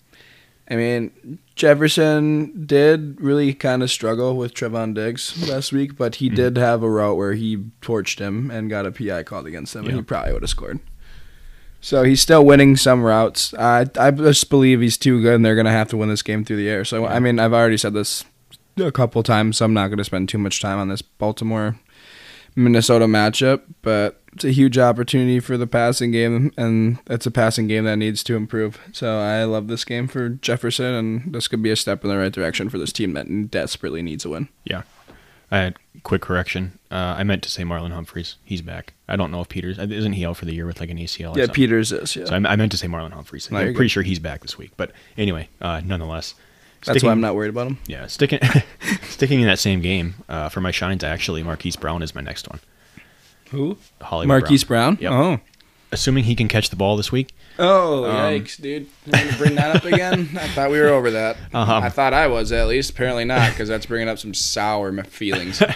I 0.70 0.76
mean, 0.78 1.40
Jefferson 1.56 2.66
did 2.66 3.20
really 3.20 3.54
kind 3.54 3.84
of 3.84 3.92
struggle 3.92 4.38
with 4.38 4.54
Trevon 4.54 4.94
Diggs 4.94 5.50
last 5.50 5.74
week, 5.74 5.98
but 5.98 6.16
he 6.16 6.30
Mhm. 6.30 6.36
did 6.36 6.58
have 6.58 6.82
a 6.84 6.90
route 6.90 7.18
where 7.18 7.34
he 7.34 7.58
torched 7.82 8.20
him 8.20 8.50
and 8.50 8.70
got 8.70 8.86
a 8.86 8.92
PI 8.92 9.24
called 9.24 9.46
against 9.46 9.76
him, 9.76 9.86
and 9.86 9.96
he 9.96 10.02
probably 10.02 10.32
would 10.34 10.42
have 10.42 10.50
scored. 10.50 10.80
So 11.84 12.04
he's 12.04 12.22
still 12.22 12.46
winning 12.46 12.78
some 12.78 13.04
routes. 13.04 13.54
I 13.56 13.86
I 14.00 14.10
just 14.10 14.50
believe 14.50 14.80
he's 14.80 14.98
too 14.98 15.22
good, 15.22 15.36
and 15.36 15.46
they're 15.46 15.56
gonna 15.56 15.70
have 15.70 15.90
to 15.90 15.98
win 15.98 16.08
this 16.08 16.22
game 16.22 16.46
through 16.46 16.56
the 16.56 16.70
air. 16.70 16.86
So 16.86 17.06
I 17.06 17.20
mean, 17.20 17.40
I've 17.40 17.52
already 17.52 17.76
said 17.76 17.94
this 17.94 18.24
a 18.78 18.92
couple 18.92 19.22
times, 19.22 19.58
so 19.58 19.66
I'm 19.66 19.74
not 19.74 19.90
gonna 19.90 20.06
spend 20.06 20.30
too 20.30 20.38
much 20.38 20.62
time 20.62 20.80
on 20.80 20.88
this 20.88 21.02
Baltimore 21.02 21.78
Minnesota 22.56 23.06
matchup, 23.06 23.64
but 23.82 24.22
it's 24.32 24.46
a 24.46 24.52
huge 24.52 24.78
opportunity 24.78 25.42
for 25.42 25.58
the 25.58 25.68
passing 25.68 26.12
game, 26.12 26.54
and 26.56 27.00
it's 27.08 27.26
a 27.26 27.32
passing 27.32 27.68
game 27.68 27.84
that 27.84 27.98
needs 27.98 28.24
to 28.24 28.36
improve. 28.38 28.80
So 28.94 29.20
I 29.20 29.44
love 29.44 29.68
this 29.68 29.84
game 29.84 30.08
for 30.08 30.30
Jefferson, 30.30 30.94
and 30.94 31.34
this 31.34 31.50
could 31.50 31.62
be 31.62 31.72
a 31.72 31.76
step 31.76 32.04
in 32.06 32.10
the 32.10 32.18
right 32.18 32.32
direction 32.32 32.70
for 32.70 32.78
this 32.78 32.94
team 32.94 33.14
that 33.14 33.52
desperately 33.52 34.02
needs 34.02 34.24
a 34.24 34.30
win. 34.30 34.48
yeah. 34.64 34.84
I 35.52 35.58
had 35.58 35.76
quick 36.02 36.24
correction. 36.24 36.80
Uh, 36.94 37.16
I 37.18 37.24
meant 37.24 37.42
to 37.42 37.50
say 37.50 37.64
Marlon 37.64 37.92
Humphreys. 37.92 38.36
He's 38.46 38.62
back. 38.62 38.94
I 39.10 39.16
don't 39.16 39.32
know 39.32 39.42
if 39.42 39.50
Peters 39.50 39.80
isn't 39.80 40.14
he 40.14 40.26
out 40.28 40.38
for 40.38 40.46
the 40.46 40.54
year 40.54 40.68
with 40.68 40.80
like 40.80 40.92
an 40.92 40.98
ACL. 41.00 41.34
Or 41.36 41.40
Yeah, 41.40 41.46
something? 41.46 41.56
Peters 41.56 41.92
is. 41.92 42.16
Yeah, 42.16 42.26
So 42.26 42.36
I, 42.36 42.38
I 42.52 42.56
meant 42.56 42.72
to 42.72 42.78
say 42.78 42.86
Marlon 42.88 43.12
Humphreys. 43.14 43.50
No, 43.50 43.58
I'm 43.58 43.64
pretty 43.74 43.80
good. 43.86 43.90
sure 43.90 44.04
he's 44.04 44.20
back 44.20 44.42
this 44.42 44.60
week. 44.60 44.72
But 44.78 44.92
anyway, 45.18 45.50
uh, 45.60 45.82
nonetheless, 45.84 46.36
that's 46.86 47.02
why 47.04 47.10
I'm 47.10 47.20
not 47.22 47.34
worried 47.34 47.50
about 47.50 47.66
him. 47.66 47.80
Yeah, 47.88 48.06
sticking 48.06 48.40
sticking 49.10 49.40
in 49.42 49.48
that 49.48 49.58
same 49.58 49.82
game 49.82 50.14
uh, 50.30 50.50
for 50.50 50.62
my 50.62 50.70
shines. 50.70 51.04
Actually, 51.04 51.42
Marquise 51.42 51.76
Brown 51.76 52.04
is 52.04 52.14
my 52.14 52.22
next 52.22 52.48
one. 52.48 52.60
Who? 53.50 53.78
Hollywood 54.02 54.28
Marquise 54.28 54.64
Brown. 54.64 54.98
Yep. 55.02 55.12
Oh, 55.12 55.40
assuming 55.94 56.26
he 56.26 56.36
can 56.36 56.48
catch 56.48 56.70
the 56.70 56.76
ball 56.76 56.98
this 56.98 57.12
week. 57.12 57.34
Oh, 57.60 58.06
Um, 58.06 58.16
yikes, 58.16 58.60
dude. 58.62 58.88
You 59.06 59.12
want 59.14 59.30
to 59.32 59.38
bring 59.38 59.56
that 59.56 59.76
up 59.76 59.86
again? 59.86 60.30
I 60.40 60.48
thought 60.50 60.70
we 60.72 60.80
were 60.82 60.90
over 60.90 61.12
that. 61.12 61.38
Um, 61.54 61.70
I 61.70 61.90
thought 61.90 62.14
I 62.14 62.28
was, 62.28 62.52
at 62.52 62.68
least. 62.68 62.90
Apparently 62.92 63.24
not, 63.26 63.52
because 63.52 63.70
that's 63.70 63.86
bringing 63.86 64.10
up 64.10 64.20
some 64.20 64.34
sour 64.34 64.92
feelings. 65.04 65.62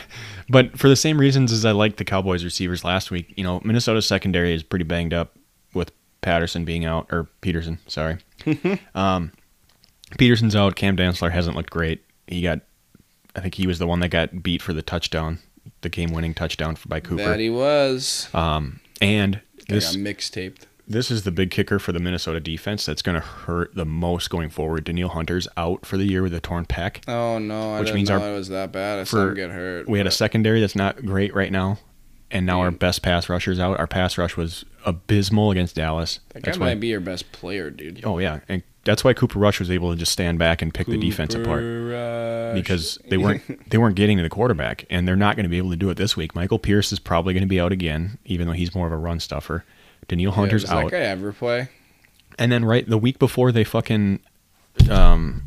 But 0.50 0.80
for 0.80 0.88
the 0.88 0.96
same 0.96 1.20
reasons 1.20 1.52
as 1.52 1.66
I 1.66 1.72
liked 1.72 1.98
the 1.98 2.06
Cowboys 2.06 2.46
receivers 2.46 2.86
last 2.86 3.12
week, 3.12 3.34
you 3.36 3.44
know, 3.44 3.60
Minnesota's 3.66 4.06
secondary 4.08 4.54
is 4.54 4.64
pretty 4.64 4.86
banged 4.86 5.14
up 5.14 5.36
with 5.74 5.92
Patterson 6.22 6.64
being 6.64 6.86
out 6.86 7.06
or 7.12 7.28
Peterson, 7.42 7.80
sorry. 7.86 8.20
um, 8.96 9.34
Peterson's 10.18 10.56
out. 10.56 10.78
Cam 10.78 10.96
Dantzler 10.96 11.32
hasn't 11.32 11.58
looked 11.58 11.70
great. 11.70 12.02
He 12.28 12.42
got, 12.42 12.62
I 13.36 13.42
think 13.42 13.56
he 13.56 13.68
was 13.68 13.78
the 13.78 13.88
one 13.88 14.00
that 14.00 14.08
got 14.08 14.42
beat 14.42 14.62
for 14.62 14.72
the 14.72 14.82
touchdown, 14.82 15.40
the 15.82 15.90
game-winning 15.90 16.34
touchdown 16.34 16.78
by 16.88 17.02
Cooper. 17.02 17.26
that 17.26 17.40
he 17.42 17.50
was. 17.50 18.30
um, 18.34 18.80
and 19.02 19.42
this 19.68 19.96
mixtaped. 19.96 20.62
this 20.88 21.12
is 21.12 21.24
the 21.24 21.32
big 21.32 21.52
kicker 21.52 21.80
for 21.80 21.92
the 21.92 22.00
Minnesota 22.00 22.40
defense 22.40 22.86
that's 22.86 23.02
going 23.02 23.20
to 23.20 23.26
hurt 23.26 23.76
the 23.76 23.86
most 23.86 24.30
going 24.30 24.50
forward. 24.50 24.86
Danielle 24.86 25.10
Hunter's 25.10 25.48
out 25.58 25.86
for 25.86 25.98
the 25.98 26.06
year 26.06 26.22
with 26.24 26.34
a 26.34 26.40
torn 26.40 26.66
pec. 26.66 27.02
Oh, 27.08 27.38
no. 27.40 27.74
I 27.74 27.80
Which 27.80 27.88
didn't 27.88 27.96
means 27.98 28.10
know 28.10 28.22
our- 28.22 28.30
it 28.32 28.34
was 28.38 28.48
that 28.50 28.72
bad. 28.72 29.00
I 29.00 29.04
saw 29.04 29.18
for- 29.18 29.30
him 29.30 29.36
get 29.36 29.50
hurt. 29.52 29.90
We 29.90 29.98
had 29.98 30.08
a 30.08 30.12
secondary 30.12 30.62
that's 30.62 30.76
not 30.76 31.06
great 31.06 31.36
right 31.36 31.52
now, 31.52 31.80
and 32.32 32.46
now 32.46 32.62
our 32.62 32.72
Mm. 32.72 32.80
best 32.80 33.02
pass 33.02 33.28
rushers 33.30 33.60
out. 33.60 33.80
Our 33.80 33.88
pass 33.88 34.18
rush 34.18 34.38
was 34.38 34.64
abysmal 34.86 35.52
against 35.52 35.76
Dallas. 35.76 36.20
That 36.30 36.44
guy 36.44 36.52
That's 36.52 36.58
why. 36.60 36.68
might 36.68 36.80
be 36.80 36.88
your 36.88 37.02
best 37.02 37.32
player, 37.34 37.70
dude. 37.70 38.02
Oh 38.06 38.20
yeah, 38.20 38.40
and 38.48 38.64
that's 38.88 39.04
why 39.04 39.14
Cooper 39.14 39.38
Rush 39.38 39.60
was 39.60 39.70
able 39.70 39.92
to 39.92 39.98
just 39.98 40.12
stand 40.12 40.40
back 40.40 40.62
and 40.64 40.74
pick 40.74 40.88
the 40.88 40.98
defense 40.98 41.36
apart 41.36 41.62
Rush. 41.64 42.56
because 42.56 42.98
they 43.10 43.18
weren't 43.18 43.44
they 43.70 43.78
weren't 43.78 43.96
getting 43.96 44.18
to 44.18 44.24
the 44.24 44.30
quarterback, 44.30 44.86
and 44.90 45.08
they're 45.08 45.16
not 45.16 45.36
going 45.36 45.44
to 45.44 45.50
be 45.50 45.58
able 45.58 45.70
to 45.70 45.76
do 45.76 45.90
it 45.90 45.98
this 45.98 46.18
week. 46.18 46.34
Michael 46.34 46.58
Pierce 46.58 46.92
is 46.92 46.98
probably 46.98 47.34
going 47.34 47.44
to 47.44 47.48
be 47.48 47.60
out 47.60 47.72
again, 47.72 48.18
even 48.26 48.48
though 48.48 48.54
he's 48.54 48.74
more 48.74 48.88
of 48.88 48.94
a 48.94 48.98
run 48.98 49.20
stuffer. 49.20 49.64
Danielle 50.08 50.32
Hunter's 50.32 50.64
does 50.64 50.72
out, 50.72 50.86
that 50.86 50.92
guy 50.92 51.04
ever 51.04 51.34
play? 51.34 51.70
and 52.40 52.52
then 52.52 52.64
right 52.66 52.88
the 52.90 52.98
week 52.98 53.20
before 53.20 53.52
they 53.52 53.64
fucking 53.64 54.20
um, 54.90 55.44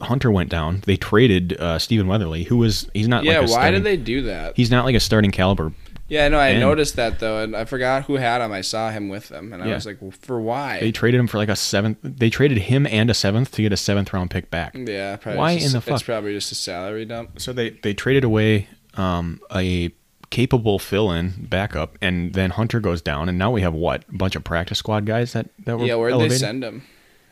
Hunter 0.00 0.30
went 0.30 0.50
down, 0.50 0.82
they 0.86 0.96
traded 0.96 1.58
uh, 1.58 1.78
Stephen 1.78 2.06
Weatherly, 2.06 2.44
who 2.44 2.58
was 2.58 2.88
he's 2.94 3.08
not 3.08 3.24
Yeah, 3.24 3.40
like 3.40 3.48
a 3.48 3.52
why 3.52 3.70
did 3.70 3.84
they 3.84 3.96
do 3.96 4.22
that? 4.22 4.56
He's 4.56 4.70
not 4.70 4.84
like 4.84 4.94
a 4.94 5.00
starting 5.00 5.30
caliber 5.30 5.72
Yeah, 6.08 6.28
no, 6.28 6.38
I 6.38 6.48
And- 6.50 6.60
noticed 6.60 6.94
that 6.96 7.18
though, 7.18 7.40
and 7.42 7.56
I 7.56 7.64
forgot 7.64 8.04
who 8.04 8.14
had 8.14 8.40
him. 8.40 8.52
I 8.52 8.60
saw 8.60 8.90
him 8.90 9.08
with 9.08 9.28
them, 9.28 9.52
and 9.52 9.60
I 9.62 9.66
Yeah. 9.66 9.74
was 9.74 9.86
like, 9.86 10.00
well, 10.00 10.12
for 10.12 10.40
why? 10.40 10.78
They 10.78 10.92
traded 10.92 11.18
him 11.18 11.26
for 11.26 11.38
like 11.38 11.48
a 11.48 11.56
seventh. 11.56 11.98
They 12.02 12.30
traded 12.30 12.58
him 12.58 12.86
and 12.86 13.10
a 13.10 13.14
seventh 13.14 13.50
to 13.52 13.62
get 13.62 13.72
a 13.72 13.76
seventh 13.76 14.12
round 14.12 14.30
pick 14.30 14.48
back. 14.50 14.74
yeah, 14.76 15.16
probably 15.16 15.38
Why 15.38 15.54
just- 15.54 15.66
in 15.66 15.72
the 15.72 15.80
fuck? 15.80 15.94
It's 15.94 16.02
probably 16.04 16.32
just 16.34 16.52
a 16.52 16.54
salary 16.54 17.04
dump. 17.06 17.40
So 17.40 17.52
they 17.52 17.70
they 17.70 17.92
traded 17.94 18.22
away 18.24 18.68
um, 18.94 19.40
a 19.54 19.90
capable 20.30 20.78
fill 20.78 21.10
in 21.12 21.34
backup, 21.48 21.98
and 22.00 22.32
then 22.34 22.50
Hunter 22.50 22.78
goes 22.80 23.02
down, 23.02 23.28
and 23.28 23.36
now 23.38 23.50
we 23.50 23.60
have 23.62 23.74
what 23.74 24.04
a 24.08 24.16
bunch 24.16 24.36
of 24.36 24.44
practice 24.44 24.78
squad 24.78 25.06
guys 25.06 25.32
that 25.32 25.48
that 25.64 25.76
were 25.78 25.86
Yeah, 25.86 25.96
where'd 25.96 26.12
elevated? 26.12 26.32
they 26.32 26.38
send 26.38 26.64
him? 26.64 26.82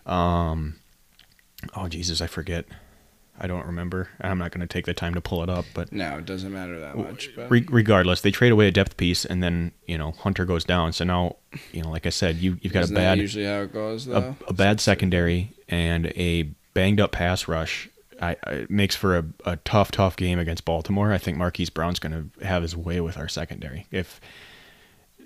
Um, 0.05 0.75
oh 1.77 1.89
Jesus, 1.89 2.21
I 2.21 2.27
forget. 2.27 2.67
I 3.39 3.49
don't 3.49 3.67
remember. 3.67 4.09
I'm 4.21 4.39
not 4.39 4.53
going 4.53 4.61
to 4.61 4.73
take 4.73 4.87
the 4.87 4.95
time 4.95 5.15
to 5.15 5.21
pull 5.21 5.43
it 5.43 5.49
up, 5.51 5.65
but 5.75 5.93
No, 5.93 6.19
it 6.19 6.25
doesn't 6.25 6.53
matter 6.53 6.79
that 6.79 6.97
much. 6.97 7.31
But 7.35 7.51
re- 7.51 7.67
regardless, 7.69 8.21
they 8.21 8.31
trade 8.31 8.53
away 8.53 8.69
a 8.69 8.71
depth 8.71 8.97
piece, 8.97 9.25
and 9.25 9.43
then 9.43 9.73
you 9.87 9.99
know 9.99 10.13
Hunter 10.13 10.45
goes 10.45 10.63
down. 10.65 10.93
So 10.93 11.05
now 11.05 11.37
you 11.73 11.83
know, 11.83 11.91
like 11.91 12.07
I 12.07 12.11
said, 12.11 12.37
you 12.37 12.59
you've 12.63 12.73
got 12.73 12.85
isn't 12.85 12.97
a 12.97 13.01
that 13.01 13.05
bad 13.17 13.19
usually 13.19 13.45
how 13.47 13.63
it 13.63 13.73
goes 13.73 14.07
a, 14.07 14.11
though? 14.11 14.37
a 14.47 14.53
bad 14.53 14.81
secondary 14.81 15.51
and 15.69 16.07
a 16.17 16.45
banged 16.75 17.01
up 17.01 17.11
pass 17.13 17.49
rush. 17.49 17.89
I, 18.23 18.37
I 18.45 18.51
it 18.53 18.71
makes 18.71 18.95
for 18.95 19.19
a, 19.19 19.25
a 19.45 19.57
tough, 19.57 19.91
tough 19.91 20.15
game 20.17 20.39
against 20.39 20.65
Baltimore. 20.65 21.13
I 21.13 21.19
think 21.19 21.37
Marquise 21.37 21.71
Brown's 21.71 21.99
going 21.99 22.31
to 22.39 22.47
have 22.47 22.63
his 22.63 22.77
way 22.77 23.01
with 23.01 23.19
our 23.19 23.29
secondary. 23.29 23.87
If 23.91 24.21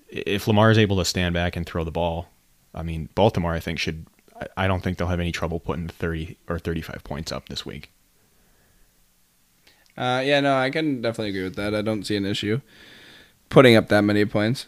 if 0.09 0.49
Lamar 0.49 0.71
is 0.71 0.79
able 0.79 0.97
to 0.97 1.05
stand 1.05 1.35
back 1.35 1.57
and 1.57 1.67
throw 1.67 1.85
the 1.85 1.91
ball, 1.91 2.29
I 2.75 2.83
mean 2.83 3.11
Baltimore, 3.15 3.53
I 3.53 3.61
think 3.61 3.79
should. 3.79 4.07
I- 4.41 4.47
I 4.57 4.67
don't 4.69 4.83
think 4.83 4.97
they'll 4.99 5.09
have 5.09 5.19
any 5.21 5.33
trouble 5.33 5.59
putting 5.61 5.89
thirty 5.89 6.39
or 6.49 6.59
thirty-five 6.61 7.03
points 7.05 7.33
up 7.33 7.49
this 7.49 7.67
week. 7.67 7.91
Uh, 9.99 10.23
yeah, 10.25 10.39
no, 10.41 10.57
I 10.57 10.71
can 10.71 11.03
definitely 11.03 11.31
agree 11.31 11.43
with 11.43 11.57
that. 11.57 11.75
I 11.75 11.83
don't 11.83 12.05
see 12.07 12.17
an 12.17 12.25
issue 12.25 12.61
putting 13.51 13.75
up 13.77 13.89
that 13.89 14.03
many 14.03 14.25
points. 14.25 14.67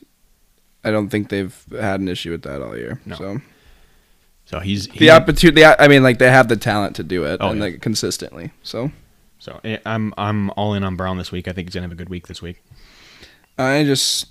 I 0.83 0.91
don't 0.91 1.09
think 1.09 1.29
they've 1.29 1.55
had 1.71 2.01
an 2.01 2.09
issue 2.09 2.33
with 2.33 2.43
that 2.43 2.61
all 2.61 2.77
year. 2.77 3.01
No. 3.07 3.15
So 3.17 3.41
So 4.47 4.59
he's 4.61 4.89
the 4.89 5.11
opportunity, 5.13 5.65
I 5.65 5.87
mean, 5.89 6.03
like 6.03 6.19
they 6.19 6.31
have 6.31 6.49
the 6.49 6.57
talent 6.57 6.97
to 6.97 7.05
do 7.05 7.25
it 7.25 7.39
Oh, 7.41 7.51
and 7.51 7.59
yeah. 7.59 7.65
like 7.67 7.81
consistently. 7.81 8.51
So 8.65 8.91
So 9.39 9.61
eh, 9.63 9.79
I'm 9.87 10.13
I'm 10.19 10.51
all 10.57 10.75
in 10.75 10.83
on 10.83 10.97
Brown 10.97 11.17
this 11.19 11.31
week. 11.31 11.47
I 11.49 11.53
think 11.53 11.69
he's 11.69 11.75
gonna 11.75 11.85
have 11.85 11.93
a 11.93 12.03
good 12.03 12.09
week 12.09 12.27
this 12.27 12.43
week. 12.43 12.63
I 13.59 13.85
just 13.85 14.27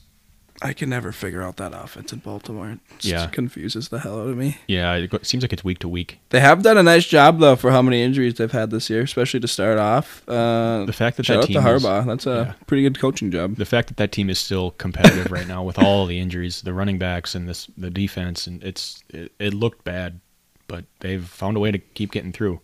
I 0.62 0.74
can 0.74 0.90
never 0.90 1.14
figure 1.14 1.42
out 1.42 1.56
that 1.58 1.72
offense 1.74 2.12
in 2.12 2.20
Baltimore. 2.20 2.72
It 2.72 2.80
just 3.00 3.06
Yeah. 3.06 3.28
confuses 3.28 3.88
the 3.90 4.00
hell 4.00 4.20
out 4.22 4.28
of 4.28 4.36
me. 4.36 4.58
Yeah, 4.68 4.94
it 4.96 5.26
seems 5.26 5.42
like 5.42 5.54
it's 5.54 5.64
week 5.64 5.80
to 5.80 5.88
week. 5.88 6.20
They 6.32 6.42
have 6.42 6.64
done 6.64 6.78
a 6.78 6.84
nice 6.84 7.06
job 7.08 7.40
though 7.40 7.56
for 7.56 7.72
how 7.72 7.82
many 7.82 8.04
injuries 8.04 8.34
they've 8.34 8.52
had 8.52 8.70
this 8.70 8.90
year, 8.90 9.02
especially 9.04 9.40
to 9.40 9.48
start 9.48 9.78
off. 9.80 10.22
Uh, 10.28 10.84
The 10.86 10.92
fact 10.94 11.16
that 11.18 11.26
shout 11.26 11.36
that 11.36 11.56
out 11.56 11.64
to 11.64 11.80
team 11.80 12.00
is- 12.02 12.06
That's 12.08 12.28
a 12.28 12.56
yeah. 12.58 12.66
pretty 12.68 12.84
good 12.84 13.00
coaching 13.00 13.32
job. 13.32 13.56
the 13.56 13.66
fact 13.66 13.88
that 13.88 13.96
that 13.98 14.12
team 14.12 14.30
is 14.30 14.38
still 14.38 14.72
competitive 14.72 15.32
right 15.32 15.48
now 15.48 15.64
with 15.64 15.80
all 15.84 16.06
the 16.06 16.20
injuries, 16.20 16.62
the 16.62 16.74
running 16.74 16.98
backs 16.98 17.36
and 17.36 17.48
this 17.48 17.68
the 17.78 17.90
defense, 17.90 18.46
and 18.46 18.62
it's 18.64 19.02
it, 19.10 19.32
it 19.40 19.54
looked 19.54 19.86
bad, 19.86 20.20
but 20.68 20.84
they've 21.00 21.24
found 21.26 21.56
a 21.56 21.62
way 21.62 21.72
to 21.72 21.78
keep 21.80 22.12
getting 22.12 22.34
through. 22.34 22.60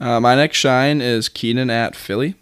Uh, 0.00 0.18
my 0.20 0.34
next 0.34 0.56
shine 0.56 1.00
is 1.02 1.28
Keenan 1.28 1.68
at 1.68 1.94
Philly. 1.94 2.36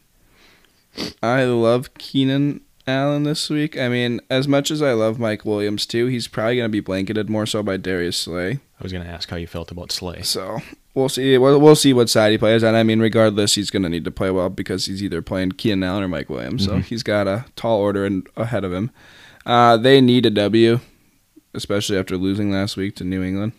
I 1.22 1.44
love 1.44 1.92
Keenan 1.94 2.60
Allen 2.86 3.24
this 3.24 3.50
week. 3.50 3.76
I 3.78 3.88
mean, 3.88 4.20
as 4.30 4.46
much 4.46 4.70
as 4.70 4.80
I 4.80 4.92
love 4.92 5.18
Mike 5.18 5.44
Williams 5.44 5.86
too, 5.86 6.06
he's 6.06 6.28
probably 6.28 6.56
going 6.56 6.68
to 6.68 6.72
be 6.72 6.80
blanketed 6.80 7.28
more 7.28 7.46
so 7.46 7.62
by 7.62 7.76
Darius 7.76 8.16
Slay. 8.16 8.52
I 8.78 8.82
was 8.82 8.92
gonna 8.92 9.06
ask 9.06 9.30
how 9.30 9.36
you 9.36 9.46
felt 9.46 9.70
about 9.70 9.90
Slay. 9.90 10.20
So 10.22 10.58
we'll 10.94 11.08
see. 11.08 11.36
We'll, 11.38 11.58
we'll 11.60 11.74
see 11.76 11.92
what 11.94 12.10
side 12.10 12.32
he 12.32 12.38
plays. 12.38 12.62
And 12.62 12.76
I 12.76 12.82
mean, 12.82 13.00
regardless, 13.00 13.54
he's 13.54 13.70
going 13.70 13.82
to 13.84 13.88
need 13.88 14.04
to 14.04 14.10
play 14.10 14.30
well 14.30 14.50
because 14.50 14.84
he's 14.86 15.02
either 15.02 15.22
playing 15.22 15.52
Keenan 15.52 15.82
Allen 15.82 16.04
or 16.04 16.08
Mike 16.08 16.28
Williams. 16.28 16.64
So 16.66 16.72
Mhm. 16.72 16.84
he's 16.84 17.02
got 17.02 17.26
a 17.26 17.46
tall 17.56 17.80
order 17.80 18.04
in, 18.04 18.24
ahead 18.36 18.64
of 18.64 18.72
him. 18.74 18.90
Uh, 19.46 19.76
they 19.78 20.00
need 20.02 20.26
a 20.26 20.30
W, 20.30 20.80
especially 21.54 21.96
after 21.96 22.16
losing 22.18 22.50
last 22.52 22.76
week 22.76 22.94
to 22.96 23.04
New 23.04 23.22
England. 23.22 23.52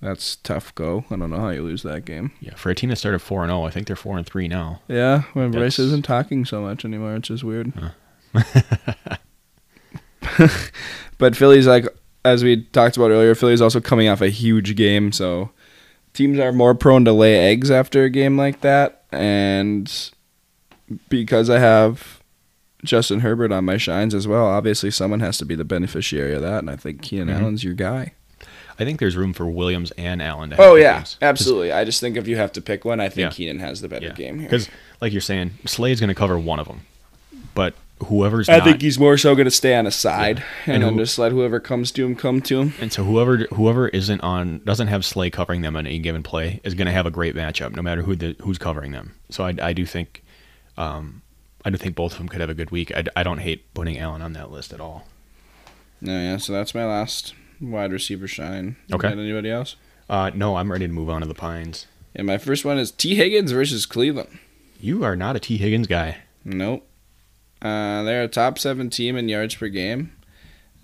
That's 0.00 0.36
tough 0.36 0.72
go. 0.76 1.04
I 1.10 1.16
don't 1.16 1.30
know 1.30 1.40
how 1.40 1.48
you 1.48 1.62
lose 1.64 1.82
that 1.82 2.04
game. 2.04 2.30
Yeah, 2.40 2.54
for 2.54 2.70
a 2.70 2.74
team 2.76 2.90
that 2.90 2.96
started 2.96 3.18
four 3.18 3.42
and 3.42 3.50
zero, 3.50 3.64
I 3.64 3.70
think 3.70 3.88
they're 3.88 3.96
four 3.96 4.16
and 4.16 4.24
three 4.24 4.46
now. 4.46 4.80
Yeah, 4.86 5.22
when 5.32 5.50
Bryce 5.50 5.80
isn't 5.80 6.04
talking 6.04 6.44
so 6.44 6.60
much 6.62 6.84
anymore, 6.84 7.16
it's 7.16 7.26
just 7.28 7.42
weird. 7.42 7.72
but 11.18 11.36
Philly's 11.36 11.66
like, 11.66 11.86
as 12.24 12.44
we 12.44 12.62
talked 12.64 12.96
about 12.96 13.10
earlier, 13.10 13.34
Philly's 13.34 13.60
also 13.60 13.80
coming 13.80 14.08
off 14.08 14.20
a 14.20 14.28
huge 14.28 14.76
game, 14.76 15.12
so 15.12 15.50
teams 16.14 16.38
are 16.38 16.52
more 16.52 16.74
prone 16.74 17.04
to 17.04 17.12
lay 17.12 17.38
eggs 17.38 17.70
after 17.70 18.04
a 18.04 18.10
game 18.10 18.36
like 18.36 18.60
that. 18.60 19.04
And 19.12 19.90
because 21.08 21.48
I 21.50 21.58
have 21.58 22.22
Justin 22.84 23.20
Herbert 23.20 23.52
on 23.52 23.64
my 23.64 23.76
shines 23.76 24.14
as 24.14 24.28
well, 24.28 24.46
obviously 24.46 24.90
someone 24.90 25.20
has 25.20 25.38
to 25.38 25.44
be 25.44 25.54
the 25.54 25.64
beneficiary 25.64 26.34
of 26.34 26.42
that, 26.42 26.58
and 26.58 26.70
I 26.70 26.76
think 26.76 27.02
Keenan 27.02 27.28
Mhm. 27.28 27.40
Allen's 27.40 27.64
your 27.64 27.74
guy. 27.74 28.12
I 28.80 28.84
think 28.84 29.00
there's 29.00 29.16
room 29.16 29.32
for 29.32 29.46
Williams 29.46 29.90
and 29.98 30.22
Allen 30.22 30.50
to 30.50 30.56
have 30.56 30.64
Oh 30.64 30.76
yeah, 30.76 30.98
games. 30.98 31.16
absolutely. 31.20 31.72
I 31.72 31.84
just 31.84 32.00
think 32.00 32.16
if 32.16 32.28
you 32.28 32.36
have 32.36 32.52
to 32.52 32.60
pick 32.60 32.84
one, 32.84 33.00
I 33.00 33.08
think 33.08 33.24
Yeah. 33.24 33.30
Keenan 33.30 33.58
has 33.58 33.80
the 33.80 33.88
better 33.88 34.06
Yeah, 34.06 34.12
game 34.12 34.38
here. 34.38 34.48
because 34.48 34.68
like 35.00 35.10
you're 35.12 35.20
saying, 35.20 35.58
Slay's 35.66 35.98
gonna 36.00 36.14
cover 36.14 36.38
one 36.38 36.60
of 36.60 36.68
them, 36.68 36.82
but 37.54 37.74
whoever's 38.06 38.48
I 38.48 38.58
not, 38.58 38.64
think 38.64 38.82
he's 38.82 38.98
more 38.98 39.16
so 39.18 39.34
going 39.34 39.44
to 39.46 39.50
stay 39.50 39.74
on 39.74 39.84
his 39.84 39.94
side 39.94 40.42
And 40.66 40.74
and, 40.76 40.82
then 40.84 40.92
who- 40.94 40.98
just 41.00 41.18
let 41.18 41.32
whoever 41.32 41.60
comes 41.60 41.90
to 41.92 42.04
him 42.04 42.14
come 42.16 42.40
to 42.42 42.60
him. 42.60 42.74
And 42.80 42.92
so 42.92 43.04
whoever 43.04 43.38
whoever 43.54 43.88
isn't 43.88 44.20
on 44.20 44.60
doesn't 44.64 44.88
have 44.88 45.04
Slay 45.04 45.30
covering 45.30 45.62
them 45.62 45.76
on 45.76 45.86
any 45.86 45.98
given 45.98 46.22
play 46.22 46.60
is 46.64 46.74
going 46.74 46.86
to 46.86 46.92
have 46.92 47.06
a 47.06 47.10
great 47.10 47.34
matchup, 47.34 47.74
no 47.74 47.82
matter 47.82 48.02
who 48.02 48.14
the 48.16 48.36
who's 48.42 48.58
covering 48.58 48.92
them. 48.92 49.14
So 49.30 49.44
I, 49.44 49.54
I 49.62 49.72
do 49.72 49.84
think, 49.86 50.22
um, 50.76 51.22
I 51.64 51.70
do 51.70 51.76
think 51.76 51.94
both 51.96 52.12
of 52.12 52.18
them 52.18 52.28
could 52.28 52.40
have 52.40 52.50
a 52.50 52.54
good 52.54 52.70
week. 52.70 52.94
I, 52.96 53.04
I 53.16 53.22
don't 53.22 53.38
hate 53.38 53.72
putting 53.74 53.98
Allen 53.98 54.22
on 54.22 54.32
that 54.34 54.50
list 54.50 54.72
at 54.72 54.80
all. 54.80 55.06
No, 56.00 56.12
yeah. 56.12 56.36
So 56.36 56.52
that's 56.52 56.74
my 56.74 56.84
last 56.86 57.34
wide 57.60 57.92
receiver 57.92 58.28
shine. 58.28 58.76
Okay. 58.92 59.08
anybody 59.08 59.50
else? 59.50 59.76
Uh, 60.08 60.30
no, 60.34 60.56
I'm 60.56 60.70
ready 60.72 60.86
to 60.86 60.92
move 60.92 61.10
on 61.10 61.20
to 61.20 61.26
the 61.26 61.34
Pines. 61.34 61.86
And 62.14 62.26
my 62.26 62.38
first 62.38 62.64
one 62.64 62.78
is 62.78 62.90
Tee 62.90 63.16
Higgins 63.16 63.52
versus 63.52 63.84
Cleveland. 63.84 64.38
You 64.80 65.04
are 65.04 65.16
not 65.16 65.36
a 65.36 65.40
Tee 65.40 65.58
Higgins 65.58 65.86
guy. 65.86 66.18
Nope. 66.44 66.87
Uh, 67.62 68.02
they're 68.04 68.22
a 68.24 68.28
top 68.28 68.58
seven 68.58 68.88
team 68.90 69.16
in 69.16 69.28
yards 69.28 69.54
per 69.54 69.68
game. 69.68 70.12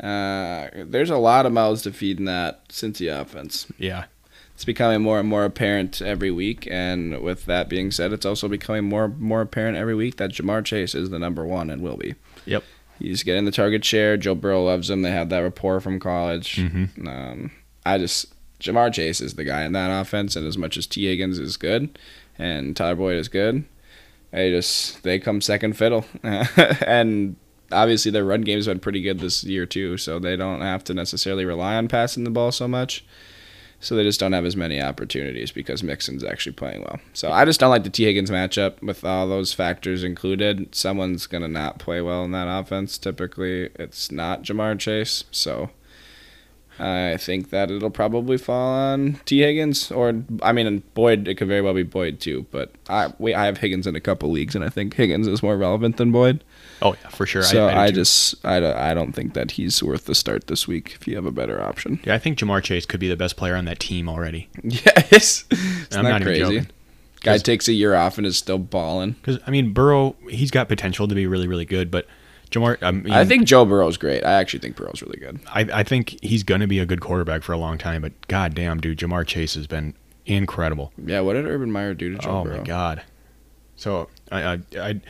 Uh, 0.01 0.69
there's 0.75 1.11
a 1.11 1.17
lot 1.19 1.47
of 1.47 1.53
mouths 1.53 1.83
to 1.83 1.93
feed 1.93 2.19
in 2.19 2.25
that 2.25 2.69
Cincy 2.69 3.09
offense. 3.09 3.67
Yeah, 3.79 4.05
It's 4.55 4.65
becoming 4.65 5.03
more 5.03 5.21
and 5.21 5.29
more 5.29 5.45
apparent 5.45 6.03
every 6.03 6.31
week, 6.33 6.67
and 6.71 7.21
with 7.23 7.45
that 7.47 7.69
being 7.69 7.91
said, 7.93 8.13
it's 8.13 8.27
also 8.27 8.49
becoming 8.49 8.85
more 8.85 9.07
more 9.09 9.41
apparent 9.41 9.77
every 9.77 9.95
week 9.95 10.17
that 10.17 10.33
Ja'Marr 10.33 10.65
Chase 10.65 10.95
is 10.97 11.11
the 11.11 11.19
number 11.21 11.45
one 11.47 11.71
and 11.71 11.81
will 11.81 11.97
be. 11.97 12.15
Yep. 12.47 12.65
He's 12.99 13.23
getting 13.23 13.45
the 13.45 13.51
target 13.53 13.85
share. 13.85 14.17
Joe 14.17 14.35
Burrow 14.35 14.65
loves 14.65 14.91
him. 14.91 15.03
They 15.03 15.11
have 15.11 15.29
that 15.31 15.39
rapport 15.41 15.81
from 15.81 15.99
college. 16.01 16.57
Mhm. 16.57 17.07
Um, 17.07 17.51
I 17.87 17.99
just 17.99 18.33
Ja'Marr 18.61 18.93
Chase 18.93 19.21
is 19.21 19.35
the 19.35 19.45
guy 19.45 19.63
in 19.65 19.73
that 19.73 19.91
offense, 20.01 20.35
and 20.35 20.45
as 20.47 20.59
much 20.59 20.77
as 20.77 20.87
Tee 20.89 21.07
Higgins 21.07 21.39
is 21.39 21.57
good, 21.57 21.97
and 22.37 22.77
Tyler 22.77 22.95
Boyd 22.97 23.17
is 23.17 23.29
good, 23.29 23.65
they 24.35 24.51
just 24.51 25.03
they 25.05 25.19
come 25.19 25.41
second 25.41 25.77
fiddle, 25.77 26.05
and 26.23 27.37
obviously 27.71 28.11
their 28.11 28.25
run 28.25 28.43
game's 28.43 28.67
been 28.67 28.81
pretty 28.81 29.01
good 29.01 29.21
this 29.21 29.45
year 29.45 29.65
too, 29.65 29.97
so 29.97 30.19
they 30.19 30.37
don't 30.37 30.61
have 30.61 30.83
to 30.85 30.95
necessarily 30.95 31.45
rely 31.45 31.77
on 31.77 31.89
passing 31.89 32.25
the 32.25 32.31
ball 32.31 32.53
so 32.53 32.67
much. 32.67 33.05
So 33.81 33.95
they 33.95 34.03
just 34.03 34.19
don't 34.19 34.33
have 34.33 34.47
as 34.47 34.57
many 34.57 34.81
opportunities 34.81 35.53
because 35.53 35.83
Mixon's 35.83 36.25
actually 36.25 36.55
playing 36.55 36.81
well. 36.81 37.01
So 37.13 37.31
I 37.31 37.45
just 37.45 37.61
don't 37.61 37.69
like 37.71 37.85
the 37.85 37.91
Tee 37.91 38.05
Higgins 38.05 38.31
matchup 38.31 38.81
with 38.83 39.05
all 39.05 39.29
those 39.29 39.53
factors 39.53 40.03
included. 40.03 40.75
Someone's 40.75 41.27
gonna 41.27 41.49
not 41.49 41.79
play 41.79 42.01
well 42.01 42.25
in 42.25 42.33
that 42.33 42.49
offense. 42.49 42.97
Typically, 42.99 43.71
it's 43.75 44.11
not 44.11 44.43
Ja'Marr 44.43 44.79
Chase. 44.79 45.25
So 45.31 45.71
I 46.79 47.17
think 47.19 47.51
that 47.51 47.71
it'll 47.71 47.91
probably 47.91 48.37
fall 48.37 48.75
on 48.75 49.21
Tee 49.25 49.41
Higgins 49.41 49.91
or 49.93 50.25
I 50.43 50.53
mean 50.53 50.83
Boyd. 50.95 51.29
It 51.29 51.37
could 51.37 51.49
very 51.49 51.61
well 51.61 51.75
be 51.75 51.83
Boyd 51.83 52.21
too. 52.21 52.47
But 52.51 52.73
I 52.89 53.13
we 53.19 53.35
I 53.35 53.47
have 53.47 53.59
Higgins 53.59 53.87
in 53.87 53.95
a 53.95 54.01
couple 54.01 54.31
leagues, 54.31 54.55
and 54.55 54.65
I 54.65 54.69
think 54.69 54.95
Higgins 54.95 55.29
is 55.29 55.43
more 55.43 55.57
relevant 55.57 55.97
than 55.97 56.11
Boyd. 56.11 56.43
Oh 56.83 56.97
yeah, 57.03 57.09
for 57.11 57.27
sure. 57.27 57.43
So 57.43 57.69
I, 57.69 57.87
do 57.87 57.93
too. 57.93 58.01
just 58.01 58.45
I 58.45 58.61
don't, 58.61 58.77
I 58.77 58.95
don't 58.95 59.13
think 59.13 59.35
that 59.35 59.53
he's 59.53 59.83
worth 59.83 60.07
the 60.07 60.15
start 60.15 60.49
this 60.49 60.67
week 60.67 60.97
if 61.01 61.07
you 61.07 61.15
have 61.17 61.27
a 61.27 61.33
better 61.33 61.63
option. 61.63 62.01
yeah, 62.05 62.15
I 62.15 62.19
think 62.19 62.39
Ja'Marr 62.39 62.63
Chase 62.63 62.87
could 62.87 63.01
be 63.01 63.09
the 63.09 63.17
best 63.17 63.37
player 63.37 63.55
on 63.55 63.65
that 63.67 63.79
team 63.79 64.09
already. 64.09 64.49
Yes, 64.65 65.45
it's 65.51 65.97
I'm 65.97 66.03
not, 66.03 66.21
not 66.21 66.23
even 66.23 66.47
crazy. 66.47 66.67
Guy 67.23 67.39
takes 67.39 67.69
a 67.69 67.73
year 67.73 67.95
off 67.95 68.19
and 68.19 68.27
is 68.27 68.37
still 68.37 68.59
balling. 68.59 69.13
Because 69.13 69.39
I 69.47 69.51
mean, 69.51 69.73
Burrow, 69.73 70.15
he's 70.29 70.51
got 70.51 70.69
potential 70.69 71.09
to 71.09 71.15
be 71.15 71.27
really, 71.27 71.49
really 71.49 71.65
good, 71.65 71.91
but 71.91 72.07
Ja'Marr, 72.51 72.79
I, 72.83 72.91
mean, 72.91 73.13
I 73.13 73.25
think 73.25 73.45
Joe 73.45 73.65
Burrow's 73.65 73.97
great. 73.97 74.25
I 74.25 74.33
actually 74.35 74.61
think 74.61 74.77
Burrow's 74.77 75.03
really 75.03 75.19
good. 75.19 75.41
I, 75.49 75.61
I 75.73 75.83
think 75.83 76.19
he's 76.23 76.43
going 76.43 76.61
to 76.61 76.67
be 76.67 76.79
a 76.79 76.87
good 76.87 77.01
quarterback 77.01 77.43
for 77.43 77.53
a 77.53 77.59
long 77.59 77.79
time. 77.79 78.03
But 78.03 78.13
goddamn, 78.29 78.81
dude, 78.81 78.99
Ja'Marr 78.99 79.27
Chase 79.27 79.55
has 79.55 79.67
been 79.67 79.95
incredible. 80.27 80.93
Yeah, 81.05 81.21
what 81.21 81.35
did 81.35 81.47
Urban 81.47 81.71
Meyer 81.71 81.95
do 81.95 82.13
to 82.13 82.19
Joe 82.19 82.31
oh 82.31 82.45
Burrow? 82.45 82.59
my 82.59 82.63
god. 82.63 83.03
So 83.77 84.09
I 84.31 84.45
I 84.45 84.61
I, 84.79 85.01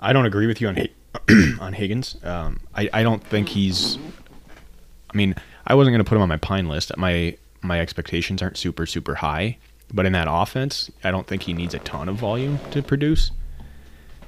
I 0.00 0.12
don't 0.12 0.26
agree 0.26 0.46
with 0.46 0.60
you 0.60 0.68
on 0.68 0.88
on 1.60 1.72
Higgins. 1.72 2.16
Um, 2.22 2.60
I 2.74 2.88
I 2.92 3.02
don't 3.02 3.24
think 3.24 3.48
he's. 3.48 3.98
I 5.12 5.16
mean, 5.16 5.34
I 5.66 5.74
wasn't 5.74 5.92
going 5.94 6.04
to 6.04 6.08
put 6.08 6.16
him 6.16 6.22
on 6.22 6.28
my 6.28 6.36
pine 6.36 6.68
list. 6.68 6.96
My 6.96 7.36
my 7.62 7.80
expectations 7.80 8.42
aren't 8.42 8.56
super 8.56 8.86
super 8.86 9.16
high, 9.16 9.58
but 9.92 10.06
in 10.06 10.12
that 10.12 10.28
offense, 10.30 10.90
I 11.02 11.10
don't 11.10 11.26
think 11.26 11.42
he 11.42 11.52
needs 11.52 11.74
a 11.74 11.78
ton 11.80 12.08
of 12.08 12.16
volume 12.16 12.58
to 12.70 12.82
produce. 12.82 13.30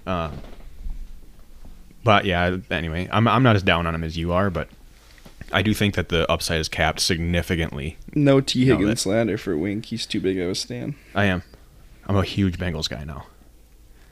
Uh, 0.07 0.31
but 2.07 2.25
yeah, 2.25 2.57
anyway, 2.71 3.09
I'm 3.13 3.29
I'm 3.29 3.43
not 3.43 3.57
as 3.57 3.63
down 3.63 3.87
on 3.87 3.95
him 3.95 4.03
as 4.03 4.17
you 4.17 4.33
are, 4.33 4.49
but 4.49 4.69
I 5.53 5.61
do 5.63 5.75
think 5.75 5.95
that 5.97 6.09
the 6.09 6.31
upside 6.31 6.59
is 6.61 6.69
capped 6.69 7.01
significantly. 7.01 7.99
No 8.15 8.41
Tee 8.41 8.65
Higgins 8.65 9.03
slander 9.03 9.37
for 9.37 9.57
Wink. 9.57 9.87
He's 9.87 10.07
too 10.07 10.21
big 10.21 10.39
of 10.39 10.49
a 10.51 10.55
stand. 10.55 10.95
I 11.15 11.27
am. 11.27 11.43
I'm 12.07 12.17
a 12.17 12.23
huge 12.25 12.59
Bengals 12.59 12.89
guy 12.89 13.05
now. 13.05 13.27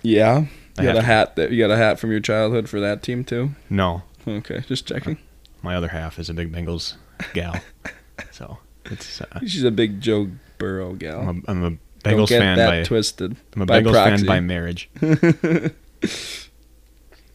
Yeah, 0.03 0.45
I 0.79 0.83
you 0.83 0.89
got 0.89 0.97
a 0.97 1.01
to- 1.01 1.07
hat 1.07 1.37
that 1.37 1.51
you 1.51 1.59
got 1.67 1.73
a 1.73 1.77
hat 1.79 1.99
from 1.99 2.11
your 2.11 2.21
childhood 2.21 2.69
for 2.69 2.79
that 2.81 3.03
team 3.03 3.25
too. 3.25 3.51
No, 3.71 4.03
Okay, 4.29 4.61
just 4.69 4.87
checking. 4.87 5.17
my 5.63 5.75
other 5.75 5.89
half 5.89 6.19
is 6.19 6.29
a 6.29 6.35
big 6.35 6.53
Bengals 6.53 6.95
gal. 7.33 7.57
so 8.31 8.59
it's 8.87 9.21
uh, 9.21 9.41
She's 9.41 9.65
a 9.65 9.71
big 9.71 10.01
Joe 10.01 10.29
Burrow 10.59 10.93
gal. 10.95 11.21
I'm, 11.21 11.45
a, 11.47 11.51
I'm 11.51 11.65
a 11.65 11.71
Don't 11.71 11.79
Bengals 12.03 12.29
get 12.29 12.39
fan 12.41 12.57
that 12.59 12.69
by 12.71 12.83
twisted. 12.85 13.37
I'm 13.57 13.63
a 13.63 13.67
Bengals 13.67 13.93
proxy. 13.93 14.17
fan 14.19 14.27
by 14.27 14.41
marriage. 14.41 14.91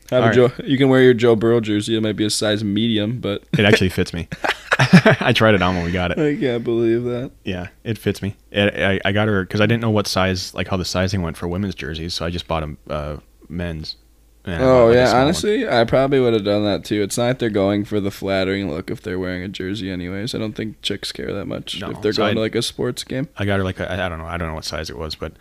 Have 0.09 0.23
a 0.31 0.33
Joe, 0.33 0.51
you 0.63 0.77
can 0.77 0.89
wear 0.89 1.01
your 1.01 1.13
Joe 1.13 1.35
Burrow 1.35 1.59
jersey. 1.61 1.95
It 1.95 2.01
might 2.01 2.15
be 2.15 2.25
a 2.25 2.29
size 2.29 2.63
medium, 2.63 3.19
but 3.19 3.43
It 3.57 3.65
actually 3.65 3.89
fits 3.99 4.13
me. 4.13 4.27
I 4.79 5.33
tried 5.33 5.55
it 5.55 5.61
on 5.61 5.75
when 5.75 5.83
we 5.85 5.91
got 5.91 6.11
it. 6.11 6.17
I 6.19 6.35
can't 6.39 6.63
believe 6.63 7.03
that. 7.03 7.31
Yeah, 7.43 7.67
it 7.83 7.97
fits 7.97 8.21
me. 8.21 8.35
It, 8.51 8.73
I, 8.81 8.99
I 9.03 9.11
got 9.11 9.27
her 9.27 9.43
because 9.43 9.59
I 9.61 9.65
didn't 9.65 9.81
know 9.81 9.89
what 9.89 10.07
size, 10.07 10.53
like 10.53 10.67
how 10.69 10.77
the 10.77 10.85
sizing 10.85 11.21
went 11.21 11.35
for 11.37 11.47
women's 11.47 11.75
jerseys, 11.75 12.13
so 12.13 12.25
I 12.25 12.29
just 12.29 12.47
bought 12.47 12.61
them 12.61 12.77
uh, 12.89 13.17
men's. 13.49 13.97
And 14.45 14.63
Oh 14.63 14.87
like, 14.87 14.95
yeah, 14.95 15.05
small 15.07 15.15
one. 15.15 15.23
honestly, 15.25 15.67
I 15.67 15.83
probably 15.83 16.21
would 16.21 16.33
have 16.33 16.45
done 16.45 16.63
that 16.63 16.85
too. 16.85 17.01
It's 17.03 17.17
not 17.17 17.25
like 17.27 17.39
they're 17.39 17.49
going 17.49 17.83
for 17.83 17.99
the 17.99 18.09
flattering 18.09 18.69
look 18.71 18.89
if 18.89 19.01
they're 19.01 19.19
wearing 19.19 19.43
a 19.43 19.49
jersey, 19.49 19.91
anyways. 19.91 20.33
I 20.33 20.37
don't 20.37 20.53
think 20.53 20.81
chicks 20.81 21.11
care 21.11 21.33
that 21.33 21.45
much 21.45 21.81
No, 21.81 21.91
if 21.91 22.01
they're 22.01 22.13
so 22.13 22.21
going 22.23 22.31
I- 22.31 22.33
to 22.35 22.39
like 22.39 22.55
a 22.55 22.61
sports 22.61 23.03
game. 23.03 23.27
I 23.37 23.43
got 23.43 23.57
her 23.57 23.65
like 23.65 23.81
a, 23.81 23.91
I 23.91 24.05
I 24.05 24.09
don't 24.09 24.17
know, 24.17 24.25
I 24.25 24.37
don't 24.37 24.47
know 24.47 24.53
what 24.55 24.63
size 24.65 24.89
it 24.89 24.97
was, 24.97 25.13
but 25.15 25.33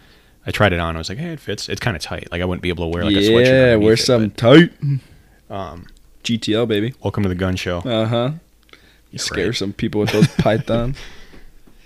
I 0.48 0.50
tried 0.50 0.72
it 0.72 0.80
on. 0.80 0.96
I 0.96 0.98
was 0.98 1.10
like, 1.10 1.18
hey, 1.18 1.32
it 1.34 1.40
fits. 1.40 1.68
It's 1.68 1.78
kind 1.80 1.94
of 1.94 2.02
tight. 2.02 2.32
Like 2.32 2.40
I 2.40 2.46
wouldn't 2.46 2.62
be 2.62 2.70
able 2.70 2.84
to 2.84 2.88
wear 2.88 3.04
like 3.04 3.14
a 3.14 3.18
sweatshirt. 3.18 3.46
yeah, 3.46 3.76
wear 3.76 3.92
it, 3.92 3.98
some 3.98 4.30
tight 4.30 4.72
um, 5.50 5.86
GTL 6.24 6.66
baby. 6.66 6.94
welcome 7.02 7.22
to 7.22 7.28
the 7.28 7.34
gun 7.34 7.54
show. 7.54 7.78
Uh 7.80 8.06
huh. 8.06 8.30
Yeah, 9.10 9.20
Scare 9.20 9.46
right. 9.48 9.54
some 9.54 9.74
people 9.74 10.00
with 10.00 10.10
those 10.12 10.26
pythons. 10.28 10.96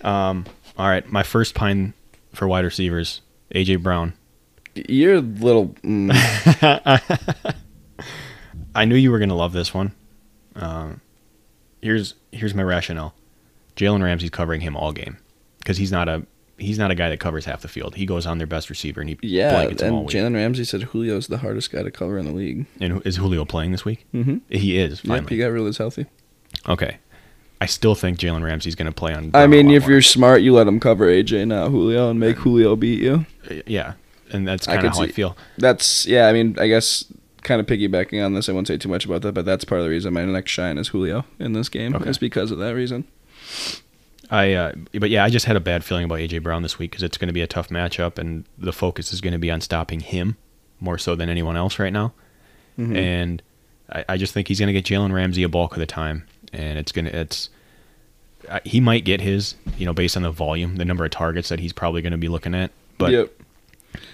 Um, 0.02 0.46
all 0.76 0.88
right, 0.88 1.06
my 1.12 1.22
first 1.22 1.54
pine 1.54 1.94
for 2.34 2.48
wide 2.48 2.64
receivers, 2.64 3.20
AJ 3.54 3.84
Brown. 3.84 4.14
You're 4.74 5.14
a 5.14 5.20
little. 5.20 5.68
Mm, 5.84 6.10
I 8.74 8.84
knew 8.84 8.96
you 8.96 9.12
were 9.12 9.20
gonna 9.20 9.36
love 9.36 9.52
this 9.52 9.72
one. 9.72 9.92
Um, 10.56 11.00
here's 11.80 12.14
here's 12.32 12.52
my 12.52 12.64
rationale. 12.64 13.14
Jalen 13.76 14.02
Ramsey's 14.02 14.30
covering 14.30 14.60
him 14.60 14.76
all 14.76 14.90
game 14.90 15.18
because 15.60 15.76
he's 15.76 15.92
not 15.92 16.08
a 16.08 16.26
he's 16.62 16.78
not 16.78 16.90
a 16.90 16.94
guy 16.94 17.08
that 17.10 17.20
covers 17.20 17.44
half 17.44 17.60
the 17.62 17.68
field. 17.68 17.94
He 17.96 18.06
goes 18.06 18.24
on 18.26 18.38
their 18.38 18.46
best 18.46 18.70
receiver 18.70 19.00
and 19.00 19.10
he 19.10 19.18
yeah, 19.22 19.50
blankets 19.50 19.82
him 19.82 19.92
all 19.94 20.00
and. 20.02 20.08
Jalen 20.10 20.34
Ramsey 20.34 20.64
said 20.64 20.88
Julio's 20.92 21.26
the 21.26 21.38
hardest 21.38 21.70
guy 21.70 21.82
to 21.82 21.90
cover 21.90 22.18
in 22.18 22.24
the 22.26 22.32
league. 22.32 22.66
and 22.80 23.04
is 23.06 23.16
Julio 23.16 23.44
playing 23.44 23.72
this 23.72 23.84
week? 23.84 24.06
Mm-hmm. 24.14 24.38
He 24.48 24.78
is 24.78 25.02
Yep, 25.04 25.08
finally. 25.08 25.28
he 25.34 25.38
got 25.38 25.48
really 25.48 25.72
healthy. 25.72 26.06
okay, 26.68 26.98
I 27.60 27.66
still 27.66 27.94
think 27.94 28.18
Jalen 28.18 28.42
Ramsey's 28.44 28.74
gonna 28.74 28.92
play 28.92 29.12
on. 29.14 29.30
I 29.34 29.46
mean, 29.46 29.70
if 29.70 29.82
more. 29.82 29.92
you're 29.92 30.02
smart, 30.02 30.42
you 30.42 30.52
let 30.54 30.66
him 30.66 30.80
cover 30.80 31.06
AJ, 31.06 31.46
not 31.48 31.70
Julio, 31.70 32.10
and 32.10 32.18
make 32.18 32.36
Julio 32.38 32.74
beat 32.76 33.00
you. 33.02 33.26
yeah, 33.66 33.94
and 34.32 34.46
that's 34.48 34.66
I 34.68 34.74
kind 34.76 34.86
of 34.86 34.92
how 34.94 35.02
I 35.02 35.06
see- 35.06 35.12
feel. 35.12 35.36
That's 35.58 36.06
yeah. 36.06 36.26
I 36.28 36.32
mean, 36.32 36.56
I 36.58 36.66
guess 36.68 37.04
kind 37.42 37.60
of 37.60 37.66
piggybacking 37.66 38.24
on 38.24 38.34
this, 38.34 38.48
I 38.48 38.52
won't 38.52 38.68
say 38.68 38.76
too 38.78 38.88
much 38.88 39.04
about 39.04 39.22
that, 39.22 39.32
but 39.32 39.44
that's 39.44 39.64
part 39.64 39.80
of 39.80 39.84
the 39.84 39.90
reason 39.90 40.12
my 40.14 40.24
next 40.24 40.52
shine 40.52 40.78
is 40.78 40.88
Julio 40.88 41.24
in 41.40 41.54
this 41.54 41.68
game. 41.68 41.94
Okay. 41.94 42.08
Is 42.10 42.18
because 42.18 42.50
of 42.52 42.58
that 42.58 42.74
reason. 42.74 43.04
I, 44.32 44.54
uh, 44.54 44.72
but 44.98 45.10
yeah, 45.10 45.24
I 45.24 45.28
just 45.30 45.44
had 45.46 45.56
a 45.56 45.60
bad 45.60 45.84
feeling 45.84 46.04
about 46.04 46.18
AJ 46.18 46.42
Brown 46.42 46.62
this 46.62 46.78
week 46.78 46.90
because 46.90 47.02
it's 47.02 47.18
going 47.18 47.26
to 47.28 47.34
be 47.34 47.42
a 47.42 47.46
tough 47.46 47.68
matchup, 47.68 48.18
and 48.18 48.44
the 48.56 48.72
focus 48.72 49.12
is 49.12 49.20
going 49.20 49.32
to 49.34 49.38
be 49.38 49.50
on 49.50 49.60
stopping 49.60 50.00
him 50.00 50.36
more 50.80 50.96
so 50.96 51.14
than 51.14 51.28
anyone 51.28 51.56
else 51.56 51.78
right 51.78 51.92
now. 51.92 52.12
Mhm. 52.78 52.96
And 52.96 53.42
I, 53.90 54.04
I 54.10 54.16
just 54.16 54.32
think 54.32 54.48
he's 54.48 54.58
going 54.58 54.68
to 54.68 54.72
get 54.72 54.84
Jalen 54.86 55.12
Ramsey 55.12 55.42
a 55.42 55.48
bulk 55.50 55.74
of 55.74 55.78
the 55.80 55.86
time, 55.86 56.26
and 56.52 56.78
it's 56.78 56.92
going 56.92 57.04
to 57.04 57.14
it's 57.16 57.50
he 58.64 58.80
might 58.80 59.04
get 59.04 59.20
his, 59.20 59.54
you 59.78 59.86
know, 59.86 59.92
based 59.92 60.16
on 60.16 60.22
the 60.22 60.30
volume, 60.30 60.76
the 60.76 60.84
number 60.84 61.04
of 61.04 61.10
targets 61.10 61.48
that 61.50 61.60
he's 61.60 61.72
probably 61.72 62.02
going 62.02 62.12
to 62.12 62.18
be 62.18 62.28
looking 62.28 62.54
at. 62.54 62.70
But 62.98 63.12
yep. 63.12 63.30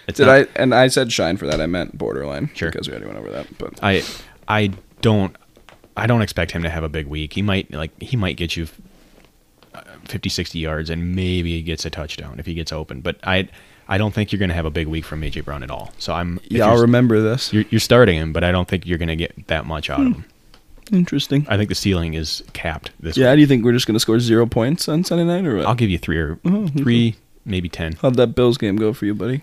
it's 0.06 0.18
Did 0.18 0.26
not- 0.26 0.34
I? 0.40 0.46
And 0.56 0.74
I 0.74 0.88
said 0.88 1.12
shine 1.12 1.36
for 1.36 1.46
that. 1.46 1.60
I 1.60 1.66
meant 1.66 1.96
borderline. 1.96 2.50
Sure. 2.54 2.70
Because 2.70 2.88
we 2.88 2.92
already 2.94 3.06
went 3.06 3.18
over 3.18 3.30
that. 3.30 3.46
But 3.56 3.78
I 3.82 4.02
I 4.48 4.72
don't 5.00 5.34
I 5.96 6.06
don't 6.06 6.22
expect 6.22 6.50
him 6.50 6.62
to 6.64 6.70
have 6.70 6.82
a 6.82 6.88
big 6.88 7.06
week. 7.06 7.34
He 7.34 7.42
might 7.42 7.72
like 7.72 7.92
he 8.02 8.16
might 8.16 8.36
get 8.36 8.56
you 8.56 8.66
50 10.06 10.28
60 10.28 10.58
yards 10.58 10.90
and 10.90 11.14
maybe 11.14 11.52
he 11.52 11.62
gets 11.62 11.84
a 11.84 11.90
touchdown 11.90 12.38
if 12.38 12.46
he 12.46 12.54
gets 12.54 12.72
open. 12.72 13.00
But 13.00 13.16
I 13.24 13.48
I 13.88 13.96
don't 13.98 14.12
think 14.12 14.32
you're 14.32 14.38
going 14.38 14.50
to 14.50 14.54
have 14.54 14.66
a 14.66 14.70
big 14.70 14.86
week 14.86 15.04
from 15.04 15.22
AJ 15.22 15.44
Brown 15.44 15.62
at 15.62 15.70
all. 15.70 15.92
So 15.98 16.12
I'm 16.12 16.40
yeah, 16.44 16.66
I'll 16.68 16.80
remember 16.80 17.20
this. 17.22 17.52
you're, 17.52 17.64
you're 17.70 17.80
starting 17.80 18.16
him, 18.18 18.32
but 18.32 18.44
I 18.44 18.52
don't 18.52 18.68
think 18.68 18.86
you're 18.86 18.98
going 18.98 19.08
to 19.08 19.16
get 19.16 19.46
that 19.48 19.64
much 19.66 19.88
out 19.90 20.00
of 20.00 20.06
him. 20.12 20.24
Interesting. 20.92 21.46
I 21.48 21.56
think 21.56 21.68
the 21.68 21.74
ceiling 21.74 22.14
is 22.14 22.42
capped 22.54 22.90
this 23.00 23.16
Yeah. 23.16 23.30
week. 23.30 23.36
Do 23.36 23.40
you 23.42 23.46
think 23.46 23.64
we're 23.64 23.72
just 23.74 23.86
gonna 23.86 24.00
score 24.00 24.18
zero 24.20 24.46
points 24.46 24.88
on 24.88 25.04
Sunday 25.04 25.24
night, 25.24 25.46
or 25.46 25.56
what? 25.56 25.66
I'll 25.66 25.74
give 25.74 25.90
you 25.90 25.98
3 25.98 26.16
or 26.18 26.38
Oh. 26.46 26.66
3 26.68 27.14
maybe 27.44 27.68
10. 27.68 27.94
How'd 28.00 28.14
that 28.16 28.34
Bills 28.34 28.56
game 28.56 28.76
go 28.76 28.92
for 28.94 29.04
you, 29.04 29.14
buddy? 29.14 29.42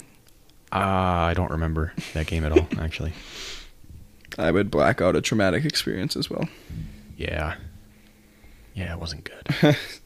Uh, 0.71 0.77
I 1.29 1.33
don't 1.35 1.51
remember 1.51 1.93
that 2.15 2.25
game 2.27 2.43
at 2.45 2.51
all 2.51 2.67
actually. 2.79 3.13
I 4.39 4.49
would 4.51 4.69
black 4.71 5.01
out 5.01 5.15
a 5.15 5.21
traumatic 5.21 5.65
experience 5.65 6.15
as 6.15 6.29
well. 6.29 6.47
Yeah. 7.15 7.55
Yeah, 8.73 8.93
it 8.93 8.99
wasn't 8.99 9.23
good. 9.23 9.77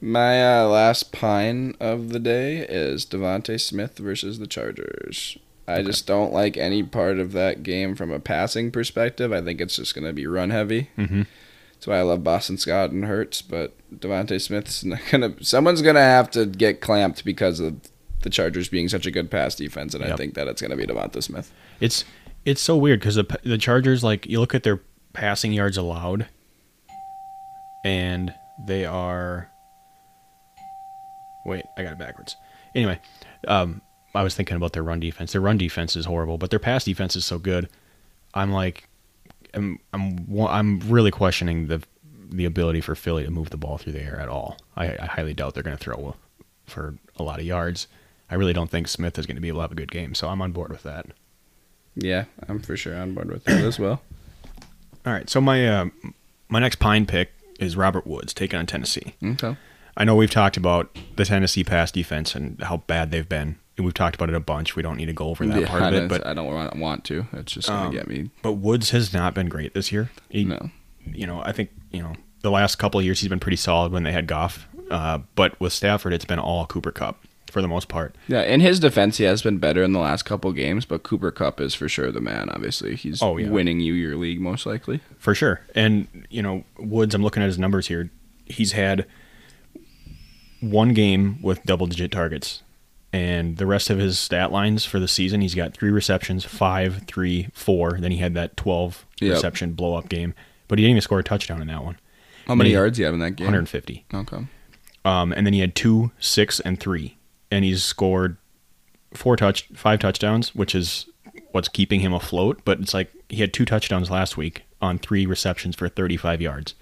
My 0.00 0.60
uh, 0.60 0.66
last 0.66 1.10
pine 1.12 1.74
of 1.80 2.10
the 2.10 2.20
day 2.20 2.58
is 2.58 3.04
DeVonta 3.04 3.60
Smith 3.60 3.98
versus 3.98 4.38
the 4.38 4.46
Chargers. 4.46 5.36
I 5.66 5.82
just 5.82 6.06
don't 6.06 6.32
like 6.32 6.56
any 6.56 6.82
part 6.82 7.18
of 7.18 7.32
that 7.32 7.62
game 7.62 7.94
from 7.94 8.10
a 8.10 8.20
passing 8.20 8.70
perspective. 8.70 9.32
I 9.32 9.42
think 9.42 9.60
it's 9.60 9.76
just 9.76 9.94
going 9.94 10.06
to 10.06 10.12
be 10.14 10.26
run 10.26 10.48
heavy. 10.50 10.88
Mhm. 10.96 11.26
That's 11.74 11.86
why 11.86 11.98
I 11.98 12.02
love 12.02 12.24
Boston 12.24 12.56
Scott 12.58 12.90
and 12.90 13.04
Hurts, 13.04 13.42
but 13.42 13.74
DeVonta 13.94 14.40
Smith's 14.40 14.82
not 14.84 15.00
gonna. 15.10 15.34
Someone's 15.40 15.82
gonna 15.82 16.00
have 16.00 16.28
to 16.32 16.46
get 16.46 16.80
clamped 16.80 17.24
because 17.24 17.60
of 17.60 17.76
the 18.22 18.30
Chargers 18.30 18.68
being 18.68 18.88
such 18.88 19.06
a 19.06 19.10
good 19.12 19.30
pass 19.30 19.54
defense, 19.54 19.94
and 19.94 20.02
I 20.02 20.16
think 20.16 20.34
that 20.34 20.48
it's 20.48 20.60
gonna 20.62 20.74
be 20.76 20.86
DeVonta 20.86 21.22
Smith. 21.22 21.52
It's 21.80 22.04
it's 22.44 22.60
so 22.60 22.76
weird 22.76 22.98
because 22.98 23.14
the 23.14 23.26
the 23.44 23.58
Chargers 23.58 24.02
like 24.02 24.26
you 24.26 24.40
look 24.40 24.54
at 24.56 24.64
their 24.64 24.80
passing 25.12 25.52
yards 25.52 25.76
allowed, 25.76 26.26
and 27.84 28.34
they 28.66 28.84
are. 28.84 29.50
Wait, 31.44 31.64
I 31.76 31.82
got 31.82 31.92
it 31.92 31.98
backwards. 31.98 32.36
Anyway, 32.74 33.00
um, 33.46 33.80
I 34.14 34.22
was 34.22 34.34
thinking 34.34 34.56
about 34.56 34.72
their 34.72 34.82
run 34.82 35.00
defense. 35.00 35.32
Their 35.32 35.40
run 35.40 35.58
defense 35.58 35.96
is 35.96 36.04
horrible, 36.04 36.38
but 36.38 36.50
their 36.50 36.58
pass 36.58 36.84
defense 36.84 37.16
is 37.16 37.24
so 37.24 37.38
good. 37.38 37.68
I'm 38.34 38.52
like, 38.52 38.88
I'm 39.54 39.78
I'm 39.92 40.26
I'm 40.38 40.80
really 40.80 41.10
questioning 41.10 41.68
the 41.68 41.82
the 42.30 42.44
ability 42.44 42.80
for 42.80 42.94
Philly 42.94 43.24
to 43.24 43.30
move 43.30 43.50
the 43.50 43.56
ball 43.56 43.78
through 43.78 43.94
the 43.94 44.02
air 44.02 44.20
at 44.20 44.28
all. 44.28 44.58
I, 44.76 44.96
I 45.00 45.06
highly 45.06 45.34
doubt 45.34 45.54
they're 45.54 45.62
going 45.62 45.76
to 45.76 45.82
throw 45.82 46.14
for 46.66 46.96
a 47.16 47.22
lot 47.22 47.38
of 47.38 47.46
yards. 47.46 47.86
I 48.30 48.34
really 48.34 48.52
don't 48.52 48.70
think 48.70 48.88
Smith 48.88 49.18
is 49.18 49.24
going 49.24 49.36
to 49.36 49.40
be 49.40 49.48
able 49.48 49.58
to 49.58 49.62
have 49.62 49.72
a 49.72 49.76
good 49.76 49.90
game, 49.90 50.14
so 50.14 50.28
I'm 50.28 50.42
on 50.42 50.52
board 50.52 50.70
with 50.70 50.82
that. 50.82 51.06
Yeah, 51.94 52.24
I'm 52.46 52.60
for 52.60 52.76
sure 52.76 52.96
on 52.96 53.14
board 53.14 53.30
with 53.30 53.44
that 53.44 53.64
as 53.64 53.78
well. 53.78 54.02
All 55.06 55.12
right. 55.12 55.28
So 55.28 55.40
my 55.40 55.66
uh, 55.66 55.86
my 56.48 56.60
next 56.60 56.76
pine 56.76 57.06
pick 57.06 57.30
is 57.58 57.76
Robert 57.76 58.06
Woods 58.06 58.32
taking 58.34 58.58
on 58.58 58.66
Tennessee. 58.66 59.14
Okay. 59.24 59.56
I 59.96 60.04
know 60.04 60.14
we've 60.14 60.30
talked 60.30 60.56
about 60.56 60.96
the 61.16 61.24
Tennessee 61.24 61.64
pass 61.64 61.90
defense 61.90 62.34
and 62.34 62.60
how 62.62 62.78
bad 62.86 63.10
they've 63.10 63.28
been. 63.28 63.58
And 63.76 63.84
we've 63.84 63.94
talked 63.94 64.14
about 64.16 64.28
it 64.28 64.34
a 64.34 64.40
bunch. 64.40 64.74
We 64.76 64.82
don't 64.82 64.96
need 64.96 65.06
to 65.06 65.12
go 65.12 65.26
over 65.28 65.46
that 65.46 65.60
Yeah, 65.60 65.66
part 65.68 65.82
of 65.82 65.92
it, 65.94 66.08
but 66.08 66.26
I 66.26 66.34
don't 66.34 66.46
want- 66.52 66.76
want 66.76 67.04
to. 67.06 67.26
It's 67.32 67.52
just 67.52 67.68
gonna 67.68 67.86
Um, 67.88 67.92
get 67.92 68.08
me. 68.08 68.30
but 68.42 68.52
Woods 68.54 68.90
has 68.90 69.12
not 69.12 69.34
been 69.34 69.48
great 69.48 69.74
this 69.74 69.92
year. 69.92 70.10
He, 70.28 70.44
No. 70.44 70.70
you 71.12 71.26
know, 71.26 71.42
I 71.44 71.52
think 71.52 71.70
you 71.92 72.02
know 72.02 72.14
the 72.42 72.50
last 72.50 72.76
couple 72.76 72.98
of 73.00 73.04
years 73.06 73.20
he's 73.20 73.28
been 73.28 73.40
pretty 73.40 73.56
solid 73.56 73.92
when 73.92 74.02
they 74.04 74.12
had 74.12 74.26
Goff, 74.26 74.66
uh, 74.90 75.18
but 75.36 75.58
with 75.60 75.72
Stafford 75.72 76.12
it's 76.12 76.24
been 76.24 76.38
all 76.40 76.66
Cooper 76.66 76.90
Kupp 76.92 77.24
for 77.50 77.62
the 77.62 77.68
most 77.68 77.88
part. 77.88 78.14
Yeah, 78.28 78.42
in 78.42 78.60
his 78.60 78.78
defense, 78.80 79.16
he 79.18 79.24
has 79.24 79.42
been 79.42 79.58
better 79.58 79.82
in 79.82 79.92
the 79.92 79.98
last 79.98 80.24
couple 80.24 80.52
games, 80.52 80.84
but 80.84 81.02
Cooper 81.02 81.30
Kupp 81.30 81.60
is 81.60 81.74
for 81.74 81.88
sure 81.88 82.10
the 82.12 82.20
man. 82.20 82.48
Obviously, 82.50 82.94
he's 82.96 83.22
Oh, 83.22 83.36
yeah. 83.36 83.48
winning 83.48 83.80
you 83.80 83.92
your 83.94 84.16
league 84.16 84.40
most 84.40 84.66
likely. 84.66 85.00
For 85.18 85.34
sure. 85.34 85.60
And, 85.74 86.06
you 86.30 86.42
know, 86.42 86.64
Woods, 86.78 87.14
I'm 87.14 87.22
looking 87.22 87.42
at 87.42 87.46
his 87.46 87.58
numbers 87.58 87.88
here. 87.88 88.10
He's 88.46 88.72
had 88.72 89.06
one 90.60 90.92
game 90.92 91.40
with 91.42 91.62
double 91.64 91.86
digit 91.86 92.12
targets. 92.12 92.62
And 93.12 93.56
the 93.56 93.64
rest 93.66 93.88
of 93.88 93.98
his 93.98 94.18
stat 94.18 94.52
lines 94.52 94.84
for 94.84 94.98
the 94.98 95.08
season, 95.08 95.40
he's 95.40 95.54
got 95.54 95.72
three 95.74 95.90
receptions, 95.90 96.44
five, 96.44 97.04
three, 97.06 97.48
four. 97.54 97.92
Then 97.98 98.10
he 98.10 98.18
had 98.18 98.34
that 98.34 98.56
12 98.56 99.06
Yep. 99.20 99.32
reception 99.34 99.72
blow 99.72 99.94
up 99.94 100.08
game. 100.08 100.34
But 100.68 100.78
he 100.78 100.84
didn't 100.84 100.90
even 100.92 101.00
score 101.02 101.18
a 101.18 101.24
touchdown 101.24 101.62
in 101.62 101.68
that 101.68 101.82
one. 101.84 101.96
How 102.46 102.54
many 102.54 102.68
Maybe 102.68 102.74
yards 102.74 102.96
do 102.96 103.02
you 103.02 103.06
have 103.06 103.14
in 103.14 103.20
that 103.20 103.32
game? 103.36 103.46
150. 103.46 104.04
Okay. 104.12 104.46
Um, 105.04 105.32
and 105.32 105.46
then 105.46 105.54
he 105.54 105.60
had 105.60 105.74
two, 105.74 106.10
six, 106.18 106.60
and 106.60 106.78
three. 106.78 107.16
And 107.50 107.64
he's 107.64 107.82
scored 107.84 108.36
four 109.14 109.36
touch, 109.36 109.68
five 109.74 110.00
touchdowns, 110.00 110.54
which 110.54 110.74
is 110.74 111.06
what's 111.52 111.68
keeping 111.68 112.00
him 112.00 112.12
afloat. 112.12 112.60
But 112.64 112.80
it's 112.80 112.92
like 112.94 113.10
he 113.28 113.36
had 113.38 113.52
two 113.52 113.64
touchdowns 113.64 114.10
last 114.10 114.36
week 114.36 114.62
on 114.80 114.98
three 114.98 115.26
receptions 115.26 115.74
for 115.76 115.88
35 115.88 116.40
yards. 116.42 116.74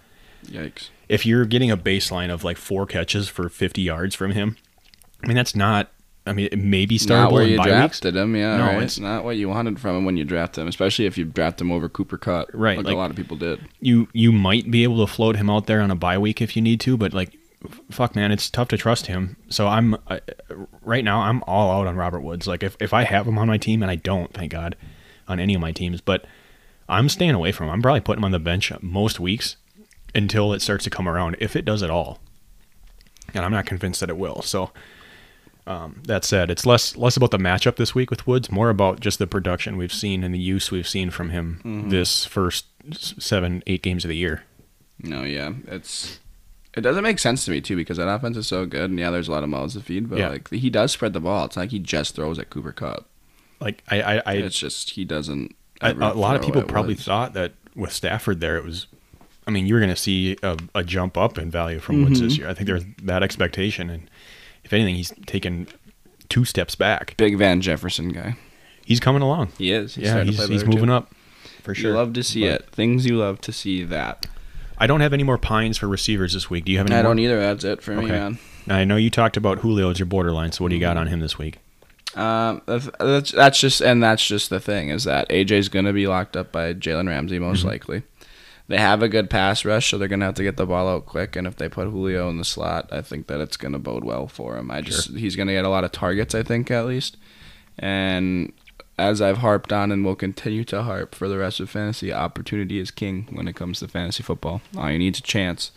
Yikes. 0.47 0.91
if 1.09 1.27
you're 1.27 1.45
getting 1.45 1.71
a 1.73 1.77
baseline 1.77 2.31
of 2.33 2.45
like 2.45 2.57
four 2.57 2.87
catches 2.87 3.29
for 3.29 3.49
50 3.49 3.81
yards 3.83 4.15
from 4.15 4.31
him, 4.33 4.57
I 5.25 5.27
mean 5.29 5.37
that's 5.37 5.57
not. 5.57 5.91
I 6.29 6.33
mean 6.33 6.49
it 6.53 6.59
may 6.59 6.87
be 6.87 6.99
Not 7.09 7.31
where 7.33 7.45
you 7.45 7.57
bye 7.57 7.65
weeks. 7.67 7.73
drafted 7.77 8.17
him, 8.17 8.35
yeah. 8.37 8.57
No, 8.57 8.65
right? 8.65 8.75
it's- 8.77 8.99
not 8.99 9.25
what 9.25 9.37
you 9.37 9.49
wanted 9.49 9.79
from 9.81 9.97
him 9.97 10.05
when 10.05 10.17
you 10.17 10.25
draft 10.25 10.59
him, 10.59 10.67
especially 10.69 11.07
if 11.07 11.17
you 11.17 11.25
draft 11.25 11.61
him 11.61 11.71
over 11.73 11.89
Cooper 11.89 12.19
Kupp. 12.19 12.49
Right, 12.53 12.77
Like, 12.77 12.87
like- 12.87 12.95
a 12.95 12.99
lot 12.99 13.11
of 13.11 13.17
people 13.17 13.37
did. 13.37 13.61
You 13.81 14.09
you 14.13 14.31
might 14.33 14.71
be 14.71 14.83
able 14.83 15.05
to 15.07 15.13
float 15.13 15.37
him 15.37 15.49
out 15.49 15.67
there 15.67 15.81
on 15.81 15.91
a 15.93 15.97
bye 15.97 16.19
week 16.19 16.41
if 16.43 16.55
you 16.57 16.63
need 16.63 16.81
to, 16.81 16.97
but 16.97 17.13
like, 17.15 17.37
fuck 17.91 18.15
man, 18.15 18.33
it's 18.33 18.51
tough 18.51 18.69
to 18.69 18.77
trust 18.77 19.07
him. 19.07 19.37
So 19.49 19.67
I'm 19.67 19.97
I, 20.09 20.21
right 20.83 21.05
now 21.05 21.21
I'm 21.21 21.43
all 21.47 21.71
out 21.71 21.87
on 21.87 21.97
Robert 21.97 22.21
Woods. 22.21 22.47
Like 22.47 22.63
if 22.63 22.77
if 22.81 22.93
I 22.93 23.05
have 23.05 23.27
him 23.27 23.39
on 23.39 23.49
my 23.49 23.59
team, 23.59 23.83
and 23.83 23.91
I 23.91 23.97
don't, 23.97 24.33
thank 24.33 24.53
God, 24.53 24.77
on 25.29 25.41
any 25.41 25.55
of 25.55 25.61
my 25.61 25.73
teams, 25.73 26.01
but 26.01 26.25
I'm 26.89 27.09
staying 27.09 27.35
away 27.35 27.53
from 27.53 27.67
him. 27.67 27.75
I'm 27.75 27.83
probably 27.83 28.01
putting 28.01 28.21
him 28.21 28.27
on 28.27 28.33
the 28.33 28.39
bench 28.39 28.73
most 28.81 29.19
weeks 29.19 29.57
until 30.15 30.53
it 30.53 30.63
starts 30.63 30.85
to 30.85 30.91
come 30.91 31.09
around, 31.09 31.37
if 31.41 31.57
it 31.57 31.65
does 31.65 31.83
at 31.83 31.91
all. 31.91 32.21
And 33.35 33.45
I'm 33.45 33.53
not 33.53 33.67
convinced 33.67 34.01
that 34.01 34.09
it 34.09 34.17
will. 34.17 34.41
So 34.43 34.71
um, 35.67 36.01
that 36.07 36.25
said, 36.25 36.51
it's 36.51 36.65
less 36.65 36.97
less 36.97 37.17
about 37.17 37.33
the 37.33 37.39
matchup 37.39 37.77
this 37.77 37.95
week 37.95 38.11
with 38.11 38.27
Woods, 38.27 38.51
more 38.51 38.71
about 38.71 39.01
just 39.01 39.19
the 39.19 39.27
production 39.27 39.77
we've 39.77 39.93
seen 39.93 40.23
and 40.23 40.33
the 40.33 40.39
use 40.39 40.71
we've 40.71 40.89
seen 40.89 41.11
from 41.11 41.31
him 41.31 41.61
this 41.89 42.25
first 42.25 42.67
seven, 42.95 43.63
eight 43.67 43.83
games 43.83 44.05
of 44.05 44.09
the 44.09 44.17
year. 44.17 44.45
No, 45.03 45.25
yeah. 45.25 45.53
It's 45.67 46.21
it 46.77 46.83
doesn't 46.83 47.03
make 47.03 47.19
sense 47.19 47.45
to 47.47 47.51
me 47.51 47.61
too 47.61 47.75
because 47.77 47.97
that 47.97 48.07
offense 48.09 48.37
is 48.37 48.47
so 48.47 48.67
good 48.67 48.91
and 48.91 48.99
yeah, 48.99 49.11
there's 49.11 49.29
a 49.29 49.33
lot 49.33 49.43
of 49.43 49.49
mouths 49.49 49.75
to 49.75 49.81
feed, 49.81 50.09
but 50.11 50.19
Yeah. 50.19 50.29
like 50.29 50.49
he 50.51 50.71
does 50.71 50.93
spread 50.93 51.13
the 51.15 51.21
ball. 51.21 51.47
It's 51.47 51.57
not 51.57 51.63
like 51.63 51.71
he 51.71 51.79
just 51.79 52.15
throws 52.15 52.39
at 52.39 52.51
Cooper 52.51 52.73
Kupp. 52.73 53.09
Like 53.61 53.83
I, 53.89 54.01
I, 54.03 54.23
I 54.27 54.33
it's 54.35 54.59
just 54.59 54.91
he 54.91 55.05
doesn't 55.05 55.57
a, 55.81 55.93
lot 55.95 56.37
of 56.37 56.43
people 56.43 56.63
probably 56.63 56.95
Woods. 56.95 57.05
thought 57.07 57.33
that 57.35 57.53
with 57.75 57.93
Stafford 57.93 58.41
there, 58.41 58.57
it 58.57 58.65
was. 58.65 58.87
I 59.47 59.51
mean, 59.53 59.67
you 59.67 59.75
were 59.75 59.81
going 59.81 59.91
to 59.91 59.97
see 59.97 60.37
a, 60.43 60.57
a 60.75 60.83
jump 60.83 61.17
up 61.17 61.39
in 61.39 61.51
value 61.51 61.79
from 61.79 62.03
Woods 62.03 62.19
Mm-hmm. 62.19 62.29
this 62.29 62.39
year. 62.39 62.49
I 62.49 62.55
think 62.55 62.67
there's 62.67 62.83
that 63.03 63.23
expectation, 63.23 63.89
and 63.91 64.11
if 64.65 64.73
anything, 64.73 64.95
he's 64.97 65.13
taken 65.27 65.69
two 66.29 66.45
steps 66.45 66.75
back. 66.75 67.15
big 67.17 67.39
Van 67.39 67.61
Jefferson 67.61 68.09
guy. 68.09 68.37
He's 68.85 68.99
coming 69.01 69.23
along. 69.23 69.53
He 69.59 69.71
is. 69.71 69.95
He's 69.95 70.05
yeah, 70.07 70.25
he's, 70.25 70.49
he's 70.49 70.65
moving 70.65 70.87
too. 70.87 70.93
up 70.95 71.15
for 71.63 71.75
sure. 71.75 71.93
You 71.93 71.97
love 71.97 72.13
to 72.15 72.23
see 72.25 72.41
But 72.43 72.61
it. 72.63 72.71
Things 72.73 73.07
you 73.07 73.19
love 73.19 73.41
to 73.43 73.53
see 73.53 73.85
that. 73.85 74.27
I 74.79 74.87
don't 74.87 75.01
have 75.01 75.13
any 75.13 75.23
more 75.23 75.39
pines 75.39 75.79
for 75.79 75.89
receivers 75.89 76.35
this 76.35 76.51
week. 76.51 76.65
Do 76.65 76.73
you 76.73 76.79
have 76.79 76.87
any? 76.87 76.97
I 76.97 77.03
more? 77.03 77.11
don't 77.11 77.19
either. 77.19 77.41
That's 77.41 77.65
it 77.65 77.83
for 77.83 77.93
me, 77.93 78.05
Okay. 78.05 78.13
man. 78.13 78.39
Now, 78.67 78.77
I 78.77 78.85
know 78.85 78.97
you 78.97 79.11
talked 79.11 79.37
about 79.37 79.59
Julio 79.61 79.91
as 79.91 79.99
your 79.99 80.07
borderline. 80.07 80.53
So 80.53 80.65
what 80.65 80.71
do 80.71 80.75
you 80.77 80.81
Mm-hmm. 80.83 80.95
got 80.95 80.97
on 81.01 81.07
him 81.07 81.21
this 81.21 81.39
week? 81.39 81.59
Um, 82.15 82.63
that's, 82.67 82.89
that's 82.99 83.33
that's 83.33 83.61
just 83.61 83.81
and 83.83 84.03
that's 84.03 84.27
just 84.27 84.49
the 84.51 84.59
thing 84.61 84.89
is 84.89 85.05
that 85.05 85.29
AJ's 85.29 85.69
gonna 85.69 85.93
be 85.93 86.07
locked 86.07 86.37
up 86.37 86.51
by 86.51 86.73
Jalen 86.75 87.09
Ramsey 87.09 87.39
most 87.39 87.61
Mm-hmm. 87.61 87.69
likely. 87.69 88.03
They 88.69 88.79
have 88.79 89.01
a 89.03 89.09
good 89.09 89.31
pass 89.31 89.65
rush, 89.65 89.91
so 89.91 89.99
they're 89.99 90.09
gonna 90.09 90.25
have 90.25 90.35
to 90.35 90.43
get 90.43 90.57
the 90.57 90.67
ball 90.67 90.89
out 90.89 91.07
quick. 91.07 91.37
And 91.37 91.47
if 91.47 91.57
they 91.57 91.69
put 91.69 91.89
Julio 91.89 92.29
in 92.29 92.39
the 92.39 92.45
slot, 92.45 92.89
I 92.91 93.01
think 93.03 93.29
that 93.29 93.41
it's 93.41 93.57
gonna 93.57 93.79
bode 93.79 94.03
well 94.03 94.27
for 94.27 94.57
him. 94.57 94.71
I 94.71 94.81
just 94.81 95.11
he's 95.17 95.37
gonna 95.37 95.53
get 95.53 95.65
a 95.65 95.69
lot 95.69 95.85
of 95.85 95.93
targets, 95.93 96.35
I 96.35 96.43
think 96.43 96.71
at 96.71 96.87
least. 96.87 97.17
And 97.79 98.53
as 98.99 99.21
I've 99.21 99.39
harped 99.39 99.73
on 99.73 99.93
and 99.93 100.05
will 100.05 100.17
continue 100.17 100.65
to 100.65 100.83
harp 100.83 101.15
for 101.15 101.29
the 101.29 101.39
rest 101.39 101.61
of 101.61 101.69
fantasy, 101.71 102.13
opportunity 102.13 102.79
is 102.79 102.91
king 102.91 103.29
when 103.31 103.47
it 103.49 103.55
comes 103.57 103.81
to 103.81 103.89
fantasy 103.89 104.23
football. 104.23 104.63
All 104.77 104.91
you 104.91 104.99
need 104.99 105.15
is 105.15 105.21
a 105.21 105.23
chance. 105.23 105.71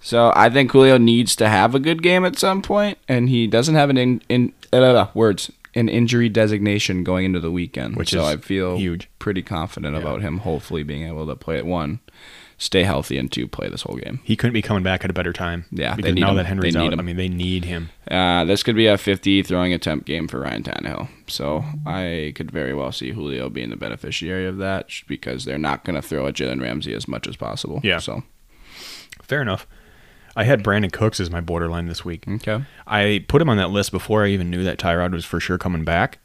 So 0.00 0.32
I 0.36 0.48
think 0.50 0.70
Julio 0.70 0.96
needs 0.98 1.34
to 1.36 1.48
have 1.48 1.74
a 1.74 1.80
good 1.80 2.02
game 2.02 2.24
at 2.24 2.38
some 2.38 2.62
point, 2.62 2.98
and 3.08 3.28
he 3.28 3.46
doesn't 3.46 3.74
have 3.74 3.90
an 3.90 3.96
in, 3.96 4.22
in 4.28 4.52
uh, 4.72 5.06
words 5.14 5.50
an 5.74 5.88
injury 5.88 6.28
designation 6.28 7.04
going 7.04 7.24
into 7.24 7.40
the 7.40 7.50
weekend, 7.50 7.96
Which 7.96 8.10
so 8.10 8.20
is 8.20 8.26
I 8.26 8.36
feel 8.38 8.76
huge. 8.76 9.08
pretty 9.18 9.42
confident 9.42 9.94
Yeah. 9.94 10.00
about 10.02 10.22
him. 10.22 10.38
Hopefully, 10.38 10.82
being 10.82 11.06
able 11.06 11.26
to 11.26 11.36
play 11.36 11.58
at 11.58 11.66
one, 11.66 12.00
stay 12.58 12.82
healthy, 12.82 13.16
and 13.16 13.30
to 13.32 13.46
play 13.46 13.68
this 13.68 13.82
whole 13.82 13.96
game. 13.96 14.20
He 14.24 14.36
couldn't 14.36 14.52
be 14.52 14.62
coming 14.62 14.82
back 14.82 15.04
at 15.04 15.10
a 15.10 15.14
better 15.14 15.32
time. 15.32 15.64
Yeah, 15.70 15.92
they 15.92 15.96
because 15.96 16.14
need 16.14 16.20
now 16.20 16.30
him. 16.30 16.36
that 16.36 16.46
Henry's 16.46 16.76
out, 16.76 16.92
him. 16.92 16.98
I 16.98 17.02
mean, 17.02 17.16
they 17.16 17.28
need 17.28 17.64
him. 17.64 17.90
Uh, 18.10 18.44
this 18.44 18.62
could 18.62 18.74
be 18.76 18.86
a 18.86 18.98
50 18.98 19.42
throwing 19.44 19.72
attempt 19.72 20.06
game 20.06 20.26
for 20.28 20.40
Ryan 20.40 20.64
Tannehill. 20.64 21.08
So 21.28 21.64
I 21.86 22.32
could 22.34 22.50
very 22.50 22.74
well 22.74 22.90
see 22.92 23.12
Julio 23.12 23.48
being 23.48 23.70
the 23.70 23.76
beneficiary 23.76 24.46
of 24.46 24.58
that 24.58 24.88
because 25.06 25.44
they're 25.44 25.56
not 25.56 25.84
going 25.84 25.96
to 25.96 26.02
throw 26.02 26.26
at 26.26 26.34
Jalen 26.34 26.60
Ramsey 26.60 26.92
as 26.94 27.06
much 27.08 27.26
as 27.28 27.36
possible. 27.36 27.80
Yeah. 27.84 27.98
So, 27.98 28.24
Fair 29.22 29.40
enough. 29.42 29.66
I 30.36 30.44
had 30.44 30.62
Brandin 30.62 30.92
Cooks 30.92 31.20
as 31.20 31.30
my 31.30 31.40
borderline 31.40 31.86
this 31.86 32.04
week. 32.04 32.24
okay. 32.28 32.64
I 32.86 33.24
put 33.28 33.42
him 33.42 33.48
on 33.48 33.56
that 33.56 33.70
list 33.70 33.90
before 33.90 34.24
I 34.24 34.28
even 34.28 34.50
knew 34.50 34.62
that 34.64 34.78
Tyrod 34.78 35.12
was 35.12 35.24
for 35.24 35.40
sure 35.40 35.58
coming 35.58 35.84
back. 35.84 36.18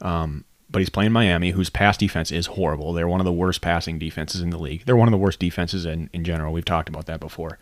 Um, 0.00 0.44
but 0.70 0.80
he's 0.80 0.90
playing 0.90 1.12
Miami, 1.12 1.50
whose 1.50 1.70
pass 1.70 1.96
defense 1.96 2.30
is 2.30 2.46
horrible. 2.46 2.92
They're 2.92 3.08
one 3.08 3.20
of 3.20 3.24
the 3.24 3.32
worst 3.32 3.60
passing 3.60 3.98
defenses 3.98 4.40
in 4.40 4.50
the 4.50 4.58
league. 4.58 4.84
They're 4.84 4.96
one 4.96 5.08
of 5.08 5.12
the 5.12 5.18
worst 5.18 5.38
defenses 5.38 5.86
in, 5.86 6.10
in 6.12 6.24
general. 6.24 6.52
We've 6.52 6.64
talked 6.64 6.88
about 6.88 7.06
that 7.06 7.20
before. 7.20 7.58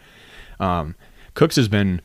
Um, 0.58 0.96
Cooks 1.34 1.56
has 1.56 1.68
been 1.68 2.00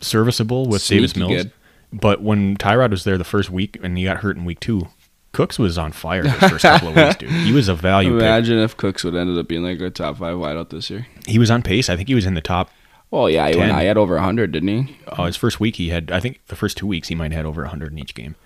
serviceable 0.00 0.66
with 0.66 0.86
Davis 0.86 1.12
Sneaky 1.12 1.28
Mills, 1.28 1.42
good. 1.44 1.52
but 1.92 2.22
when 2.22 2.56
Tyrod 2.56 2.90
was 2.90 3.04
there 3.04 3.18
the 3.18 3.24
first 3.24 3.50
week 3.50 3.78
and 3.82 3.98
he 3.98 4.04
got 4.04 4.18
hurt 4.18 4.36
in 4.36 4.44
week 4.44 4.60
two, 4.60 4.88
Cooks 5.32 5.58
was 5.58 5.78
on 5.78 5.92
fire 5.92 6.22
the 6.22 6.30
first 6.32 6.62
couple 6.62 6.88
of 6.88 6.96
weeks, 6.96 7.16
dude. 7.16 7.30
He 7.30 7.52
was 7.52 7.68
a 7.68 7.74
value 7.90 8.10
pick. 8.10 8.20
Imagine 8.20 8.58
if 8.58 8.76
Cooks 8.76 9.02
would 9.02 9.14
ended 9.14 9.38
up 9.38 9.48
being 9.48 9.62
like 9.62 9.80
a 9.80 9.90
top 9.90 10.18
five 10.18 10.36
wideout 10.36 10.70
this 10.70 10.90
year. 10.90 11.06
He 11.26 11.38
was 11.38 11.50
on 11.50 11.62
pace. 11.62 11.88
I 11.88 11.96
think 11.96 12.08
he 12.08 12.14
was 12.14 12.26
in 12.26 12.34
the 12.34 12.42
top. 12.42 12.70
Well, 13.10 13.28
yeah, 13.28 13.48
he, 13.50 13.56
went, 13.56 13.70
10. 13.70 13.78
I 13.78 13.82
had 13.84 13.98
over 13.98 14.14
100, 14.14 14.52
didn't 14.52 14.68
he? 14.68 14.96
Uh, 15.06 15.24
his 15.24 15.36
first 15.36 15.60
week, 15.60 15.76
he 15.76 15.90
had. 15.90 16.10
I 16.10 16.20
think 16.20 16.40
the 16.46 16.56
first 16.56 16.76
two 16.78 16.86
weeks 16.86 17.08
he 17.08 17.14
might 17.14 17.32
have 17.32 17.40
had 17.40 17.46
over 17.46 17.62
100 17.62 17.92
in 17.92 17.98
each 17.98 18.14
game. 18.14 18.36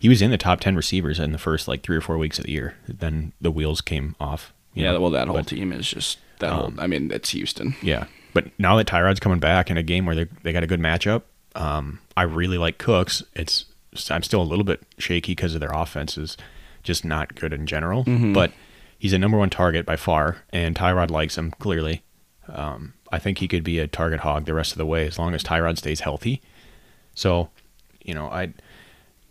He 0.00 0.08
was 0.08 0.20
in 0.22 0.30
the 0.32 0.38
top 0.38 0.60
10 0.60 0.74
receivers 0.74 1.20
in 1.20 1.30
the 1.30 1.38
first 1.38 1.68
like 1.68 1.82
three 1.82 1.96
or 1.96 2.00
four 2.00 2.18
weeks 2.18 2.38
of 2.38 2.46
the 2.46 2.52
year. 2.52 2.74
Then 2.88 3.32
the 3.40 3.50
wheels 3.52 3.80
came 3.80 4.16
off. 4.18 4.52
Yeah, 4.74 4.92
know, 4.92 5.00
well, 5.02 5.10
that 5.10 5.28
whole 5.28 5.36
but- 5.36 5.46
team 5.46 5.72
is 5.72 5.88
just 5.88 6.18
that 6.40 6.52
whole. 6.52 6.66
Um, 6.66 6.80
I 6.80 6.86
mean, 6.86 7.10
it's 7.12 7.30
Houston. 7.30 7.74
Yeah, 7.82 8.06
but 8.32 8.46
now 8.58 8.76
that 8.76 8.86
Tyrod's 8.86 9.20
coming 9.20 9.38
back 9.40 9.70
in 9.70 9.76
a 9.76 9.82
game 9.82 10.06
where 10.06 10.14
they 10.16 10.26
they 10.42 10.52
got 10.52 10.62
a 10.62 10.66
good 10.66 10.80
matchup, 10.80 11.22
um, 11.54 12.00
I 12.16 12.22
really 12.22 12.56
like 12.58 12.78
Cooks. 12.78 13.22
It's 13.36 13.66
I'm 14.10 14.22
still 14.22 14.40
a 14.40 14.44
little 14.44 14.64
bit 14.64 14.82
shaky 14.98 15.32
because 15.32 15.54
of 15.54 15.60
their 15.60 15.72
offense 15.72 16.16
is 16.16 16.36
just 16.82 17.04
not 17.04 17.34
good 17.34 17.52
in 17.52 17.66
general. 17.66 18.04
But 18.32 18.52
he's 18.98 19.12
a 19.12 19.18
number 19.18 19.36
one 19.36 19.50
target 19.50 19.84
by 19.84 19.96
far, 19.96 20.38
and 20.50 20.74
Tyrod 20.76 21.10
likes 21.10 21.36
him 21.36 21.50
clearly. 21.58 22.02
Um, 22.48 22.94
I 23.12 23.18
think 23.18 23.38
he 23.38 23.48
could 23.48 23.64
be 23.64 23.78
a 23.80 23.86
target 23.86 24.20
hog 24.20 24.46
the 24.46 24.54
rest 24.54 24.72
of 24.72 24.78
the 24.78 24.86
way 24.86 25.06
as 25.06 25.18
long 25.18 25.34
as 25.34 25.42
Tyrod 25.42 25.76
stays 25.78 26.00
healthy. 26.00 26.40
So, 27.14 27.50
you 28.02 28.14
know, 28.14 28.26
I 28.28 28.52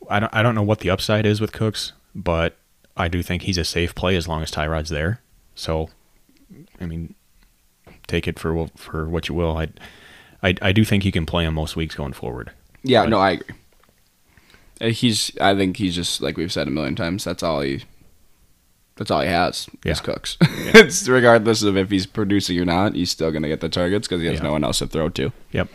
I 0.10 0.20
don't 0.20 0.34
I 0.34 0.42
don't 0.44 0.56
know 0.56 0.64
what 0.64 0.80
the 0.80 0.90
upside 0.90 1.26
is 1.26 1.40
with 1.40 1.52
Cooks, 1.52 1.94
but 2.16 2.58
I 2.98 3.08
do 3.08 3.22
think 3.24 3.44
he's 3.44 3.58
a 3.58 3.64
safe 3.64 3.96
play 3.96 4.16
as 4.16 4.28
long 4.28 4.42
as 4.42 4.52
Tyrod's 4.52 4.90
there. 4.90 5.22
So, 5.56 5.90
I 6.82 6.86
mean, 6.86 7.16
take 8.08 8.28
it 8.28 8.40
for 8.40 8.68
for 8.76 9.08
what 9.08 9.30
you 9.30 9.36
will. 9.36 9.58
I, 9.58 9.68
I, 10.42 10.56
I 10.62 10.72
do 10.72 10.84
think 10.84 11.04
he 11.04 11.12
can 11.12 11.26
play 11.26 11.44
him 11.46 11.54
most 11.54 11.76
weeks 11.76 11.96
going 11.96 12.14
forward. 12.14 12.52
Yeah, 12.84 13.04
But- 13.04 13.10
no, 13.10 13.20
I 13.20 13.32
agree. 13.32 13.56
Uh, 14.82 14.88
He's. 14.88 15.32
I 15.42 15.56
think 15.56 15.76
he's 15.78 15.94
just 15.96 16.22
like 16.22 16.38
we've 16.38 16.52
said 16.52 16.68
a 16.68 16.72
million 16.72 16.96
times. 16.96 17.26
That's 17.26 17.44
all 17.44 17.60
he. 17.62 17.84
That's 18.96 19.12
all 19.12 19.22
he 19.22 19.28
has. 19.28 19.70
Yeah. 19.84 19.92
Is 19.94 20.00
Cooks. 20.02 20.38
it's 20.42 21.08
regardless 21.08 21.64
of 21.64 21.76
if 21.78 21.90
he's 21.90 22.06
producing 22.06 22.58
or 22.60 22.66
not. 22.66 22.96
He's 22.96 23.12
still 23.12 23.32
gonna 23.32 23.50
get 23.50 23.60
the 23.60 23.68
targets 23.70 24.08
because 24.08 24.22
he 24.22 24.28
has 24.28 24.38
Yeah. 24.38 24.44
no 24.44 24.52
one 24.54 24.64
else 24.64 24.80
to 24.80 24.88
throw 24.88 25.10
to. 25.10 25.32
Yep. 25.52 25.68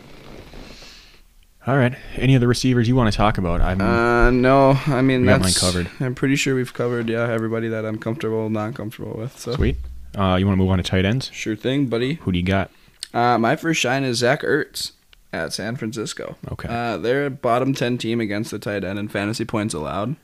All 1.67 1.77
right. 1.77 1.95
Any 2.15 2.35
other 2.35 2.47
receivers 2.47 2.87
you 2.87 2.95
want 2.95 3.11
to 3.11 3.17
talk 3.17 3.37
about? 3.39 3.59
I'm 3.59 3.81
Uh, 3.81 4.29
no, 4.29 4.79
I 4.85 5.01
mean 5.01 5.21
We 5.21 5.27
got 5.27 5.41
mine 5.41 5.41
that's 5.41 5.59
covered. 5.59 5.89
I'm 5.99 6.13
pretty 6.13 6.35
sure 6.35 6.55
we've 6.55 6.73
covered 6.73 7.09
yeah 7.09 7.27
everybody 7.31 7.67
that 7.69 7.85
I'm 7.85 7.97
comfortable, 7.97 8.49
not 8.49 8.75
comfortable 8.75 9.13
with. 9.17 9.39
So 9.39 9.53
sweet. 9.53 9.77
Uh, 10.15 10.35
you 10.35 10.45
want 10.45 10.57
to 10.57 10.61
move 10.61 10.69
on 10.69 10.77
to 10.77 10.83
tight 10.83 11.05
ends? 11.05 11.29
Sure 11.33 11.55
thing, 11.55 11.87
buddy. 11.87 12.15
Who 12.15 12.31
do 12.31 12.39
you 12.39 12.45
got? 12.45 12.69
Uh, 13.13 13.37
my 13.37 13.55
first 13.55 13.81
shine 13.81 14.03
is 14.03 14.17
Zach 14.19 14.41
Ertz 14.43 14.91
at 15.33 15.53
San 15.53 15.75
Francisco. 15.75 16.37
Okay. 16.51 16.69
Uh, 16.69 16.97
they're 16.97 17.25
a 17.25 17.29
bottom 17.31 17.73
10 17.73 17.97
team 17.97 18.21
against 18.21 18.51
the 18.51 18.59
tight 18.59 18.83
end 18.83 18.97
in 18.99 19.07
fantasy 19.09 19.43
points 19.43 19.73
allowed, 19.73 20.15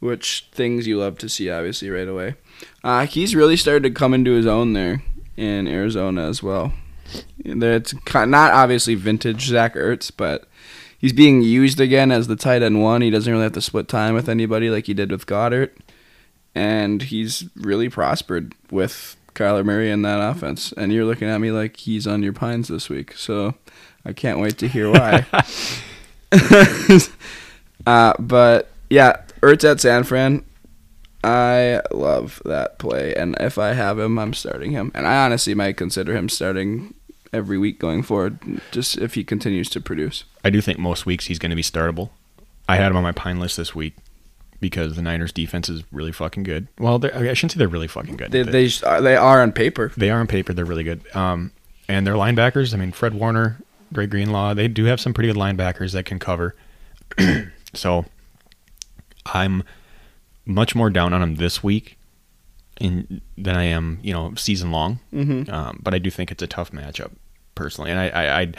which 0.00 0.48
things 0.52 0.86
you 0.86 0.98
love 0.98 1.16
to 1.18 1.28
see, 1.28 1.50
obviously, 1.50 1.88
right 1.88 2.08
away. 2.08 2.34
Uh, 2.82 3.06
he's 3.06 3.34
really 3.34 3.56
started 3.56 3.82
to 3.84 3.90
come 3.90 4.12
into 4.12 4.32
his 4.32 4.46
own 4.46 4.72
there 4.74 5.02
in 5.36 5.66
Arizona 5.66 6.28
as 6.28 6.42
well. 6.42 6.74
It's 7.44 7.94
not 8.14 8.52
obviously 8.52 8.94
vintage 8.94 9.46
Zach 9.46 9.74
Ertz, 9.74 10.10
but 10.14 10.48
he's 11.04 11.12
being 11.12 11.42
used 11.42 11.80
again 11.80 12.10
as 12.10 12.28
the 12.28 12.34
tight 12.34 12.62
end 12.62 12.82
one. 12.82 13.02
He 13.02 13.10
doesn't 13.10 13.30
really 13.30 13.42
have 13.42 13.52
to 13.52 13.60
split 13.60 13.88
time 13.88 14.14
with 14.14 14.26
anybody 14.26 14.70
like 14.70 14.86
he 14.86 14.94
did 14.94 15.10
with 15.10 15.26
Goddard. 15.26 15.70
And 16.54 17.02
he's 17.02 17.44
really 17.56 17.90
prospered 17.90 18.54
with 18.70 19.14
Kyler 19.34 19.66
Murray 19.66 19.90
in 19.90 20.00
that 20.00 20.26
offense. 20.26 20.72
And 20.72 20.94
you're 20.94 21.04
looking 21.04 21.28
at 21.28 21.42
me 21.42 21.50
like 21.50 21.76
he's 21.76 22.06
on 22.06 22.22
your 22.22 22.32
pines 22.32 22.68
this 22.68 22.88
week. 22.88 23.12
So 23.18 23.52
I 24.06 24.14
can't 24.14 24.40
wait 24.40 24.56
to 24.56 24.66
hear 24.66 24.90
why. 24.90 25.26
uh, 27.86 28.14
but 28.18 28.70
yeah, 28.88 29.16
Ertz 29.42 29.70
at 29.70 29.82
San 29.82 30.04
Fran. 30.04 30.42
I 31.22 31.82
love 31.90 32.40
that 32.46 32.78
play, 32.78 33.14
and 33.14 33.34
if 33.40 33.56
I 33.56 33.72
have 33.72 33.98
him, 33.98 34.18
I'm 34.18 34.34
starting 34.34 34.72
him. 34.72 34.92
And 34.94 35.06
I 35.06 35.24
honestly 35.24 35.54
might 35.54 35.78
consider 35.78 36.14
him 36.14 36.28
starting 36.28 36.94
every 37.34 37.58
week 37.58 37.78
going 37.78 38.02
forward, 38.02 38.38
just 38.70 38.96
if 38.98 39.14
he 39.14 39.24
continues 39.24 39.68
to 39.70 39.80
produce. 39.80 40.24
I 40.44 40.50
do 40.50 40.60
think 40.60 40.78
most 40.78 41.04
weeks 41.06 41.26
he's 41.26 41.38
going 41.38 41.50
to 41.50 41.56
be 41.56 41.62
startable. 41.62 42.10
I 42.68 42.76
had 42.76 42.90
him 42.90 42.96
on 42.96 43.02
my 43.02 43.12
pine 43.12 43.38
list 43.40 43.56
this 43.56 43.74
week 43.74 43.94
because 44.60 44.96
the 44.96 45.02
Niners' 45.02 45.32
defense 45.32 45.68
is 45.68 45.82
really 45.92 46.12
fucking 46.12 46.44
good. 46.44 46.68
Well, 46.78 46.98
I 47.04 47.34
shouldn't 47.34 47.52
say 47.52 47.58
they're 47.58 47.68
really 47.68 47.88
fucking 47.88 48.16
good. 48.16 48.32
They 48.32 48.42
they, 48.42 48.66
just- 48.66 48.84
uh, 48.84 49.00
they 49.00 49.16
are 49.16 49.42
on 49.42 49.52
paper. 49.52 49.92
They 49.96 50.10
are 50.10 50.20
on 50.20 50.26
paper. 50.26 50.54
They're 50.54 50.64
really 50.64 50.84
good. 50.84 51.02
Um, 51.14 51.52
and 51.88 52.06
their 52.06 52.14
linebackers. 52.14 52.72
I 52.72 52.78
mean, 52.78 52.92
Fred 52.92 53.12
Warner, 53.14 53.58
Greg 53.92 54.10
Greenlaw. 54.10 54.54
They 54.54 54.68
do 54.68 54.84
have 54.86 55.00
some 55.00 55.12
pretty 55.12 55.28
good 55.28 55.36
linebackers 55.38 55.92
that 55.92 56.06
can 56.06 56.18
cover. 56.18 56.54
so, 57.74 58.06
I'm 59.26 59.62
much 60.46 60.74
more 60.74 60.90
down 60.90 61.12
on 61.12 61.22
him 61.22 61.34
this 61.36 61.62
week, 61.62 61.98
in 62.80 63.20
than 63.36 63.56
I 63.56 63.64
am, 63.64 63.98
you 64.02 64.12
know, 64.12 64.34
season 64.34 64.72
long. 64.72 65.00
Mm-hmm. 65.12 65.52
Um, 65.52 65.80
but 65.82 65.94
I 65.94 65.98
do 65.98 66.10
think 66.10 66.30
it's 66.30 66.42
a 66.42 66.46
tough 66.46 66.70
matchup, 66.72 67.12
personally. 67.54 67.90
And 67.90 68.00
I, 68.00 68.08
I, 68.08 68.40
I, 68.40 68.52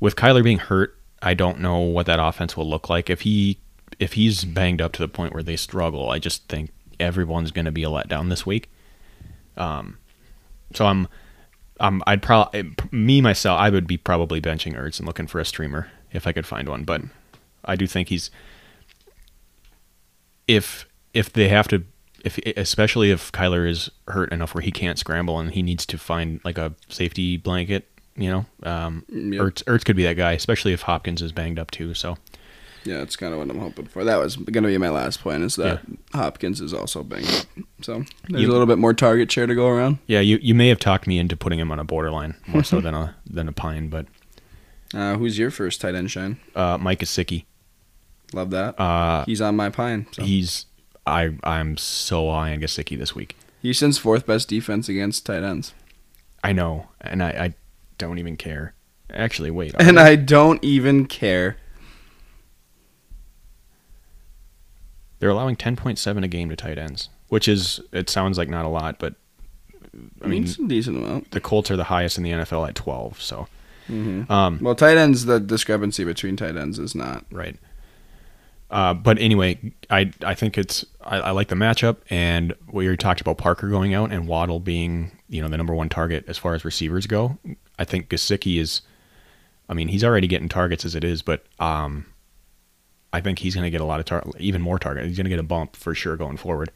with 0.00 0.16
Kyler 0.16 0.42
being 0.42 0.58
hurt, 0.58 0.96
I 1.22 1.34
don't 1.34 1.60
know 1.60 1.78
what 1.78 2.06
that 2.06 2.20
offense 2.20 2.56
will 2.56 2.68
look 2.68 2.88
like 2.88 3.10
if 3.10 3.22
he, 3.22 3.58
if 3.98 4.12
he's 4.14 4.44
banged 4.44 4.80
up 4.80 4.92
to 4.92 5.02
the 5.02 5.08
point 5.08 5.34
where 5.34 5.42
they 5.42 5.56
struggle. 5.56 6.10
I 6.10 6.18
just 6.18 6.46
think 6.48 6.70
everyone's 7.00 7.50
going 7.50 7.64
to 7.64 7.72
be 7.72 7.82
a 7.82 7.88
letdown 7.88 8.28
this 8.28 8.46
week. 8.46 8.70
Um, 9.56 9.98
so 10.72 10.86
I'm, 10.86 11.08
I'm 11.80 12.02
I'd 12.06 12.22
probably 12.22 12.74
me 12.90 13.20
myself, 13.20 13.58
I 13.58 13.70
would 13.70 13.86
be 13.86 13.96
probably 13.96 14.40
benching 14.40 14.76
Ertz 14.76 14.98
and 14.98 15.06
looking 15.06 15.26
for 15.26 15.38
a 15.38 15.44
streamer 15.44 15.90
if 16.12 16.26
I 16.26 16.32
could 16.32 16.46
find 16.46 16.68
one. 16.68 16.84
But 16.84 17.02
I 17.64 17.76
do 17.76 17.86
think 17.86 18.08
he's 18.08 18.30
if 20.46 20.88
if 21.14 21.32
they 21.32 21.48
have 21.48 21.68
to 21.68 21.84
if 22.24 22.38
especially 22.56 23.10
if 23.10 23.30
Kyler 23.30 23.68
is 23.68 23.90
hurt 24.08 24.32
enough 24.32 24.54
where 24.54 24.62
he 24.62 24.72
can't 24.72 24.98
scramble 24.98 25.38
and 25.38 25.52
he 25.52 25.62
needs 25.62 25.86
to 25.86 25.98
find 25.98 26.40
like 26.44 26.58
a 26.58 26.74
safety 26.88 27.36
blanket, 27.36 27.88
you 28.18 28.28
know, 28.30 28.46
um, 28.64 29.04
Yep. 29.08 29.40
Ertz, 29.42 29.64
Ertz 29.64 29.84
could 29.84 29.96
be 29.96 30.02
that 30.04 30.14
guy, 30.16 30.32
especially 30.32 30.72
if 30.72 30.82
Hopkins 30.82 31.22
is 31.22 31.32
banged 31.32 31.58
up 31.58 31.70
too. 31.70 31.94
So 31.94 32.16
Yeah, 32.84 32.98
that's 32.98 33.16
kind 33.16 33.32
of 33.32 33.38
what 33.38 33.50
I'm 33.50 33.58
hoping 33.58 33.86
for. 33.86 34.04
That 34.04 34.16
was 34.18 34.36
going 34.36 34.64
to 34.64 34.68
be 34.68 34.78
my 34.78 34.88
last 34.90 35.20
point 35.22 35.42
is 35.42 35.56
that 35.56 35.80
Hopkins 36.14 36.60
is 36.60 36.72
also 36.74 37.02
banged 37.02 37.28
up. 37.28 37.64
So 37.82 38.04
there's 38.28 38.42
You- 38.42 38.48
a 38.50 38.52
little 38.52 38.66
bit 38.66 38.78
more 38.78 38.92
target 38.94 39.30
share 39.32 39.46
to 39.46 39.54
go 39.54 39.68
around. 39.68 39.98
yeah, 40.06 40.20
you 40.20 40.38
you 40.42 40.54
may 40.54 40.68
have 40.68 40.78
talked 40.78 41.06
me 41.06 41.18
into 41.18 41.36
putting 41.36 41.58
him 41.58 41.70
on 41.72 41.78
a 41.78 41.84
borderline 41.84 42.34
more 42.46 42.64
so 42.64 42.80
than 42.84 42.94
a 42.94 43.14
than 43.28 43.48
a 43.48 43.52
pine, 43.52 43.88
but 43.88 44.06
Uh, 44.94 45.16
who's 45.16 45.38
your 45.38 45.50
first 45.50 45.80
tight 45.80 45.94
end 45.94 46.10
shine? 46.10 46.38
uh, 46.56 46.78
Mike 46.80 47.00
Gesicki, 47.00 47.44
Love 48.32 48.50
that. 48.50 48.78
uh, 48.80 49.24
He's 49.26 49.40
on 49.40 49.54
my 49.56 49.70
pine. 49.70 50.06
So. 50.12 50.22
he's 50.24 50.66
I 51.06 51.34
I'm 51.44 51.76
so 51.76 52.30
high 52.30 52.52
on 52.52 52.60
Gesicki 52.60 52.98
this 52.98 53.14
week. 53.14 53.36
Houston's 53.62 53.98
fourth 53.98 54.24
best 54.26 54.48
defense 54.48 54.88
against 54.88 55.26
tight 55.26 55.42
ends. 55.42 55.74
I 56.44 56.52
know, 56.52 56.86
and 57.00 57.22
I, 57.22 57.28
I 57.30 57.54
don't 57.98 58.18
even 58.18 58.36
care. 58.36 58.74
Actually, 59.12 59.50
wait. 59.50 59.74
And? 59.78 59.98
I 59.98 60.16
don't 60.16 60.62
even 60.62 61.06
care. 61.06 61.56
they're 65.18 65.30
allowing 65.30 65.56
10.7 65.56 66.24
a 66.24 66.28
game 66.28 66.48
to 66.48 66.56
tight 66.56 66.78
ends, 66.78 67.08
which 67.28 67.48
is 67.48 67.80
it 67.92 68.08
sounds 68.08 68.38
like 68.38 68.48
not 68.48 68.64
a 68.64 68.68
lot, 68.68 68.98
but 68.98 69.14
I 70.22 70.28
mean 70.28 70.44
it's 70.44 70.58
a 70.58 70.66
decent 70.66 70.96
amount. 70.96 71.30
the 71.32 71.40
Colts 71.40 71.70
are 71.70 71.76
the 71.76 71.84
highest 71.84 72.18
in 72.18 72.24
the 72.24 72.30
NFL 72.30 72.68
at 72.68 72.74
12. 72.74 73.20
So, 73.20 73.48
hmm 73.86 74.22
um, 74.30 74.58
Well, 74.62 74.74
tight 74.74 74.96
ends, 74.96 75.24
the 75.24 75.40
discrepancy 75.40 76.04
between 76.04 76.36
tight 76.36 76.56
ends 76.56 76.78
is 76.78 76.94
not. 76.94 77.24
right. 77.30 77.56
Uh, 78.70 78.92
but 78.92 79.18
anyway, 79.18 79.58
I 79.88 80.12
I 80.22 80.34
think 80.34 80.58
it's 80.58 80.84
I, 81.00 81.18
I 81.20 81.30
like 81.30 81.48
the 81.48 81.54
matchup, 81.56 81.96
and 82.10 82.54
we 82.70 82.84
already 82.86 82.98
talked 82.98 83.22
about 83.22 83.38
Parker 83.38 83.68
going 83.70 83.94
out 83.94 84.12
and 84.12 84.28
Waddle 84.28 84.60
being 84.60 85.10
you 85.28 85.40
know 85.40 85.48
the 85.48 85.56
number 85.56 85.74
one 85.74 85.88
target 85.88 86.26
as 86.28 86.36
far 86.36 86.54
as 86.54 86.66
receivers 86.66 87.06
go. 87.06 87.38
I 87.78 87.84
think 87.84 88.08
Gesicki 88.08 88.58
is, 88.60 88.82
I 89.68 89.74
mean 89.74 89.88
he's 89.88 90.04
already 90.04 90.26
getting 90.26 90.48
targets 90.48 90.84
as 90.84 90.94
it 90.94 91.04
is, 91.04 91.22
but 91.22 91.44
um, 91.58 92.06
I 93.12 93.20
think 93.20 93.38
he's 93.38 93.54
going 93.54 93.64
to 93.64 93.70
get 93.70 93.80
a 93.80 93.84
lot 93.84 94.00
of 94.00 94.06
tar- 94.06 94.24
even 94.38 94.60
more 94.62 94.78
target. 94.78 95.06
He's 95.06 95.16
going 95.16 95.24
to 95.24 95.30
get 95.30 95.38
a 95.38 95.42
bump 95.44 95.76
for 95.76 95.94
sure 95.94 96.16
going 96.16 96.36
forward. 96.36 96.70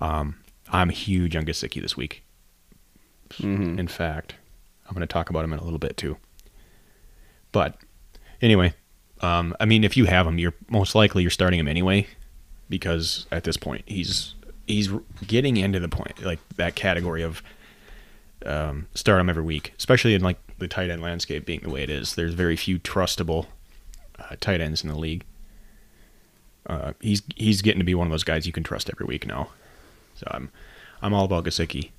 Um, 0.00 0.36
I'm 0.70 0.88
huge 0.90 1.36
on 1.36 1.44
Gesicki 1.44 1.80
this 1.80 1.96
week. 1.96 2.22
Mhm. 3.34 3.78
In 3.78 3.88
fact, 3.88 4.34
I'm 4.86 4.94
going 4.94 5.06
to 5.06 5.12
talk 5.12 5.30
about 5.30 5.44
him 5.44 5.52
in 5.52 5.58
a 5.58 5.64
little 5.64 5.78
bit 5.78 5.96
too. 5.96 6.16
But 7.52 7.76
anyway, 8.42 8.74
um, 9.20 9.54
I 9.58 9.64
mean, 9.64 9.82
if 9.84 9.96
you 9.96 10.04
have 10.04 10.26
him, 10.26 10.38
you're 10.38 10.54
most 10.68 10.94
likely 10.94 11.22
you're 11.22 11.30
starting 11.30 11.58
him 11.58 11.68
anyway, 11.68 12.06
because 12.68 13.26
at 13.32 13.44
this 13.44 13.56
point 13.56 13.82
he's 13.86 14.34
he's 14.66 14.90
getting 15.26 15.56
into 15.56 15.78
the 15.80 15.88
point 15.88 16.22
like 16.24 16.40
that 16.56 16.74
category 16.74 17.22
of 17.22 17.42
um, 18.46 18.86
start 18.94 19.20
him 19.20 19.28
every 19.28 19.42
week, 19.42 19.74
especially 19.78 20.14
in 20.14 20.22
like 20.22 20.38
the 20.58 20.68
tight 20.68 20.90
end 20.90 21.02
landscape 21.02 21.44
being 21.44 21.60
the 21.60 21.70
way 21.70 21.82
it 21.82 21.90
is. 21.90 22.14
There's 22.14 22.34
very 22.34 22.56
few 22.56 22.78
trustable 22.78 23.46
uh, 24.18 24.36
tight 24.40 24.60
ends 24.60 24.82
in 24.82 24.88
the 24.88 24.98
league. 24.98 25.24
Uh, 26.66 26.92
he's 27.00 27.22
he's 27.36 27.62
getting 27.62 27.80
to 27.80 27.84
be 27.84 27.94
one 27.94 28.06
of 28.06 28.10
those 28.10 28.24
guys 28.24 28.46
you 28.46 28.52
can 28.52 28.64
trust 28.64 28.90
every 28.90 29.06
week 29.06 29.26
now. 29.26 29.50
So 30.14 30.26
I'm 30.30 30.50
I'm 31.02 31.12
all 31.12 31.24
about 31.24 31.44
Gesicki. 31.44 31.90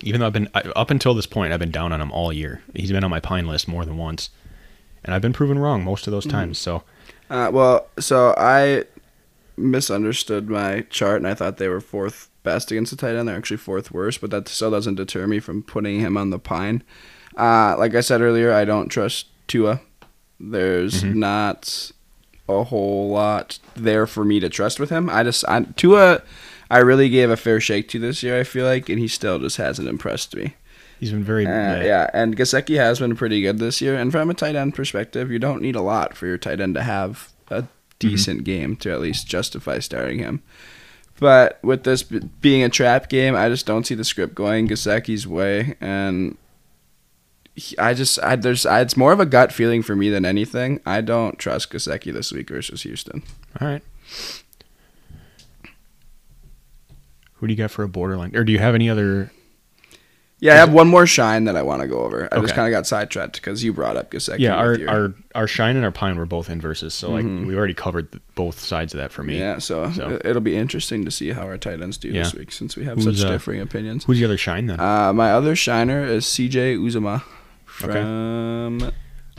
Even 0.00 0.20
though 0.20 0.26
I've 0.26 0.32
been 0.32 0.48
I, 0.54 0.60
up 0.74 0.90
until 0.90 1.14
this 1.14 1.26
point, 1.26 1.52
I've 1.52 1.60
been 1.60 1.70
down 1.70 1.92
on 1.92 2.00
him 2.00 2.10
all 2.12 2.32
year. 2.32 2.62
He's 2.74 2.92
been 2.92 3.04
on 3.04 3.10
my 3.10 3.20
pine 3.20 3.46
list 3.46 3.68
more 3.68 3.84
than 3.84 3.96
once, 3.96 4.30
and 5.04 5.14
I've 5.14 5.22
been 5.22 5.32
proven 5.32 5.58
wrong 5.58 5.84
most 5.84 6.06
of 6.06 6.10
those 6.10 6.26
times. 6.26 6.58
So 6.58 6.82
Uh, 7.30 7.50
well, 7.52 7.86
so 7.98 8.34
I 8.36 8.84
misunderstood 9.56 10.50
my 10.50 10.82
chart, 10.90 11.18
and 11.18 11.28
I 11.28 11.34
thought 11.34 11.58
they 11.58 11.68
were 11.68 11.80
fourth 11.80 12.28
best 12.42 12.70
against 12.70 12.90
the 12.90 12.96
tight 12.96 13.16
end. 13.16 13.28
They're 13.28 13.36
actually 13.36 13.56
fourth 13.58 13.90
worst, 13.92 14.20
but 14.20 14.30
that 14.30 14.48
still 14.48 14.70
doesn't 14.70 14.96
deter 14.96 15.26
me 15.26 15.38
from 15.40 15.62
putting 15.62 16.00
him 16.00 16.16
on 16.16 16.30
the 16.30 16.38
pine. 16.38 16.82
Uh, 17.36 17.76
like 17.78 17.94
I 17.94 18.00
said 18.00 18.20
earlier, 18.20 18.52
I 18.52 18.64
don't 18.64 18.88
trust 18.88 19.26
Tua. 19.48 19.80
There's 20.40 21.02
Mhm. 21.02 21.14
not 21.14 21.92
a 22.48 22.64
whole 22.64 23.08
lot 23.10 23.58
there 23.76 24.06
for 24.06 24.24
me 24.24 24.40
to 24.40 24.48
trust 24.48 24.80
with 24.80 24.90
him. 24.90 25.08
I 25.08 25.22
just 25.22 25.44
I, 25.48 25.60
Tua, 25.76 26.22
I 26.70 26.78
really 26.78 27.08
gave 27.08 27.30
a 27.30 27.36
fair 27.36 27.60
shake 27.60 27.88
to 27.90 27.98
this 27.98 28.22
year. 28.22 28.38
I 28.40 28.44
feel 28.44 28.66
like, 28.66 28.88
and 28.88 28.98
he 28.98 29.08
still 29.08 29.38
just 29.38 29.56
hasn't 29.56 29.88
impressed 29.88 30.34
me. 30.34 30.54
he's 31.00 31.10
been 31.10 31.24
very 31.24 31.44
Uh, 31.46 31.50
uh, 31.50 31.82
yeah, 31.84 32.08
and 32.14 32.36
Gesicki 32.36 32.76
has 32.76 33.00
been 33.00 33.16
pretty 33.16 33.42
good 33.42 33.58
this 33.58 33.80
year. 33.80 33.96
And 33.96 34.12
from 34.12 34.30
a 34.30 34.34
tight 34.34 34.54
end 34.54 34.74
perspective, 34.74 35.32
you 35.32 35.38
don't 35.40 35.60
need 35.60 35.74
a 35.74 35.80
lot 35.82 36.16
for 36.16 36.26
your 36.28 36.38
tight 36.38 36.60
end 36.60 36.74
to 36.76 36.82
have 36.82 37.28
a 37.50 37.64
decent 37.98 38.44
game 38.44 38.76
to 38.76 38.90
at 38.92 39.00
least 39.00 39.26
justify 39.26 39.80
starting 39.80 40.18
him. 40.20 40.42
But 41.22 41.60
with 41.62 41.84
this 41.84 42.02
b- 42.02 42.18
being 42.40 42.64
a 42.64 42.68
trap 42.68 43.08
game, 43.08 43.36
I 43.36 43.48
just 43.48 43.64
don't 43.64 43.86
see 43.86 43.94
the 43.94 44.02
script 44.02 44.34
going 44.34 44.66
Gesicki's 44.66 45.24
way, 45.24 45.76
and 45.80 46.36
he- 47.54 47.78
I 47.78 47.94
just 47.94 48.18
I 48.20 48.34
there's 48.34 48.66
I, 48.66 48.80
it's 48.80 48.96
more 48.96 49.12
of 49.12 49.20
a 49.20 49.24
gut 49.26 49.52
feeling 49.52 49.82
for 49.84 49.94
me 49.94 50.10
than 50.10 50.24
anything. 50.24 50.80
I 50.84 51.00
don't 51.00 51.38
trust 51.38 51.70
Gesicki 51.70 52.12
this 52.12 52.32
week 52.32 52.48
versus 52.48 52.82
Houston. 52.82 53.22
All 53.60 53.68
right. 53.68 53.82
Who 57.34 57.46
do 57.46 57.52
you 57.52 57.56
got 57.58 57.70
for 57.70 57.84
a 57.84 57.88
borderline? 57.88 58.34
Or 58.34 58.42
do 58.42 58.50
you 58.50 58.58
have 58.58 58.74
any 58.74 58.90
other? 58.90 59.30
Yeah, 60.42 60.54
I 60.54 60.56
have 60.56 60.72
one 60.72 60.88
more 60.88 61.06
shine 61.06 61.44
that 61.44 61.54
I 61.54 61.62
want 61.62 61.82
to 61.82 61.88
go 61.88 62.00
over. 62.00 62.28
I 62.34 62.40
just 62.40 62.54
kind 62.54 62.66
of 62.66 62.76
got 62.76 62.84
sidetracked 62.86 63.34
because 63.36 63.62
you 63.62 63.72
brought 63.72 63.96
up 63.96 64.10
Gesicki. 64.10 64.40
yeah, 64.40 64.56
our, 64.56 64.74
your- 64.74 64.90
our 64.90 65.14
our 65.36 65.46
shine 65.46 65.76
and 65.76 65.84
our 65.84 65.92
pine 65.92 66.16
were 66.18 66.26
both 66.26 66.50
inverses, 66.50 66.92
so 66.94 67.10
like 67.12 67.24
Mhm. 67.24 67.46
we 67.46 67.54
already 67.56 67.74
covered 67.74 68.10
th- 68.10 68.20
both 68.34 68.58
sides 68.58 68.92
of 68.92 68.98
that 68.98 69.12
for 69.12 69.22
me. 69.22 69.38
Yeah, 69.38 69.58
so, 69.58 69.90
So- 69.92 70.08
it- 70.10 70.22
it'll 70.26 70.42
be 70.42 70.56
interesting 70.56 71.04
to 71.04 71.10
see 71.12 71.30
how 71.30 71.42
our 71.42 71.56
tight 71.58 71.80
ends 71.80 71.96
do 71.96 72.12
this 72.12 72.34
week 72.34 72.50
since 72.50 72.76
we 72.76 72.84
have 72.86 72.96
Who's, 72.98 73.20
such 73.20 73.26
uh, 73.28 73.30
differing 73.32 73.60
opinions. 73.60 74.04
Who's 74.04 74.18
the 74.18 74.24
other 74.24 74.36
shine 74.36 74.66
then? 74.66 74.80
Uh, 74.80 75.12
my 75.12 75.30
other 75.32 75.54
shiner 75.54 76.04
is 76.04 76.26
CJ 76.26 76.76
Uzomah 76.76 77.22
Okay. 77.82 77.92
from 77.92 78.90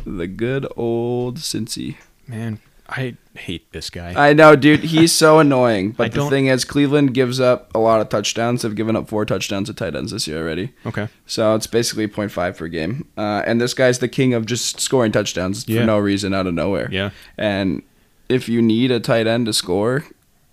the 0.06 0.28
good 0.28 0.66
old 0.78 1.38
Cincy. 1.40 1.98
Man, 2.28 2.60
I 2.96 3.16
hate 3.36 3.72
this 3.72 3.90
guy. 3.90 4.14
I 4.30 4.34
know, 4.34 4.56
dude. 4.56 4.82
He's 4.82 5.12
so 5.12 5.40
annoying. 5.46 5.90
I 5.90 5.94
But 5.98 6.12
the 6.12 6.18
don't- 6.20 6.30
thing 6.30 6.46
is, 6.48 6.64
Cleveland 6.64 7.14
gives 7.14 7.40
up 7.40 7.72
a 7.74 7.80
lot 7.80 8.02
of 8.02 8.10
touchdowns. 8.10 8.62
They've 8.62 8.76
given 8.76 8.96
up 8.96 9.08
four 9.10 9.26
touchdowns 9.26 9.68
to 9.70 9.74
tight 9.74 9.96
ends 9.96 10.12
this 10.12 10.28
year 10.28 10.40
already. 10.42 10.74
okay. 10.86 11.08
So 11.26 11.56
it's 11.56 11.66
basically 11.68 12.08
0.5 12.08 12.58
per 12.58 12.68
game. 12.68 13.08
Uh, 13.18 13.42
and 13.48 13.60
this 13.60 13.74
guy's 13.74 14.00
the 14.00 14.08
king 14.08 14.34
of 14.36 14.46
just 14.46 14.80
scoring 14.80 15.12
touchdowns 15.12 15.68
Yeah. 15.68 15.80
for 15.82 15.86
no 15.88 15.98
reason 15.98 16.34
out 16.34 16.46
of 16.46 16.54
nowhere. 16.54 16.88
Yeah. 16.92 17.10
And 17.38 17.82
if 18.30 18.48
you 18.48 18.62
need 18.62 18.92
a 18.92 19.00
tight 19.00 19.26
end 19.28 19.48
to 19.48 19.54
score, 19.54 20.06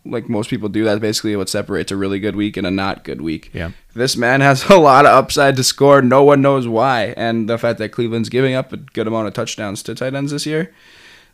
like 0.06 0.30
most 0.30 0.48
people 0.48 0.70
do, 0.70 0.84
that's 0.84 0.98
basically 1.00 1.36
what 1.36 1.50
separates 1.50 1.92
a 1.92 1.96
really 1.96 2.18
good 2.20 2.34
week 2.36 2.56
and 2.56 2.66
a 2.66 2.70
not 2.70 3.04
good 3.04 3.20
week. 3.20 3.50
Yeah. 3.52 3.72
This 3.94 4.16
man 4.16 4.40
has 4.48 4.64
a 4.70 4.76
lot 4.78 5.04
of 5.04 5.12
upside 5.12 5.56
to 5.56 5.64
score. 5.64 6.00
No 6.00 6.22
one 6.24 6.40
knows 6.40 6.66
why. 6.66 7.12
And 7.18 7.50
the 7.50 7.58
fact 7.58 7.78
that 7.80 7.90
Cleveland's 7.90 8.30
giving 8.30 8.54
up 8.54 8.72
a 8.72 8.78
good 8.78 9.06
amount 9.06 9.28
of 9.28 9.34
touchdowns 9.34 9.82
to 9.82 9.94
tight 9.94 10.14
ends 10.14 10.32
this 10.32 10.46
year, 10.46 10.72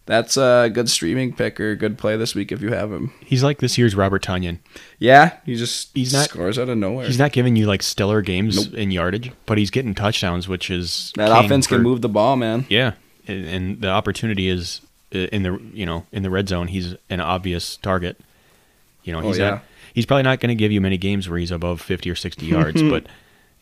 that's 0.06 0.36
a 0.36 0.70
good 0.72 0.88
streaming 0.88 1.34
pick 1.34 1.60
or 1.60 1.74
good 1.76 1.98
play 1.98 2.16
this 2.16 2.34
week 2.34 2.50
if 2.52 2.62
you 2.62 2.72
have 2.72 2.90
him. 2.92 3.12
He's 3.24 3.42
like 3.44 3.58
this 3.58 3.76
year's 3.76 3.94
Robert 3.94 4.22
Tonyan. 4.22 4.58
Yeah, 4.98 5.36
he 5.44 5.56
just 5.56 5.90
He's 5.94 6.12
not- 6.12 6.28
scores 6.30 6.58
out 6.58 6.68
of 6.68 6.78
nowhere. 6.78 7.06
He's 7.06 7.18
not 7.18 7.32
giving 7.32 7.56
you 7.56 7.66
like 7.66 7.82
stellar 7.82 8.22
games 8.22 8.66
Nope. 8.70 8.74
in 8.78 8.90
yardage, 8.90 9.32
but 9.46 9.58
he's 9.58 9.70
getting 9.70 9.94
touchdowns, 9.94 10.48
which 10.48 10.70
is 10.70 11.12
that 11.16 11.30
offense 11.44 11.66
can 11.66 11.82
move 11.82 12.00
the 12.02 12.08
ball, 12.08 12.36
man. 12.36 12.64
Yeah, 12.68 12.92
and, 13.26 13.46
and 13.46 13.80
the 13.82 13.88
opportunity 13.88 14.48
is 14.48 14.80
uh, 15.14 15.18
in 15.18 15.42
the 15.42 15.60
you 15.74 15.84
know 15.86 16.06
in 16.12 16.22
the 16.22 16.30
red 16.30 16.48
zone. 16.48 16.68
He's 16.68 16.94
an 17.10 17.20
obvious 17.20 17.76
target. 17.76 18.18
You 19.04 19.12
know, 19.12 19.20
Oh, 19.20 19.28
he's 19.28 19.38
yeah. 19.38 19.50
not, 19.50 19.64
he's 19.94 20.04
probably 20.06 20.24
not 20.24 20.40
going 20.40 20.48
to 20.48 20.56
give 20.56 20.72
you 20.72 20.80
many 20.80 20.96
games 20.98 21.28
where 21.28 21.38
he's 21.38 21.50
above 21.52 21.80
fifty 21.80 22.10
or 22.10 22.14
sixty 22.16 22.46
yards, 22.46 22.82
but 22.90 23.06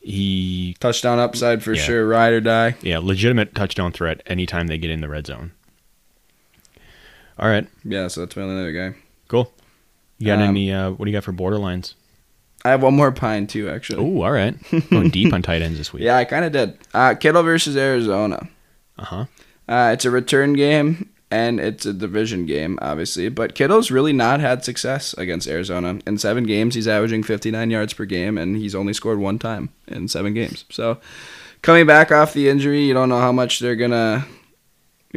he 0.00 0.76
Touchdown 0.80 1.18
upside 1.18 1.62
for 1.62 1.72
Yeah. 1.74 1.82
sure, 1.82 2.06
ride 2.06 2.32
or 2.32 2.40
die. 2.40 2.76
yeah 2.82 2.98
legitimate 2.98 3.54
touchdown 3.54 3.92
threat 3.92 4.22
anytime 4.26 4.66
they 4.66 4.78
get 4.78 4.90
in 4.90 5.00
the 5.00 5.08
red 5.08 5.26
zone. 5.26 5.52
All 7.38 7.48
right, 7.48 7.66
Yeah, 7.84 8.08
so 8.08 8.20
that's 8.20 8.36
my 8.36 8.42
only 8.42 8.60
other 8.60 8.72
guy. 8.72 8.96
cool. 9.28 9.52
You 10.18 10.26
got 10.28 10.38
Um, 10.38 10.50
any? 10.50 10.72
Uh, 10.72 10.90
what 10.92 11.04
do 11.06 11.10
you 11.10 11.16
got 11.16 11.24
for 11.24 11.32
borderlines? 11.32 11.94
I 12.64 12.70
have 12.70 12.82
one 12.82 12.94
more 12.94 13.10
pine 13.12 13.46
too, 13.46 13.68
actually. 13.68 13.98
Oh, 13.98 14.22
all 14.22 14.30
right. 14.32 14.54
Going 14.90 15.10
deep 15.10 15.32
on 15.34 15.42
tight 15.42 15.60
ends 15.60 15.76
this 15.76 15.92
week. 15.92 16.02
Yeah, 16.04 16.16
I 16.16 16.24
kind 16.24 16.44
of 16.44 16.52
did. 16.52 16.78
Uh, 16.94 17.14
Kittle 17.14 17.42
versus 17.42 17.76
Arizona. 17.76 18.48
Uh 18.98 19.04
huh. 19.04 19.24
Uh, 19.68 19.90
it's 19.92 20.04
a 20.04 20.10
return 20.10 20.52
game 20.54 21.10
and 21.30 21.58
it's 21.58 21.84
a 21.84 21.92
division 21.92 22.46
game, 22.46 22.78
obviously. 22.80 23.28
But 23.28 23.54
Kittle's 23.56 23.90
really 23.90 24.12
not 24.12 24.38
had 24.40 24.64
success 24.64 25.12
against 25.18 25.48
Arizona. 25.48 25.98
In 26.06 26.16
seven 26.16 26.44
games, 26.44 26.74
he's 26.76 26.86
averaging 26.88 27.24
59 27.24 27.70
yards 27.70 27.92
per 27.92 28.04
game, 28.04 28.38
and 28.38 28.56
he's 28.56 28.74
only 28.74 28.92
scored 28.94 29.18
one 29.18 29.38
time 29.40 29.70
in 29.88 30.06
seven 30.08 30.32
games. 30.32 30.64
So, 30.70 30.98
coming 31.60 31.86
back 31.86 32.12
off 32.12 32.32
the 32.34 32.48
injury, 32.48 32.84
you 32.84 32.94
don't 32.94 33.08
know 33.08 33.20
how 33.20 33.32
much 33.32 33.58
they're 33.58 33.74
gonna 33.76 34.24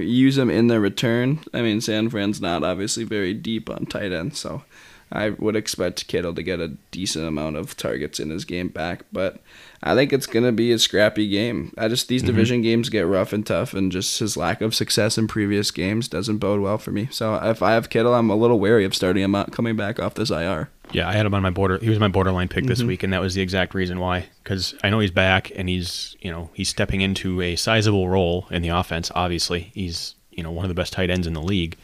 use 0.03 0.37
him 0.37 0.49
in 0.49 0.67
the 0.67 0.79
return. 0.79 1.39
I 1.53 1.61
mean, 1.61 1.81
San 1.81 2.09
Fran's 2.09 2.41
not 2.41 2.63
obviously 2.63 3.03
very 3.03 3.33
deep 3.33 3.69
on 3.69 3.85
tight 3.85 4.11
end, 4.11 4.35
so 4.35 4.63
I 5.11 5.29
would 5.29 5.55
expect 5.55 6.07
Kittle 6.07 6.33
to 6.35 6.43
get 6.43 6.59
a 6.59 6.69
decent 6.91 7.25
amount 7.25 7.55
of 7.55 7.77
targets 7.77 8.19
in 8.19 8.29
his 8.29 8.43
game 8.43 8.67
back, 8.67 9.03
but 9.11 9.39
I 9.81 9.95
think 9.95 10.11
it's 10.11 10.25
gonna 10.27 10.51
be 10.51 10.71
a 10.73 10.79
scrappy 10.79 11.29
game. 11.29 11.73
I 11.77 11.87
just 11.87 12.07
these 12.09 12.23
division 12.23 12.61
games 12.61 12.89
get 12.89 13.07
rough 13.07 13.31
and 13.31 13.45
tough, 13.45 13.73
and 13.73 13.91
just 13.91 14.19
his 14.19 14.35
lack 14.35 14.59
of 14.61 14.75
success 14.75 15.17
in 15.17 15.27
previous 15.27 15.71
games 15.71 16.07
doesn't 16.09 16.39
bode 16.39 16.59
well 16.61 16.77
for 16.77 16.91
me. 16.91 17.07
So 17.11 17.35
if 17.35 17.61
I 17.63 17.71
have 17.73 17.89
Kittle, 17.89 18.13
I'm 18.13 18.29
a 18.29 18.35
little 18.35 18.59
wary 18.59 18.83
of 18.83 18.93
starting 18.95 19.23
him 19.23 19.33
out 19.35 19.51
coming 19.53 19.75
back 19.77 19.97
off 19.99 20.15
this 20.15 20.29
IR. 20.29 20.69
Yeah, 20.91 21.07
I 21.07 21.13
had 21.13 21.25
him 21.25 21.33
on 21.33 21.41
my 21.41 21.49
border. 21.51 21.77
He 21.79 21.89
was 21.89 21.99
my 21.99 22.07
borderline 22.07 22.47
pick 22.47 22.63
Mm-hmm. 22.63 22.69
this 22.69 22.83
week, 22.83 23.03
and 23.03 23.11
that 23.13 23.21
was 23.21 23.33
the 23.33 23.41
exact 23.41 23.73
reason 23.73 23.99
why. 23.99 24.25
Because 24.43 24.73
I 24.83 24.89
know 24.89 24.99
he's 24.99 25.11
back, 25.11 25.51
and 25.55 25.69
he's 25.69 26.15
you 26.19 26.31
know 26.31 26.49
he's 26.53 26.69
stepping 26.69 26.99
into 27.01 27.41
a 27.41 27.55
sizable 27.55 28.09
role 28.09 28.47
in 28.51 28.61
the 28.61 28.69
offense. 28.69 29.09
Obviously, 29.15 29.71
he's 29.73 30.15
you 30.31 30.43
know 30.43 30.51
one 30.51 30.65
of 30.65 30.69
the 30.69 30.75
best 30.75 30.91
tight 30.93 31.09
ends 31.09 31.27
in 31.27 31.33
the 31.33 31.41
league. 31.41 31.77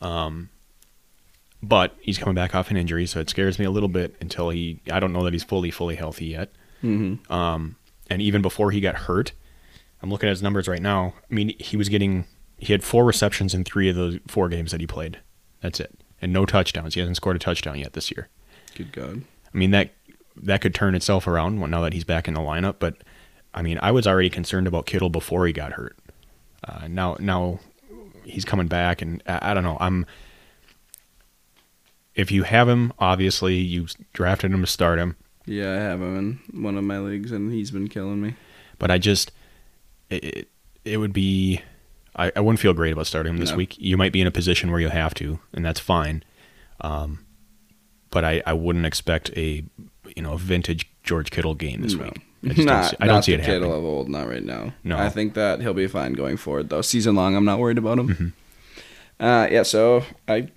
Um, 0.00 0.48
but 1.62 1.96
he's 2.00 2.18
coming 2.18 2.34
back 2.34 2.54
off 2.54 2.70
an 2.70 2.76
injury, 2.76 3.06
so 3.06 3.20
it 3.20 3.28
scares 3.28 3.58
me 3.58 3.64
a 3.64 3.70
little 3.70 3.88
bit 3.88 4.16
until 4.20 4.50
he. 4.50 4.80
I 4.90 5.00
don't 5.00 5.12
know 5.12 5.24
that 5.24 5.32
he's 5.32 5.44
fully 5.44 5.70
fully 5.70 5.96
healthy 5.96 6.26
yet. 6.26 6.52
Mm-hmm. 6.82 7.32
Um, 7.32 7.76
and 8.08 8.22
even 8.22 8.42
before 8.42 8.70
he 8.70 8.80
got 8.80 8.94
hurt, 8.94 9.32
I'm 10.02 10.10
looking 10.10 10.28
at 10.28 10.32
his 10.32 10.42
numbers 10.42 10.68
right 10.68 10.82
now. 10.82 11.14
I 11.30 11.34
mean, 11.34 11.54
he 11.58 11.76
was 11.76 11.88
getting 11.88 12.26
he 12.58 12.72
had 12.72 12.84
four 12.84 13.04
receptions 13.04 13.54
in 13.54 13.64
three 13.64 13.88
of 13.88 13.96
those 13.96 14.18
four 14.28 14.48
games 14.48 14.70
that 14.70 14.80
he 14.80 14.86
played. 14.86 15.18
That's 15.60 15.80
it, 15.80 15.98
and 16.22 16.32
no 16.32 16.46
touchdowns. 16.46 16.94
He 16.94 17.00
hasn't 17.00 17.16
scored 17.16 17.36
a 17.36 17.40
touchdown 17.40 17.78
yet 17.78 17.92
this 17.92 18.10
year. 18.10 18.28
Good 18.74 18.92
God. 18.92 19.22
I 19.52 19.58
mean 19.58 19.70
that 19.72 19.92
that 20.36 20.60
could 20.60 20.74
turn 20.74 20.94
itself 20.94 21.26
around 21.26 21.58
now 21.58 21.80
that 21.80 21.92
he's 21.92 22.04
back 22.04 22.28
in 22.28 22.34
the 22.34 22.40
lineup. 22.40 22.76
But 22.78 22.98
I 23.52 23.62
mean, 23.62 23.78
I 23.82 23.90
was 23.90 24.06
already 24.06 24.30
concerned 24.30 24.68
about 24.68 24.86
Kittle 24.86 25.10
before 25.10 25.46
he 25.46 25.52
got 25.52 25.72
hurt. 25.72 25.96
Uh, 26.62 26.86
now 26.88 27.16
now 27.18 27.58
he's 28.24 28.44
coming 28.44 28.68
back, 28.68 29.02
and 29.02 29.22
I, 29.26 29.50
I 29.50 29.54
don't 29.54 29.64
know. 29.64 29.76
I'm 29.80 30.06
if 32.18 32.30
you 32.30 32.42
have 32.42 32.68
him, 32.68 32.92
obviously 32.98 33.56
you 33.56 33.86
drafted 34.12 34.50
him 34.52 34.60
to 34.60 34.66
start 34.66 34.98
him. 34.98 35.16
Yeah, 35.46 35.72
I 35.72 35.76
have 35.76 36.02
him 36.02 36.40
in 36.52 36.62
one 36.62 36.76
of 36.76 36.84
my 36.84 36.98
leagues, 36.98 37.32
and 37.32 37.50
he's 37.52 37.70
been 37.70 37.88
killing 37.88 38.20
me. 38.20 38.34
But 38.78 38.90
I 38.90 38.98
just 38.98 39.32
it 40.10 40.48
it, 40.84 40.98
would 40.98 41.12
be 41.14 41.62
I, 42.16 42.30
I 42.36 42.40
wouldn't 42.40 42.60
feel 42.60 42.74
great 42.74 42.92
about 42.92 43.06
starting 43.06 43.32
him 43.34 43.38
this 43.38 43.50
No. 43.52 43.56
week. 43.56 43.76
You 43.78 43.96
might 43.96 44.12
be 44.12 44.20
in 44.20 44.26
a 44.26 44.30
position 44.30 44.70
where 44.70 44.80
you 44.80 44.88
have 44.90 45.14
to, 45.14 45.38
and 45.54 45.64
that's 45.64 45.80
fine. 45.80 46.22
Um, 46.80 47.24
but 48.10 48.24
I, 48.24 48.42
I 48.46 48.52
wouldn't 48.52 48.84
expect 48.86 49.30
a 49.36 49.64
you 50.16 50.22
know 50.22 50.32
a 50.34 50.38
vintage 50.38 50.86
George 51.02 51.30
Kittle 51.30 51.54
game 51.54 51.80
this 51.82 51.94
No. 51.94 52.04
week. 52.04 52.20
I 52.44 52.48
just 52.54 52.68
don't 52.68 52.84
see, 52.84 52.96
I 53.00 53.06
don't 53.06 53.14
not 53.16 53.24
see 53.24 53.32
it 53.32 53.40
Kittle 53.40 53.70
happening. 53.70 53.72
of 53.72 53.84
old, 53.84 54.08
not 54.08 54.28
right 54.28 54.44
now. 54.44 54.72
No. 54.84 54.96
I 54.96 55.08
think 55.08 55.34
that 55.34 55.60
he'll 55.60 55.74
be 55.74 55.88
fine 55.88 56.12
going 56.12 56.36
forward, 56.36 56.68
though. 56.68 56.82
Season 56.82 57.16
long, 57.16 57.34
I'm 57.34 57.44
not 57.44 57.58
worried 57.58 57.78
about 57.78 57.98
him. 57.98 58.08
Mm-hmm. 58.08 59.24
Uh, 59.24 59.48
yeah, 59.50 59.64
so 59.64 60.04
I 60.28 60.48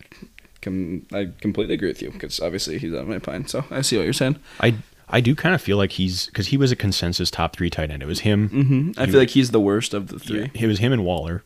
com- 0.61 1.05
I 1.13 1.29
completely 1.41 1.73
agree 1.75 1.87
with 1.89 2.01
you 2.01 2.11
because 2.11 2.39
obviously 2.39 2.77
he's 2.77 2.93
on 2.93 3.07
my 3.09 3.19
pine. 3.19 3.47
So 3.47 3.65
I 3.71 3.81
see 3.81 3.97
what 3.97 4.03
you're 4.03 4.13
saying. 4.13 4.37
I 4.59 4.75
I 5.09 5.19
do 5.21 5.35
kind 5.35 5.53
of 5.53 5.61
feel 5.61 5.77
like 5.77 5.91
he's 5.93 6.27
because 6.27 6.47
he 6.47 6.57
was 6.57 6.71
a 6.71 6.75
consensus 6.75 7.29
top 7.29 7.55
three 7.55 7.69
tight 7.69 7.91
end. 7.91 8.01
It 8.01 8.05
was 8.07 8.21
him. 8.21 8.49
Mm-hmm. 8.49 8.91
I 8.99 9.05
He- 9.05 9.11
feel 9.11 9.19
like 9.19 9.29
he's 9.31 9.51
the 9.51 9.59
worst 9.59 9.93
of 9.93 10.07
the 10.07 10.19
three. 10.19 10.41
Yeah, 10.53 10.63
it 10.63 10.67
was 10.67 10.79
him 10.79 10.93
and 10.93 11.03
Waller. 11.05 11.43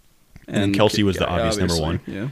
And, 0.47 0.75
Kelce 0.75 1.01
was 1.03 1.17
the 1.17 1.23
yeah, 1.23 1.31
obvious 1.31 1.57
number 1.57 1.79
one. 1.79 2.01
Yeah. 2.05 2.27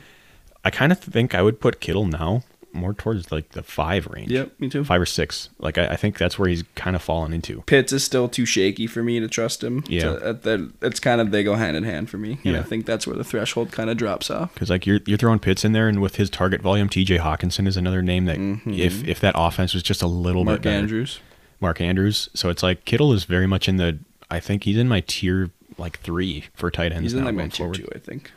I 0.63 0.69
kind 0.69 0.91
of 0.91 0.99
think 0.99 1.33
I 1.33 1.41
would 1.41 1.59
put 1.59 1.81
Kittle 1.81 2.05
now 2.05 2.43
more 2.73 2.93
towards 2.93 3.31
like 3.31 3.49
the 3.49 3.63
five 3.63 4.07
range. 4.07 4.31
Yep, 4.31 4.59
me 4.59 4.69
too. 4.69 4.83
Five 4.83 4.99
or 5.01 5.05
six. 5.05 5.49
Like 5.59 5.77
I, 5.77 5.87
I 5.89 5.95
think 5.95 6.17
that's 6.17 6.37
where 6.39 6.49
he's 6.49 6.63
kind 6.75 6.95
of 6.95 7.01
fallen 7.01 7.31
into. 7.33 7.61
Pitts 7.67 7.93
is 7.93 8.03
still 8.03 8.27
too 8.27 8.45
shaky 8.45 8.87
for 8.87 9.03
me 9.03 9.19
to 9.19 9.27
trust 9.27 9.63
him. 9.63 9.83
Yeah. 9.87 10.01
To- 10.03 10.25
uh, 10.25 10.31
that- 10.33 10.71
it's 10.81 10.99
kind 10.99 11.21
of 11.21 11.31
they 11.31 11.43
go 11.43 11.55
hand 11.55 11.77
in 11.77 11.83
hand 11.83 12.09
for 12.09 12.17
me. 12.17 12.39
And 12.43 12.53
Yeah. 12.55 12.59
I 12.59 12.63
think 12.63 12.85
that's 12.85 13.05
where 13.07 13.15
the 13.15 13.23
threshold 13.23 13.71
kind 13.71 13.89
of 13.89 13.97
drops 13.97 14.29
off. 14.31 14.53
Because 14.53 14.69
like 14.69 14.85
you're 14.87 14.99
you're 15.05 15.17
throwing 15.17 15.39
Pitts 15.39 15.63
in 15.63 15.71
there, 15.71 15.87
and 15.87 16.01
with 16.01 16.15
his 16.15 16.29
target 16.29 16.61
volume, 16.61 16.89
T.J. 16.89 17.19
Hockenson 17.19 17.67
is 17.67 17.77
another 17.77 18.01
name 18.01 18.25
that 18.25 18.37
if 18.65 19.03
if 19.07 19.19
that 19.19 19.35
offense 19.37 19.73
was 19.73 19.83
just 19.83 20.01
a 20.01 20.07
little 20.07 20.41
Mm-hmm. 20.41 20.49
Mark 20.49 20.61
bit 20.63 20.69
better, 20.69 20.77
Andrews. 20.77 21.19
Mark 21.61 21.79
Andrews. 21.79 22.29
So 22.33 22.49
it's 22.49 22.63
like 22.63 22.85
Kittle 22.85 23.13
is 23.13 23.23
very 23.25 23.47
much 23.47 23.69
in 23.69 23.77
the. 23.77 23.99
I 24.31 24.39
think 24.39 24.63
he's 24.63 24.77
in 24.77 24.87
my 24.87 25.01
tier 25.01 25.51
like 25.77 25.99
three 25.99 26.45
for 26.55 26.69
tight 26.71 26.91
ends. 26.91 27.03
He's 27.03 27.13
in 27.13 27.19
now 27.19 27.25
like 27.27 27.35
my 27.35 27.43
tier 27.47 27.65
forward. 27.65 27.75
two, 27.75 27.87
I 27.95 27.99
think. 27.99 28.31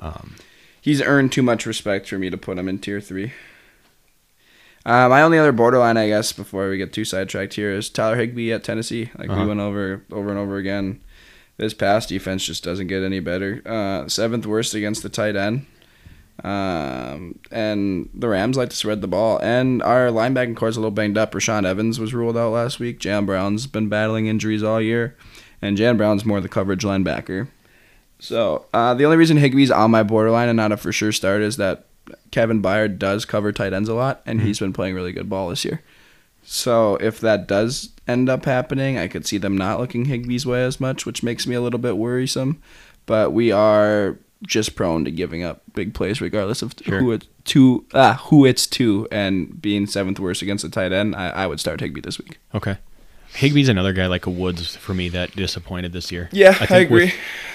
Um, 0.00 0.36
He's 0.80 1.02
earned 1.02 1.32
too 1.32 1.42
much 1.42 1.66
respect 1.66 2.08
for 2.08 2.16
me 2.18 2.30
to 2.30 2.36
put 2.36 2.58
him 2.58 2.68
in 2.68 2.78
tier 2.78 3.00
three. 3.00 3.32
Uh, 4.86 5.08
my 5.08 5.20
only 5.20 5.36
other 5.36 5.50
borderline, 5.50 5.96
I 5.96 6.06
guess, 6.06 6.32
before 6.32 6.70
we 6.70 6.78
get 6.78 6.92
too 6.92 7.04
sidetracked 7.04 7.54
here, 7.54 7.72
is 7.72 7.90
Tyler 7.90 8.14
Higbee 8.16 8.52
at 8.52 8.62
Tennessee. 8.62 9.10
Like 9.18 9.28
Uh-huh. 9.28 9.42
we 9.42 9.48
went 9.48 9.58
over 9.60 10.04
over 10.12 10.30
and 10.30 10.38
over 10.38 10.56
again. 10.56 11.00
This 11.56 11.74
pass 11.74 12.06
defense 12.06 12.44
just 12.46 12.62
doesn't 12.62 12.86
get 12.86 13.02
any 13.02 13.18
better. 13.18 13.62
Uh, 13.66 14.06
seventh 14.08 14.46
worst 14.46 14.74
against 14.74 15.02
the 15.02 15.08
tight 15.08 15.34
end. 15.34 15.66
Um, 16.44 17.38
and 17.50 18.10
the 18.14 18.28
Rams 18.28 18.56
like 18.56 18.68
to 18.70 18.76
spread 18.76 19.00
the 19.00 19.08
ball. 19.08 19.38
And 19.42 19.82
our 19.82 20.08
linebacking 20.08 20.54
core 20.54 20.68
is 20.68 20.76
a 20.76 20.80
little 20.80 20.90
banged 20.92 21.16
up. 21.18 21.32
Rashaan 21.32 21.64
Evans 21.66 21.98
was 21.98 22.14
ruled 22.14 22.36
out 22.36 22.52
last 22.52 22.78
week. 22.78 23.00
Jayon 23.00 23.26
Brown's 23.26 23.66
been 23.66 23.88
battling 23.88 24.26
injuries 24.26 24.62
all 24.62 24.80
year. 24.80 25.16
And 25.62 25.76
Jayon 25.78 25.96
Brown's 25.96 26.24
more 26.26 26.40
the 26.40 26.48
coverage 26.48 26.84
linebacker. 26.84 27.48
So 28.18 28.66
uh, 28.74 28.94
the 28.94 29.04
only 29.06 29.16
reason 29.16 29.38
Higbee's 29.38 29.70
on 29.70 29.90
my 29.90 30.02
borderline 30.02 30.48
and 30.48 30.56
not 30.58 30.72
a 30.72 30.76
for 30.76 30.92
sure 30.92 31.10
start 31.12 31.40
is 31.40 31.56
that 31.56 31.86
Kevin 32.30 32.62
Byard 32.62 32.98
does 32.98 33.24
cover 33.24 33.52
tight 33.52 33.72
ends 33.72 33.88
a 33.88 33.94
lot, 33.94 34.22
and 34.26 34.40
he's 34.42 34.58
been 34.58 34.72
playing 34.72 34.94
really 34.94 35.12
good 35.12 35.28
ball 35.28 35.48
this 35.48 35.64
year. 35.64 35.82
So 36.44 36.96
if 36.96 37.18
that 37.20 37.46
does 37.48 37.90
end 38.06 38.28
up 38.28 38.44
happening, 38.44 38.98
I 38.98 39.08
could 39.08 39.26
see 39.26 39.38
them 39.38 39.56
not 39.56 39.80
looking 39.80 40.04
Higbee's 40.06 40.46
way 40.46 40.62
as 40.64 40.78
much, 40.80 41.04
which 41.04 41.22
makes 41.22 41.46
me 41.46 41.54
a 41.56 41.60
little 41.60 41.80
bit 41.80 41.96
worrisome. 41.96 42.62
But 43.06 43.32
we 43.32 43.50
are 43.50 44.16
just 44.46 44.76
prone 44.76 45.04
to 45.04 45.10
giving 45.10 45.42
up 45.42 45.62
big 45.74 45.94
plays, 45.94 46.20
regardless 46.20 46.62
of 46.62 46.74
Sure. 46.84 47.00
who 47.00 47.12
it's 47.12 47.26
to. 47.46 47.84
Ah, 47.94 48.20
who 48.26 48.44
it's 48.44 48.66
to, 48.68 49.08
and 49.10 49.60
being 49.60 49.86
seventh 49.86 50.20
worst 50.20 50.42
against 50.42 50.62
the 50.62 50.68
tight 50.70 50.92
end, 50.92 51.16
I, 51.16 51.30
I 51.30 51.46
would 51.46 51.58
start 51.58 51.80
Higbee 51.80 52.00
this 52.02 52.18
week. 52.18 52.38
okay. 52.54 52.78
Higbee's 53.34 53.68
another 53.68 53.92
guy 53.92 54.06
like 54.06 54.24
a 54.24 54.30
Woods 54.30 54.76
for 54.76 54.94
me 54.94 55.08
that 55.10 55.34
disappointed 55.36 55.92
this 55.92 56.10
year. 56.12 56.28
Yeah, 56.32 56.50
I, 56.60 56.66
think 56.66 56.90
with- 56.90 57.02
agree. 57.04 57.14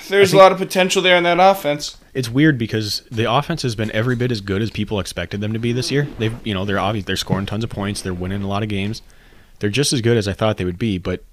There's 0.10 0.32
think- 0.32 0.40
a 0.40 0.44
lot 0.44 0.52
of 0.52 0.57
potential 0.57 1.02
there 1.02 1.15
in 1.18 1.23
that 1.23 1.40
offense. 1.40 1.98
It's 2.14 2.30
weird 2.30 2.58
because 2.58 3.04
the 3.12 3.32
offense 3.32 3.62
has 3.62 3.76
been 3.76 3.92
every 3.92 4.16
bit 4.16 4.32
as 4.32 4.42
good 4.42 4.62
as 4.62 4.70
people 4.70 5.00
expected 5.00 5.40
them 5.42 5.54
to 5.54 5.60
be 5.60 5.72
this 5.72 5.92
year. 5.92 6.08
They've, 6.20 6.36
you 6.46 6.54
know, 6.54 6.66
they're 6.66 6.80
obvious 6.80 7.06
they're 7.06 7.16
scoring 7.16 7.46
tons 7.46 7.64
of 7.64 7.70
points, 7.70 8.02
they're 8.02 8.14
winning 8.14 8.44
a 8.44 8.48
lot 8.48 8.64
of 8.64 8.70
games. 8.70 9.02
They're 9.60 9.70
just 9.70 9.94
as 9.94 10.02
good 10.02 10.18
as 10.18 10.28
I 10.28 10.34
thought 10.34 10.58
they 10.58 10.66
would 10.66 10.80
be, 10.80 10.98
but 10.98 11.24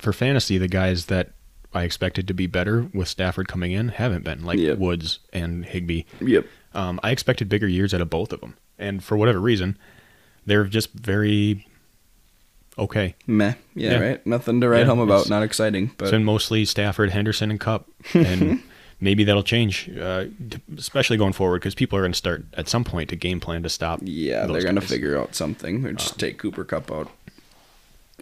for 0.00 0.12
fantasy, 0.12 0.58
the 0.58 0.68
guys 0.68 1.06
that 1.06 1.30
I 1.74 1.82
expected 1.84 2.26
to 2.28 2.34
be 2.34 2.46
better 2.46 2.88
with 2.94 3.08
Stafford 3.08 3.46
coming 3.46 3.72
in 3.72 3.88
haven't 3.90 4.24
been 4.24 4.44
like 4.44 4.58
Yep. 4.58 4.78
Woods 4.78 5.18
and 5.32 5.64
Higbee. 5.66 6.02
Yep. 6.20 6.46
Um, 6.74 6.98
I 7.02 7.10
expected 7.10 7.48
bigger 7.48 7.68
years 7.68 7.92
out 7.94 8.00
of 8.00 8.08
both 8.10 8.32
of 8.32 8.40
them, 8.40 8.56
and 8.78 9.04
for 9.04 9.16
whatever 9.16 9.38
reason, 9.40 9.76
they're 10.46 10.64
just 10.64 10.92
very 10.94 11.66
okay. 12.78 13.14
Meh. 13.26 13.54
Yeah, 13.74 13.90
Yeah. 13.92 13.98
right. 13.98 14.26
Nothing 14.26 14.60
to 14.62 14.68
write 14.68 14.80
Yeah, 14.80 14.84
home 14.86 15.00
about. 15.00 15.28
Not 15.28 15.42
exciting. 15.42 15.90
But 15.98 16.06
it's 16.06 16.10
been 16.12 16.24
mostly 16.24 16.64
Stafford, 16.64 17.10
Henderson, 17.10 17.50
and 17.50 17.60
Kupp, 17.60 17.88
and 18.14 18.62
maybe 19.00 19.24
that'll 19.24 19.42
change, 19.42 19.90
uh, 19.98 20.26
especially 20.76 21.16
going 21.16 21.32
forward 21.32 21.60
because 21.60 21.74
people 21.74 21.98
are 21.98 22.02
going 22.02 22.12
to 22.12 22.18
start 22.18 22.44
at 22.54 22.68
some 22.68 22.84
point 22.84 23.10
to 23.10 23.16
game 23.16 23.40
plan 23.40 23.62
to 23.62 23.68
stop. 23.68 24.00
yeah, 24.02 24.46
they're 24.46 24.62
gonna 24.62 24.80
figure 24.80 25.18
out 25.18 25.34
something 25.34 25.84
or 25.86 25.92
just 25.92 26.18
take 26.18 26.38
Cooper 26.38 26.64
Kupp 26.64 26.90
out 26.90 27.10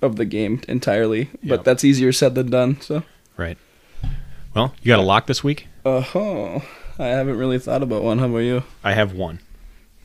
of 0.02 0.16
the 0.16 0.24
game 0.24 0.60
entirely. 0.68 1.30
Yep. 1.42 1.48
But 1.48 1.64
that's 1.64 1.84
easier 1.84 2.12
said 2.12 2.34
than 2.34 2.50
done. 2.50 2.80
So. 2.80 3.02
Right. 3.36 3.58
Well, 4.54 4.74
you 4.82 4.88
got 4.88 4.98
a 4.98 5.02
lock 5.02 5.26
this 5.26 5.44
week. 5.44 5.68
Uh 5.84 6.00
huh. 6.00 6.60
I 6.98 7.06
haven't 7.08 7.36
really 7.36 7.58
thought 7.58 7.82
about 7.82 8.02
one. 8.02 8.18
How 8.18 8.26
about 8.26 8.38
you? 8.38 8.62
I 8.82 8.92
have 8.94 9.12
one. 9.12 9.40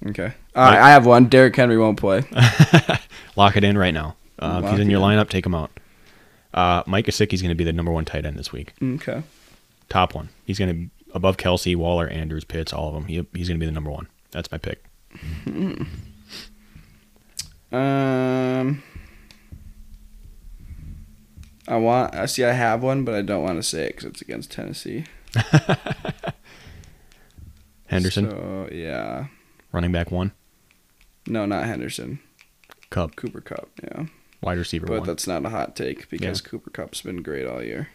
Okay. 0.08 0.34
I 0.56 0.90
have 0.90 1.06
one. 1.06 1.28
Derrick 1.28 1.56
Henry 1.56 1.78
won't 1.78 1.98
play. 1.98 2.24
Lock 3.36 3.56
it 3.56 3.64
in 3.64 3.78
right 3.78 3.94
now. 3.94 4.16
Uh, 4.40 4.62
if 4.64 4.72
he's 4.72 4.80
in 4.80 4.90
your 4.90 5.00
in. 5.00 5.06
lineup, 5.06 5.30
take 5.30 5.46
him 5.46 5.56
out. 5.56 5.72
Uh, 6.54 6.84
Mike 6.86 7.06
Gesicki's 7.06 7.42
going 7.42 7.50
to 7.50 7.56
be 7.56 7.64
the 7.64 7.72
number 7.72 7.92
one 7.92 8.04
tight 8.04 8.26
end 8.26 8.38
this 8.38 8.52
week. 8.52 8.74
Okay. 8.84 9.24
Top 9.92 10.16
one. 10.16 10.30
He's 10.46 10.58
going 10.58 10.70
to 10.70 10.74
be 10.74 10.90
above 11.14 11.36
Kelce, 11.38 11.76
Waller, 11.76 12.08
Andrews, 12.08 12.46
Pitts, 12.46 12.72
all 12.72 12.88
of 12.88 12.94
them. 12.94 13.06
He, 13.06 13.16
he's 13.34 13.48
going 13.50 13.60
to 13.60 13.64
be 13.64 13.66
the 13.66 13.72
number 13.74 13.92
one. 13.92 14.08
That's 14.32 14.50
my 14.52 14.58
pick. 14.58 14.84
Um. 17.74 18.84
I 21.70 21.78
want. 21.78 22.14
I 22.16 22.26
see. 22.26 22.44
I 22.44 22.52
have 22.52 22.84
one, 22.84 23.06
but 23.06 23.16
I 23.16 23.22
don't 23.22 23.44
want 23.44 23.60
to 23.60 23.64
say 23.64 23.86
it 23.86 23.90
because 23.96 24.06
it's 24.06 24.22
against 24.22 24.52
Tennessee. 24.52 25.06
Henderson, 27.88 28.30
So 28.30 28.70
yeah. 28.72 29.28
running 29.72 29.92
back 29.94 30.12
one. 30.12 30.32
No, 31.28 31.46
not 31.46 31.66
Henderson. 31.66 32.20
Kupp, 32.90 33.16
Cooper 33.16 33.40
Kupp. 33.42 33.70
Yeah. 33.82 34.06
wide 34.42 34.58
receiver 34.58 34.88
But 34.88 35.00
one. 35.00 35.08
that's 35.08 35.28
not 35.28 35.46
a 35.46 35.50
hot 35.50 35.76
take 35.76 36.10
because 36.10 36.42
Yeah. 36.44 36.50
Cooper 36.50 36.70
Kupp's 36.72 37.02
been 37.02 37.22
great 37.22 37.48
all 37.48 37.64
year. 37.64 37.90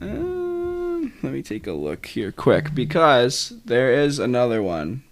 Um, 0.00 1.12
let 1.22 1.32
me 1.32 1.42
take 1.42 1.66
a 1.66 1.72
look 1.72 2.06
here 2.06 2.32
quick 2.32 2.74
because 2.74 3.52
there 3.64 3.92
is 3.92 4.18
another 4.18 4.62
one. 4.62 5.02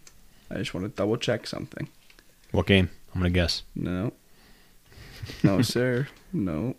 I 0.51 0.57
just 0.57 0.75
want 0.75 0.85
to 0.87 0.95
double 0.95 1.17
check 1.17 1.47
something. 1.47 1.89
What 2.51 2.67
game? 2.67 2.91
I'm 3.15 3.21
going 3.21 3.33
to 3.33 3.39
guess. 3.39 3.63
No. 3.75 4.13
No, 5.45 5.63
sir. 5.63 6.09
No. 6.33 6.75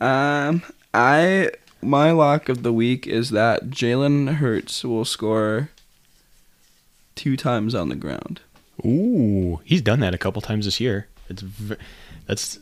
Um, 0.00 0.62
I 0.94 1.50
my 1.82 2.12
lock 2.12 2.48
of 2.48 2.62
the 2.62 2.72
week 2.72 3.06
is 3.06 3.28
that 3.30 3.64
Jalen 3.68 4.36
Hurts 4.36 4.84
will 4.84 5.04
score 5.04 5.68
two 7.14 7.36
times 7.36 7.74
on 7.74 7.90
the 7.90 7.94
ground. 7.94 8.40
Ooh, 8.86 9.60
he's 9.64 9.82
done 9.82 10.00
that 10.00 10.14
a 10.14 10.18
couple 10.18 10.40
times 10.40 10.64
this 10.64 10.80
year. 10.80 11.08
It's 11.28 11.42
v- 11.42 11.76
that's 12.26 12.58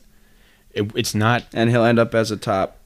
it, 0.73 0.91
it's 0.95 1.15
not 1.15 1.45
and 1.53 1.69
he'll 1.69 1.83
end 1.83 1.99
up 1.99 2.13
as 2.15 2.31
a 2.31 2.37
top 2.37 2.77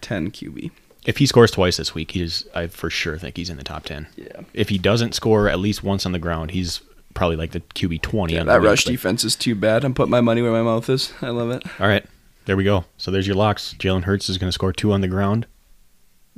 10 0.00 0.30
QB. 0.30 0.70
if 1.06 1.16
he 1.18 1.26
scores 1.26 1.50
twice 1.50 1.76
this 1.76 1.94
week, 1.94 2.12
he's 2.12 2.44
I 2.54 2.66
for 2.68 2.90
sure 2.90 3.18
think 3.18 3.36
he's 3.36 3.50
in 3.50 3.56
the 3.56 3.64
top 3.64 3.84
10. 3.84 4.06
Yeah. 4.16 4.26
If 4.54 4.68
he 4.68 4.78
doesn't 4.78 5.14
score 5.14 5.48
at 5.48 5.58
least 5.58 5.82
once 5.82 6.04
on 6.06 6.12
the 6.12 6.18
ground, 6.18 6.50
he's 6.52 6.80
probably 7.14 7.36
like 7.36 7.50
the 7.52 7.60
QB 7.60 8.02
20 8.02 8.34
Yeah, 8.34 8.40
on 8.40 8.46
the 8.46 8.52
that 8.52 8.60
week, 8.60 8.68
rush 8.68 8.84
but- 8.84 8.90
defense 8.92 9.24
is 9.24 9.34
too 9.36 9.54
bad. 9.54 9.84
I'm 9.84 9.94
putting 9.94 10.10
my 10.10 10.20
money 10.20 10.42
where 10.42 10.52
my 10.52 10.62
mouth 10.62 10.88
is. 10.88 11.12
I 11.22 11.30
love 11.30 11.50
it. 11.50 11.62
All 11.80 11.88
right. 11.88 12.04
There 12.44 12.56
we 12.56 12.64
go. 12.64 12.84
So 12.96 13.10
there's 13.10 13.26
your 13.26 13.36
locks. 13.36 13.74
Jalen 13.78 14.04
Hurts 14.04 14.28
is 14.30 14.38
going 14.38 14.48
to 14.48 14.52
score 14.52 14.72
two 14.72 14.92
on 14.92 15.00
the 15.02 15.08
ground, 15.08 15.46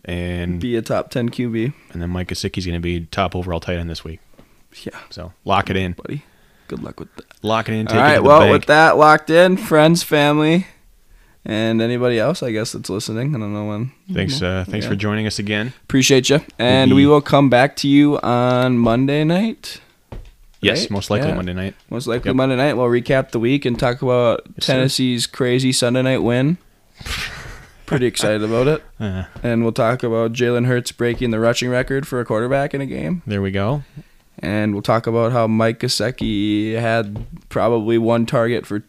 and 0.05 0.61
Be 0.61 0.75
a 0.77 0.83
top 0.83 1.11
10 1.11 1.29
QB. 1.31 1.73
and 1.93 2.03
then 2.03 2.11
Mike 2.11 2.29
Gesicki's 2.29 2.67
going 2.67 2.75
to 2.75 2.81
be 2.81 3.07
top 3.07 3.37
overall 3.37 3.61
tight 3.61 3.77
end 3.79 3.89
this 3.91 4.03
week. 4.05 4.21
Yeah, 4.85 4.99
So 5.11 5.33
lock 5.45 5.69
it 5.71 5.77
in. 5.77 5.93
buddy. 5.93 6.25
Good 6.71 6.83
luck 6.85 7.01
with 7.01 7.13
that. 7.17 7.25
Lock 7.43 7.69
it 7.69 7.73
in. 7.75 7.87
Take 7.87 7.97
All 7.97 8.01
it 8.01 8.07
right, 8.09 8.23
well, 8.23 8.41
bank. 8.41 8.53
with 8.53 8.67
that 8.67 8.97
locked 8.97 9.29
in, 9.29 9.57
friends, 9.57 10.05
family, 10.05 10.69
and 11.45 11.83
anybody 11.83 12.17
else, 12.19 12.45
I 12.45 12.53
guess, 12.53 12.71
that's 12.73 12.89
listening. 12.89 13.35
I 13.35 13.39
don't 13.41 13.53
know 13.53 13.65
when. 13.67 13.91
Thanks. 14.13 14.41
Uh, 14.41 14.65
thanks 14.69 14.85
Yeah. 14.87 14.91
for 14.91 14.97
joining 14.97 15.27
us 15.27 15.39
again. 15.41 15.73
Appreciate 15.83 16.31
you. 16.31 16.41
And 16.61 16.95
we 16.95 17.07
will 17.07 17.21
come 17.23 17.51
back 17.51 17.75
to 17.77 17.89
you 17.89 18.21
on 18.21 18.79
Monday 18.79 19.25
night. 19.25 19.81
Yes, 20.61 20.83
Right? 20.83 20.91
most 20.93 21.11
likely 21.11 21.29
Yeah. 21.31 21.35
Monday 21.35 21.55
night. 21.55 21.75
Most 21.89 22.07
likely 22.07 22.29
Yep. 22.29 22.37
Monday 22.37 22.57
night. 22.57 22.77
We'll 22.77 22.87
recap 22.87 23.31
the 23.33 23.41
week 23.41 23.65
and 23.65 23.77
talk 23.79 24.01
about 24.03 24.43
Yes, 24.57 24.67
sir. 24.67 24.73
Tennessee's 24.75 25.27
crazy 25.27 25.73
Sunday 25.73 26.03
night 26.03 26.23
win. 26.23 26.59
Pretty 27.87 28.07
excited 28.07 28.45
about 28.45 28.69
it. 28.69 28.85
Uh, 29.01 29.25
And 29.43 29.63
we'll 29.65 29.73
talk 29.73 30.03
about 30.05 30.33
Jalen 30.33 30.67
Hurts 30.67 30.93
breaking 30.93 31.31
the 31.33 31.41
rushing 31.41 31.69
record 31.71 32.07
for 32.07 32.21
a 32.21 32.25
quarterback 32.25 32.75
in 32.75 32.81
a 32.81 32.87
game. 32.87 33.23
there 33.27 33.43
we 33.43 33.51
go. 33.51 33.83
And 34.41 34.73
we'll 34.73 34.83
talk 34.83 35.07
about 35.07 35.33
how 35.33 35.47
Mike 35.47 35.81
Gesicki 35.81 36.73
had 36.75 37.27
probably 37.51 37.99
one 37.99 38.25
target 38.27 38.67
for 38.67 38.83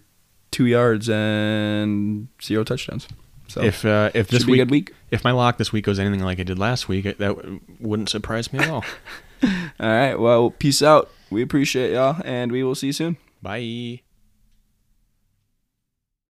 two 0.49 0.65
yards 0.65 1.09
and 1.09 2.27
zero 2.41 2.63
touchdowns. 2.63 3.07
So 3.47 3.61
If 3.61 3.83
uh, 3.83 4.11
if 4.13 4.29
this 4.29 4.43
should 4.43 4.47
be 4.47 4.61
a 4.61 4.63
week, 4.63 4.71
week. 4.71 4.93
if 5.11 5.23
my 5.25 5.31
lock 5.31 5.57
this 5.57 5.73
week 5.73 5.83
goes 5.85 5.99
anything 5.99 6.23
like 6.23 6.39
it 6.39 6.45
did 6.45 6.57
last 6.57 6.87
week, 6.87 7.03
that 7.03 7.19
w- 7.19 7.59
wouldn't 7.81 8.07
surprise 8.07 8.53
me 8.53 8.59
at 8.59 8.69
all. 8.69 8.85
All 9.43 9.49
right. 9.89 10.15
Well, 10.15 10.51
peace 10.51 10.81
out. 10.81 11.09
We 11.29 11.41
appreciate 11.41 11.91
y'all, 11.93 12.21
and 12.23 12.51
we 12.51 12.63
will 12.63 12.75
see 12.75 12.87
you 12.87 12.93
soon. 12.93 13.17
Bye. 13.41 14.01